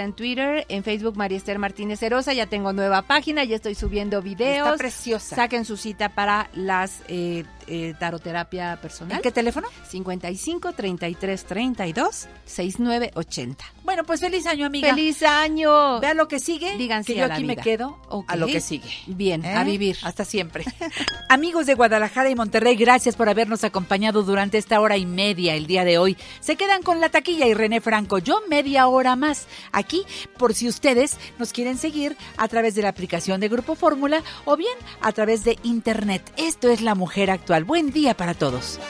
en 0.03 0.13
Twitter, 0.13 0.67
en 0.69 0.85
Facebook 0.85 1.17
Mariester 1.17 1.59
Martínez 1.59 2.03
Herosa, 2.03 2.33
ya 2.33 2.47
tengo 2.47 2.73
nueva 2.73 3.03
página, 3.03 3.45
ya 3.45 3.57
estoy 3.57 3.75
subiendo 3.75 4.23
videos. 4.23 4.67
Está 4.67 4.79
preciosa. 4.79 5.37
Saquen 5.37 5.65
su 5.65 5.77
cita 5.77 6.11
para 6.11 6.51
las 6.55 7.03
eh, 7.09 7.45
eh, 7.67 7.95
taroterapia 7.99 8.79
personal. 8.81 9.17
¿En 9.17 9.23
qué 9.23 9.33
teléfono? 9.33 9.69
55 9.89 10.73
33 10.73 11.45
32 11.45 12.29
69 12.45 13.11
80. 13.15 13.65
Bueno, 13.85 14.05
pues 14.05 14.21
feliz 14.21 14.47
año, 14.47 14.67
amiga. 14.67 14.91
¡Feliz 14.91 15.23
año! 15.23 16.01
Vea 16.01 16.15
lo 16.15 16.29
que 16.29 16.39
sigue. 16.39 16.77
Digan 16.77 17.05
que 17.05 17.15
yo 17.15 17.25
a 17.25 17.29
la 17.29 17.35
aquí 17.35 17.45
me 17.45 17.57
quedo 17.57 17.99
a 18.27 18.37
lo 18.37 18.47
que 18.47 18.61
sigue. 18.61 18.89
Bien, 19.07 19.45
¿Eh? 19.45 19.55
a 19.55 19.65
vivir. 19.65 19.97
Hasta 20.03 20.25
siempre. 20.25 20.65
Amigos 21.29 21.67
de 21.67 21.75
Guadalajara 21.75 22.31
y 22.31 22.35
Monterrey, 22.35 22.77
gracias 22.77 23.17
por 23.17 23.29
habernos 23.29 23.65
acompañado 23.65 24.23
durante 24.23 24.59
esta 24.59 24.81
hora 24.81 24.97
y 24.97 25.07
media 25.07 25.55
el 25.55 25.67
día 25.67 25.85
de 25.85 25.99
hoy. 25.99 26.17
Se 26.41 26.57
quedan 26.57 26.83
con 26.83 27.01
la 27.01 27.09
taquilla 27.09 27.47
y 27.47 27.55
René 27.55 27.81
Franco. 27.81 28.19
Yo 28.19 28.43
media 28.49 28.87
hora 28.87 29.17
más 29.17 29.47
aquí, 29.73 30.05
por 30.39 30.55
si 30.55 30.69
ustedes 30.69 31.19
nos 31.39 31.53
quieren 31.53 31.79
seguir 31.79 32.17
a 32.37 32.49
través 32.49 32.75
de 32.75 32.83
la 32.83 32.89
aplicación 32.89 33.41
de 33.41 33.49
Grupo 33.49 33.75
Fórmula 33.75 34.23
o 34.45 34.57
bien 34.57 34.77
a 35.01 35.13
través 35.13 35.45
de 35.45 35.59
Internet. 35.63 36.33
Esto 36.37 36.69
es 36.69 36.81
La 36.81 36.95
Mujer 36.95 37.31
Actual. 37.31 37.52
Buen 37.61 37.91
día 37.91 38.15
para 38.15 38.33
todos. 38.33 38.81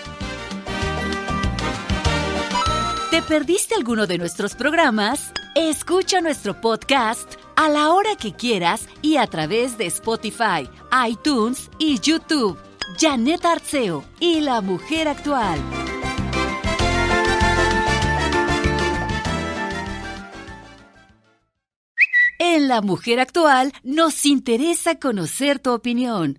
¿Te 3.10 3.20
perdiste 3.22 3.74
alguno 3.74 4.06
de 4.06 4.18
nuestros 4.18 4.54
programas? 4.54 5.32
Escucha 5.56 6.20
nuestro 6.20 6.60
podcast 6.60 7.34
a 7.56 7.68
la 7.68 7.92
hora 7.92 8.14
que 8.16 8.34
quieras 8.34 8.88
y 9.02 9.16
a 9.16 9.26
través 9.26 9.76
de 9.78 9.86
Spotify, 9.86 10.70
iTunes 11.08 11.70
y 11.78 11.98
YouTube. 11.98 12.56
Janet 12.98 13.44
Arceo 13.44 14.04
y 14.20 14.40
la 14.40 14.60
mujer 14.60 15.08
actual. 15.08 15.58
En 22.38 22.68
La 22.68 22.80
Mujer 22.80 23.18
Actual 23.20 23.72
nos 23.82 24.26
interesa 24.26 24.98
conocer 24.98 25.58
tu 25.58 25.70
opinión. 25.70 26.38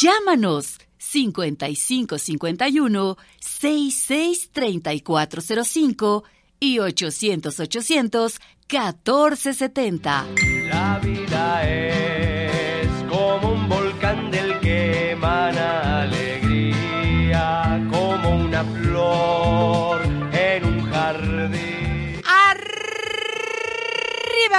Llámanos 0.00 0.78
5551 1.12 3.18
663405 3.38 6.24
y 6.58 6.78
800 6.78 7.60
800 7.60 8.40
1470. 8.70 10.26
La 10.68 10.98
vida 11.00 11.68
es 11.68 12.88
como 13.10 13.52
un 13.52 13.68
volcán 13.68 14.30
del 14.30 14.58
que 14.60 15.10
emana 15.10 16.04
alegría, 16.04 17.86
como 17.90 18.46
una 18.46 18.64
flor 18.64 20.00
en 20.32 20.64
un 20.64 20.90
jardín. 20.90 22.22
Arriba, 22.24 22.62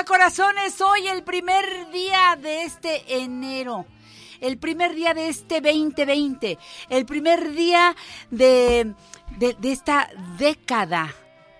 corazones, 0.05 0.80
hoy 0.81 1.07
el 1.07 1.23
primer 1.23 1.89
día 1.91 2.38
de 2.39 2.65
este 2.65 3.23
enero. 3.23 3.88
El 4.44 4.57
primer 4.57 4.94
día 4.95 5.14
de 5.14 5.30
este 5.30 5.61
2020. 5.61 6.57
El 6.90 7.06
primer 7.06 7.53
día 7.53 7.95
de, 8.30 8.94
de, 9.38 9.53
de 9.53 9.72
esta 9.72 10.10
década 10.38 11.14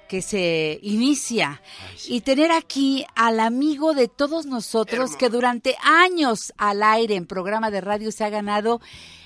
que 0.10 0.22
se 0.22 0.80
inicia. 0.84 1.62
Y 2.08 2.22
tener 2.22 2.52
aquí 2.52 3.04
al 3.16 3.40
amigo 3.40 3.94
de 3.96 4.08
todos 4.08 4.46
nosotros 4.46 5.16
que 5.16 5.30
durante 5.30 5.76
años 5.82 6.54
al 6.58 6.84
aire 6.84 7.16
en 7.16 7.26
programa 7.26 7.72
de 7.72 7.82
radio 7.82 8.12
se 8.12 8.24
ha 8.24 8.30
ganado 8.30 8.80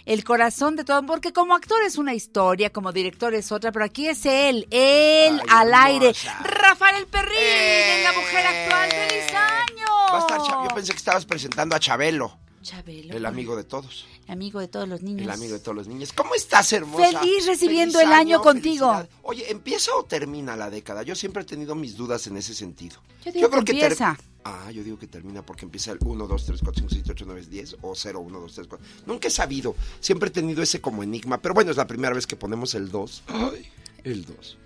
el 0.06 0.24
corazón 0.24 0.78
de 0.78 0.86
todo, 0.86 1.06
porque 1.06 1.34
como 1.34 1.54
actor 1.56 1.82
es 1.84 1.98
una 1.98 2.14
historia, 2.14 2.70
como 2.72 2.94
director 2.94 3.34
es 3.34 3.52
otra, 3.52 3.74
pero 3.74 3.84
aquí 3.84 4.08
es 4.08 4.26
él, 4.26 4.66
él 4.72 5.42
al 5.50 5.74
aire. 5.74 6.14
Rafael 6.42 7.06
Perrín, 7.08 7.36
en 7.38 8.04
la 8.06 8.14
mujer 8.14 8.46
actual, 8.48 8.90
feliz 8.90 9.34
año. 9.34 9.86
Va 10.14 10.18
a 10.18 10.20
estar 10.22 10.42
Cha- 10.44 10.64
Yo 10.70 10.74
pensé 10.74 10.92
que 10.94 10.98
estabas 11.00 11.26
presentando 11.26 11.76
a 11.76 11.80
Chabelo, 11.82 12.38
Chabelo. 12.69 13.15
el 13.15 13.26
amigo 13.26 13.56
de 13.56 13.64
todos. 13.64 14.06
Amigo 14.27 14.60
de 14.60 14.68
todos 14.68 14.88
los 14.89 15.02
niños. 15.02 15.22
El 15.23 15.30
amigo 15.31 15.53
de 15.53 15.60
todos 15.60 15.76
los 15.76 15.88
niños. 15.88 16.11
¿Cómo 16.14 16.35
estás, 16.35 16.73
hermosa? 16.73 17.19
Feliz 17.19 17.45
recibiendo 17.45 17.98
Feliz 17.99 18.11
el 18.11 18.19
año 18.19 18.41
contigo. 18.41 18.91
felicidad. 18.94 19.10
Oye, 19.23 19.49
¿empieza 19.52 19.95
o 19.95 20.03
termina 20.03 20.56
la 20.57 20.69
década? 20.69 21.03
Yo 21.03 21.15
siempre 21.15 21.44
he 21.44 21.45
tenido 21.45 21.76
mis 21.76 21.95
dudas 21.95 22.27
en 22.27 22.35
ese 22.38 22.53
sentido. 22.53 22.98
Yo 23.23 23.31
digo 23.31 23.49
que 23.64 23.73
ter- 23.73 23.84
empieza. 23.84 24.18
Ah, 24.44 24.72
yo 24.72 24.84
digo 24.84 24.98
que 24.98 25.07
termina 25.07 25.45
porque 25.45 25.65
empieza 25.65 25.91
el 25.91 25.98
1, 26.02 26.27
2, 26.27 26.45
3, 26.45 26.60
4, 26.61 26.73
5, 26.80 26.89
6, 26.89 27.02
7, 27.06 27.11
8, 27.11 27.26
9, 27.27 27.45
10 27.49 27.77
o 27.81 27.95
0, 27.95 28.19
1, 28.22 28.39
2, 28.39 28.53
3, 28.53 28.68
4. 28.68 28.85
Nunca 29.06 29.27
he 29.27 29.31
sabido. 29.31 29.76
Siempre 29.99 30.30
he 30.30 30.31
tenido 30.31 30.61
ese 30.64 30.80
como 30.81 31.03
enigma. 31.03 31.38
Pero 31.41 31.53
bueno, 31.53 31.72
es 31.72 31.77
la 31.77 31.88
primera 31.88 32.14
vez 32.14 32.27
que 32.27 32.35
ponemos 32.35 32.73
el 32.76 32.89
2. 32.89 33.23
Ay, 33.27 33.65
el 34.03 34.26
2. 34.26 34.57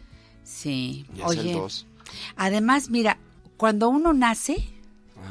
Sí, 0.44 1.06
Ya 1.16 1.26
es 1.26 1.32
el 1.34 1.40
oye. 1.40 1.54
2. 1.54 1.86
Además, 2.36 2.90
mira, 2.90 3.18
cuando 3.58 3.90
uno 3.90 4.14
nace, 4.14 4.68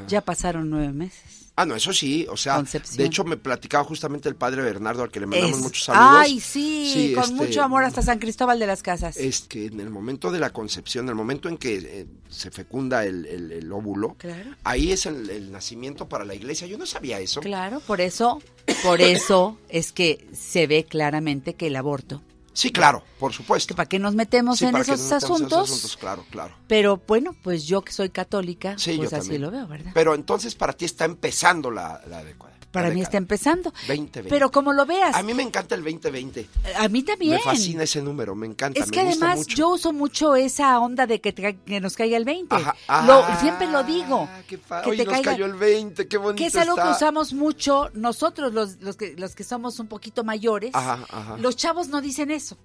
ya 0.08 0.20
pasaron 0.20 0.70
nueve 0.70 0.92
meses. 0.92 1.39
Ah, 1.60 1.66
no, 1.66 1.74
eso 1.74 1.92
sí, 1.92 2.26
o 2.30 2.36
sea, 2.36 2.56
Concepción. 2.56 2.96
de 2.96 3.04
hecho 3.04 3.24
me 3.24 3.36
platicaba 3.36 3.84
justamente 3.84 4.28
el 4.28 4.34
padre 4.36 4.62
Bernardo 4.62 5.02
al 5.02 5.10
que 5.10 5.20
le 5.20 5.26
mandamos 5.26 5.58
Es- 5.58 5.62
muchos 5.62 5.84
saludos. 5.84 6.08
Ay, 6.18 6.40
sí, 6.40 7.12
con 7.14 7.24
este, 7.24 7.34
mucho 7.36 7.62
amor 7.62 7.84
hasta 7.84 8.00
San 8.02 8.18
Cristóbal 8.18 8.58
de 8.58 8.66
las 8.66 8.82
Casas. 8.82 9.16
Es 9.16 9.40
que 9.42 9.66
en 9.66 9.80
el 9.80 9.90
momento 9.90 10.30
de 10.30 10.38
la 10.40 10.50
concepción, 10.50 11.04
en 11.06 11.10
el 11.10 11.14
momento 11.16 11.48
en 11.48 11.58
que 11.58 11.76
eh, 11.78 12.06
se 12.28 12.50
fecunda 12.50 13.04
el, 13.04 13.26
el- 13.26 13.52
el 13.52 13.72
óvulo, 13.72 14.14
Claro. 14.18 14.50
ahí 14.64 14.92
es 14.92 15.06
el, 15.06 15.28
el 15.30 15.52
nacimiento 15.52 16.08
para 16.08 16.24
la 16.24 16.34
iglesia. 16.34 16.66
Yo 16.66 16.78
no 16.78 16.86
sabía 16.86 17.20
eso. 17.20 17.40
Claro, 17.40 17.80
por 17.80 18.00
eso, 18.00 18.40
por 18.82 19.00
eso 19.00 19.58
es 19.68 19.92
que 19.92 20.26
se 20.32 20.66
ve 20.66 20.84
claramente 20.84 21.54
que 21.54 21.66
el 21.66 21.76
aborto. 21.76 22.22
Sí, 22.52 22.70
claro, 22.72 23.02
por 23.18 23.32
supuesto. 23.32 23.74
¿Para 23.76 23.88
qué 23.88 23.98
nos 23.98 24.14
metemos 24.14 24.58
Sí, 24.58 24.64
en 24.66 24.72
para 24.72 24.84
que 24.84 24.92
esos 24.92 25.08
no 25.08 25.14
metamos 25.14 25.22
en 25.40 25.46
esos 25.46 25.50
asuntos? 25.52 25.70
asuntos, 25.70 25.96
Claro, 25.96 26.24
claro. 26.30 26.54
Pero 26.66 27.00
bueno, 27.06 27.34
pues 27.42 27.64
yo 27.66 27.82
que 27.82 27.92
soy 27.92 28.10
católica, 28.10 28.76
Sí, 28.78 28.96
pues 28.96 29.10
yo 29.10 29.16
así 29.16 29.28
también. 29.28 29.42
lo 29.42 29.50
veo, 29.50 29.66
¿verdad? 29.68 29.92
Pero 29.94 30.14
entonces 30.14 30.54
para 30.54 30.72
ti 30.72 30.84
está 30.84 31.04
empezando 31.04 31.70
la, 31.70 32.00
la 32.08 32.24
década. 32.24 32.50
Para 32.72 32.88
mí 32.90 32.96
década. 32.96 33.02
está 33.04 33.16
empezando. 33.18 33.70
2020. 33.88 34.24
Pero 34.28 34.50
como 34.50 34.72
lo 34.72 34.86
veas, 34.86 35.14
A 35.16 35.22
mí 35.22 35.34
me 35.34 35.42
encanta 35.42 35.74
el 35.74 35.82
2020. 35.82 36.46
a 36.76 36.88
mí 36.88 37.02
también. 37.02 37.32
Me 37.32 37.38
fascina 37.40 37.82
ese 37.82 38.00
número, 38.00 38.34
me 38.36 38.46
encanta, 38.46 38.78
Es 38.80 38.86
me 38.86 38.92
que 38.92 39.02
gusta 39.04 39.26
además 39.26 39.38
mucho. 39.48 39.56
yo 39.56 39.68
uso 39.70 39.92
mucho 39.92 40.36
esa 40.36 40.78
onda 40.78 41.06
de 41.06 41.20
que, 41.20 41.32
te 41.32 41.56
que 41.58 41.80
nos 41.80 41.96
caiga 41.96 42.16
el 42.16 42.24
20. 42.24 42.54
Ajá. 42.54 42.74
Lo- 43.06 43.24
Ah, 43.24 43.38
siempre 43.40 43.66
lo 43.66 43.82
digo. 43.82 44.28
Pa- 44.68 44.82
que 44.82 44.90
Hoy 44.90 44.96
te 44.98 45.04
nos 45.04 45.14
caiga- 45.14 45.32
cayó 45.32 45.46
el 45.46 45.54
20, 45.54 46.06
qué 46.06 46.16
bonito 46.16 46.36
que 46.38 46.46
es 46.46 46.54
algo 46.56 46.76
que 46.76 46.82
está. 46.82 46.92
usamos 46.96 47.32
mucho 47.32 47.90
nosotros 47.94 48.52
los, 48.52 48.76
los, 48.80 48.96
que, 48.96 49.14
los 49.16 49.34
que 49.34 49.42
somos 49.44 49.78
un 49.80 49.88
poquito 49.88 50.22
mayores. 50.24 50.70
Ajá, 50.74 51.04
ajá. 51.10 51.36
Los 51.38 51.56
chavos 51.56 51.88
no 51.88 52.00
dicen 52.00 52.30
eso. 52.30 52.56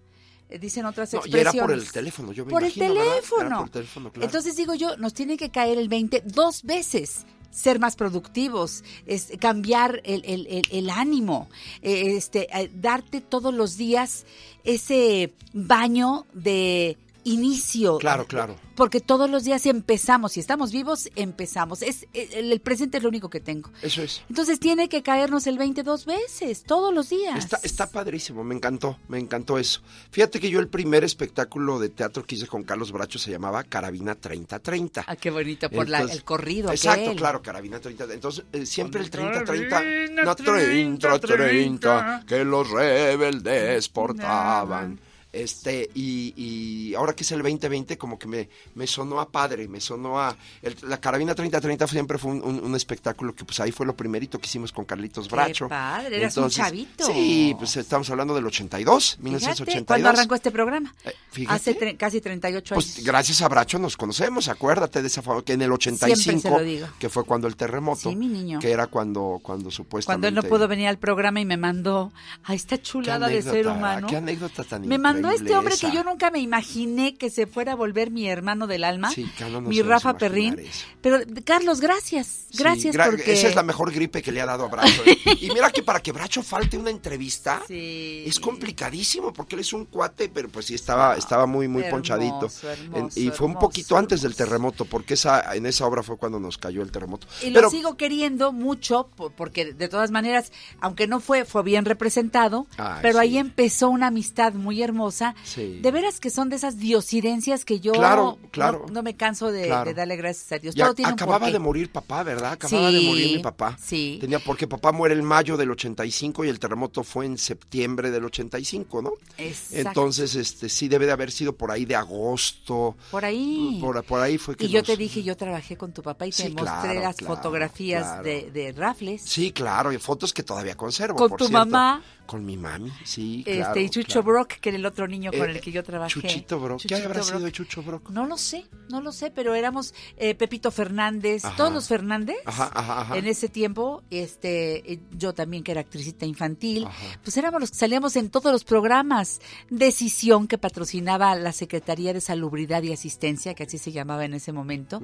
eh, 0.49 0.59
Dicen 0.59 0.85
otras 0.85 1.11
No, 1.13 1.21
y 1.25 1.29
era 1.31 1.41
expresiones. 1.49 1.61
por 1.61 1.71
el 1.73 1.91
teléfono, 1.91 2.31
yo 2.31 2.45
me 2.45 2.51
Por 2.51 2.61
imagino, 2.61 2.85
el 2.85 2.93
teléfono. 2.93 3.57
por 3.57 3.65
el 3.65 3.71
teléfono, 3.71 4.11
claro. 4.11 4.25
Entonces 4.27 4.55
digo 4.55 4.75
yo, 4.75 4.95
nos 4.97 5.15
tiene 5.15 5.37
que 5.37 5.49
caer 5.49 5.79
el 5.79 5.89
20 5.89 6.21
dos 6.23 6.61
veces. 6.61 7.25
Ser 7.55 7.79
más 7.79 7.95
productivos, 7.95 8.83
es, 9.05 9.31
cambiar 9.39 10.01
el, 10.03 10.23
el- 10.25 10.47
el- 10.47 10.67
el 10.71 10.89
ánimo, 10.89 11.47
eh, 11.81 12.15
este, 12.17 12.47
darte 12.73 13.21
todos 13.21 13.53
los 13.53 13.77
días 13.77 14.25
ese 14.65 15.33
baño 15.53 16.25
de 16.33 16.97
inicio. 17.25 17.97
Claro, 17.97 18.25
claro. 18.25 18.55
Porque 18.75 18.99
todos 19.01 19.29
los 19.29 19.43
días 19.43 19.65
empezamos, 19.65 20.33
si 20.33 20.39
estamos 20.39 20.71
vivos, 20.71 21.09
empezamos. 21.15 21.81
Es, 21.81 22.07
el, 22.13 22.51
el 22.51 22.59
presente 22.61 22.97
es 22.97 23.03
lo 23.03 23.09
único 23.09 23.29
que 23.29 23.39
tengo. 23.39 23.69
Eso 23.81 24.01
es. 24.01 24.21
Entonces 24.29 24.59
tiene 24.59 24.89
que 24.89 25.01
caernos 25.03 25.47
el 25.47 25.57
22 25.57 26.05
veces, 26.05 26.63
todos 26.63 26.93
los 26.93 27.09
días. 27.09 27.37
Está, 27.39 27.59
está 27.63 27.89
padrísimo, 27.89 28.43
me 28.43 28.53
encantó, 28.55 28.97
me 29.07 29.17
encantó 29.19 29.57
eso. 29.57 29.81
Fíjate 30.11 30.39
que 30.39 30.49
yo 30.49 30.59
el 30.59 30.67
primer 30.67 31.03
espectáculo 31.03 31.79
de 31.79 31.89
teatro 31.89 32.23
que 32.25 32.35
hice 32.35 32.47
con 32.47 32.63
Carlos 32.63 32.91
Bracho 32.91 33.17
se 33.17 33.31
llamaba 33.31 33.63
Carabina 33.63 34.15
3030. 34.15 35.05
Ah, 35.07 35.15
qué 35.15 35.31
bonito, 35.31 35.69
por 35.69 35.87
la- 35.89 36.01
el 36.01 36.23
corrido 36.23 36.69
Exacto, 36.71 37.01
aquel. 37.05 37.15
claro, 37.17 37.41
Carabina 37.41 37.79
30. 37.79 38.05
Entonces, 38.13 38.45
eh, 38.53 38.65
siempre 38.65 39.01
el 39.01 39.09
3030, 39.09 39.69
Carabina 39.69 40.23
no 40.23 40.35
30, 40.35 41.19
30, 41.19 42.23
que 42.27 42.43
los 42.45 42.69
rebeldes 42.69 43.89
portaban. 43.89 44.99
Este, 45.35 45.89
y, 45.93 46.33
y 46.37 46.95
ahora 46.95 47.13
que 47.13 47.23
es 47.23 47.31
el 47.33 47.41
2020, 47.41 47.97
como 47.97 48.17
que 48.17 48.25
me, 48.27 48.47
me 48.73 48.87
sonó 48.87 49.19
a 49.19 49.29
padre, 49.29 49.67
me 49.67 49.81
sonó 49.81 50.19
a... 50.19 50.35
el- 50.61 50.77
la 50.83 50.99
Carabina 51.01 51.35
3030 51.35 51.87
siempre 51.87 52.17
fue 52.17 52.31
un, 52.31 52.41
un- 52.41 52.63
un 52.63 52.75
espectáculo 52.75 53.35
que 53.35 53.43
pues 53.43 53.59
ahí 53.59 53.71
fue 53.73 53.85
lo 53.85 53.95
primerito 53.97 54.39
que 54.39 54.45
hicimos 54.45 54.71
con 54.71 54.85
Carlitos 54.85 55.27
Qué 55.27 55.35
Bracho. 55.35 55.67
padre, 55.67 56.17
eras 56.17 56.37
un 56.37 56.49
chavito. 56.49 57.05
Sí, 57.05 57.53
pues 57.57 57.75
estamos 57.75 58.09
hablando 58.09 58.33
del 58.33 58.45
82, 58.45 59.03
Fíjate, 59.17 59.23
1982. 59.23 59.85
¿cuándo 59.87 60.09
arrancó 60.09 60.35
este 60.35 60.51
programa? 60.51 60.95
fíjate. 61.31 61.55
Hace 61.55 61.77
tre- 61.77 61.97
casi 61.97 62.21
38 62.21 62.73
años. 62.75 62.85
Pues 62.95 63.05
gracias 63.05 63.41
a 63.41 63.49
Bracho 63.49 63.77
nos 63.77 63.97
conocemos, 63.97 64.47
acuérdate 64.47 65.01
de 65.01 65.07
esa 65.07 65.21
que 65.43 65.53
en 65.53 65.61
el 65.63 65.71
85 65.73 66.39
se 66.39 66.49
lo 66.49 66.59
digo. 66.63 66.87
que 66.97 67.09
fue 67.09 67.25
cuando 67.25 67.47
el 67.47 67.55
terremoto, 67.57 68.09
Sí, 68.09 68.15
mi 68.15 68.27
niño. 68.27 68.59
que 68.59 68.71
era 68.71 68.87
cuando 68.87 69.39
cuando 69.41 69.65
Cuando 69.65 69.71
supuestamente 69.71 70.27
él 70.29 70.35
no 70.35 70.43
pudo 70.43 70.67
venir 70.67 70.87
al 70.87 70.97
programa 70.97 71.39
y 71.41 71.45
me 71.45 71.57
mandó 71.57 72.11
a 72.43 72.53
esta 72.53 72.77
Qué 72.77 72.83
chulada 72.83 73.27
de 73.27 73.41
ser 73.41 73.67
humano. 73.67 74.07
Qué 74.07 74.17
anécdota 74.17 74.63
tan 74.63 74.87
Me 74.87 74.97
mandó 74.97 75.24
increíble 75.33 75.45
este 75.51 75.57
hombre 75.57 75.73
esa. 75.75 75.89
que 75.89 75.95
yo 75.95 76.03
nunca 76.03 76.31
me 76.31 76.39
imaginé 76.39 77.15
que 77.15 77.29
se 77.29 77.47
fuera 77.47 77.73
a 77.73 77.75
volver 77.75 78.11
mi 78.11 78.27
hermano 78.27 78.67
del 78.67 78.83
alma, 78.83 79.11
Sí, 79.11 79.25
no 79.51 79.61
mi 79.61 79.81
Rafa 79.81 80.17
Perrín. 80.17 80.59
eso. 80.59 80.85
Pero 81.01 81.19
Carlos, 81.43 81.79
gracias, 81.81 82.45
Sí, 82.49 82.57
gracias 82.57 82.95
gra- 82.95 83.05
porque 83.11 83.33
Esa 83.33 83.47
es 83.49 83.55
la 83.55 83.63
mejor 83.63 83.91
gripe 83.91 84.21
que 84.21 84.31
le 84.31 84.41
ha 84.41 84.45
dado 84.45 84.65
a 84.65 84.67
Bracho. 84.67 85.01
¿eh? 85.05 85.17
y 85.41 85.49
mira 85.51 85.71
que 85.71 85.83
para 85.83 86.01
que 86.01 86.11
Bracho 86.11 86.41
falte 86.43 86.77
una 86.77 86.89
entrevista 86.89 87.61
es 87.69 88.39
complicadísimo 88.39 89.31
porque 89.33 89.55
él 89.55 89.61
es 89.61 89.73
un 89.73 89.85
cuate, 89.85 90.29
pero 90.29 90.49
pues 90.49 90.65
sí 90.65 90.73
estaba, 90.75 91.15
estaba 91.15 91.45
muy, 91.45 91.67
muy 91.67 91.83
hermoso, 91.83 91.95
ponchadito. 91.95 92.49
hermoso, 92.63 93.19
y 93.19 93.29
fue 93.29 93.45
un 93.47 93.51
hermoso, 93.53 93.59
poquito 93.59 93.97
antes 93.97 94.21
del 94.21 94.35
terremoto, 94.35 94.85
porque 94.85 95.13
esa, 95.15 95.55
en 95.55 95.65
esa 95.65 95.85
obra 95.85 96.03
fue 96.03 96.17
cuando 96.17 96.39
nos 96.39 96.57
cayó 96.57 96.81
el 96.81 96.91
terremoto. 96.91 97.27
Y 97.41 97.51
pero 97.51 97.63
lo 97.63 97.69
sigo 97.69 97.95
queriendo 97.97 98.51
mucho 98.51 99.09
por- 99.15 99.31
porque 99.33 99.73
de 99.73 99.87
todas 99.87 100.11
maneras, 100.11 100.51
aunque 100.81 101.07
no 101.07 101.19
fue 101.19 101.45
fue 101.45 101.63
bien 101.63 101.85
representado, 101.85 102.67
Ay, 102.77 102.99
pero 103.01 103.15
sí. 103.15 103.19
ahí 103.21 103.37
empezó 103.37 103.89
una 103.89 104.07
amistad 104.07 104.53
muy 104.53 104.81
hermosa. 104.81 105.14
Sí. 105.43 105.79
De 105.81 105.91
veras 105.91 106.19
que 106.19 106.29
son 106.29 106.49
de 106.49 106.55
esas 106.57 106.77
diosidencias 106.77 107.65
que 107.65 107.79
yo 107.79 107.93
Claro, 107.93 108.37
no- 108.41 108.49
claro. 108.51 108.85
No, 108.91 109.01
me 109.03 109.15
canso 109.15 109.51
de, 109.51 109.65
Claro. 109.67 109.85
de 109.85 109.93
darle 109.93 110.15
gracias 110.15 110.51
a 110.51 110.59
Dios. 110.59 110.75
Todo 110.75 110.93
tiene 110.93 111.11
acababa 111.11 111.49
de 111.51 111.59
morir 111.59 111.91
papá, 111.91 112.23
¿verdad? 112.23 112.53
Acababa 112.53 112.89
Sí, 112.89 112.95
de 112.95 113.01
morir 113.07 113.37
mi 113.37 113.43
papá. 113.43 113.77
sí. 113.81 114.17
Tenía 114.21 114.39
porque 114.39 114.67
papá 114.67 114.91
muere 114.91 115.15
en 115.15 115.23
mayo 115.23 115.57
del 115.57 115.71
85 115.71 116.43
y 116.45 116.49
el 116.49 116.59
terremoto 116.59 117.03
fue 117.03 117.25
en 117.25 117.37
septiembre 117.37 118.11
del 118.11 118.25
85, 118.25 119.01
¿no? 119.01 119.11
Exacto. 119.37 119.89
Entonces, 119.89 120.35
este 120.35 120.69
sí 120.69 120.87
debe 120.87 121.05
de 121.05 121.11
haber 121.11 121.31
sido 121.31 121.53
por 121.55 121.71
ahí 121.71 121.85
de 121.85 121.95
agosto. 121.95 122.95
Por 123.11 123.25
ahí. 123.25 123.77
Por, 123.81 124.03
por 124.03 124.19
ahí 124.21 124.37
fue 124.37 124.55
que 124.55 124.65
Y 124.65 124.69
yo 124.69 124.79
nos- 124.79 124.87
te 124.87 124.97
dije, 124.97 125.23
yo 125.23 125.35
trabajé 125.37 125.77
con 125.77 125.93
tu 125.93 126.01
papá 126.01 126.27
y 126.27 126.31
te 126.31 126.43
Sí, 126.47 126.49
mostré 126.55 126.99
las 126.99 127.15
fotografías 127.17 128.23
de, 128.23 128.51
de 128.51 128.71
Rafles. 128.71 129.21
Sí, 129.21 129.51
claro, 129.51 129.91
y 129.91 129.97
fotos 129.97 130.33
que 130.33 130.43
todavía 130.43 130.75
conservo, 130.75 131.17
Con 131.17 131.29
por 131.29 131.37
tu 131.39 131.47
cierto. 131.47 131.65
mamá. 131.65 132.01
Con 132.25 132.45
mi 132.45 132.57
mami, 132.57 132.91
sí, 133.03 133.39
este, 133.45 133.57
claro. 133.57 133.79
y 133.79 133.89
Chucho 133.89 134.07
claro. 134.23 134.23
Brock, 134.23 134.53
que 134.59 134.69
era 134.69 134.77
el 134.77 134.85
otro 134.85 135.07
niño 135.07 135.31
con 135.31 135.47
Eh, 135.49 135.53
el 135.53 135.61
que 135.61 135.71
yo 135.71 135.83
trabajé. 135.83 136.09
Chuchito 136.13 136.59
Brock. 136.59 136.81
¿Qué 136.81 136.87
Chuchito 136.89 137.07
habrá 137.09 137.23
sido 137.23 137.39
Brock. 137.39 137.51
Chucho 137.53 137.83
Brock? 137.83 138.09
No 138.09 138.25
lo 138.25 138.37
sé, 138.37 138.65
no 138.89 139.01
lo 139.01 139.11
sé, 139.11 139.31
pero 139.31 139.53
éramos 139.53 139.93
eh, 140.17 140.33
Pepito 140.35 140.71
Fernández, 140.71 141.45
Ajá. 141.45 141.55
todos 141.55 141.71
los 141.73 141.87
Fernández. 141.87 142.37
Ajá, 142.45 142.71
ajá, 142.73 143.01
ajá. 143.01 143.17
En 143.17 143.27
ese 143.27 143.47
tiempo, 143.49 144.01
este, 144.09 144.93
eh, 144.93 144.99
yo 145.11 145.33
también 145.33 145.63
que 145.63 145.71
era 145.71 145.81
actricita 145.81 146.25
infantil, 146.25 146.87
pues 147.23 147.37
éramos 147.37 147.61
los 147.61 147.71
que 147.71 147.77
salíamos 147.77 148.15
en 148.15 148.29
todos 148.29 148.51
los 148.51 148.63
programas. 148.63 149.39
Decisión 149.69 150.47
que 150.47 150.57
patrocinaba 150.57 151.35
la 151.35 151.51
Secretaría 151.51 152.13
de 152.13 152.21
Salubridad 152.21 152.81
y 152.83 152.91
Asistencia, 152.91 153.53
que 153.53 153.63
así 153.63 153.77
se 153.77 153.91
llamaba 153.91 154.25
en 154.25 154.33
ese 154.33 154.51
momento, 154.51 155.01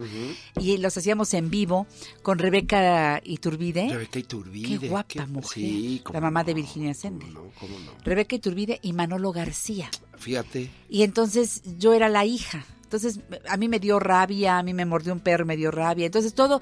y 0.59 0.77
los 0.77 0.97
hacíamos 0.97 1.33
en 1.33 1.49
vivo 1.49 1.85
con 2.23 2.39
Rebeca 2.39 3.21
Iturbide. 3.23 3.89
Rebeca 3.89 4.17
Iturbide. 4.19 4.79
Qué 4.79 4.87
guapa 4.87 5.07
qué- 5.07 5.25
mujer. 5.27 5.51
Sí, 5.51 6.01
la 6.11 6.21
mamá 6.21 6.43
de 6.43 6.53
Virginia 6.53 6.93
No, 7.19 7.51
cómo 7.59 7.79
no. 7.79 7.91
Rebeca 8.03 8.35
Iturbide 8.35 8.79
y 8.81 8.93
Manolo 8.93 9.31
García. 9.31 9.89
Fíjate. 10.17 10.69
Y 10.89 11.03
entonces 11.03 11.61
yo 11.77 11.93
era 11.93 12.09
la 12.09 12.25
hija. 12.25 12.65
Entonces 12.83 13.19
a 13.47 13.57
mí 13.57 13.67
me 13.69 13.79
dio 13.79 13.99
rabia, 13.99 14.57
a 14.57 14.63
mí 14.63 14.73
me 14.73 14.85
mordió 14.85 15.13
un 15.13 15.19
perro, 15.19 15.45
me 15.45 15.55
dio 15.57 15.71
rabia. 15.71 16.05
Entonces 16.05 16.33
todo 16.33 16.59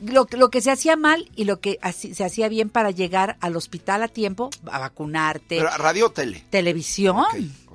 lo, 0.00 0.26
lo 0.32 0.50
que 0.50 0.60
se 0.60 0.70
hacía 0.70 0.96
mal 0.96 1.30
y 1.36 1.44
lo 1.44 1.60
que 1.60 1.78
así- 1.82 2.14
se 2.14 2.24
hacía 2.24 2.48
bien 2.48 2.70
para 2.70 2.90
llegar 2.90 3.36
al 3.40 3.56
hospital 3.56 4.02
a 4.02 4.08
tiempo, 4.08 4.48
a 4.70 4.78
vacunarte. 4.78 5.56
Pero 5.58 5.68
radio 5.76 6.06
o 6.06 6.10
tele. 6.10 6.44
Televisión. 6.50 7.24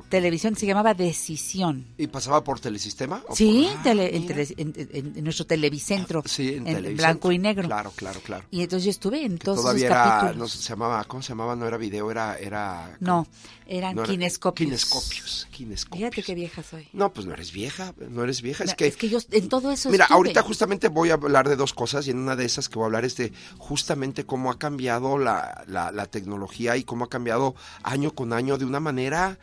Televisión 0.10 0.56
se 0.56 0.66
llamaba 0.66 0.94
Decisión. 0.94 1.86
¿Y 1.98 2.08
pasaba 2.08 2.44
por 2.44 2.60
telesistema? 2.60 3.24
¿O 3.28 3.36
Sí, 3.36 3.68
por- 3.74 3.84
tele- 3.84 4.16
en, 4.16 4.26
tele- 4.28 4.54
en- 4.58 4.74
en- 4.78 5.14
en 5.18 5.24
nuestro 5.24 5.46
televicentro. 5.46 6.24
Sí, 6.26 6.56
en, 6.56 6.64
televisión. 6.66 6.96
blanco 6.98 7.32
y 7.32 7.38
negro. 7.40 7.68
Claro, 7.68 7.92
claro, 7.96 8.20
claro. 8.22 8.46
Y 8.52 8.62
entonces 8.62 8.86
yo 8.86 8.92
estuve 8.92 9.26
en 9.26 9.38
todos 9.38 9.62
Todavía 9.62 9.88
esos 9.88 9.96
era, 9.98 10.04
capítulos. 10.22 10.38
no 10.38 10.48
se 10.62 10.70
llamaba, 10.70 11.04
¿cómo 11.04 11.22
se 11.24 11.30
llamaba? 11.30 11.56
No 11.56 11.68
era 11.68 11.78
video, 11.78 12.10
era, 12.10 12.38
era. 12.38 12.96
No, 13.00 13.28
eran 13.68 13.96
no 13.96 14.04
era- 14.04 14.12
kinescopios. 14.12 14.66
Kinescopios, 14.68 15.48
kinescopios. 15.52 15.98
Fíjate 16.10 16.24
qué 16.24 16.36
vieja 16.36 16.64
soy. 16.64 16.88
No, 16.94 17.12
pues 17.12 17.26
no 17.28 17.34
eres 17.34 17.52
vieja, 17.52 17.94
no 18.10 18.24
eres 18.24 18.42
vieja, 18.42 18.64
es 18.64 18.76
que... 18.76 18.88
es 18.88 18.96
que 18.98 19.10
yo 19.10 19.20
en 19.32 19.50
todo 19.50 19.72
eso 19.72 19.90
Mira, 19.90 20.06
estuve. 20.06 20.16
ahorita 20.16 20.42
justamente 20.42 20.88
voy 20.88 21.10
a 21.10 21.16
hablar 21.16 21.50
de 21.50 21.56
dos 21.56 21.74
cosas 21.74 22.08
y 22.08 22.12
en 22.12 22.18
una 22.20 22.36
de 22.36 22.46
esas 22.46 22.70
que 22.70 22.76
voy 22.76 22.84
a 22.84 22.86
hablar 22.88 23.04
es 23.06 23.18
de 23.18 23.34
justamente 23.58 24.26
cómo 24.26 24.52
ha 24.52 24.58
cambiado 24.58 25.18
la, 25.18 25.64
la, 25.68 25.92
la 25.92 26.06
tecnología 26.06 26.78
y 26.78 26.84
cómo 26.84 27.06
ha 27.06 27.10
cambiado 27.10 27.56
año 27.84 28.14
con 28.16 28.32
año 28.34 28.58
de 28.58 28.66
una 28.66 28.80
manera 28.80 29.38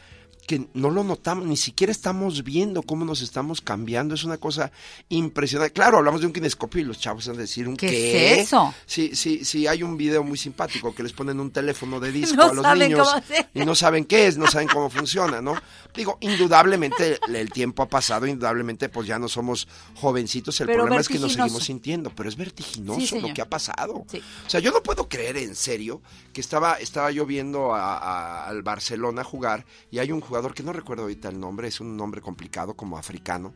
que 0.44 0.68
no 0.74 0.90
lo 0.90 1.04
notamos, 1.04 1.46
ni 1.46 1.56
siquiera 1.56 1.90
estamos 1.90 2.44
viendo 2.44 2.82
cómo 2.82 3.04
nos 3.04 3.22
estamos 3.22 3.60
cambiando, 3.60 4.14
es 4.14 4.24
una 4.24 4.36
cosa 4.38 4.70
impresionante. 5.08 5.72
Claro, 5.72 5.98
hablamos 5.98 6.20
de 6.20 6.26
un 6.26 6.32
kinescopio 6.32 6.80
y 6.80 6.84
los 6.84 6.98
chavos 6.98 7.26
van 7.26 7.36
a 7.36 7.40
decir 7.40 7.68
un 7.68 7.76
¿Qué 7.76 7.88
qué. 7.88 8.32
es 8.32 8.46
eso? 8.46 8.74
Sí, 8.86 9.10
sí, 9.14 9.44
sí, 9.44 9.66
hay 9.66 9.82
un 9.82 9.96
video 9.96 10.22
muy 10.22 10.38
simpático 10.38 10.94
que 10.94 11.02
les 11.02 11.12
ponen 11.12 11.40
un 11.40 11.50
teléfono 11.50 12.00
de 12.00 12.12
disco 12.12 12.36
No 12.36 12.44
a 12.44 12.74
los 12.74 12.78
niños 12.78 13.08
y 13.54 13.64
no 13.64 13.74
saben 13.74 14.04
qué 14.04 14.26
es, 14.26 14.36
no 14.36 14.46
saben 14.46 14.68
cómo 14.68 14.90
funciona, 14.90 15.40
¿no? 15.40 15.54
Digo, 15.94 16.18
indudablemente 16.20 17.18
el, 17.28 17.50
tiempo 17.50 17.82
ha 17.82 17.88
pasado, 17.88 18.26
indudablemente 18.26 18.88
pues 18.88 19.06
ya 19.06 19.18
no 19.18 19.28
somos 19.28 19.68
jovencitos, 19.94 20.60
el 20.60 20.66
Pero 20.66 20.80
problema 20.80 21.00
es 21.00 21.08
que 21.08 21.18
nos 21.18 21.32
seguimos 21.32 21.64
sintiendo, 21.64 22.10
pero 22.10 22.28
es 22.28 22.36
vertiginoso 22.36 23.00
Sí, 23.00 23.20
lo 23.20 23.32
que 23.32 23.42
ha 23.42 23.48
pasado. 23.48 24.04
Sí. 24.10 24.22
O 24.46 24.50
sea, 24.50 24.60
yo 24.60 24.72
no 24.72 24.82
puedo 24.82 25.08
creer 25.08 25.36
en 25.36 25.54
serio 25.54 26.02
que 26.32 26.40
estaba, 26.40 26.74
estaba 26.74 27.10
yo 27.10 27.26
viendo 27.26 27.74
a- 27.74 27.96
a- 27.96 28.46
al 28.48 28.62
Barcelona 28.62 29.22
jugar 29.24 29.64
y 29.90 29.98
hay 29.98 30.10
un 30.12 30.20
jugador 30.20 30.52
que 30.54 30.62
no 30.62 30.72
recuerdo 30.72 31.02
ahorita 31.04 31.28
el 31.28 31.38
nombre, 31.38 31.68
es 31.68 31.80
un 31.80 31.96
nombre 31.96 32.20
complicado 32.20 32.74
como 32.74 32.98
africano, 32.98 33.54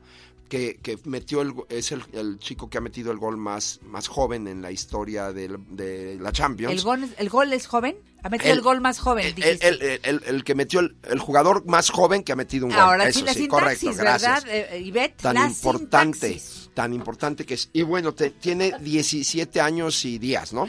que, 0.49 0.79
que 0.83 0.99
metió 1.05 1.43
el, 1.43 1.53
es 1.69 1.93
el, 1.93 2.03
el 2.13 2.39
chico 2.39 2.69
que 2.71 2.79
ha 2.79 2.81
metido 2.81 3.13
el 3.13 3.19
gol 3.19 3.37
más, 3.37 3.81
más 3.85 4.09
joven 4.09 4.49
en 4.49 4.63
la 4.63 4.71
historia 4.73 5.33
de 5.33 6.19
la 6.21 6.33
Champions. 6.33 6.73
¿El 6.75 6.83
gol, 6.83 7.05
es- 7.05 7.11
¿El 7.19 7.29
gol 7.29 7.53
es 7.53 7.67
joven? 7.67 7.97
Ha 8.23 8.29
metido 8.31 8.51
el, 8.53 8.59
El- 8.59 8.65
gol 8.65 8.81
más 8.81 8.99
joven, 8.99 9.33
El, 9.39 10.43
que 10.45 10.55
metió 10.57 10.81
el, 10.81 10.97
el 11.05 11.19
jugador 11.21 11.65
más 11.67 11.91
joven 11.91 12.25
que 12.25 12.33
ha 12.33 12.37
metido 12.37 12.67
un 12.67 12.73
gol. 12.73 12.81
Ahora 12.81 13.13
sí, 13.13 13.23
la 13.23 13.33
sí, 13.33 13.41
sintaxis, 13.43 13.91
correcto. 13.91 14.03
¿verdad, 14.03 14.45
eh, 14.49 14.81
Ivette? 14.85 15.17
Tan 15.23 15.35
La 15.37 15.47
importante, 15.47 16.29
sintaxis. 16.35 16.71
tan 16.75 16.93
importante 16.95 17.47
que 17.47 17.55
es. 17.55 17.71
Y 17.73 17.83
bueno, 17.83 18.13
te- 18.15 18.31
tiene 18.31 18.73
17 18.81 19.61
años 19.61 20.05
y 20.05 20.19
días, 20.19 20.53
¿no? 20.53 20.69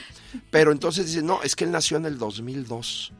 Pero 0.51 0.71
entonces 0.71 1.07
dices, 1.07 1.23
no, 1.23 1.41
es 1.41 1.55
que 1.55 1.63
él 1.63 1.71
nació 1.71 1.97
en 1.97 2.05
el 2.05 2.19
2002. 2.19 3.13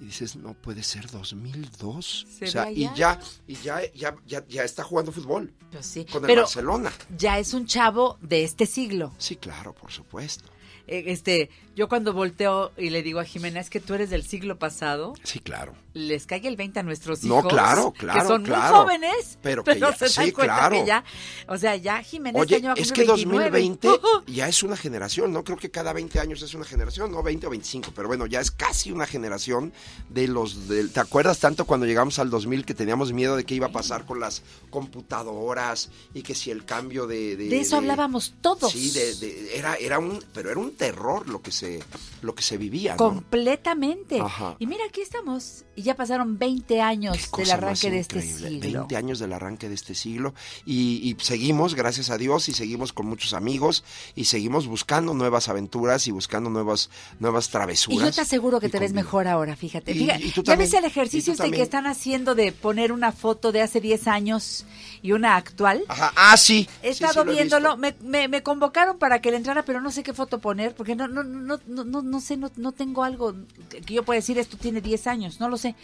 Y 0.00 0.06
dices, 0.06 0.34
no 0.36 0.54
puede 0.54 0.82
ser 0.82 1.10
2002. 1.10 2.26
Se 2.38 2.44
o 2.46 2.48
sea, 2.48 2.70
y 2.70 2.90
ya, 2.94 3.20
y 3.46 3.54
ya, 3.56 3.80
ya, 3.94 4.16
ya, 4.26 4.44
ya 4.48 4.64
está 4.64 4.82
jugando 4.82 5.12
fútbol. 5.12 5.52
Pues 5.70 5.86
sí. 5.86 6.04
Con 6.06 6.22
el 6.24 6.26
Pero 6.28 6.42
Barcelona. 6.42 6.92
ya 7.16 7.38
es 7.38 7.52
un 7.54 7.66
chavo 7.66 8.18
de 8.22 8.44
este 8.44 8.66
siglo. 8.66 9.12
Sí, 9.18 9.36
claro, 9.36 9.74
por 9.74 9.92
supuesto. 9.92 10.44
Eh, 10.86 11.04
Este, 11.12 11.50
yo 11.76 11.88
cuando 11.88 12.12
volteo 12.12 12.72
y 12.76 12.90
le 12.90 13.02
digo 13.02 13.20
a 13.20 13.24
Jimena, 13.24 13.60
es 13.60 13.70
que 13.70 13.78
tú 13.78 13.94
eres 13.94 14.10
del 14.10 14.24
siglo 14.24 14.58
pasado, 14.58 15.12
Sí, 15.22 15.38
claro. 15.38 15.74
les 15.94 16.26
cae 16.26 16.44
el 16.48 16.56
20 16.56 16.80
a 16.80 16.82
nuestros 16.82 17.22
No, 17.22 17.38
hijos. 17.40 17.52
claro, 17.52 17.92
claro, 17.92 18.20
Que 18.20 18.26
son 18.26 18.42
claro. 18.42 18.74
muy 18.74 18.82
jóvenes, 18.84 19.38
Pero 19.40 19.62
pero, 19.62 19.86
que 19.92 19.92
ya- 19.92 20.08
se 20.08 20.08
sí, 20.08 20.32
claro. 20.32 20.74
que 20.74 20.86
ya, 20.86 21.04
o 21.46 21.56
sea, 21.58 21.76
ya 21.76 22.02
Jimena 22.02 22.40
Oye, 22.40 22.56
este 22.56 22.66
año 22.66 22.74
a 22.74 22.80
es 22.80 22.90
que 22.92 23.06
cumplir 23.06 23.26
29. 23.50 23.50
2020 23.50 24.32
ya 24.32 24.48
es 24.48 24.62
una 24.64 24.76
generación, 24.76 25.32
¿no? 25.32 25.44
Creo 25.44 25.58
que 25.58 25.70
cada 25.70 25.92
20 25.92 26.18
años 26.18 26.42
es 26.42 26.54
una 26.54 26.64
generación, 26.64 27.12
no 27.12 27.22
20 27.22 27.46
o 27.46 27.50
25, 27.50 27.92
pero 27.94 28.08
bueno, 28.08 28.26
ya 28.26 28.40
es 28.40 28.50
casi 28.50 28.90
una 28.90 29.06
generación 29.06 29.72
de 30.08 30.26
los... 30.28 30.68
del- 30.68 30.90
¿Te 30.90 31.00
acuerdas 31.00 31.38
tanto 31.38 31.64
cuando 31.66 31.86
llegamos 31.86 32.18
al 32.18 32.30
2000 32.30 32.64
que 32.64 32.74
teníamos 32.74 33.12
miedo 33.12 33.36
de 33.36 33.44
qué 33.44 33.54
iba 33.54 33.68
a 33.68 33.72
pasar 33.72 34.06
con 34.06 34.20
las 34.20 34.42
computadoras 34.70 35.90
y 36.14 36.22
que 36.22 36.34
si 36.34 36.50
el 36.50 36.64
cambio 36.64 37.06
de... 37.06 37.36
De 37.36 37.60
eso 37.60 37.76
hablábamos 37.76 38.34
todos. 38.40 38.72
Sí, 38.72 38.90
de, 38.90 39.14
de- 39.16 39.56
era, 39.58 39.74
era 39.76 39.98
un... 39.98 40.22
Pero 40.32 40.50
era 40.50 40.60
un 40.60 40.72
terror 40.72 41.28
lo 41.28 41.42
que 41.42 41.52
se, 41.52 41.80
lo 42.22 42.34
que 42.34 42.42
se 42.42 42.56
vivía, 42.56 42.92
¿no? 42.92 42.96
Completamente. 42.98 44.20
Ajá. 44.20 44.56
Y 44.58 44.66
mira, 44.66 44.84
aquí 44.88 45.00
estamos. 45.00 45.64
Y 45.76 45.82
ya 45.82 45.96
pasaron 45.96 46.38
20 46.38 46.80
años 46.80 47.16
del 47.36 47.50
arranque 47.50 47.90
de 47.90 48.00
este 48.00 48.22
siglo. 48.22 48.80
20 48.80 48.96
años 48.96 49.18
del 49.18 49.32
arranque 49.32 49.68
de 49.68 49.74
este 49.74 49.94
siglo 49.94 50.34
y, 50.66 51.00
y 51.08 51.16
seguimos, 51.22 51.74
gracias 51.74 52.10
a 52.10 52.18
Dios, 52.18 52.48
y 52.48 52.52
seguimos 52.52 52.92
con 52.92 53.06
muchos 53.06 53.32
amigos 53.32 53.82
y 54.14 54.24
seguimos 54.26 54.66
buscando 54.66 55.14
nuevas 55.14 55.48
aventuras 55.48 56.06
y 56.06 56.10
buscando 56.10 56.50
nuevas, 56.50 56.90
nuevas 57.18 57.48
Y 57.48 57.50
travesuras. 57.52 58.08
yo 58.08 58.14
te 58.14 58.20
aseguro 58.20 58.60
que 58.60 58.66
Y 58.66 58.70
te 58.70 58.78
ves 58.78 58.92
mejor 58.92 59.26
ahora, 59.26 59.56
fíjate. 59.56 59.79
Y- 59.86 59.94
Fíjate, 59.94 60.24
y 60.24 60.30
tú 60.30 60.42
ya 60.42 60.56
ves 60.56 60.72
el 60.74 60.84
ejercicio 60.84 61.32
este 61.32 61.44
que 61.50 61.62
están 61.62 61.86
haciendo 61.86 62.34
de 62.34 62.52
poner 62.52 62.92
una 62.92 63.12
foto 63.12 63.52
de 63.52 63.62
hace 63.62 63.80
10 63.80 64.06
años 64.08 64.64
y 65.02 65.12
una 65.12 65.36
actual. 65.36 65.82
Ajá, 65.88 66.12
ah, 66.16 66.36
sí. 66.36 66.68
He 66.82 66.90
estado 66.90 67.12
sí, 67.12 67.26
lo 67.26 67.32
he 67.32 67.34
viéndolo, 67.34 67.76
me, 67.76 67.94
me, 68.02 68.28
me 68.28 68.42
convocaron 68.42 68.98
para 68.98 69.20
que 69.20 69.30
le 69.30 69.36
entrara, 69.38 69.64
pero 69.64 69.80
no 69.80 69.90
sé 69.90 70.02
qué 70.02 70.12
foto 70.12 70.38
poner. 70.38 70.74
porque 70.74 70.94
no, 70.96 71.08
no, 71.08 71.22
no, 71.24 71.58
no, 71.66 71.84
no, 71.84 72.02
no 72.02 72.20
sé, 72.20 72.36
no, 72.36 72.50
no 72.56 72.72
tengo 72.72 73.04
algo 73.04 73.34
que 73.68 73.80
que 73.80 73.94
yo 73.94 74.02
pueda 74.04 74.16
decir, 74.20 74.38
esto 74.38 74.56
tiene 74.56 74.80
10 74.80 75.06
años, 75.06 75.40
no 75.40 75.48
lo 75.48 75.56
sé. 75.56 75.74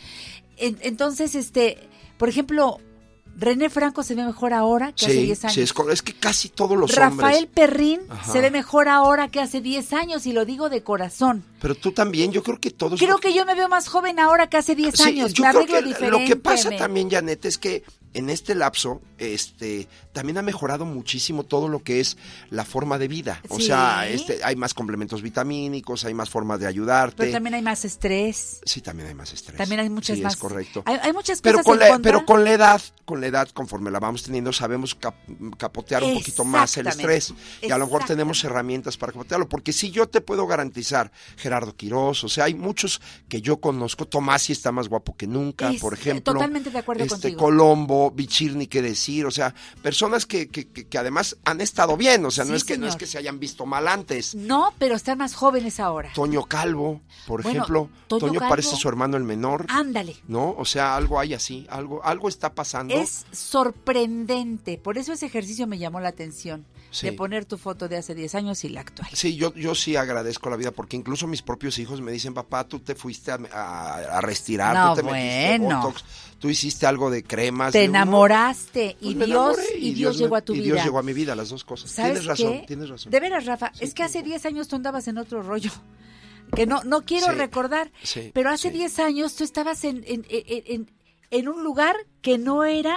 En- 0.56 0.78
entonces, 0.82 1.34
este, 1.34 1.78
por 2.18 2.28
ejemplo, 2.28 2.78
René 3.38 3.68
Franco 3.68 4.02
se 4.02 4.14
ve 4.14 4.24
mejor 4.24 4.54
ahora 4.54 4.92
que 4.92 5.04
hace 5.06 5.14
Sí, 5.14 5.22
10 5.26 5.44
años. 5.44 5.54
sí, 5.54 5.60
es, 5.90 6.02
que 6.02 6.14
casi 6.14 6.48
todos 6.48 6.76
los 6.78 6.94
Rafael 6.94 7.44
hombres. 7.44 7.46
Perrín 7.54 8.00
Ajá. 8.08 8.32
se 8.32 8.40
ve 8.40 8.50
mejor 8.50 8.88
ahora 8.88 9.28
que 9.28 9.40
hace 9.40 9.60
10 9.60 9.92
años 9.92 10.24
y 10.26 10.32
lo 10.32 10.44
digo 10.46 10.68
de 10.70 10.82
corazón. 10.82 11.44
Pero 11.60 11.74
tú 11.74 11.92
también, 11.92 12.32
yo 12.32 12.42
creo 12.42 12.58
que 12.58 12.70
todos. 12.70 12.98
Creo 12.98 13.18
que 13.18 13.34
yo 13.34 13.44
me 13.44 13.54
veo 13.54 13.68
más 13.68 13.88
joven 13.88 14.18
ahora 14.20 14.48
que 14.48 14.56
hace 14.56 14.74
10 14.74 14.94
Sí, 14.96 15.02
años. 15.02 15.32
yo 15.34 15.44
me 15.44 15.50
creo 15.50 15.60
arreglo 15.62 15.78
que 15.80 15.84
diferente. 15.86 16.18
lo 16.20 16.26
que 16.26 16.36
pasa 16.36 16.70
me- 16.70 16.78
también, 16.78 17.10
Janet, 17.10 17.44
es 17.44 17.58
que 17.58 17.82
en 18.14 18.30
este 18.30 18.54
lapso, 18.54 19.02
este, 19.18 19.88
también 20.14 20.38
ha 20.38 20.42
mejorado 20.42 20.86
muchísimo 20.86 21.44
todo 21.44 21.68
lo 21.68 21.82
que 21.82 22.00
es 22.00 22.16
la 22.48 22.64
forma 22.64 22.96
de 22.98 23.08
vida. 23.08 23.42
O 23.48 23.58
Sí. 23.58 23.66
sea, 23.66 24.08
este, 24.08 24.42
hay 24.42 24.56
más 24.56 24.72
complementos 24.72 25.20
vitamínicos, 25.20 26.04
hay 26.06 26.14
más 26.14 26.30
formas 26.30 26.58
de 26.60 26.66
ayudarte. 26.66 27.16
Pero 27.18 27.32
también 27.32 27.54
hay 27.54 27.62
más 27.62 27.84
estrés. 27.84 28.60
Sí, 28.64 28.80
también 28.80 29.08
hay 29.08 29.14
más 29.14 29.32
estrés. 29.34 29.58
También 29.58 29.80
hay 29.80 29.90
muchas 29.90 30.16
sí, 30.16 30.22
más. 30.22 30.32
es 30.34 30.38
correcto. 30.38 30.82
Hay, 30.86 30.96
hay 31.02 31.12
muchas 31.12 31.42
Pero 31.42 31.58
cosas 31.58 31.64
con, 31.66 31.74
en 31.74 31.80
la, 31.80 31.88
contra. 31.90 32.12
pero 32.12 32.24
con 32.26 32.44
la 32.44 32.52
edad, 32.52 32.80
con 33.04 33.20
la 33.20 33.25
edad, 33.26 33.48
conforme 33.50 33.90
la 33.90 33.98
vamos 34.00 34.22
teniendo, 34.22 34.52
sabemos 34.52 34.94
cap- 34.94 35.14
capotear 35.58 36.02
un 36.02 36.14
poquito 36.14 36.44
más 36.44 36.76
el 36.76 36.86
estrés. 36.86 37.34
Y 37.62 37.70
a 37.70 37.78
lo 37.78 37.86
mejor 37.86 38.04
tenemos 38.04 38.42
herramientas 38.44 38.96
para 38.96 39.12
capotearlo. 39.12 39.48
Porque 39.48 39.72
si 39.72 39.90
yo 39.90 40.08
te 40.08 40.20
puedo 40.20 40.46
garantizar, 40.46 41.10
Gerardo 41.36 41.74
Quirós, 41.76 42.24
o 42.24 42.28
sea, 42.28 42.44
hay 42.44 42.54
muchos 42.54 43.00
que 43.28 43.40
yo 43.40 43.58
conozco. 43.60 44.06
Tomás 44.06 44.42
sí 44.42 44.52
está 44.52 44.72
más 44.72 44.88
guapo 44.88 45.16
que 45.16 45.26
nunca, 45.26 45.70
Es- 45.70 45.80
por 45.80 45.94
ejemplo. 45.94 46.32
totalmente 46.34 46.70
de 46.70 46.78
acuerdo 46.78 47.02
este, 47.02 47.14
contigo. 47.14 47.38
Colombo, 47.40 48.10
Bichir, 48.10 48.54
ni 48.56 48.66
qué 48.66 48.82
decir. 48.82 49.26
O 49.26 49.30
sea, 49.30 49.54
personas 49.82 50.26
que, 50.26 50.48
que, 50.48 50.68
que- 50.68 50.86
que 50.86 50.98
además 50.98 51.36
han 51.44 51.60
estado 51.60 51.96
bien. 51.96 52.24
O 52.24 52.30
sea, 52.30 52.44
no, 52.44 52.54
es 52.54 52.64
que, 52.64 52.78
no 52.78 52.86
es 52.86 52.96
que 52.96 53.06
se 53.06 53.18
hayan 53.18 53.38
visto 53.40 53.66
mal 53.66 53.88
antes. 53.88 54.34
No, 54.34 54.72
pero 54.78 54.94
están 54.94 55.18
más 55.18 55.34
jóvenes 55.34 55.80
ahora. 55.80 56.12
Toño 56.14 56.44
Calvo, 56.44 57.00
por 57.26 57.42
Bueno, 57.42 57.58
ejemplo. 57.62 57.90
Toño 58.06 58.20
Toño, 58.20 58.40
Calvo- 58.40 58.48
parece 58.50 58.76
su 58.76 58.88
hermano 58.88 59.16
el 59.16 59.24
menor. 59.24 59.66
Ándale. 59.68 60.16
¿No? 60.28 60.54
O 60.58 60.64
sea, 60.64 60.96
algo 60.96 61.18
hay 61.18 61.34
así, 61.34 61.66
algo, 61.70 62.04
algo 62.04 62.28
está 62.28 62.54
pasando. 62.54 62.94
Es 62.94 63.15
sorprendente. 63.32 64.78
Por 64.78 64.98
eso 64.98 65.12
ese 65.12 65.26
ejercicio 65.26 65.66
me 65.66 65.78
llamó 65.78 66.00
la 66.00 66.08
atención. 66.08 66.66
Sí. 66.90 67.06
De 67.06 67.12
poner 67.12 67.44
tu 67.44 67.58
foto 67.58 67.88
de 67.88 67.96
hace 67.96 68.14
10 68.14 68.34
años 68.36 68.64
y 68.64 68.68
la 68.70 68.80
actual. 68.80 69.08
Sí, 69.12 69.36
yo, 69.36 69.52
yo 69.54 69.74
sí 69.74 69.96
agradezco 69.96 70.48
la 70.48 70.56
vida 70.56 70.70
porque 70.70 70.96
incluso 70.96 71.26
mis 71.26 71.42
propios 71.42 71.78
hijos 71.78 72.00
me 72.00 72.10
dicen, 72.12 72.32
papá, 72.32 72.66
tú 72.66 72.78
te 72.80 72.94
fuiste 72.94 73.32
a, 73.32 73.38
a, 73.52 73.94
a 74.18 74.20
restirar, 74.22 74.74
No, 74.74 74.94
tú 74.94 75.02
te 75.02 75.12
metiste 75.12 75.58
bueno. 75.58 75.80
Botox, 75.82 76.04
tú 76.38 76.48
hiciste 76.48 76.86
algo 76.86 77.10
de 77.10 77.22
cremas. 77.22 77.72
Te 77.72 77.84
enamoraste 77.84 78.96
y 79.00 79.14
pues 79.14 79.26
Dios 79.26 79.58
enamoré 79.58 79.78
y 79.78 79.94
Dios 79.94 80.16
llegó 80.16 80.36
a 80.36 80.40
tu 80.42 80.54
y 80.54 80.60
vida. 80.60 80.74
Dios 80.74 80.84
llegó 80.84 80.98
a 80.98 81.02
mi 81.02 81.12
vida, 81.12 81.34
las 81.34 81.48
dos 81.50 81.64
cosas. 81.64 81.90
¿Sabes 81.90 82.12
Tienes 82.20 82.26
razón, 82.26 82.52
qué? 82.60 82.64
tienes 82.66 82.88
razón. 82.88 83.10
De 83.12 83.20
veras, 83.20 83.44
Rafa, 83.44 83.72
es 83.80 83.92
que 83.92 84.02
hace 84.02 84.22
10 84.22 84.46
años 84.46 84.68
tú 84.68 84.76
andabas 84.76 85.06
en 85.08 85.18
otro 85.18 85.42
rollo. 85.42 85.70
Que 86.54 86.64
no, 86.64 86.84
no 86.84 87.02
quiero 87.02 87.26
Sí, 87.26 87.32
recordar, 87.32 87.90
sí, 88.04 88.30
pero 88.32 88.50
hace 88.50 88.70
10 88.70 89.00
años 89.00 89.34
tú 89.34 89.42
estabas 89.42 89.82
en, 89.84 90.04
en, 90.06 90.24
en, 90.30 90.90
en- 91.30 91.48
un 91.48 91.62
lugar 91.64 91.96
que 92.22 92.38
no 92.38 92.64
era 92.64 92.96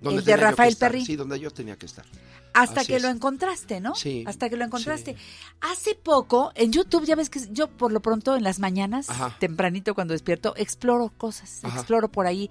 Donde 0.00 0.20
el 0.20 0.24
de 0.24 0.36
Rafael 0.36 0.76
Perrín. 0.76 1.04
Sí, 1.06 1.16
donde 1.16 1.38
yo 1.40 1.50
tenía 1.50 1.76
que 1.76 1.86
estar. 1.86 2.04
Hasta 2.52 2.82
Así 2.82 2.88
que 2.92 2.96
es. 2.96 3.02
lo 3.02 3.08
encontraste, 3.08 3.80
¿no? 3.80 3.96
Sí, 3.96 4.22
Hasta 4.28 4.48
que 4.48 4.56
lo 4.56 4.64
encontraste. 4.64 5.16
Hace 5.60 5.96
poco, 5.96 6.52
en 6.54 6.70
YouTube, 6.72 7.04
ya 7.04 7.16
ves 7.16 7.28
que 7.28 7.40
yo 7.50 7.66
por 7.68 7.90
lo 7.90 8.00
pronto 8.00 8.36
en 8.36 8.44
las 8.44 8.60
mañanas, 8.60 9.10
Ajá. 9.10 9.36
tempranito 9.40 9.92
cuando 9.96 10.12
despierto, 10.12 10.54
exploro 10.56 11.12
cosas, 11.16 11.64
Ajá. 11.64 11.78
exploro 11.78 12.08
por 12.12 12.26
ahí. 12.28 12.50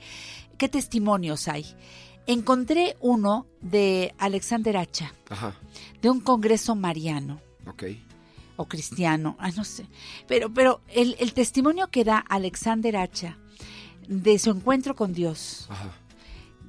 ¿Qué 0.58 0.68
testimonios 0.68 1.48
hay? 1.48 1.66
Encontré 2.28 2.98
uno 3.02 3.48
de 3.62 4.14
Alexander 4.18 4.76
Hacha, 4.78 5.14
Ajá, 5.30 5.56
de 6.02 6.10
un 6.10 6.20
congreso 6.22 6.76
mariano 6.76 7.42
ok. 7.68 7.84
o 8.58 8.66
cristiano, 8.68 9.36
ah, 9.40 9.52
no 9.52 9.64
sé. 9.64 9.86
Pero, 10.28 10.54
pero 10.54 10.82
el, 10.90 11.16
el 11.20 11.34
testimonio 11.34 11.88
que 11.90 12.04
da 12.04 12.18
Alexander 12.18 12.98
Hacha 12.98 13.38
de 14.08 14.40
su 14.40 14.50
encuentro 14.52 14.96
con 14.96 15.14
Dios, 15.14 15.68
Ajá. 15.70 15.92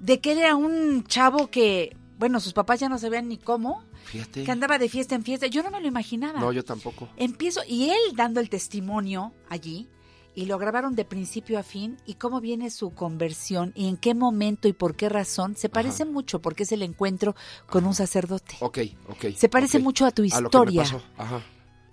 de 0.00 0.20
que 0.20 0.32
él 0.32 0.38
era 0.38 0.56
un 0.56 1.04
chavo 1.04 1.48
que, 1.50 1.96
bueno, 2.18 2.40
sus 2.40 2.52
papás 2.52 2.80
ya 2.80 2.88
no 2.88 2.98
sabían 2.98 3.28
ni 3.28 3.38
cómo, 3.38 3.82
Fíjate. 4.04 4.44
que 4.44 4.50
andaba 4.52 4.78
de 4.78 4.88
fiesta 4.88 5.14
en 5.14 5.24
fiesta. 5.24 5.46
Yo 5.46 5.62
no 5.62 5.70
me 5.70 5.80
lo 5.80 5.86
imaginaba. 5.88 6.40
No, 6.40 6.52
yo 6.52 6.64
tampoco. 6.64 7.08
Empiezo, 7.16 7.60
y 7.66 7.90
él 7.90 7.98
dando 8.14 8.40
el 8.40 8.48
testimonio 8.50 9.32
allí, 9.48 9.88
y 10.36 10.46
lo 10.46 10.58
grabaron 10.58 10.96
de 10.96 11.04
principio 11.04 11.58
a 11.60 11.62
fin, 11.62 11.96
y 12.06 12.14
cómo 12.14 12.40
viene 12.40 12.68
su 12.70 12.90
conversión, 12.90 13.72
y 13.76 13.88
en 13.88 13.96
qué 13.96 14.14
momento 14.14 14.66
y 14.66 14.72
por 14.72 14.96
qué 14.96 15.08
razón, 15.08 15.56
se 15.56 15.68
parece 15.68 16.04
mucho, 16.04 16.40
porque 16.42 16.64
es 16.64 16.72
el 16.72 16.82
encuentro 16.82 17.36
con 17.68 17.86
un 17.86 17.94
sacerdote. 17.94 18.56
Ok, 18.60 18.78
ok. 19.08 19.26
Se 19.36 19.48
parece 19.48 19.78
mucho 19.78 20.04
a 20.06 20.10
tu 20.10 20.22
A 20.22 20.24
lo 20.24 20.30
que 20.30 20.40
me 20.40 20.46
historia. 20.46 20.82
pasó. 20.82 21.02
Ajá, 21.16 21.40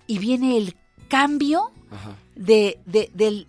Y 0.08 0.18
viene 0.18 0.56
el 0.56 0.74
cambio 1.08 1.70
ajá. 1.90 2.16
de, 2.34 2.80
de- 2.84 3.10
del 3.14 3.46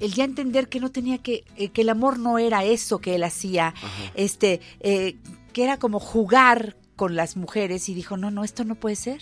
el 0.00 0.14
ya 0.14 0.24
entender 0.24 0.68
que 0.68 0.80
no 0.80 0.90
tenía 0.90 1.18
que, 1.18 1.44
eh, 1.56 1.68
que 1.68 1.82
el 1.82 1.88
amor 1.90 2.18
no 2.18 2.38
era 2.38 2.64
eso 2.64 2.98
que 2.98 3.14
él 3.14 3.22
hacía, 3.24 3.74
este, 4.14 4.60
eh, 4.80 5.16
que 5.52 5.64
era 5.64 5.78
como 5.78 6.00
jugar 6.00 6.76
con 6.96 7.16
las 7.16 7.36
mujeres 7.36 7.88
y 7.88 7.94
dijo, 7.94 8.16
no, 8.16 8.30
no, 8.30 8.44
esto 8.44 8.64
no 8.64 8.74
puede 8.74 8.96
ser. 8.96 9.20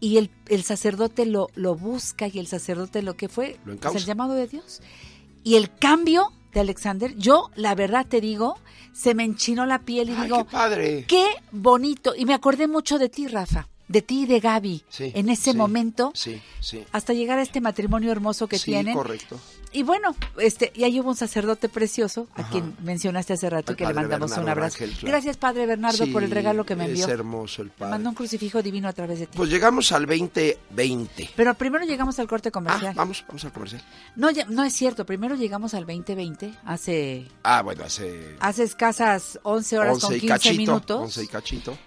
Y 0.00 0.18
el, 0.18 0.30
el 0.48 0.62
sacerdote 0.62 1.24
lo, 1.26 1.48
lo 1.54 1.74
busca 1.74 2.28
y 2.28 2.38
el 2.38 2.46
sacerdote 2.46 3.02
lo 3.02 3.16
que 3.16 3.28
fue, 3.28 3.58
Lo 3.64 3.76
pues, 3.76 3.96
el 3.96 4.04
llamado 4.04 4.34
de 4.34 4.46
Dios. 4.46 4.80
Y 5.42 5.54
el 5.56 5.72
cambio 5.74 6.32
de 6.52 6.60
Alexander, 6.60 7.14
yo 7.16 7.50
la 7.54 7.74
verdad 7.74 8.06
te 8.06 8.20
digo, 8.20 8.56
se 8.92 9.14
me 9.14 9.24
enchinó 9.24 9.64
la 9.66 9.80
piel 9.80 10.10
y 10.10 10.12
Ay, 10.12 10.22
digo, 10.24 10.44
qué 10.44 10.50
padre. 10.50 11.04
qué 11.06 11.26
bonito. 11.52 12.14
Y 12.16 12.24
me 12.26 12.34
acordé 12.34 12.66
mucho 12.66 12.98
de 12.98 13.08
ti, 13.08 13.26
Rafa, 13.26 13.68
de 13.88 14.02
ti 14.02 14.22
y 14.22 14.26
de 14.26 14.40
Gaby, 14.40 14.84
Sí, 14.88 15.12
en 15.14 15.28
ese 15.28 15.52
sí, 15.52 15.56
momento, 15.56 16.12
Sí, 16.14 16.40
hasta 16.92 17.12
llegar 17.12 17.38
a 17.38 17.42
este 17.42 17.60
matrimonio 17.60 18.10
hermoso 18.10 18.48
que 18.48 18.58
sí, 18.58 18.66
tienen. 18.72 18.94
correcto. 18.94 19.38
Y 19.72 19.82
bueno, 19.82 20.14
este, 20.38 20.72
y 20.74 20.84
ahí 20.84 20.98
hubo 21.00 21.10
un 21.10 21.16
sacerdote 21.16 21.68
precioso, 21.68 22.28
a 22.34 22.48
quien 22.48 22.74
mencionaste 22.82 23.34
hace 23.34 23.50
rato 23.50 23.72
y 23.72 23.76
que 23.76 23.86
le 23.86 23.92
mandamos 23.92 24.32
un 24.32 24.48
abrazo. 24.48 24.78
Rangel, 24.78 24.90
claro. 24.92 25.08
Gracias, 25.08 25.36
Padre 25.36 25.66
Bernardo, 25.66 26.06
por 26.12 26.22
el 26.24 26.30
regalo 26.30 26.64
que 26.64 26.74
me 26.76 26.86
envió. 26.86 27.04
Es 27.04 27.10
hermoso 27.12 27.60
el 27.62 27.70
padre. 27.70 27.90
mandó 27.90 28.08
un 28.08 28.14
crucifijo 28.14 28.62
divino 28.62 28.88
a 28.88 28.92
través 28.94 29.18
de 29.18 29.26
ti. 29.26 29.36
Pues 29.36 29.50
llegamos 29.50 29.92
al 29.92 30.06
2020. 30.06 31.30
Pero 31.36 31.54
primero 31.54 31.84
llegamos 31.84 32.18
al 32.18 32.26
corte 32.26 32.48
Ah, 32.48 32.52
comercial. 32.52 32.94
vamos, 32.94 33.24
vamos 33.28 33.44
al 33.44 33.52
comercial. 33.52 33.82
No, 34.14 34.30
ya- 34.30 34.46
no 34.46 34.64
es 34.64 34.72
cierto, 34.72 35.04
primero 35.04 35.34
llegamos 35.36 35.74
al 35.74 35.84
2020, 35.84 36.54
hace, 36.64 37.28
Ah, 37.42 37.60
bueno, 37.62 37.84
hace 37.84 38.36
hace 38.40 38.62
escasas 38.62 39.38
11 39.42 39.78
horas 39.78 39.94
11 39.94 40.06
con 40.06 40.16
y 40.16 40.20
15 40.20 40.32
cachito. 40.34 40.56
minutos. 40.56 41.00
11 41.02 41.22
y 41.24 41.26
cachito. 41.28 41.78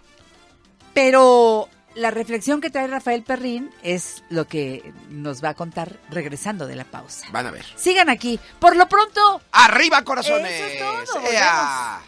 Pero 0.94 1.70
la 1.96 2.12
reflexión 2.12 2.62
que 2.62 2.70
trae 2.70 2.88
Rafael 2.88 3.24
Perrín 3.24 3.72
es 3.84 4.24
lo 4.30 4.46
que 4.46 4.94
nos 5.10 5.44
va 5.44 5.50
a 5.50 5.54
contar 5.54 5.98
regresando 6.10 6.68
de 6.68 6.76
la 6.76 6.86
pausa. 6.86 7.28
Van 7.32 7.48
a 7.48 7.52
ver. 7.52 7.66
Sigan 7.76 8.10
aquí. 8.10 8.40
Por 8.60 8.76
lo 8.76 8.88
pronto. 8.88 9.42
¡Arriba, 9.52 10.04
corazones! 10.04 10.52
Eso 10.52 11.02
es 11.02 11.10
todo. 11.10 11.22
¡Ea! 11.32 12.02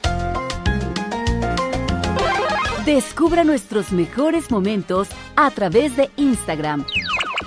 Descubra 2.86 3.44
nuestros 3.44 3.92
mejores 3.92 4.50
momentos 4.50 5.08
a 5.36 5.52
través 5.52 5.96
de 5.96 6.10
Instagram. 6.16 6.86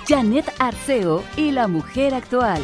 Janet 0.07 0.51
Arceo 0.59 1.23
y 1.35 1.51
la 1.51 1.67
mujer 1.67 2.13
actual. 2.13 2.63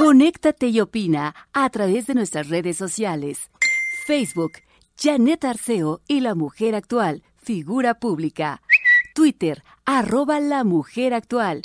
Conéctate 0.00 0.68
y 0.68 0.80
opina 0.80 1.34
a 1.52 1.68
través 1.70 2.06
de 2.06 2.14
nuestras 2.14 2.48
redes 2.48 2.76
sociales. 2.76 3.50
Facebook, 4.10 4.54
Janet 4.96 5.44
Arceo 5.44 6.00
y 6.08 6.18
la 6.18 6.34
mujer 6.34 6.74
actual, 6.74 7.22
figura 7.36 7.94
pública. 7.94 8.60
Twitter, 9.14 9.62
arroba 9.84 10.40
la 10.40 10.64
mujer 10.64 11.14
actual. 11.14 11.62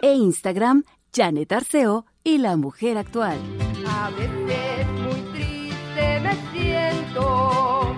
E 0.00 0.14
Instagram, 0.14 0.84
Janet 1.14 1.52
Arceo 1.52 2.06
y 2.24 2.38
la 2.38 2.56
mujer 2.56 2.96
actual. 2.96 3.36
A 3.86 4.08
veces 4.08 4.86
muy 5.02 5.20
triste 5.34 6.20
me 6.20 6.34
siento, 6.50 7.94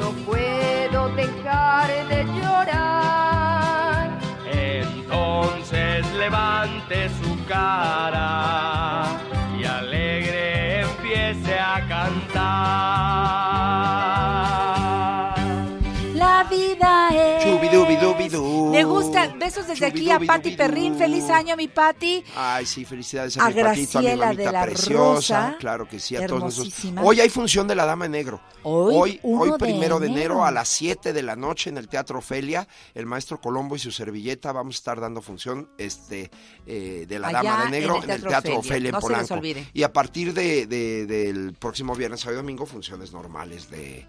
no 0.00 0.10
puedo 0.26 1.08
dejar 1.14 2.08
de 2.08 2.24
llorar. 2.24 4.18
Entonces 4.50 6.12
levante 6.14 7.08
su 7.22 7.46
cara 7.46 8.95
Besos 19.46 19.66
desde 19.68 19.86
aquí 19.86 20.10
a 20.10 20.18
dubidu. 20.18 20.56
Perrín. 20.56 20.96
Feliz 20.96 21.30
año, 21.30 21.56
mi 21.56 21.68
Pati. 21.68 22.24
Ay, 22.36 22.66
sí, 22.66 22.84
felicidades 22.84 23.36
A 23.38 23.46
a, 23.46 23.50
mi 23.50 23.62
patito, 23.62 23.98
a 23.98 24.02
mi 24.02 24.08
mamita 24.16 24.42
de 24.42 24.52
la 24.52 24.62
preciosa. 24.64 25.46
Rosa, 25.46 25.56
claro 25.60 25.88
que 25.88 26.00
sí, 26.00 26.16
a 26.16 26.26
todos 26.26 26.42
nosotros. 26.42 26.74
Hoy 27.04 27.20
hay 27.20 27.28
función 27.28 27.68
de 27.68 27.74
la 27.76 27.84
Dama 27.86 28.06
en 28.06 28.12
Negro. 28.12 28.40
Hoy, 28.64 29.20
hoy, 29.22 29.50
hoy 29.50 29.52
primero 29.58 30.00
de 30.00 30.06
enero. 30.08 30.20
enero. 30.34 30.44
a 30.44 30.50
las 30.50 30.68
7 30.68 31.12
de 31.12 31.22
la 31.22 31.36
noche 31.36 31.70
en 31.70 31.78
el 31.78 31.86
Teatro 31.88 32.18
Ofelia, 32.18 32.66
el 32.94 33.06
maestro 33.06 33.40
Colombo 33.40 33.76
y 33.76 33.78
su 33.78 33.92
servilleta 33.92 34.50
vamos 34.50 34.74
a 34.74 34.78
estar 34.78 35.00
dando 35.00 35.22
función 35.22 35.68
este 35.78 36.30
eh, 36.66 37.04
de 37.08 37.18
la 37.20 37.28
Allá 37.28 37.42
Dama 37.44 37.64
de 37.66 37.70
Negro 37.70 38.02
en 38.02 38.10
el 38.10 38.22
Teatro 38.24 38.58
Ofelia, 38.58 38.90
no 38.90 38.98
en 38.98 39.02
se 39.04 39.08
les 39.16 39.28
Polanco. 39.28 39.46
Y 39.72 39.82
a 39.84 39.92
partir 39.92 40.34
de, 40.34 40.66
de- 40.66 41.06
del 41.06 41.52
próximo 41.54 41.94
viernes, 41.94 42.20
sábado 42.20 42.40
y 42.40 42.42
domingo, 42.42 42.66
funciones 42.66 43.12
normales 43.12 43.70
de, 43.70 44.06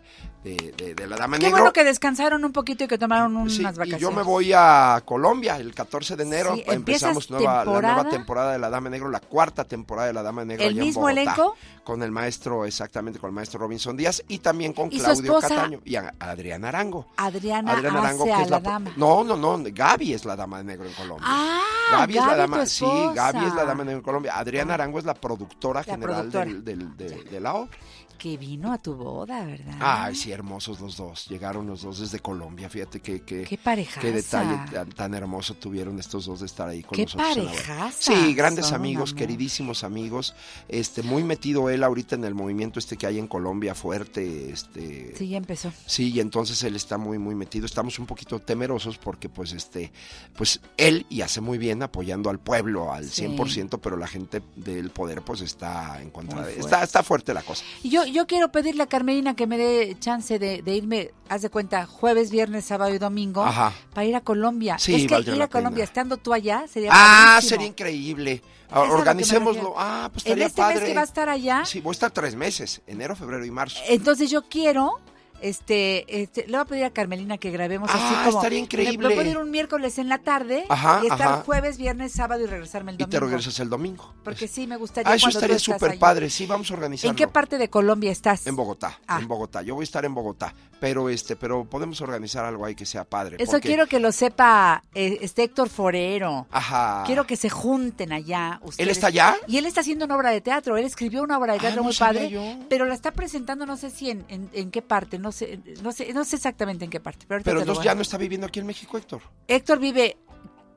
la 1.08 1.16
Dama 1.18 1.36
en 1.36 1.42
Qué 1.42 1.46
Negro. 1.48 1.60
bueno 1.60 1.74
que 1.74 1.84
descansaron 1.84 2.44
un 2.44 2.52
poquito 2.52 2.86
y 2.86 2.88
que 2.88 2.98
tomaron 2.98 3.36
unas 3.38 3.54
Sí, 3.54 3.62
vacaciones. 3.64 3.98
y 4.00 4.02
yo 4.02 4.12
me 4.12 4.24
voy 4.24 4.54
a 4.56 5.02
Colombia 5.28 5.58
el 5.58 5.74
14 5.74 6.16
de 6.16 6.24
enero. 6.24 6.56
Sí, 6.56 6.64
Empezamos 6.68 7.26
¿empiezas 7.26 7.30
nueva, 7.30 7.66
la 7.66 7.82
nueva 7.94 8.10
temporada 8.10 8.52
de 8.54 8.60
La 8.60 8.70
Dama 8.70 8.90
Negro, 8.90 9.10
la 9.10 9.20
cuarta 9.20 9.64
temporada 9.66 10.08
de 10.08 10.14
La 10.14 10.24
Dama 10.24 10.46
Negro. 10.46 10.64
¿El 10.64 10.70
allá 10.72 10.80
en 10.82 10.86
mismo 10.88 11.02
Bogotá, 11.02 11.22
elenco? 11.22 11.56
Con 11.84 12.04
el 12.04 12.12
maestro, 12.12 12.66
exactamente, 12.66 13.20
con 13.20 13.30
el 13.30 13.34
maestro 13.36 13.60
Robinson 13.60 13.96
Díaz 13.98 14.24
y 14.28 14.40
también 14.40 14.74
con 14.74 14.92
¿Y 14.92 15.00
su 15.00 15.04
Claudio? 15.06 15.40
Cataño 15.40 15.80
y 15.86 15.96
a- 15.96 16.14
Adriana 16.20 16.70
Arango. 16.70 17.08
Adriana, 17.18 17.74
Adriana 17.74 18.00
Arango, 18.00 18.26
que 18.26 18.32
es 18.32 18.50
la 18.50 18.60
la, 18.60 18.60
dama. 18.60 18.92
No, 18.96 19.24
no, 19.24 19.36
no, 19.38 19.64
Gaby 19.64 20.14
es 20.14 20.26
la 20.26 20.36
dama 20.36 20.58
de 20.60 20.64
negro 20.64 20.86
en 20.88 20.94
Colombia. 20.94 21.26
Ah, 21.30 21.62
Gaby, 21.92 22.18
es 22.18 22.26
la 22.26 22.36
dama, 22.36 22.66
sí. 22.66 22.86
Gaby 23.16 23.46
es 23.46 23.54
la 23.54 23.64
dama 23.66 23.84
de 23.84 23.86
negro 23.86 24.00
en 24.00 24.04
Colombia. 24.04 24.38
Adriana 24.38 24.74
Arango 24.74 25.00
es 25.00 25.06
la 25.06 25.14
productora 25.14 25.80
La 25.82 25.84
general 25.84 26.16
productora. 26.30 26.46
del- 26.46 26.64
del- 26.64 26.98
de, 26.98 27.24
de 27.24 27.40
la 27.40 27.54
obra. 27.54 27.70
Que 28.18 28.36
vino 28.38 28.72
a 28.74 28.78
tu 28.78 28.96
boda, 28.96 29.46
¿verdad? 29.46 29.76
Ay, 29.80 30.16
sí, 30.16 30.32
hermosos 30.32 30.80
los 30.80 30.98
dos. 30.98 31.28
Llegaron 31.28 31.68
los 31.68 31.82
dos 31.84 32.00
desde 32.00 32.20
Colombia. 32.20 32.70
Fíjate 32.70 33.00
que, 33.00 33.22
que, 33.22 33.44
Qué 33.44 33.58
parejaza. 33.58 34.02
qué 34.02 34.12
detalle 34.12 34.58
tan, 34.72 34.90
tan 34.90 35.14
hermoso 35.14 35.54
tuvieron 35.54 36.00
estos 36.00 36.26
dos 36.26 36.40
de 36.40 36.46
estar 36.48 36.68
ahí 36.68 36.82
con 36.84 36.96
Qué 36.96 37.04
nosotros. 37.04 37.36
parejaza. 37.36 37.92
Sí, 38.14 38.34
grandes 38.34 38.68
Son, 38.68 38.76
amigos, 38.76 39.14
queridísimos 39.14 39.84
amigos. 39.84 40.36
Este, 40.68 41.04
muy 41.04 41.24
metido 41.24 41.70
él 41.70 41.84
ahorita 41.84 42.16
en 42.16 42.24
el 42.26 42.34
movimiento 42.34 42.80
este 42.80 42.98
que 42.98 43.06
hay 43.08 43.20
en 43.20 43.28
Colombia 43.28 43.76
fuerte. 43.76 44.50
Este, 44.52 45.14
Sí, 45.18 45.30
ya 45.30 45.38
empezó. 45.38 45.72
Sí, 45.86 46.12
y 46.12 46.20
entonces 46.20 46.62
él 46.64 46.76
está 46.76 46.98
muy, 46.98 47.18
muy 47.20 47.36
metido. 47.36 47.66
Estamos 47.66 48.00
un 48.00 48.06
poquito 48.08 48.40
temerosos 48.40 48.98
porque, 48.98 49.30
pues, 49.30 49.52
este, 49.54 49.92
pues 50.36 50.60
él 50.78 51.06
y 51.10 51.22
hace 51.22 51.40
muy 51.42 51.58
bien 51.58 51.84
apoyando 51.84 52.30
al 52.30 52.40
pueblo 52.40 52.92
al 52.94 53.06
Sí. 53.10 53.22
100%, 53.28 53.80
pero 53.80 53.96
la 53.98 54.08
gente 54.08 54.42
del 54.56 54.90
poder, 54.90 55.22
pues, 55.22 55.42
está 55.42 56.02
en 56.02 56.10
contra 56.10 56.38
Muy 56.38 56.46
de. 56.48 56.54
fuerte. 56.54 56.68
Está, 56.68 56.84
está 56.84 57.04
fuerte 57.04 57.34
la 57.34 57.44
cosa. 57.44 57.64
Y 57.84 57.90
yo, 57.90 58.06
yo 58.12 58.28
quiero 58.28 58.52
pedirle 58.52 58.84
a 58.84 58.88
Carmelina 58.88 59.36
que 59.36 59.48
me 59.48 59.58
dé 59.58 59.96
chance 60.00 60.40
de, 60.40 60.62
de 60.62 60.76
irme, 60.76 61.12
haz 61.30 61.42
de 61.42 61.50
cuenta, 61.50 61.86
jueves, 61.86 62.32
viernes, 62.32 62.66
sábado 62.66 62.94
y 62.94 62.98
domingo, 62.98 63.44
Ajá. 63.44 63.74
para 63.94 64.06
ir 64.06 64.16
a 64.16 64.22
Colombia. 64.22 64.78
Sí, 64.80 64.96
es 64.96 65.08
que 65.08 65.32
ir 65.32 65.42
a 65.42 65.48
Colombia, 65.48 65.78
pena. 65.78 65.84
estando 65.84 66.18
tú 66.18 66.34
allá, 66.34 66.66
sería 66.68 66.92
Ah, 66.94 67.40
sería 67.42 67.68
increíble. 67.68 68.42
Organicémoslo. 68.72 69.74
Ah, 69.78 70.10
pues 70.12 70.26
En 70.26 70.32
estaría 70.42 70.46
este 70.48 70.62
padre. 70.62 70.76
mes 70.76 70.84
que 70.90 70.94
va 70.96 71.02
a 71.02 71.06
estar 71.06 71.30
allá, 71.30 71.66
Sí, 71.66 71.80
voy 71.82 71.92
a 71.92 71.94
estar 71.94 72.12
tres 72.12 72.36
meses, 72.36 72.82
enero, 72.88 73.16
febrero 73.16 73.46
y 73.46 73.52
marzo. 73.52 73.80
entonces 73.88 74.30
yo 74.30 74.44
quiero, 74.44 75.00
este, 75.42 76.22
este, 76.22 76.42
le 76.48 76.54
voy 76.54 76.62
a 76.62 76.66
pedir 76.66 76.84
a 76.86 76.90
Carmelina 76.92 77.38
que 77.38 77.52
grabemos 77.52 77.90
Ah, 77.94 77.98
así 77.98 78.16
como... 78.26 78.38
estaría 78.40 78.60
increíble. 78.60 79.08
Me 79.10 79.16
puedo 79.16 79.30
ir 79.30 79.38
un 79.38 79.52
miércoles 79.52 79.98
en 79.98 80.10
la 80.10 80.18
tarde 80.20 80.66
Ajá, 80.70 81.02
y 81.04 81.08
estar 81.08 81.22
ajá. 81.28 81.44
jueves, 81.46 81.78
viernes, 81.78 82.12
sábado 82.14 82.44
y 82.44 82.48
regresarme 82.48 82.92
el 82.92 82.96
Y 82.96 83.00
domingo. 83.04 83.12
te 83.12 83.20
regresas 83.26 83.60
el 83.60 83.70
domingo. 83.70 84.14
Porque 84.24 84.48
sí, 84.48 84.68
me 84.68 84.78
gustaría 84.78 85.12
Ah, 85.12 85.16
eso 85.16 85.30
estaría 85.30 85.60
súper 85.60 85.98
padre. 86.00 86.30
Sí, 86.30 86.46
vamos 86.46 86.70
a 86.72 86.74
organizarlo. 86.74 87.12
¿En 87.12 87.16
qué 87.16 87.28
parte 87.28 87.58
de 87.58 87.70
Colombia 87.70 88.12
estás? 88.12 88.46
En 88.48 88.56
Bogotá, 88.56 89.00
Ah. 89.08 89.20
en 89.22 89.28
Bogotá. 89.28 89.62
Yo 89.62 89.76
voy 89.76 89.84
a 89.84 89.86
estar 89.86 90.04
en 90.06 90.14
Bogotá, 90.14 90.54
pero 90.80 91.10
este, 91.10 91.36
pero 91.36 91.66
podemos 91.66 92.02
organizar 92.02 92.44
algo 92.46 92.66
ahí 92.66 92.76
que 92.76 92.86
sea 92.86 93.04
padre. 93.04 93.38
Eso 93.40 93.54
porque- 93.54 93.68
quiero 93.70 93.88
que 93.88 94.00
lo 94.00 94.12
sepa 94.12 94.84
eh, 94.94 95.20
este 95.22 95.44
Héctor 95.44 95.70
Forero. 95.70 96.48
Ajá. 96.52 97.04
Quiero 97.06 97.26
que 97.26 97.36
se 97.36 97.50
junten 97.50 98.12
allá. 98.12 98.60
ustedes. 98.64 98.90
está 98.90 99.08
allá? 99.08 99.36
Y 99.48 99.58
él 99.58 99.66
está 99.66 99.82
haciendo 99.82 100.06
una 100.06 100.16
obra 100.16 100.32
de 100.32 100.42
teatro. 100.42 100.78
Él 100.78 100.86
escribió 100.86 101.22
una 101.24 101.38
obra 101.38 101.54
de 101.54 101.60
teatro 101.60 101.80
Ah, 101.80 101.84
no 101.84 101.84
muy 101.84 101.96
padre, 101.96 102.30
yo. 102.30 102.42
pero 102.70 102.86
la 102.86 102.94
está 102.94 103.12
presentando 103.12 103.66
no 103.66 103.78
sé 103.78 103.90
si 103.90 104.10
en, 104.10 104.26
en, 104.30 104.50
en 104.54 104.72
qué 104.72 104.82
parte, 104.82 105.20
no 105.20 105.27
sé, 105.32 105.60
no 105.84 105.92
sé, 105.92 106.14
no 106.14 106.24
sé 106.26 106.36
exactamente 106.36 106.86
en 106.86 106.92
qué 106.92 107.00
parte. 107.00 107.26
Pero, 107.28 107.60
entonces 107.60 107.84
ya 107.84 107.96
no 107.96 108.02
está 108.02 108.18
viviendo 108.18 108.48
aquí 108.48 108.60
en 108.60 108.66
México, 108.66 108.98
Héctor. 108.98 109.22
Héctor 109.48 109.80
vive 109.80 110.18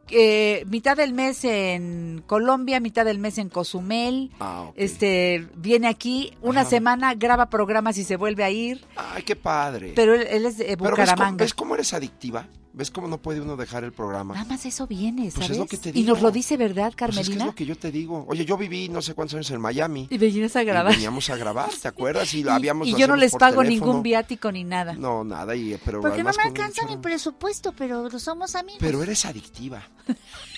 eh, 0.09 0.65
mitad 0.69 0.97
del 0.97 1.13
mes 1.13 1.45
en 1.45 2.23
Colombia, 2.27 2.81
mitad 2.81 3.05
del 3.05 3.19
mes 3.19 3.39
en 3.39 3.49
Cozumel. 3.49 4.31
Ah. 4.41 4.71
Este 4.75 5.47
viene 5.57 5.87
aquí 5.89 6.37
una 6.43 6.63
Ajá. 6.63 6.71
semana, 6.71 7.15
graba 7.15 7.49
programas 7.49 7.97
y 7.99 8.05
se 8.05 8.17
vuelve 8.17 8.45
a 8.45 8.51
ir. 8.51 8.85
Ay, 8.97 9.23
qué 9.23 9.37
padre. 9.37 9.93
Pero 9.95 10.15
él, 10.15 10.27
él 10.29 10.47
es 10.47 10.59
de 10.59 10.65
Pero 10.65 10.77
ves 10.77 10.79
cómo, 10.79 10.91
Bucaramanga. 10.91 11.45
ves 11.45 11.55
cómo 11.55 11.75
eres 11.75 11.93
adictiva? 11.95 12.49
¿Ves 12.73 12.91
cómo 12.93 13.09
no 13.09 13.19
puede 13.19 13.41
uno 13.41 13.57
dejar 13.57 13.83
el 13.83 13.93
programa? 13.93 14.33
Nada 14.35 14.47
más 14.47 14.65
eso 14.65 14.87
viene, 14.87 15.23
Pues 15.23 15.35
¿sabes? 15.35 15.51
es 15.51 15.59
lo 15.59 15.67
que 15.67 15.77
te 15.77 15.91
Y 15.93 16.05
nos 16.05 16.23
lo 16.23 16.31
dice, 16.31 16.57
¿verdad, 16.57 16.85
Pues 16.85 16.93
es 16.93 16.95
que 16.95 16.99
Carmelina? 16.99 17.45
es 17.45 17.47
lo 17.47 17.55
que 17.57 17.67
yo 17.67 17.77
te 17.77 17.91
digo. 17.91 18.25
Oye, 18.29 18.45
yo 18.45 18.57
viví 18.57 18.89
no 18.89 19.03
sé 19.03 19.15
cuántos 19.15 19.35
años 19.35 19.51
en 19.51 19.61
Miami. 19.61 20.07
Y 20.09 20.19
venías 20.19 20.55
a 20.55 20.63
Y 20.63 20.67
grabar. 20.67 20.93
veníamos 20.93 21.29
a 21.31 21.37
grabar, 21.37 21.69
¿te 21.71 21.89
acuerdas? 21.89 22.33
Y, 22.33 22.45
lo 22.45 22.53
habíamos 22.53 22.87
y 22.87 22.95
yo 22.95 23.09
no 23.09 23.17
les 23.17 23.33
pago 23.33 23.63
teléfono. 23.63 23.87
ningún 23.87 24.03
viático 24.05 24.53
ni 24.53 24.63
nada. 24.63 24.93
No, 24.93 25.25
nada, 25.25 25.57
y, 25.57 25.77
pero 25.85 26.01
Porque 26.01 26.23
no 26.23 26.31
me 26.37 26.43
alcanza 26.45 26.87
mi 26.87 26.97
presupuesto, 26.97 27.73
pero 27.77 28.09
somos 28.21 28.55
amigos. 28.55 28.79
Pero 28.81 29.03
eres 29.03 29.25
adictiva. 29.27 29.83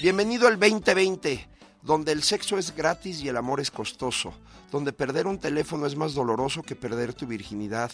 Bienvenido 0.03 0.49
al 0.49 0.59
2020, 0.61 1.49
donde 1.83 2.13
el 2.13 2.23
sexo 2.23 2.59
es 2.59 2.77
gratis 2.77 3.23
y 3.23 3.29
el 3.29 3.39
amor 3.39 3.59
es 3.61 3.71
costoso, 3.71 4.35
donde 4.73 4.95
perder 4.95 5.27
un 5.27 5.39
teléfono 5.39 5.87
es 5.87 5.95
más 5.95 6.15
doloroso 6.15 6.63
que 6.63 6.75
perder 6.75 7.13
tu 7.13 7.27
virginidad, 7.27 7.93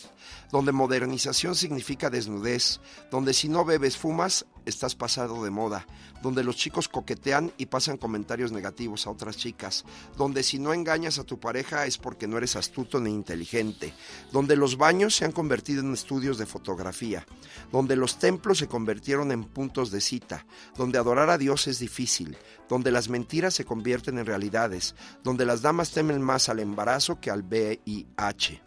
donde 0.53 0.71
modernización 0.71 1.57
significa 1.57 2.09
desnudez, 2.09 2.81
donde 3.11 3.35
si 3.35 3.49
no 3.49 3.65
bebes 3.65 3.97
fumas, 3.97 4.47
estás 4.65 4.95
pasado 4.95 5.43
de 5.43 5.51
moda, 5.51 5.87
donde 6.23 6.45
los 6.45 6.57
chicos 6.57 6.89
coquetean 6.89 7.53
y 7.59 7.67
pasan 7.67 7.97
comentarios 7.97 8.53
negativos 8.53 9.07
a 9.07 9.11
otras 9.11 9.37
chicas, 9.37 9.85
donde 10.17 10.43
si 10.43 10.59
no 10.59 10.73
engañas 10.73 11.19
a 11.19 11.25
tu 11.25 11.41
pareja 11.41 11.87
es 11.87 11.99
porque 11.99 12.29
no 12.29 12.39
eres 12.39 12.55
astuto 12.55 13.01
ni 13.01 13.11
inteligente, 13.11 13.93
donde 14.31 14.57
los 14.57 14.77
baños 14.77 15.17
se 15.17 15.25
han 15.25 15.33
convertido 15.33 15.81
en 15.81 15.93
estudios 15.93 16.39
de 16.39 16.47
fotografía, 16.47 17.27
donde 17.73 17.97
los 17.97 18.19
templos 18.19 18.59
se 18.59 18.69
convirtieron 18.69 19.33
en 19.33 19.45
puntos 19.45 19.91
de 19.91 20.01
cita, 20.01 20.47
donde 20.77 20.99
adorar 20.99 21.31
a 21.31 21.39
Dios 21.39 21.67
es 21.67 21.79
difícil, 21.79 22.37
donde 22.69 22.91
las 22.91 23.09
mentiras 23.09 23.55
se 23.55 23.65
convierten 23.65 24.19
en 24.19 24.27
realidades, 24.27 24.95
donde 25.25 25.47
las 25.47 25.63
damas 25.63 25.91
temen 25.91 26.21
más 26.23 26.49
al 26.49 26.61
embarazo 26.69 27.21
que 27.21 27.31
al 27.31 27.43
VIH, 27.43 28.63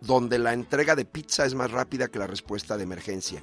donde 0.00 0.38
la 0.38 0.52
entrega 0.52 0.96
de 0.96 1.04
pizza 1.04 1.44
es 1.44 1.54
más 1.54 1.70
rápida 1.70 2.08
que 2.08 2.18
la 2.18 2.26
respuesta 2.26 2.76
de 2.76 2.84
emergencia, 2.84 3.42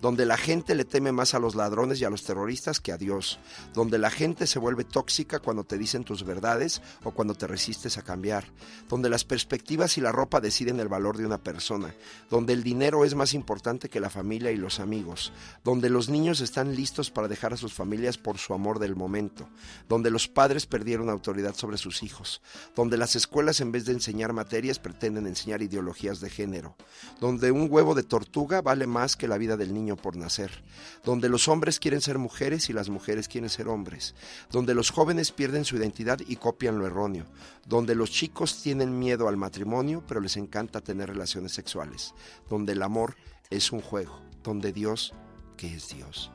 donde 0.00 0.26
la 0.26 0.36
gente 0.36 0.74
le 0.74 0.84
teme 0.84 1.12
más 1.12 1.34
a 1.34 1.38
los 1.38 1.54
ladrones 1.54 2.00
y 2.00 2.04
a 2.04 2.10
los 2.10 2.24
terroristas 2.24 2.80
que 2.80 2.92
a 2.92 2.98
Dios, 2.98 3.38
donde 3.74 3.98
la 3.98 4.10
gente 4.10 4.46
se 4.46 4.58
vuelve 4.58 4.84
tóxica 4.84 5.40
cuando 5.40 5.64
te 5.64 5.78
dicen 5.78 6.04
tus 6.04 6.24
verdades 6.24 6.82
o 7.04 7.10
cuando 7.10 7.34
te 7.34 7.46
resistes 7.46 7.98
a 7.98 8.02
cambiar, 8.02 8.44
donde 8.88 9.08
las 9.08 9.24
perspectivas 9.24 9.98
y 9.98 10.00
la 10.00 10.12
ropa 10.12 10.40
deciden 10.40 10.80
el 10.80 10.88
valor 10.88 11.16
de 11.16 11.26
una 11.26 11.38
persona, 11.38 11.94
donde 12.30 12.52
el 12.52 12.62
dinero 12.62 13.04
es 13.04 13.14
más 13.14 13.34
importante 13.34 13.88
que 13.88 14.00
la 14.00 14.10
familia 14.10 14.50
y 14.50 14.56
los 14.56 14.80
amigos, 14.80 15.32
donde 15.64 15.90
los 15.90 16.08
niños 16.08 16.40
están 16.40 16.74
listos 16.74 17.10
para 17.10 17.28
dejar 17.28 17.52
a 17.52 17.56
sus 17.56 17.74
familias 17.74 18.18
por 18.18 18.38
su 18.38 18.54
amor 18.54 18.78
del 18.78 18.96
momento, 18.96 19.48
donde 19.88 20.10
los 20.10 20.28
padres 20.28 20.66
perdieron 20.66 21.10
autoridad 21.10 21.54
sobre 21.54 21.78
sus 21.78 22.02
hijos, 22.02 22.40
donde 22.76 22.96
las 22.96 23.16
escuelas 23.16 23.60
en 23.60 23.72
vez 23.72 23.84
de 23.84 23.92
enseñar 23.92 24.32
materias 24.32 24.78
pretenden 24.78 25.26
enseñar 25.26 25.62
ideologías 25.62 26.20
de 26.20 26.30
género, 26.30 26.76
donde 27.20 27.50
un 27.50 27.68
huevo 27.70 27.94
de 27.94 28.02
tortuga 28.02 28.62
vale 28.62 28.86
más 28.86 29.16
que 29.16 29.28
la 29.28 29.38
vida 29.38 29.56
del 29.56 29.74
niño 29.74 29.87
por 29.96 30.16
nacer, 30.16 30.62
donde 31.04 31.28
los 31.28 31.48
hombres 31.48 31.78
quieren 31.78 32.00
ser 32.00 32.18
mujeres 32.18 32.68
y 32.70 32.72
las 32.72 32.88
mujeres 32.88 33.28
quieren 33.28 33.50
ser 33.50 33.68
hombres, 33.68 34.14
donde 34.50 34.74
los 34.74 34.90
jóvenes 34.90 35.32
pierden 35.32 35.64
su 35.64 35.76
identidad 35.76 36.20
y 36.26 36.36
copian 36.36 36.78
lo 36.78 36.86
erróneo, 36.86 37.26
donde 37.66 37.94
los 37.94 38.10
chicos 38.10 38.62
tienen 38.62 38.98
miedo 38.98 39.28
al 39.28 39.36
matrimonio 39.36 40.02
pero 40.06 40.20
les 40.20 40.36
encanta 40.36 40.80
tener 40.80 41.08
relaciones 41.08 41.52
sexuales, 41.52 42.14
donde 42.48 42.72
el 42.72 42.82
amor 42.82 43.16
es 43.50 43.72
un 43.72 43.80
juego, 43.80 44.20
donde 44.42 44.72
Dios, 44.72 45.14
que 45.56 45.74
es 45.74 45.88
Dios. 45.88 46.30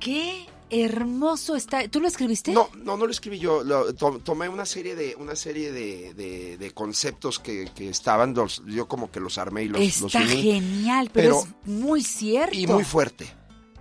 Qué 0.00 0.46
hermoso 0.70 1.54
está. 1.54 1.86
¿Tú 1.88 2.00
lo 2.00 2.08
escribiste? 2.08 2.52
No, 2.52 2.68
no, 2.82 2.96
no 2.96 3.04
lo 3.06 3.12
escribí 3.12 3.38
yo. 3.38 3.62
Lo- 3.62 3.92
to- 3.94 4.20
tomé 4.24 4.48
una 4.48 4.64
serie 4.66 4.94
de, 4.94 5.14
una 5.16 5.36
serie 5.36 5.70
de, 5.70 6.14
de- 6.14 6.56
de 6.56 6.70
conceptos 6.72 7.38
que, 7.38 7.70
que 7.74 7.88
estaban, 7.88 8.32
los- 8.34 8.62
yo 8.66 8.88
como 8.88 9.10
que 9.10 9.20
los 9.20 9.36
armé 9.38 9.64
y 9.64 9.68
los, 9.68 9.80
los 10.00 10.14
Está 10.14 10.20
uní. 10.22 10.42
genial, 10.42 11.10
pero, 11.12 11.42
pero- 11.42 11.56
es 11.62 11.68
muy 11.68 12.02
cierto. 12.02 12.56
Y 12.56 12.66
muy 12.66 12.84
fuerte. 12.84 13.30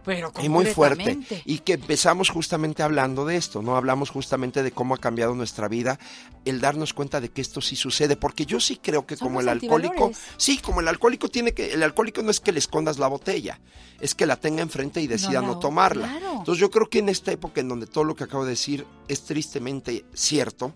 Pero 0.03 0.31
Y 0.41 0.49
muy 0.49 0.65
fuerte. 0.65 1.19
Y 1.45 1.59
que 1.59 1.73
empezamos 1.73 2.29
justamente 2.29 2.83
hablando 2.83 3.25
de 3.25 3.37
esto, 3.37 3.61
¿no? 3.61 3.77
Hablamos 3.77 4.09
justamente 4.09 4.63
de 4.63 4.71
cómo 4.71 4.95
ha 4.95 4.97
cambiado 4.97 5.35
nuestra 5.35 5.67
vida, 5.67 5.99
el 6.45 6.59
darnos 6.59 6.93
cuenta 6.93 7.21
de 7.21 7.29
que 7.29 7.41
esto 7.41 7.61
sí 7.61 7.75
sucede, 7.75 8.15
porque 8.15 8.45
yo 8.45 8.59
sí 8.59 8.77
creo 8.81 9.05
que 9.05 9.17
como 9.17 9.41
el 9.41 9.49
alcohólico, 9.49 10.11
sí, 10.37 10.57
como 10.57 10.81
el 10.81 10.87
alcohólico 10.87 11.29
tiene 11.29 11.53
que, 11.53 11.73
el 11.73 11.83
alcohólico 11.83 12.21
no 12.21 12.31
es 12.31 12.39
que 12.39 12.51
le 12.51 12.59
escondas 12.59 12.97
la 12.99 13.07
botella, 13.07 13.59
es 13.99 14.15
que 14.15 14.25
la 14.25 14.37
tenga 14.37 14.61
enfrente 14.61 15.01
y 15.01 15.07
decida 15.07 15.41
no, 15.41 15.59
tomarla. 15.59 16.07
claro. 16.07 16.37
Entonces 16.39 16.59
yo 16.59 16.71
creo 16.71 16.89
que 16.89 16.99
en 16.99 17.09
esta 17.09 17.31
época 17.31 17.61
en 17.61 17.69
donde 17.69 17.87
todo 17.87 18.03
lo 18.03 18.15
que 18.15 18.23
acabo 18.23 18.43
de 18.43 18.51
decir 18.51 18.85
es 19.07 19.23
tristemente 19.23 20.05
cierto, 20.13 20.73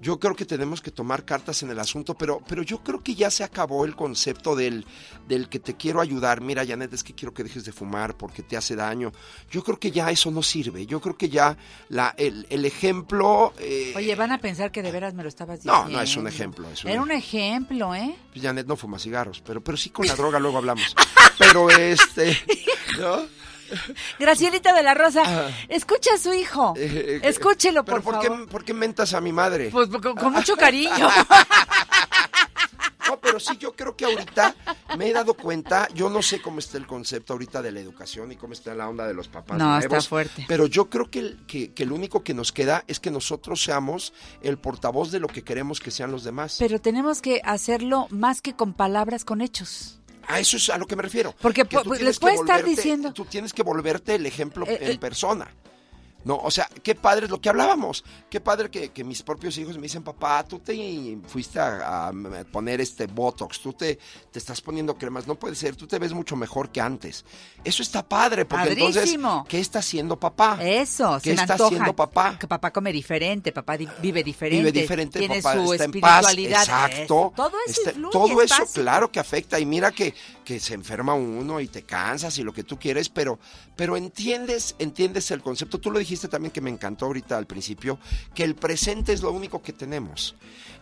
yo 0.00 0.18
creo 0.18 0.34
que 0.36 0.44
tenemos 0.44 0.80
que 0.82 0.90
tomar 0.90 1.24
cartas 1.24 1.62
en 1.62 1.70
el 1.70 1.78
asunto, 1.78 2.14
pero, 2.14 2.40
pero 2.46 2.62
yo 2.62 2.82
creo 2.82 3.02
que 3.02 3.14
ya 3.14 3.30
se 3.30 3.44
acabó 3.44 3.84
el 3.84 3.96
concepto 3.96 4.54
del, 4.54 4.84
del 5.26 5.48
que 5.48 5.58
te 5.60 5.76
quiero 5.76 6.00
ayudar. 6.00 6.40
Mira, 6.40 6.66
Janet, 6.66 6.92
es 6.92 7.02
que 7.04 7.14
quiero 7.14 7.32
que 7.32 7.42
dejes 7.44 7.64
de 7.64 7.72
fumar 7.72 8.16
porque 8.16 8.42
te 8.42 8.56
hace 8.56 8.76
daño. 8.76 9.12
Yo 9.50 9.62
creo 9.64 9.78
que 9.78 9.90
ya 9.90 10.10
eso 10.10 10.30
no 10.30 10.42
sirve. 10.42 10.86
Yo 10.86 11.00
creo 11.00 11.16
que 11.16 11.28
ya 11.28 11.56
la, 11.88 12.14
el, 12.18 12.46
el 12.50 12.64
ejemplo... 12.64 13.52
eh, 13.58 13.92
Oye, 13.96 14.14
van 14.14 14.32
a 14.32 14.38
pensar 14.38 14.70
que 14.72 14.82
de 14.82 14.92
veras 14.92 15.14
me 15.14 15.22
lo 15.22 15.28
estabas 15.28 15.60
diciendo. 15.60 15.84
no, 15.84 15.88
no 15.96 16.00
es 16.00 16.16
un 16.16 16.28
ejemplo. 16.28 16.68
Es 16.70 16.84
un 16.84 16.90
Era 16.90 17.02
un 17.02 17.10
ejemplo, 17.10 17.94
¿eh? 17.94 18.14
Pues 18.32 18.44
Janet 18.44 18.66
no 18.66 18.76
fuma 18.76 18.98
cigarros, 18.98 19.40
pero, 19.44 19.62
pero 19.62 19.76
sí 19.76 19.90
con 19.90 20.06
la 20.06 20.14
droga 20.14 20.38
luego 20.38 20.58
hablamos. 20.58 20.94
Pero 21.38 21.70
este, 21.70 22.36
¿no? 22.98 23.22
Gracielita 24.18 24.72
de 24.72 24.82
la 24.82 24.94
Rosa, 24.94 25.22
Ah. 25.26 25.48
escucha 25.68 26.14
a 26.14 26.18
su 26.18 26.32
hijo. 26.34 26.74
Eh, 26.76 27.20
eh, 27.22 27.28
Escúchelo, 27.28 27.84
pero 27.84 28.02
por 28.02 28.14
¿por 28.20 28.22
qué. 28.22 28.46
¿por 28.50 28.64
qué 28.64 28.74
mentas 28.74 29.14
a 29.14 29.20
mi 29.20 29.32
madre? 29.32 29.70
Pues 29.70 29.88
con, 29.88 30.14
con 30.14 30.32
mucho 30.32 30.56
cariño. 30.58 31.08
No, 33.06 33.20
pero 33.20 33.38
sí, 33.38 33.56
yo 33.58 33.76
creo 33.76 33.94
que 33.94 34.06
ahorita 34.06 34.54
me 34.96 35.08
he 35.08 35.12
dado 35.12 35.34
cuenta, 35.34 35.88
yo 35.94 36.08
no 36.08 36.22
sé 36.22 36.40
cómo 36.40 36.58
está 36.58 36.78
el 36.78 36.86
concepto 36.86 37.34
ahorita 37.34 37.60
de 37.60 37.70
la 37.70 37.80
educación 37.80 38.32
y 38.32 38.36
cómo 38.36 38.54
está 38.54 38.74
la 38.74 38.88
onda 38.88 39.06
de 39.06 39.12
los 39.12 39.28
papás 39.28 39.58
No, 39.58 39.78
está 39.78 40.00
fuerte. 40.00 40.46
Pero 40.48 40.66
yo 40.66 40.88
creo 40.88 41.10
que, 41.10 41.18
el- 41.18 41.44
que, 41.46 41.72
que 41.74 41.84
lo 41.84 41.94
único 41.94 42.24
que 42.24 42.32
nos 42.32 42.50
queda 42.50 42.82
es 42.86 43.00
que 43.00 43.10
nosotros 43.10 43.62
seamos 43.62 44.14
el 44.40 44.56
portavoz 44.56 45.10
de 45.10 45.20
lo 45.20 45.28
que 45.28 45.42
queremos 45.42 45.80
que 45.80 45.90
sean 45.90 46.12
los 46.12 46.24
demás. 46.24 46.56
Pero 46.58 46.80
tenemos 46.80 47.20
que 47.20 47.42
hacerlo 47.44 48.06
más 48.08 48.40
que 48.40 48.54
con 48.56 48.72
palabras, 48.72 49.24
con 49.26 49.42
hechos. 49.42 50.00
A 50.28 50.40
eso 50.40 50.56
es 50.56 50.68
a 50.70 50.78
lo 50.78 50.86
que 50.86 50.96
me 50.96 51.02
refiero. 51.02 51.34
Porque 51.40 51.64
tú 51.64 51.78
pues, 51.84 52.00
les 52.00 52.18
puede 52.18 52.36
estar 52.36 52.64
diciendo- 52.64 53.12
Tú 53.12 53.24
tienes 53.24 53.52
que 53.52 53.62
volverte 53.62 54.14
el 54.14 54.26
ejemplo 54.26 54.66
Eh, 54.68 54.78
en 54.92 54.98
persona. 54.98 55.48
No, 56.24 56.36
o 56.36 56.50
sea, 56.50 56.68
qué 56.82 56.94
padre 56.94 57.26
es 57.26 57.30
lo 57.30 57.40
que 57.40 57.48
hablábamos. 57.48 58.04
Qué 58.30 58.40
padre 58.40 58.70
que, 58.70 58.90
que 58.90 59.04
mis 59.04 59.22
propios 59.22 59.56
hijos 59.58 59.76
me 59.76 59.82
dicen, 59.82 60.02
papá, 60.02 60.42
tú 60.44 60.58
te 60.58 61.18
fuiste 61.26 61.58
a, 61.60 62.08
a 62.08 62.12
poner 62.50 62.80
este 62.80 63.06
Botox, 63.06 63.60
tú 63.60 63.72
te, 63.74 63.98
te 64.30 64.38
estás 64.38 64.60
poniendo 64.60 64.96
cremas, 64.96 65.26
no 65.26 65.34
puede 65.34 65.54
ser, 65.54 65.76
tú 65.76 65.86
te 65.86 65.98
ves 65.98 66.12
mucho 66.12 66.34
mejor 66.36 66.70
que 66.70 66.80
antes. 66.80 67.24
Eso 67.62 67.82
está 67.82 68.02
padre, 68.06 68.44
porque 68.46 68.74
Padrísimo. 68.74 69.28
entonces, 69.28 69.48
¿qué 69.50 69.60
está 69.60 69.80
haciendo 69.80 70.18
papá? 70.18 70.58
Eso, 70.62 71.18
¿Qué 71.22 71.34
se 71.36 71.42
está 71.42 71.54
haciendo 71.54 71.94
papá? 71.94 72.38
Que 72.38 72.46
papá 72.48 72.72
come 72.72 72.92
diferente, 72.92 73.52
papá 73.52 73.76
di- 73.76 73.88
vive 74.00 74.22
diferente. 74.24 74.64
Vive 74.64 74.72
diferente, 74.80 75.18
tiene 75.18 75.42
papá 75.42 75.54
su 75.54 75.72
está 75.74 75.84
en 75.84 75.92
paz, 76.00 76.24
espiritualidad. 76.30 76.60
exacto. 76.62 77.32
Todo 77.36 77.52
eso 77.66 77.80
Está- 77.80 77.90
influye, 77.90 78.12
todo 78.12 78.40
es 78.42 78.50
eso, 78.50 78.62
básico. 78.62 78.80
claro 78.82 79.12
que 79.12 79.20
afecta. 79.20 79.60
Y 79.60 79.66
mira 79.66 79.90
que, 79.92 80.14
que 80.44 80.58
se 80.60 80.74
enferma 80.74 81.14
uno 81.14 81.60
y 81.60 81.68
te 81.68 81.82
cansas 81.82 82.38
y 82.38 82.42
lo 82.42 82.52
que 82.52 82.64
tú 82.64 82.78
quieres, 82.78 83.08
pero, 83.08 83.38
pero 83.76 83.96
entiendes, 83.96 84.74
entiendes 84.78 85.30
el 85.30 85.42
concepto. 85.42 85.78
Tú 85.78 85.90
lo 85.90 85.98
dijiste 85.98 86.13
también 86.28 86.52
que 86.52 86.60
me 86.60 86.70
encantó 86.70 87.06
ahorita 87.06 87.36
al 87.36 87.46
principio, 87.46 87.98
que 88.34 88.44
el 88.44 88.54
presente 88.54 89.12
es 89.12 89.22
lo 89.22 89.30
único 89.32 89.62
que 89.62 89.72
tenemos. 89.72 90.34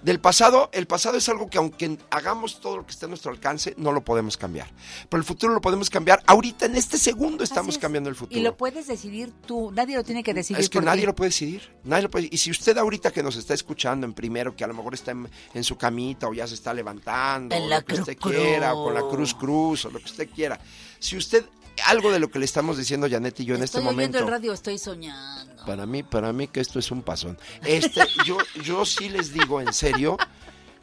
Del 0.02 0.18
pasado, 0.20 0.68
el 0.72 0.86
pasado 0.86 1.16
es 1.16 1.28
algo 1.28 1.48
que 1.48 1.58
aunque 1.58 1.96
hagamos 2.10 2.60
todo 2.60 2.78
lo 2.78 2.84
que 2.86 2.90
esté 2.90 3.04
a 3.06 3.08
nuestro 3.08 3.30
alcance, 3.30 3.74
no 3.76 3.92
lo 3.92 4.02
podemos 4.04 4.36
cambiar. 4.36 4.68
Pero 5.08 5.20
el 5.20 5.24
futuro 5.24 5.54
lo 5.54 5.60
podemos 5.60 5.88
cambiar. 5.90 6.22
Ahorita, 6.26 6.66
en 6.66 6.74
este 6.76 6.98
segundo, 6.98 7.44
estamos 7.44 7.76
es. 7.76 7.80
cambiando 7.80 8.10
el 8.10 8.16
futuro. 8.16 8.38
Y 8.38 8.42
lo 8.42 8.56
puedes 8.56 8.88
decidir 8.88 9.32
tú, 9.46 9.70
nadie 9.72 9.94
lo 9.96 10.02
tiene 10.02 10.24
que 10.24 10.34
decidir 10.34 10.60
Es 10.60 10.68
que 10.68 10.78
por 10.78 10.84
nadie 10.84 11.02
ti. 11.02 11.06
lo 11.06 11.14
puede 11.14 11.28
decidir. 11.30 11.70
Nadie 11.84 12.02
lo 12.02 12.10
puede- 12.10 12.28
Y 12.32 12.36
si 12.38 12.50
usted 12.50 12.76
ahorita 12.78 13.12
que 13.12 13.22
nos 13.22 13.36
está 13.36 13.54
escuchando 13.54 14.04
en 14.06 14.12
primero, 14.12 14.56
que 14.56 14.64
a 14.64 14.66
lo 14.66 14.74
mejor 14.74 14.94
está 14.94 15.12
en, 15.12 15.28
en 15.54 15.62
su 15.64 15.76
camita 15.76 16.26
o 16.28 16.34
ya 16.34 16.46
se 16.48 16.54
está 16.54 16.74
levantando, 16.74 17.54
En 17.54 17.62
o 17.62 17.66
la 17.68 17.78
lo 17.78 17.84
que 17.84 17.94
usted 17.94 18.16
quiera, 18.18 18.74
o 18.74 18.84
con 18.84 18.94
la 18.94 19.02
cruz 19.02 19.34
cruz, 19.34 19.84
o 19.84 19.90
lo 19.90 20.00
que 20.00 20.06
usted 20.06 20.28
quiera. 20.30 20.58
Si 20.98 21.16
usted, 21.16 21.44
algo 21.86 22.10
de 22.12 22.20
lo 22.20 22.30
que 22.30 22.38
le 22.38 22.44
estamos 22.44 22.76
diciendo 22.76 23.08
Janet 23.10 23.40
y 23.40 23.44
yo 23.44 23.54
en 23.54 23.62
Estoy 23.62 23.80
este 23.80 23.90
momento. 23.90 24.18
el 24.18 24.26
radio, 24.26 24.52
estoy 24.52 24.78
soñando. 24.78 25.64
Para 25.64 25.86
mí, 25.86 26.02
para 26.02 26.32
mí 26.32 26.48
que 26.48 26.60
esto 26.60 26.78
es 26.78 26.90
un 26.90 27.02
pasón. 27.02 27.38
Este, 27.64 28.00
yo, 28.26 28.38
yo 28.62 28.84
sí 28.84 29.08
les 29.08 29.32
digo 29.32 29.60
en 29.60 29.72
serio 29.72 30.16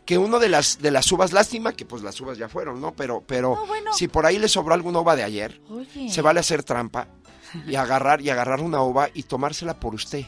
que 0.05 0.17
uno 0.17 0.39
de 0.39 0.49
las 0.49 0.79
de 0.79 0.89
las 0.91 1.11
uvas, 1.11 1.33
lástima 1.33 1.73
que 1.73 1.85
pues 1.85 2.01
las 2.01 2.19
uvas 2.19 2.37
ya 2.37 2.49
fueron, 2.49 2.81
¿no? 2.81 2.93
Pero, 2.95 3.23
pero 3.25 3.57
si 3.93 4.07
por 4.07 4.25
ahí 4.25 4.39
le 4.39 4.47
sobró 4.47 4.73
alguna 4.73 4.99
uva 4.99 5.15
de 5.15 5.23
ayer, 5.23 5.61
Oye. 5.69 6.09
se 6.09 6.21
vale 6.21 6.39
hacer 6.39 6.63
trampa 6.63 7.07
y 7.67 7.75
agarrar 7.75 8.21
y 8.21 8.29
agarrar 8.29 8.61
una 8.61 8.81
uva 8.81 9.09
y 9.13 9.23
tomársela 9.23 9.79
por 9.79 9.93
usted, 9.93 10.25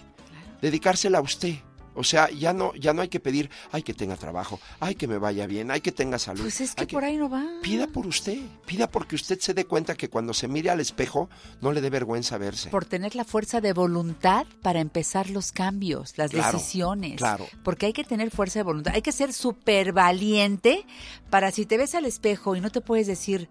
dedicársela 0.62 1.18
a 1.18 1.22
usted. 1.22 1.56
O 1.94 2.04
sea, 2.04 2.30
ya 2.30 2.54
no, 2.54 2.74
ya 2.76 2.94
no 2.94 3.02
hay 3.02 3.10
que 3.10 3.20
pedir, 3.20 3.50
ay 3.72 3.84
que 3.84 3.94
tenga 3.94 4.16
trabajo, 4.16 4.60
ay 4.80 4.96
que 4.96 5.08
me 5.08 5.18
vaya 5.18 5.46
bien, 5.48 5.72
ay 5.72 5.82
que 5.82 5.92
tenga 5.92 6.18
salud. 6.20 6.42
Pues 6.42 6.62
es 6.62 6.74
que 6.74 6.88
por 6.88 7.04
ahí 7.04 7.18
no 7.18 7.30
va. 7.30 7.46
Pida 7.62 7.88
por 7.88 8.08
usted, 8.08 8.38
pida 8.66 8.90
porque 8.90 9.16
usted 9.16 9.40
se 9.40 9.54
dé 9.54 9.66
cuenta 9.66 9.96
que 9.96 10.10
cuando 10.10 10.34
se 10.34 10.48
mire 10.48 10.70
al 10.70 10.80
espejo 10.80 11.30
no 11.60 11.72
le 11.74 11.82
dé 11.82 11.90
vergüenza 11.90 12.38
verse. 12.38 12.70
Por 12.70 12.86
tener 12.86 13.16
la 13.16 13.26
fuerza 13.26 13.60
de 13.62 13.74
voluntad 13.74 14.46
para 14.62 14.80
empezar 14.80 15.30
los 15.30 15.52
cambios, 15.52 16.18
las 16.18 16.32
Claro, 16.32 16.58
decisiones. 16.58 17.18
claro. 17.18 17.48
Porque 17.64 17.88
hay 17.88 17.94
que 17.94 18.04
tener 18.04 18.32
fuerza 18.32 18.60
de 18.60 18.64
voluntad. 18.64 18.94
Hay 18.96 19.02
que 19.02 19.12
ser 19.12 19.34
súper 19.34 19.92
valiente 19.92 20.86
para 21.30 21.52
si 21.52 21.66
te 21.66 21.78
ves 21.78 21.94
al 21.96 22.06
espejo 22.06 22.56
y 22.56 22.62
no 22.62 22.70
te 22.70 22.80
puedes 22.82 23.08
decir, 23.08 23.50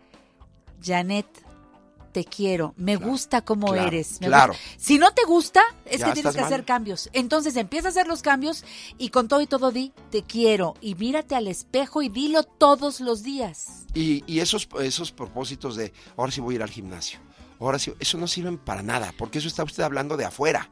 Janet, 0.83 1.27
te 2.13 2.25
quiero, 2.25 2.75
me 2.77 2.97
gusta 2.97 3.43
como 3.43 3.69
claro, 3.73 3.89
eres. 3.89 4.21
me 4.21 4.27
claro. 4.29 4.53
gusta". 4.53 4.69
Si 4.79 4.99
no 4.99 5.13
te 5.13 5.25
gusta, 5.25 5.61
es 5.85 6.01
Ya 6.01 6.07
que 6.07 6.13
tienes 6.15 6.33
que 6.35 6.41
mal. 6.41 6.47
hacer 6.53 6.65
cambios. 6.65 7.09
Entonces 7.13 7.57
empieza 7.57 7.89
a 7.89 7.91
hacer 7.91 8.07
los 8.07 8.23
cambios 8.23 8.65
y 8.99 9.09
con 9.11 9.29
todo 9.29 9.41
y 9.41 9.47
todo 9.47 9.71
di, 9.73 9.93
te 10.11 10.23
quiero. 10.23 10.75
Y 10.81 10.95
mírate 10.95 11.35
al 11.35 11.47
espejo 11.49 12.03
y 12.03 12.09
dilo 12.09 12.43
todos 12.45 13.01
los 13.01 13.23
días. 13.23 13.85
Y, 13.95 14.23
y 14.27 14.41
esos, 14.41 14.69
esos 14.81 15.13
propósitos 15.13 15.77
de 15.77 15.93
ahora 16.17 16.33
sí 16.33 16.41
voy 16.41 16.55
a 16.55 16.57
ir 16.57 16.63
al 16.63 16.71
gimnasio, 16.71 17.19
ahora 17.59 17.79
sí, 17.79 17.93
eso 17.99 18.19
no 18.19 18.27
sirven 18.27 18.57
para 18.59 18.83
nada, 18.83 19.13
porque 19.19 19.39
eso 19.39 19.49
está 19.49 19.65
usted 19.65 19.83
hablando 19.83 20.17
de 20.17 20.25
afuera. 20.25 20.71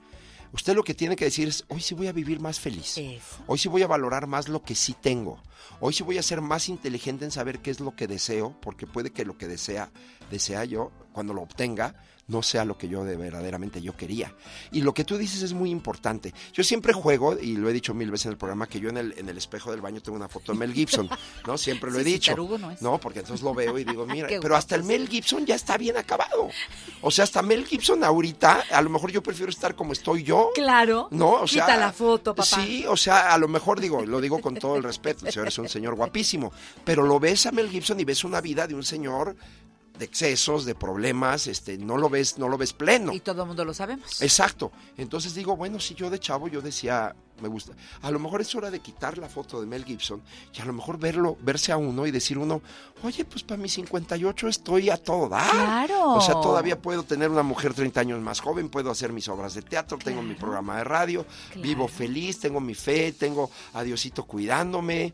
Usted 0.51 0.75
lo 0.75 0.83
que 0.83 0.95
tiene 0.95 1.15
que 1.15 1.27
decir 1.27 1.47
es, 1.47 1.65
hoy 1.69 1.81
sí 1.83 1.95
voy 1.95 2.07
a 2.07 2.13
vivir 2.13 2.41
más 2.41 2.59
feliz. 2.59 2.99
Hoy 3.47 3.59
sí 3.59 3.69
voy 3.69 3.83
a 3.83 3.87
valorar 3.87 4.27
más 4.27 4.49
lo 4.49 4.63
que 4.63 4.75
sí 4.75 4.95
tengo. 4.95 5.43
Hoy 5.81 5.93
sí 5.93 6.03
voy 6.03 6.17
a 6.17 6.23
ser 6.23 6.41
más 6.41 6.71
inteligente 6.71 7.27
en 7.27 7.31
saber 7.31 7.59
qué 7.59 7.71
es 7.71 7.81
lo 7.81 7.95
que 7.95 8.07
deseo, 8.07 8.57
porque 8.63 8.87
puede 8.87 9.11
que 9.11 9.27
lo 9.27 9.37
que 9.37 9.47
desea, 9.47 9.91
desea 10.31 10.65
yo, 10.65 10.91
cuando 11.13 11.33
lo 11.35 11.43
obtenga, 11.43 11.95
no 12.29 12.43
sea 12.43 12.67
lo 12.67 12.77
que 12.77 12.91
yo 12.91 13.05
de 13.05 13.17
verdaderamente 13.17 13.81
yo 13.81 13.97
quería. 13.97 14.35
Y 14.71 14.83
lo 14.83 14.93
que 14.93 15.03
tú 15.03 15.17
dices 15.17 15.41
es 15.41 15.55
muy 15.55 15.71
importante. 15.71 16.35
Yo 16.53 16.63
siempre 16.63 16.93
juego, 16.93 17.39
y 17.39 17.57
lo 17.57 17.71
he 17.71 17.73
dicho 17.73 17.95
mil 17.95 18.11
veces 18.11 18.27
en 18.27 18.33
el 18.33 18.37
programa, 18.39 18.67
que 18.67 18.81
yo 18.81 18.91
en 18.91 18.99
el, 18.99 19.15
en 19.17 19.31
el 19.31 19.39
espejo 19.39 19.71
del 19.71 19.81
baño 19.81 20.03
tengo 20.03 20.17
una 20.19 20.29
foto 20.29 20.53
de 20.53 20.59
Mel 20.59 20.75
Gibson, 20.75 21.09
¿no? 21.47 21.57
Siempre 21.57 21.91
lo 21.91 21.99
he 21.99 22.05
Sí, 22.05 22.13
dicho. 22.13 22.37
no 22.37 22.71
es. 22.71 22.83
No, 22.83 23.01
porque 23.01 23.21
entonces 23.21 23.43
lo 23.43 23.55
veo 23.55 23.79
y 23.79 23.85
digo, 23.85 24.05
mira, 24.05 24.29
pero 24.43 24.57
hasta 24.57 24.75
el 24.75 24.85
Mel 24.85 25.09
Gibson 25.09 25.47
ya 25.47 25.55
está 25.55 25.79
bien 25.79 25.97
acabado. 25.97 26.51
O 27.01 27.11
sea, 27.11 27.25
hasta 27.25 27.41
Mel 27.41 27.65
Gibson 27.65 28.05
ahorita, 28.05 28.65
a 28.73 28.83
lo 28.83 28.91
mejor 28.91 29.11
yo 29.11 29.23
prefiero 29.23 29.49
estar 29.49 29.75
como 29.75 29.95
estoy 29.95 30.23
yo. 30.23 30.51
Claro. 30.55 31.09
No, 31.11 31.31
o 31.41 31.47
sea, 31.47 31.65
Quita 31.65 31.79
la 31.79 31.93
foto, 31.93 32.35
papá. 32.35 32.45
Sí, 32.45 32.85
o 32.87 32.97
sea, 32.99 33.33
a 33.33 33.39
lo 33.39 33.49
mejor 33.49 33.81
digo, 33.81 34.05
lo 34.05 34.21
digo 34.21 34.39
con 34.43 34.55
todo 34.57 34.77
el 34.77 34.83
respeto, 34.83 35.25
el 35.27 35.33
señor 35.33 35.49
es 35.49 35.57
un 35.59 35.69
señor 35.71 35.95
guapísimo, 35.95 36.53
pero 36.85 37.05
lo 37.05 37.19
ves 37.19 37.47
a 37.47 37.53
Mel 37.53 37.71
Gibson 37.71 37.99
y 38.01 38.05
ves 38.05 38.23
una 38.23 38.43
vida 38.43 38.67
de 38.67 38.75
un 38.75 38.83
señor 38.85 39.35
de 39.99 40.05
excesos, 40.05 40.65
de 40.65 40.75
problemas, 40.75 41.47
este, 41.47 41.77
no 41.79 41.97
lo 41.97 42.09
ves, 42.09 42.39
no 42.39 42.49
lo 42.49 42.57
ves 42.57 42.73
pleno. 42.73 43.13
Y 43.13 43.21
todo 43.21 43.43
el 43.43 43.49
mundo 43.49 43.65
lo 43.65 43.75
sabemos. 43.75 44.23
Exacto. 44.23 44.71
Entonces 44.97 45.35
digo, 45.35 45.57
bueno, 45.57 45.81
si 45.81 45.95
yo 45.95 46.09
de 46.11 46.19
chavo 46.19 46.49
yo 46.49 46.61
decía, 46.61 47.15
me 47.41 47.49
gusta. 47.49 47.73
A 48.03 48.11
lo 48.11 48.19
mejor 48.19 48.41
es 48.41 48.55
hora 48.55 48.71
de 48.71 48.81
quitar 48.81 49.19
la 49.19 49.29
foto 49.29 49.61
de 49.61 49.67
Mel 49.67 49.85
Gibson 49.85 50.23
y 50.55 50.61
a 50.61 50.65
lo 50.65 50.73
mejor 50.73 50.99
verlo, 50.99 51.37
verse 51.41 51.73
a 51.73 51.77
uno 51.77 52.07
y 52.07 52.11
decir 52.11 52.39
uno, 52.39 52.63
oye, 53.03 53.25
pues 53.25 53.43
para 53.43 53.61
mis 53.61 53.73
58 53.75 54.49
estoy 54.49 54.91
a 54.91 54.97
todo 54.97 55.29
dar. 55.29 55.51
Claro. 55.51 56.15
O 56.15 56.21
sea, 56.21 56.35
todavía 56.35 56.81
puedo 56.81 57.03
tener 57.03 57.31
una 57.31 57.43
mujer 57.43 57.75
30 57.75 58.01
años 58.01 58.21
más 58.21 58.41
joven, 58.41 58.69
puedo 58.69 58.91
hacer 58.91 59.13
mis 59.13 59.29
obras 59.29 59.55
de 59.55 59.63
teatro, 59.63 59.99
tengo 59.99 60.23
mi 60.23 60.35
programa 60.35 60.79
de 60.79 60.85
radio, 60.85 61.27
vivo 61.57 61.89
feliz, 61.89 62.41
tengo 62.41 62.61
mi 62.61 62.75
fe, 62.75 63.13
tengo 63.13 63.51
a 63.73 63.83
Diosito 63.83 64.25
cuidándome. 64.25 65.13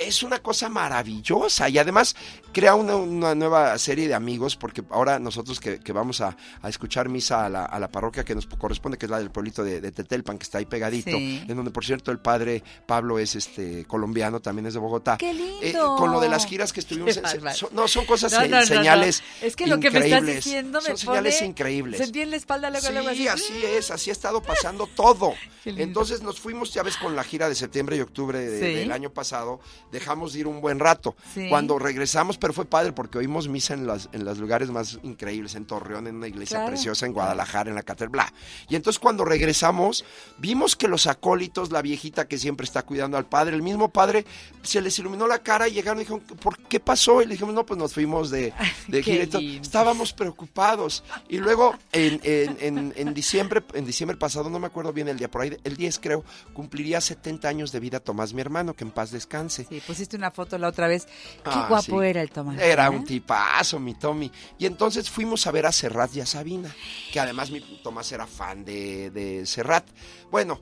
Es 0.00 0.22
una 0.22 0.38
cosa 0.40 0.68
maravillosa 0.68 1.68
y 1.68 1.78
además 1.78 2.16
crea 2.52 2.74
una, 2.74 2.96
una 2.96 3.34
nueva 3.34 3.76
serie 3.78 4.08
de 4.08 4.14
amigos 4.14 4.56
porque 4.56 4.82
ahora 4.90 5.18
nosotros 5.18 5.60
que, 5.60 5.78
que 5.78 5.92
vamos 5.92 6.20
a, 6.20 6.36
a 6.62 6.68
escuchar 6.68 7.08
misa 7.08 7.46
a 7.46 7.48
la, 7.48 7.64
a 7.64 7.78
la 7.78 7.88
parroquia 7.88 8.24
que 8.24 8.34
nos 8.34 8.46
corresponde, 8.46 8.98
que 8.98 9.06
es 9.06 9.10
la 9.10 9.18
del 9.18 9.30
pueblito 9.30 9.62
de, 9.62 9.80
de 9.80 9.92
Tetelpan, 9.92 10.38
que 10.38 10.44
está 10.44 10.58
ahí 10.58 10.66
pegadito, 10.66 11.10
Sí. 11.10 11.44
en 11.46 11.56
donde 11.56 11.70
por 11.70 11.84
cierto 11.84 12.10
el 12.10 12.18
padre 12.18 12.62
Pablo 12.86 13.18
es 13.18 13.34
este 13.36 13.84
colombiano, 13.84 14.40
también 14.40 14.66
es 14.66 14.74
de 14.74 14.80
Bogotá. 14.80 15.16
¡Qué 15.18 15.32
lindo! 15.34 15.58
Eh, 15.62 15.74
con 15.98 16.10
lo 16.12 16.20
de 16.20 16.28
las 16.28 16.46
giras 16.46 16.72
que 16.72 16.80
estuvimos, 16.80 17.14
se- 17.14 17.52
son- 17.54 17.70
no, 17.72 17.86
son 17.88 18.04
cosas, 18.06 18.32
No, 18.32 18.40
no, 18.42 18.48
no, 18.48 18.60
no. 18.60 18.66
señales 18.66 19.22
Es 19.42 19.54
que 19.56 19.66
lo 19.66 19.78
que 19.80 19.90
me 19.90 20.00
estás 20.00 20.24
diciendo 20.26 20.80
me 20.80 20.86
Son 20.88 20.96
señales 20.98 21.34
pone- 21.36 21.46
increíbles. 21.48 21.98
Sentí 22.00 22.20
en 22.22 22.30
la 22.30 22.36
espalda 22.36 22.70
luego, 22.70 22.86
Sí, 22.86 22.92
luego 22.92 23.08
así. 23.10 23.28
así 23.28 23.62
es, 23.64 23.90
así 23.90 24.10
ha 24.10 24.12
estado 24.12 24.42
pasando 24.42 24.86
todo. 24.86 25.34
Entonces 25.64 26.22
nos 26.22 26.40
fuimos, 26.40 26.72
ya 26.72 26.82
ves, 26.82 26.96
con 26.96 27.14
la 27.14 27.22
gira 27.24 27.48
de 27.48 27.54
septiembre 27.54 27.96
y 27.96 28.00
octubre 28.00 28.38
de- 28.40 28.60
Sí. 28.60 28.74
del 28.80 28.92
año 28.92 29.10
pasado, 29.10 29.60
dejamos 29.92 30.32
de 30.32 30.40
ir 30.40 30.46
un 30.46 30.60
buen 30.60 30.78
rato. 30.78 31.14
Sí. 31.34 31.48
Cuando 31.48 31.78
regresamos, 31.78 32.38
pero 32.38 32.52
fue 32.52 32.64
padre 32.64 32.92
porque 32.92 33.18
oímos 33.18 33.48
misa 33.48 33.74
en, 33.74 33.86
las, 33.86 34.08
en 34.12 34.24
los 34.24 34.38
lugares 34.38 34.70
más 34.70 34.98
increíbles, 35.02 35.54
en 35.54 35.64
Torreón, 35.64 36.06
en 36.06 36.16
una 36.16 36.28
iglesia 36.28 36.58
Claro. 36.58 36.72
preciosa, 36.72 37.06
en 37.06 37.12
Guadalajara, 37.12 37.70
en 37.70 37.76
la 37.76 37.82
catedral, 37.82 38.10
bla. 38.10 38.32
Y 38.68 38.76
entonces 38.76 38.98
cuando 38.98 39.24
regresamos, 39.24 40.04
vimos 40.38 40.76
que 40.76 40.88
los 40.88 41.06
acólitos, 41.06 41.70
la 41.70 41.82
viejita 41.82 42.26
que 42.28 42.38
siempre 42.38 42.64
está 42.64 42.82
cuidando 42.82 43.16
al 43.16 43.26
padre, 43.26 43.54
el 43.56 43.62
mismo 43.62 43.88
padre, 43.90 44.24
se 44.62 44.80
les 44.80 44.98
iluminó 44.98 45.26
la 45.26 45.38
cara 45.40 45.68
y 45.68 45.72
llegaron 45.72 45.98
y 46.00 46.04
dijeron, 46.04 46.20
¿por 46.20 46.58
qué 46.58 46.80
pasó? 46.80 47.22
Y 47.22 47.26
le 47.26 47.32
dijimos, 47.34 47.54
no, 47.54 47.64
pues 47.66 47.78
nos 47.78 47.94
fuimos 47.94 48.30
de, 48.30 48.52
de 48.88 49.02
gira. 49.02 49.24
Estábamos 49.60 50.12
preocupados. 50.12 51.04
Y 51.28 51.38
luego, 51.38 51.74
en, 51.92 52.20
en- 52.24 52.56
en- 52.60 52.92
en 52.96 53.14
diciembre, 53.14 53.62
en 53.74 53.84
diciembre 53.84 54.16
pasado, 54.16 54.50
no 54.50 54.58
me 54.58 54.66
acuerdo 54.66 54.92
bien 54.92 55.08
el 55.08 55.18
día, 55.18 55.30
por 55.30 55.42
ahí, 55.42 55.56
el 55.64 55.76
10 55.76 55.98
creo, 56.00 56.24
cumpliría 56.52 57.00
70 57.00 57.48
años 57.48 57.72
de 57.72 57.80
vida 57.80 58.00
Tomás, 58.00 58.32
mi 58.34 58.40
hermano, 58.40 58.74
que 58.74 58.84
en 58.84 58.90
paz 58.90 59.10
descanse. 59.10 59.66
Sí, 59.68 59.79
pusiste 59.80 60.16
una 60.16 60.30
foto 60.30 60.56
la 60.58 60.68
otra 60.68 60.86
vez. 60.88 61.06
Qué 61.06 61.50
Ah, 61.50 61.66
guapo 61.68 62.00
sí. 62.00 62.06
era 62.06 62.22
el 62.22 62.30
Tomás. 62.30 62.60
Era 62.60 62.86
¿eh? 62.86 62.90
un 62.90 63.04
tipazo, 63.04 63.78
mi 63.80 63.94
Tommy. 63.94 64.30
Y 64.58 64.66
entonces 64.66 65.10
fuimos 65.10 65.46
a 65.46 65.50
ver 65.50 65.66
a 65.66 65.72
Serrat 65.72 66.14
y 66.14 66.20
a 66.20 66.26
Sabina, 66.26 66.74
que 67.12 67.20
además 67.20 67.50
mi 67.50 67.60
Tomás 67.82 68.10
era 68.12 68.26
fan 68.26 68.64
de, 68.64 69.10
de 69.10 69.46
Serrat. 69.46 69.88
Bueno, 70.30 70.60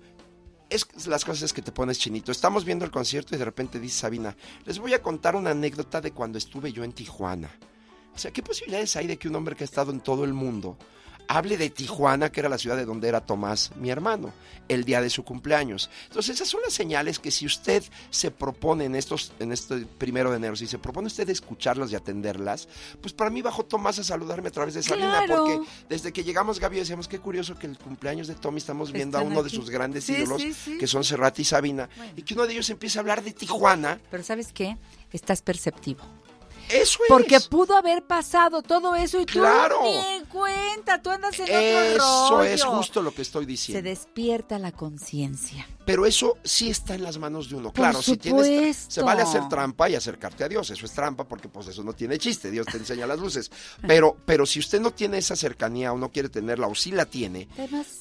es 0.70 0.86
las 1.06 1.24
cosas 1.24 1.52
que 1.52 1.62
te 1.62 1.72
pones 1.72 1.98
chinito. 1.98 2.30
Estamos 2.32 2.64
viendo 2.64 2.84
el 2.84 2.90
concierto 2.90 3.34
y 3.34 3.38
de 3.38 3.44
repente 3.44 3.80
dice 3.80 4.00
Sabina, 4.00 4.36
les 4.64 4.78
voy 4.78 4.92
a 4.94 5.02
contar 5.02 5.34
una 5.36 5.50
anécdota 5.50 6.00
de 6.00 6.12
cuando 6.12 6.38
estuve 6.38 6.72
yo 6.72 6.84
en 6.84 6.92
Tijuana. 6.92 7.50
O 8.14 8.18
sea, 8.18 8.32
¿qué 8.32 8.42
posibilidades 8.42 8.96
hay 8.96 9.06
de 9.06 9.16
que 9.16 9.28
un 9.28 9.36
hombre 9.36 9.54
que 9.54 9.64
ha 9.64 9.66
estado 9.66 9.92
en 9.92 10.00
todo 10.00 10.24
el 10.24 10.32
mundo 10.32 10.76
hable 11.28 11.56
de 11.56 11.70
Tijuana, 11.70 12.30
que 12.32 12.40
era 12.40 12.48
la 12.48 12.58
ciudad 12.58 12.76
de 12.76 12.84
donde 12.84 13.08
era 13.08 13.20
Tomás, 13.20 13.70
mi 13.76 13.90
hermano, 13.90 14.32
el 14.68 14.84
día 14.84 15.00
de 15.00 15.10
su 15.10 15.24
cumpleaños? 15.24 15.90
Entonces, 16.08 16.36
esas 16.36 16.48
son 16.48 16.60
las 16.64 16.72
señales 16.72 17.18
que 17.18 17.30
si 17.30 17.46
usted 17.46 17.82
se 18.10 18.30
propone 18.30 18.86
en 18.86 18.94
estos, 18.96 19.32
en 19.38 19.52
este 19.52 19.86
primero 19.98 20.30
de 20.30 20.36
enero, 20.38 20.56
si 20.56 20.66
se 20.66 20.78
propone 20.78 21.06
usted 21.06 21.28
escucharlas 21.30 21.92
y 21.92 21.96
atenderlas, 21.96 22.68
pues 23.00 23.12
para 23.12 23.30
mí 23.30 23.42
bajó 23.42 23.64
Tomás 23.64 23.98
a 23.98 24.04
saludarme 24.04 24.48
a 24.48 24.52
través 24.52 24.74
de 24.74 24.82
Sabina, 24.82 25.22
Claro. 25.26 25.44
porque 25.44 25.68
desde 25.88 26.12
que 26.12 26.24
llegamos 26.24 26.58
Gaby 26.60 26.78
decíamos, 26.78 27.08
qué 27.08 27.18
curioso 27.18 27.56
que 27.58 27.66
el 27.66 27.78
cumpleaños 27.78 28.26
de 28.26 28.34
Tommy 28.34 28.58
estamos 28.58 28.90
viendo 28.92 29.18
a 29.18 29.22
uno 29.22 29.42
de 29.42 29.50
sus 29.50 29.70
grandes 29.70 30.04
Sí, 30.04 30.14
ídolos, 30.14 30.40
sí, 30.42 30.52
sí. 30.54 30.78
que 30.78 30.86
son 30.86 31.04
Serrat 31.04 31.38
y 31.38 31.44
Sabina, 31.44 31.88
y 32.16 32.22
que 32.22 32.34
uno 32.34 32.46
de 32.46 32.52
ellos 32.54 32.70
empieza 32.70 32.98
a 32.98 33.00
hablar 33.00 33.22
de 33.22 33.32
Tijuana. 33.32 34.00
Pero 34.10 34.22
¿sabes 34.22 34.52
qué? 34.52 34.76
Estás 35.12 35.42
perceptivo. 35.42 36.00
Eso 36.68 36.98
es. 37.02 37.08
Porque 37.08 37.40
pudo 37.40 37.76
haber 37.76 38.02
pasado 38.02 38.62
todo 38.62 38.94
eso 38.94 39.20
y 39.20 39.26
tú 39.26 39.34
Claro. 39.40 39.80
ni 39.84 39.96
en 39.96 40.24
cuenta, 40.26 41.00
tú 41.02 41.10
andas 41.10 41.38
en 41.40 41.46
Eso 41.48 42.24
otro 42.26 42.36
rollo. 42.38 42.42
es 42.50 42.64
justo 42.64 43.02
lo 43.02 43.12
que 43.12 43.22
estoy 43.22 43.44
Se 43.44 43.48
diciendo. 43.48 43.88
despierta 43.88 44.58
la 44.58 44.72
conciencia. 44.72 45.66
Pero 45.88 46.04
eso 46.04 46.36
sí 46.44 46.68
está 46.68 46.94
en 46.94 47.02
las 47.02 47.16
manos 47.16 47.48
de 47.48 47.56
uno. 47.56 47.72
Por 47.72 47.76
Claro, 47.76 48.02
si 48.02 48.18
tienes 48.18 48.76
se 48.88 49.00
vale 49.00 49.22
hacer 49.22 49.48
trampa 49.48 49.88
y 49.88 49.94
acercarte 49.94 50.44
a 50.44 50.48
Dios, 50.48 50.68
eso 50.68 50.84
es 50.84 50.92
trampa 50.92 51.26
porque 51.26 51.48
pues 51.48 51.66
eso 51.68 51.82
no 51.82 51.94
tiene 51.94 52.18
chiste, 52.18 52.50
Dios 52.50 52.66
te 52.66 52.76
enseña 52.76 53.06
las 53.06 53.18
luces. 53.18 53.50
Pero 53.86 54.14
pero 54.26 54.44
si 54.44 54.58
usted 54.58 54.82
no 54.82 54.90
tiene 54.90 55.16
esa 55.16 55.34
cercanía 55.34 55.90
o 55.94 55.96
no 55.96 56.12
quiere 56.12 56.28
tenerla 56.28 56.66
o 56.66 56.74
sí 56.74 56.92
la 56.92 57.06
tiene, 57.06 57.48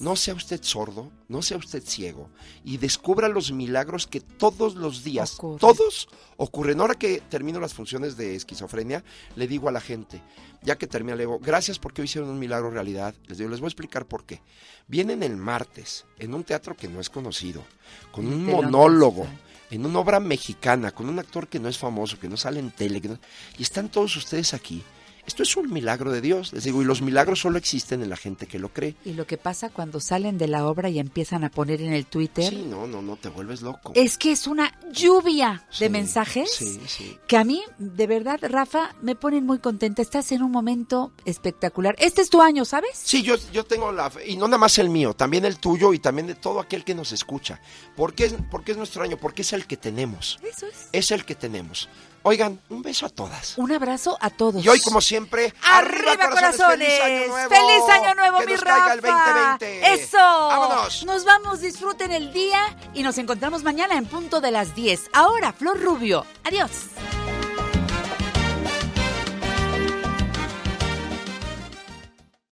no 0.01 0.17
sea 0.17 0.33
usted 0.33 0.61
sordo, 0.63 1.09
no 1.29 1.41
sea 1.41 1.55
usted 1.55 1.81
ciego 1.81 2.29
y 2.65 2.75
descubra 2.75 3.29
los 3.29 3.53
milagros 3.53 4.05
que 4.05 4.19
todos 4.19 4.75
los 4.75 5.05
días, 5.05 5.37
todos 5.37 6.09
ocurren. 6.35 6.81
Ahora 6.81 6.95
que 6.95 7.21
termino 7.29 7.61
las 7.61 7.73
funciones 7.73 8.17
de 8.17 8.35
esquizofrenia, 8.35 9.05
le 9.37 9.47
digo 9.47 9.69
a 9.69 9.71
la 9.71 9.79
gente, 9.79 10.21
ya 10.61 10.77
que 10.77 10.87
termina, 10.87 11.15
le 11.15 11.23
digo, 11.23 11.39
gracias 11.39 11.79
porque 11.79 12.01
hoy 12.01 12.05
hicieron 12.05 12.29
un 12.29 12.39
milagro 12.39 12.69
realidad. 12.69 13.15
Les 13.27 13.37
digo, 13.37 13.49
les 13.49 13.59
voy 13.59 13.67
a 13.67 13.69
explicar 13.69 14.05
por 14.05 14.25
qué. 14.25 14.41
Vienen 14.87 15.23
el 15.23 15.37
martes 15.37 16.05
en 16.17 16.33
un 16.33 16.43
teatro 16.43 16.75
que 16.75 16.87
no 16.87 16.99
es 16.99 17.09
conocido, 17.09 17.63
con 18.11 18.25
un 18.27 18.45
monólogo, 18.45 19.27
en 19.69 19.85
una 19.85 19.99
obra 19.99 20.19
mexicana, 20.19 20.91
con 20.91 21.09
un 21.09 21.19
actor 21.19 21.47
que 21.47 21.59
no 21.59 21.67
es 21.67 21.77
famoso, 21.77 22.19
que 22.19 22.29
no 22.29 22.37
sale 22.37 22.59
en 22.59 22.71
tele, 22.71 23.01
no- 23.09 23.17
y 23.57 23.63
están 23.63 23.89
todos 23.89 24.15
ustedes 24.15 24.53
aquí. 24.53 24.83
Esto 25.27 25.43
es 25.43 25.57
un 25.57 25.71
milagro 25.71 26.11
de 26.11 26.21
Dios, 26.21 26.53
les 26.53 26.63
digo, 26.63 26.81
y 26.81 26.85
los 26.85 27.01
milagros 27.01 27.41
solo 27.41 27.57
existen 27.57 28.01
en 28.01 28.09
la 28.09 28.15
gente 28.15 28.47
que 28.47 28.57
lo 28.59 28.69
cree. 28.69 28.95
y 29.03 29.11
lo 29.13 29.27
que 29.27 29.37
pasa 29.37 29.69
cuando 29.69 29.99
salen 29.99 30.37
de 30.37 30.47
la 30.47 30.65
obra 30.65 30.89
y 30.89 30.99
empiezan 30.99 31.43
a 31.43 31.49
poner 31.49 31.81
en 31.81 31.91
el 31.93 32.05
Twitter 32.05 32.49
Sí, 32.49 32.65
no, 32.69 32.87
no, 32.87 33.01
no, 33.01 33.17
te 33.17 33.27
vuelves 33.27 33.61
loco. 33.61 33.91
es 33.93 34.17
que 34.17 34.31
es 34.31 34.47
una 34.47 34.73
lluvia 34.91 35.65
de 35.79 35.89
mensajes 35.89 36.49
Sí, 36.51 36.79
sí. 36.87 37.17
que 37.27 37.35
a 37.37 37.43
mí, 37.43 37.61
de 37.77 38.07
verdad, 38.07 38.39
Rafa, 38.41 38.95
me 39.01 39.15
ponen 39.15 39.45
muy 39.45 39.59
contenta. 39.59 40.01
Estás 40.01 40.31
en 40.31 40.41
un 40.43 40.51
momento 40.51 41.11
espectacular. 41.25 41.95
Este 41.99 42.21
es 42.21 42.29
tu 42.29 42.41
año, 42.41 42.63
¿sabes? 42.63 42.91
Sí, 42.93 43.21
yo, 43.21 43.35
yo 43.51 43.65
tengo 43.65 43.91
la 43.91 44.09
fe, 44.09 44.29
y 44.29 44.37
no 44.37 44.47
nada 44.47 44.57
más 44.59 44.77
el 44.79 44.89
mío, 44.89 45.13
también 45.13 45.43
el 45.43 45.57
tuyo 45.59 45.93
y 45.93 45.99
también 45.99 46.27
de 46.27 46.35
todo 46.35 46.61
aquel 46.61 46.85
que 46.85 46.95
nos 46.95 47.11
escucha. 47.11 47.59
¿Por 47.97 48.13
qué 48.15 48.25
es, 48.25 48.35
porque 48.49 48.71
es 48.71 48.77
nuestro 48.77 49.03
año? 49.03 49.17
Porque 49.17 49.41
es 49.41 49.51
el 49.51 49.67
que 49.67 49.75
tenemos. 49.75 50.39
Eso 50.41 50.67
es. 50.67 50.87
Es 50.93 51.11
el 51.11 51.25
que 51.25 51.35
tenemos. 51.35 51.89
Oigan, 52.27 52.59
un 52.67 52.81
beso 52.81 53.05
a 53.05 53.09
todas. 53.09 53.57
Un 53.57 53.71
abrazo 53.71 54.17
a 54.19 54.29
todos. 54.29 54.61
Y 54.63 54.67
hoy, 54.67 54.81
como 54.81 54.99
siempre, 54.99 55.53
¡Arriba, 55.63 56.29
corazones! 56.29 56.89
¡Feliz 56.89 57.01
año 57.01 57.27
nuevo! 57.27 57.49
¡Feliz 57.49 57.89
año 57.89 58.15
nuevo, 58.15 58.39
Que 58.39 58.45
mi 58.47 58.51
nos 58.51 58.63
caiga 58.65 58.93
el 58.93 59.01
Rafa! 59.01 59.57
2020. 59.59 59.93
¡Eso! 59.93 60.17
¡Vámonos! 60.17 61.05
Nos 61.05 61.23
vamos, 61.23 61.61
disfruten 61.61 62.11
el 62.11 62.33
día 62.33 62.75
y 62.93 63.01
nos 63.01 63.17
encontramos 63.17 63.63
mañana 63.63 63.97
en 63.97 64.05
punto 64.05 64.41
de 64.41 64.51
las 64.51 64.75
10. 64.75 65.11
Ahora, 65.13 65.53
Flor 65.53 65.79
Rubio. 65.79 66.25
Adiós. 66.43 66.89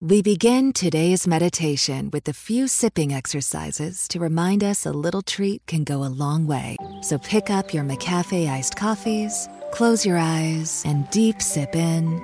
We 0.03 0.23
begin 0.23 0.73
today's 0.73 1.29
meditation 1.29 2.09
with 2.11 2.27
a 2.27 2.33
few 2.33 2.69
sipping 2.69 3.13
exercises 3.13 4.09
to 4.09 4.19
remind 4.19 4.65
us 4.65 4.87
a 4.87 4.93
little 4.93 5.21
treat 5.21 5.61
can 5.67 5.85
go 5.85 6.03
a 6.03 6.09
long 6.09 6.47
way. 6.47 6.79
So 7.03 7.19
pick 7.19 7.51
up 7.51 7.75
your 7.75 7.85
McCafe 7.85 8.49
iced 8.49 8.77
coffees, 8.77 9.47
close 9.73 10.05
your 10.07 10.19
eyes, 10.19 10.83
and 10.85 11.09
deep 11.11 11.41
sip 11.43 11.75
in. 11.75 12.21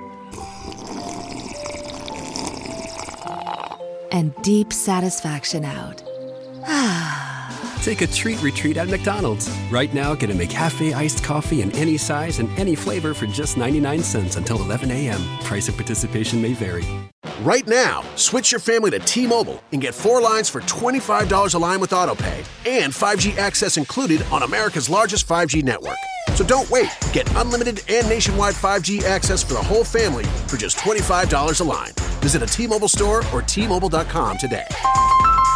And 4.11 4.33
deep 4.43 4.73
satisfaction 4.73 5.65
out. 5.65 6.03
Ah. 6.69 7.46
Take 7.81 8.01
a 8.01 8.07
treat 8.07 8.41
retreat 8.41 8.77
at 8.77 8.89
McDonald's. 8.89 9.49
Right 9.71 9.93
now, 9.93 10.13
get 10.15 10.29
a 10.29 10.33
McCafe 10.33 10.93
iced 10.93 11.23
coffee 11.23 11.61
in 11.61 11.71
any 11.71 11.97
size 11.97 12.39
and 12.39 12.49
any 12.59 12.75
flavor 12.75 13.13
for 13.13 13.27
just 13.27 13.57
99 13.57 14.03
cents 14.03 14.35
until 14.35 14.61
11 14.61 14.91
a.m. 14.91 15.21
Price 15.43 15.67
of 15.69 15.75
participation 15.75 16.41
may 16.41 16.53
vary. 16.53 16.83
Right 17.41 17.67
now, 17.67 18.03
switch 18.15 18.51
your 18.51 18.59
family 18.59 18.89
to 18.91 18.99
T-Mobile 18.99 19.61
and 19.71 19.81
get 19.81 19.93
four 19.93 20.21
lines 20.21 20.49
for 20.49 20.61
$25 20.61 21.53
a 21.53 21.57
line 21.57 21.79
with 21.79 21.91
AutoPay 21.91 22.37
and 22.65 22.91
5G 22.91 23.37
access 23.37 23.77
included 23.77 24.23
on 24.31 24.43
America's 24.43 24.89
largest 24.89 25.27
5G 25.27 25.63
network. 25.63 25.97
So 26.35 26.43
don't 26.43 26.69
wait. 26.69 26.89
Get 27.13 27.27
unlimited 27.35 27.83
and 27.89 28.07
nationwide 28.09 28.55
5G 28.55 29.03
access 29.03 29.43
for 29.43 29.53
the 29.53 29.63
whole 29.63 29.83
family 29.83 30.25
for 30.47 30.57
just 30.57 30.77
$25 30.77 31.61
a 31.61 31.63
line. 31.63 31.91
Visit 32.21 32.41
a 32.41 32.47
T-Mobile 32.47 32.87
store 32.89 33.23
or 33.33 33.41
T-Mobile.com 33.41 34.37
today. 34.37 34.67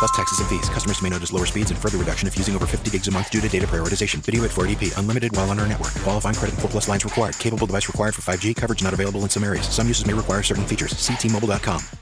Plus 0.02 0.18
taxes 0.18 0.40
and 0.40 0.50
fees. 0.50 0.68
Customers 0.68 1.00
may 1.04 1.10
notice 1.10 1.32
lower 1.32 1.46
speeds 1.46 1.70
and 1.70 1.80
further 1.80 2.00
reduction 2.00 2.28
if 2.28 2.36
using 2.36 2.56
over 2.56 2.66
50 2.66 2.90
gigs 2.90 3.08
a 3.08 3.12
month 3.12 3.30
due 3.30 3.40
to 3.40 3.48
data 3.48 3.68
prioritization. 3.68 4.16
Video 4.16 4.44
at 4.44 4.50
480p. 4.50 4.98
Unlimited 4.98 5.32
while 5.36 5.48
on 5.52 5.60
our 5.60 5.68
network. 5.68 5.94
Qualifying 6.02 6.34
credit 6.34 6.54
and 6.54 6.62
4 6.64 6.72
plus 6.72 6.90
lines 6.90 7.06
required. 7.06 7.38
Capable 7.38 7.68
device 7.68 7.88
required 7.88 8.16
for 8.16 8.24
5G. 8.24 8.56
Coverage 8.56 8.82
not 8.84 8.96
available 8.96 9.22
in 9.22 9.30
some 9.30 9.44
areas. 9.44 9.68
Some 9.68 9.88
uses 9.88 10.08
may 10.08 10.14
require 10.14 10.42
certain 10.42 10.66
features. 10.66 10.98
See 10.98 11.14
T-Mobile.com. 11.14 12.02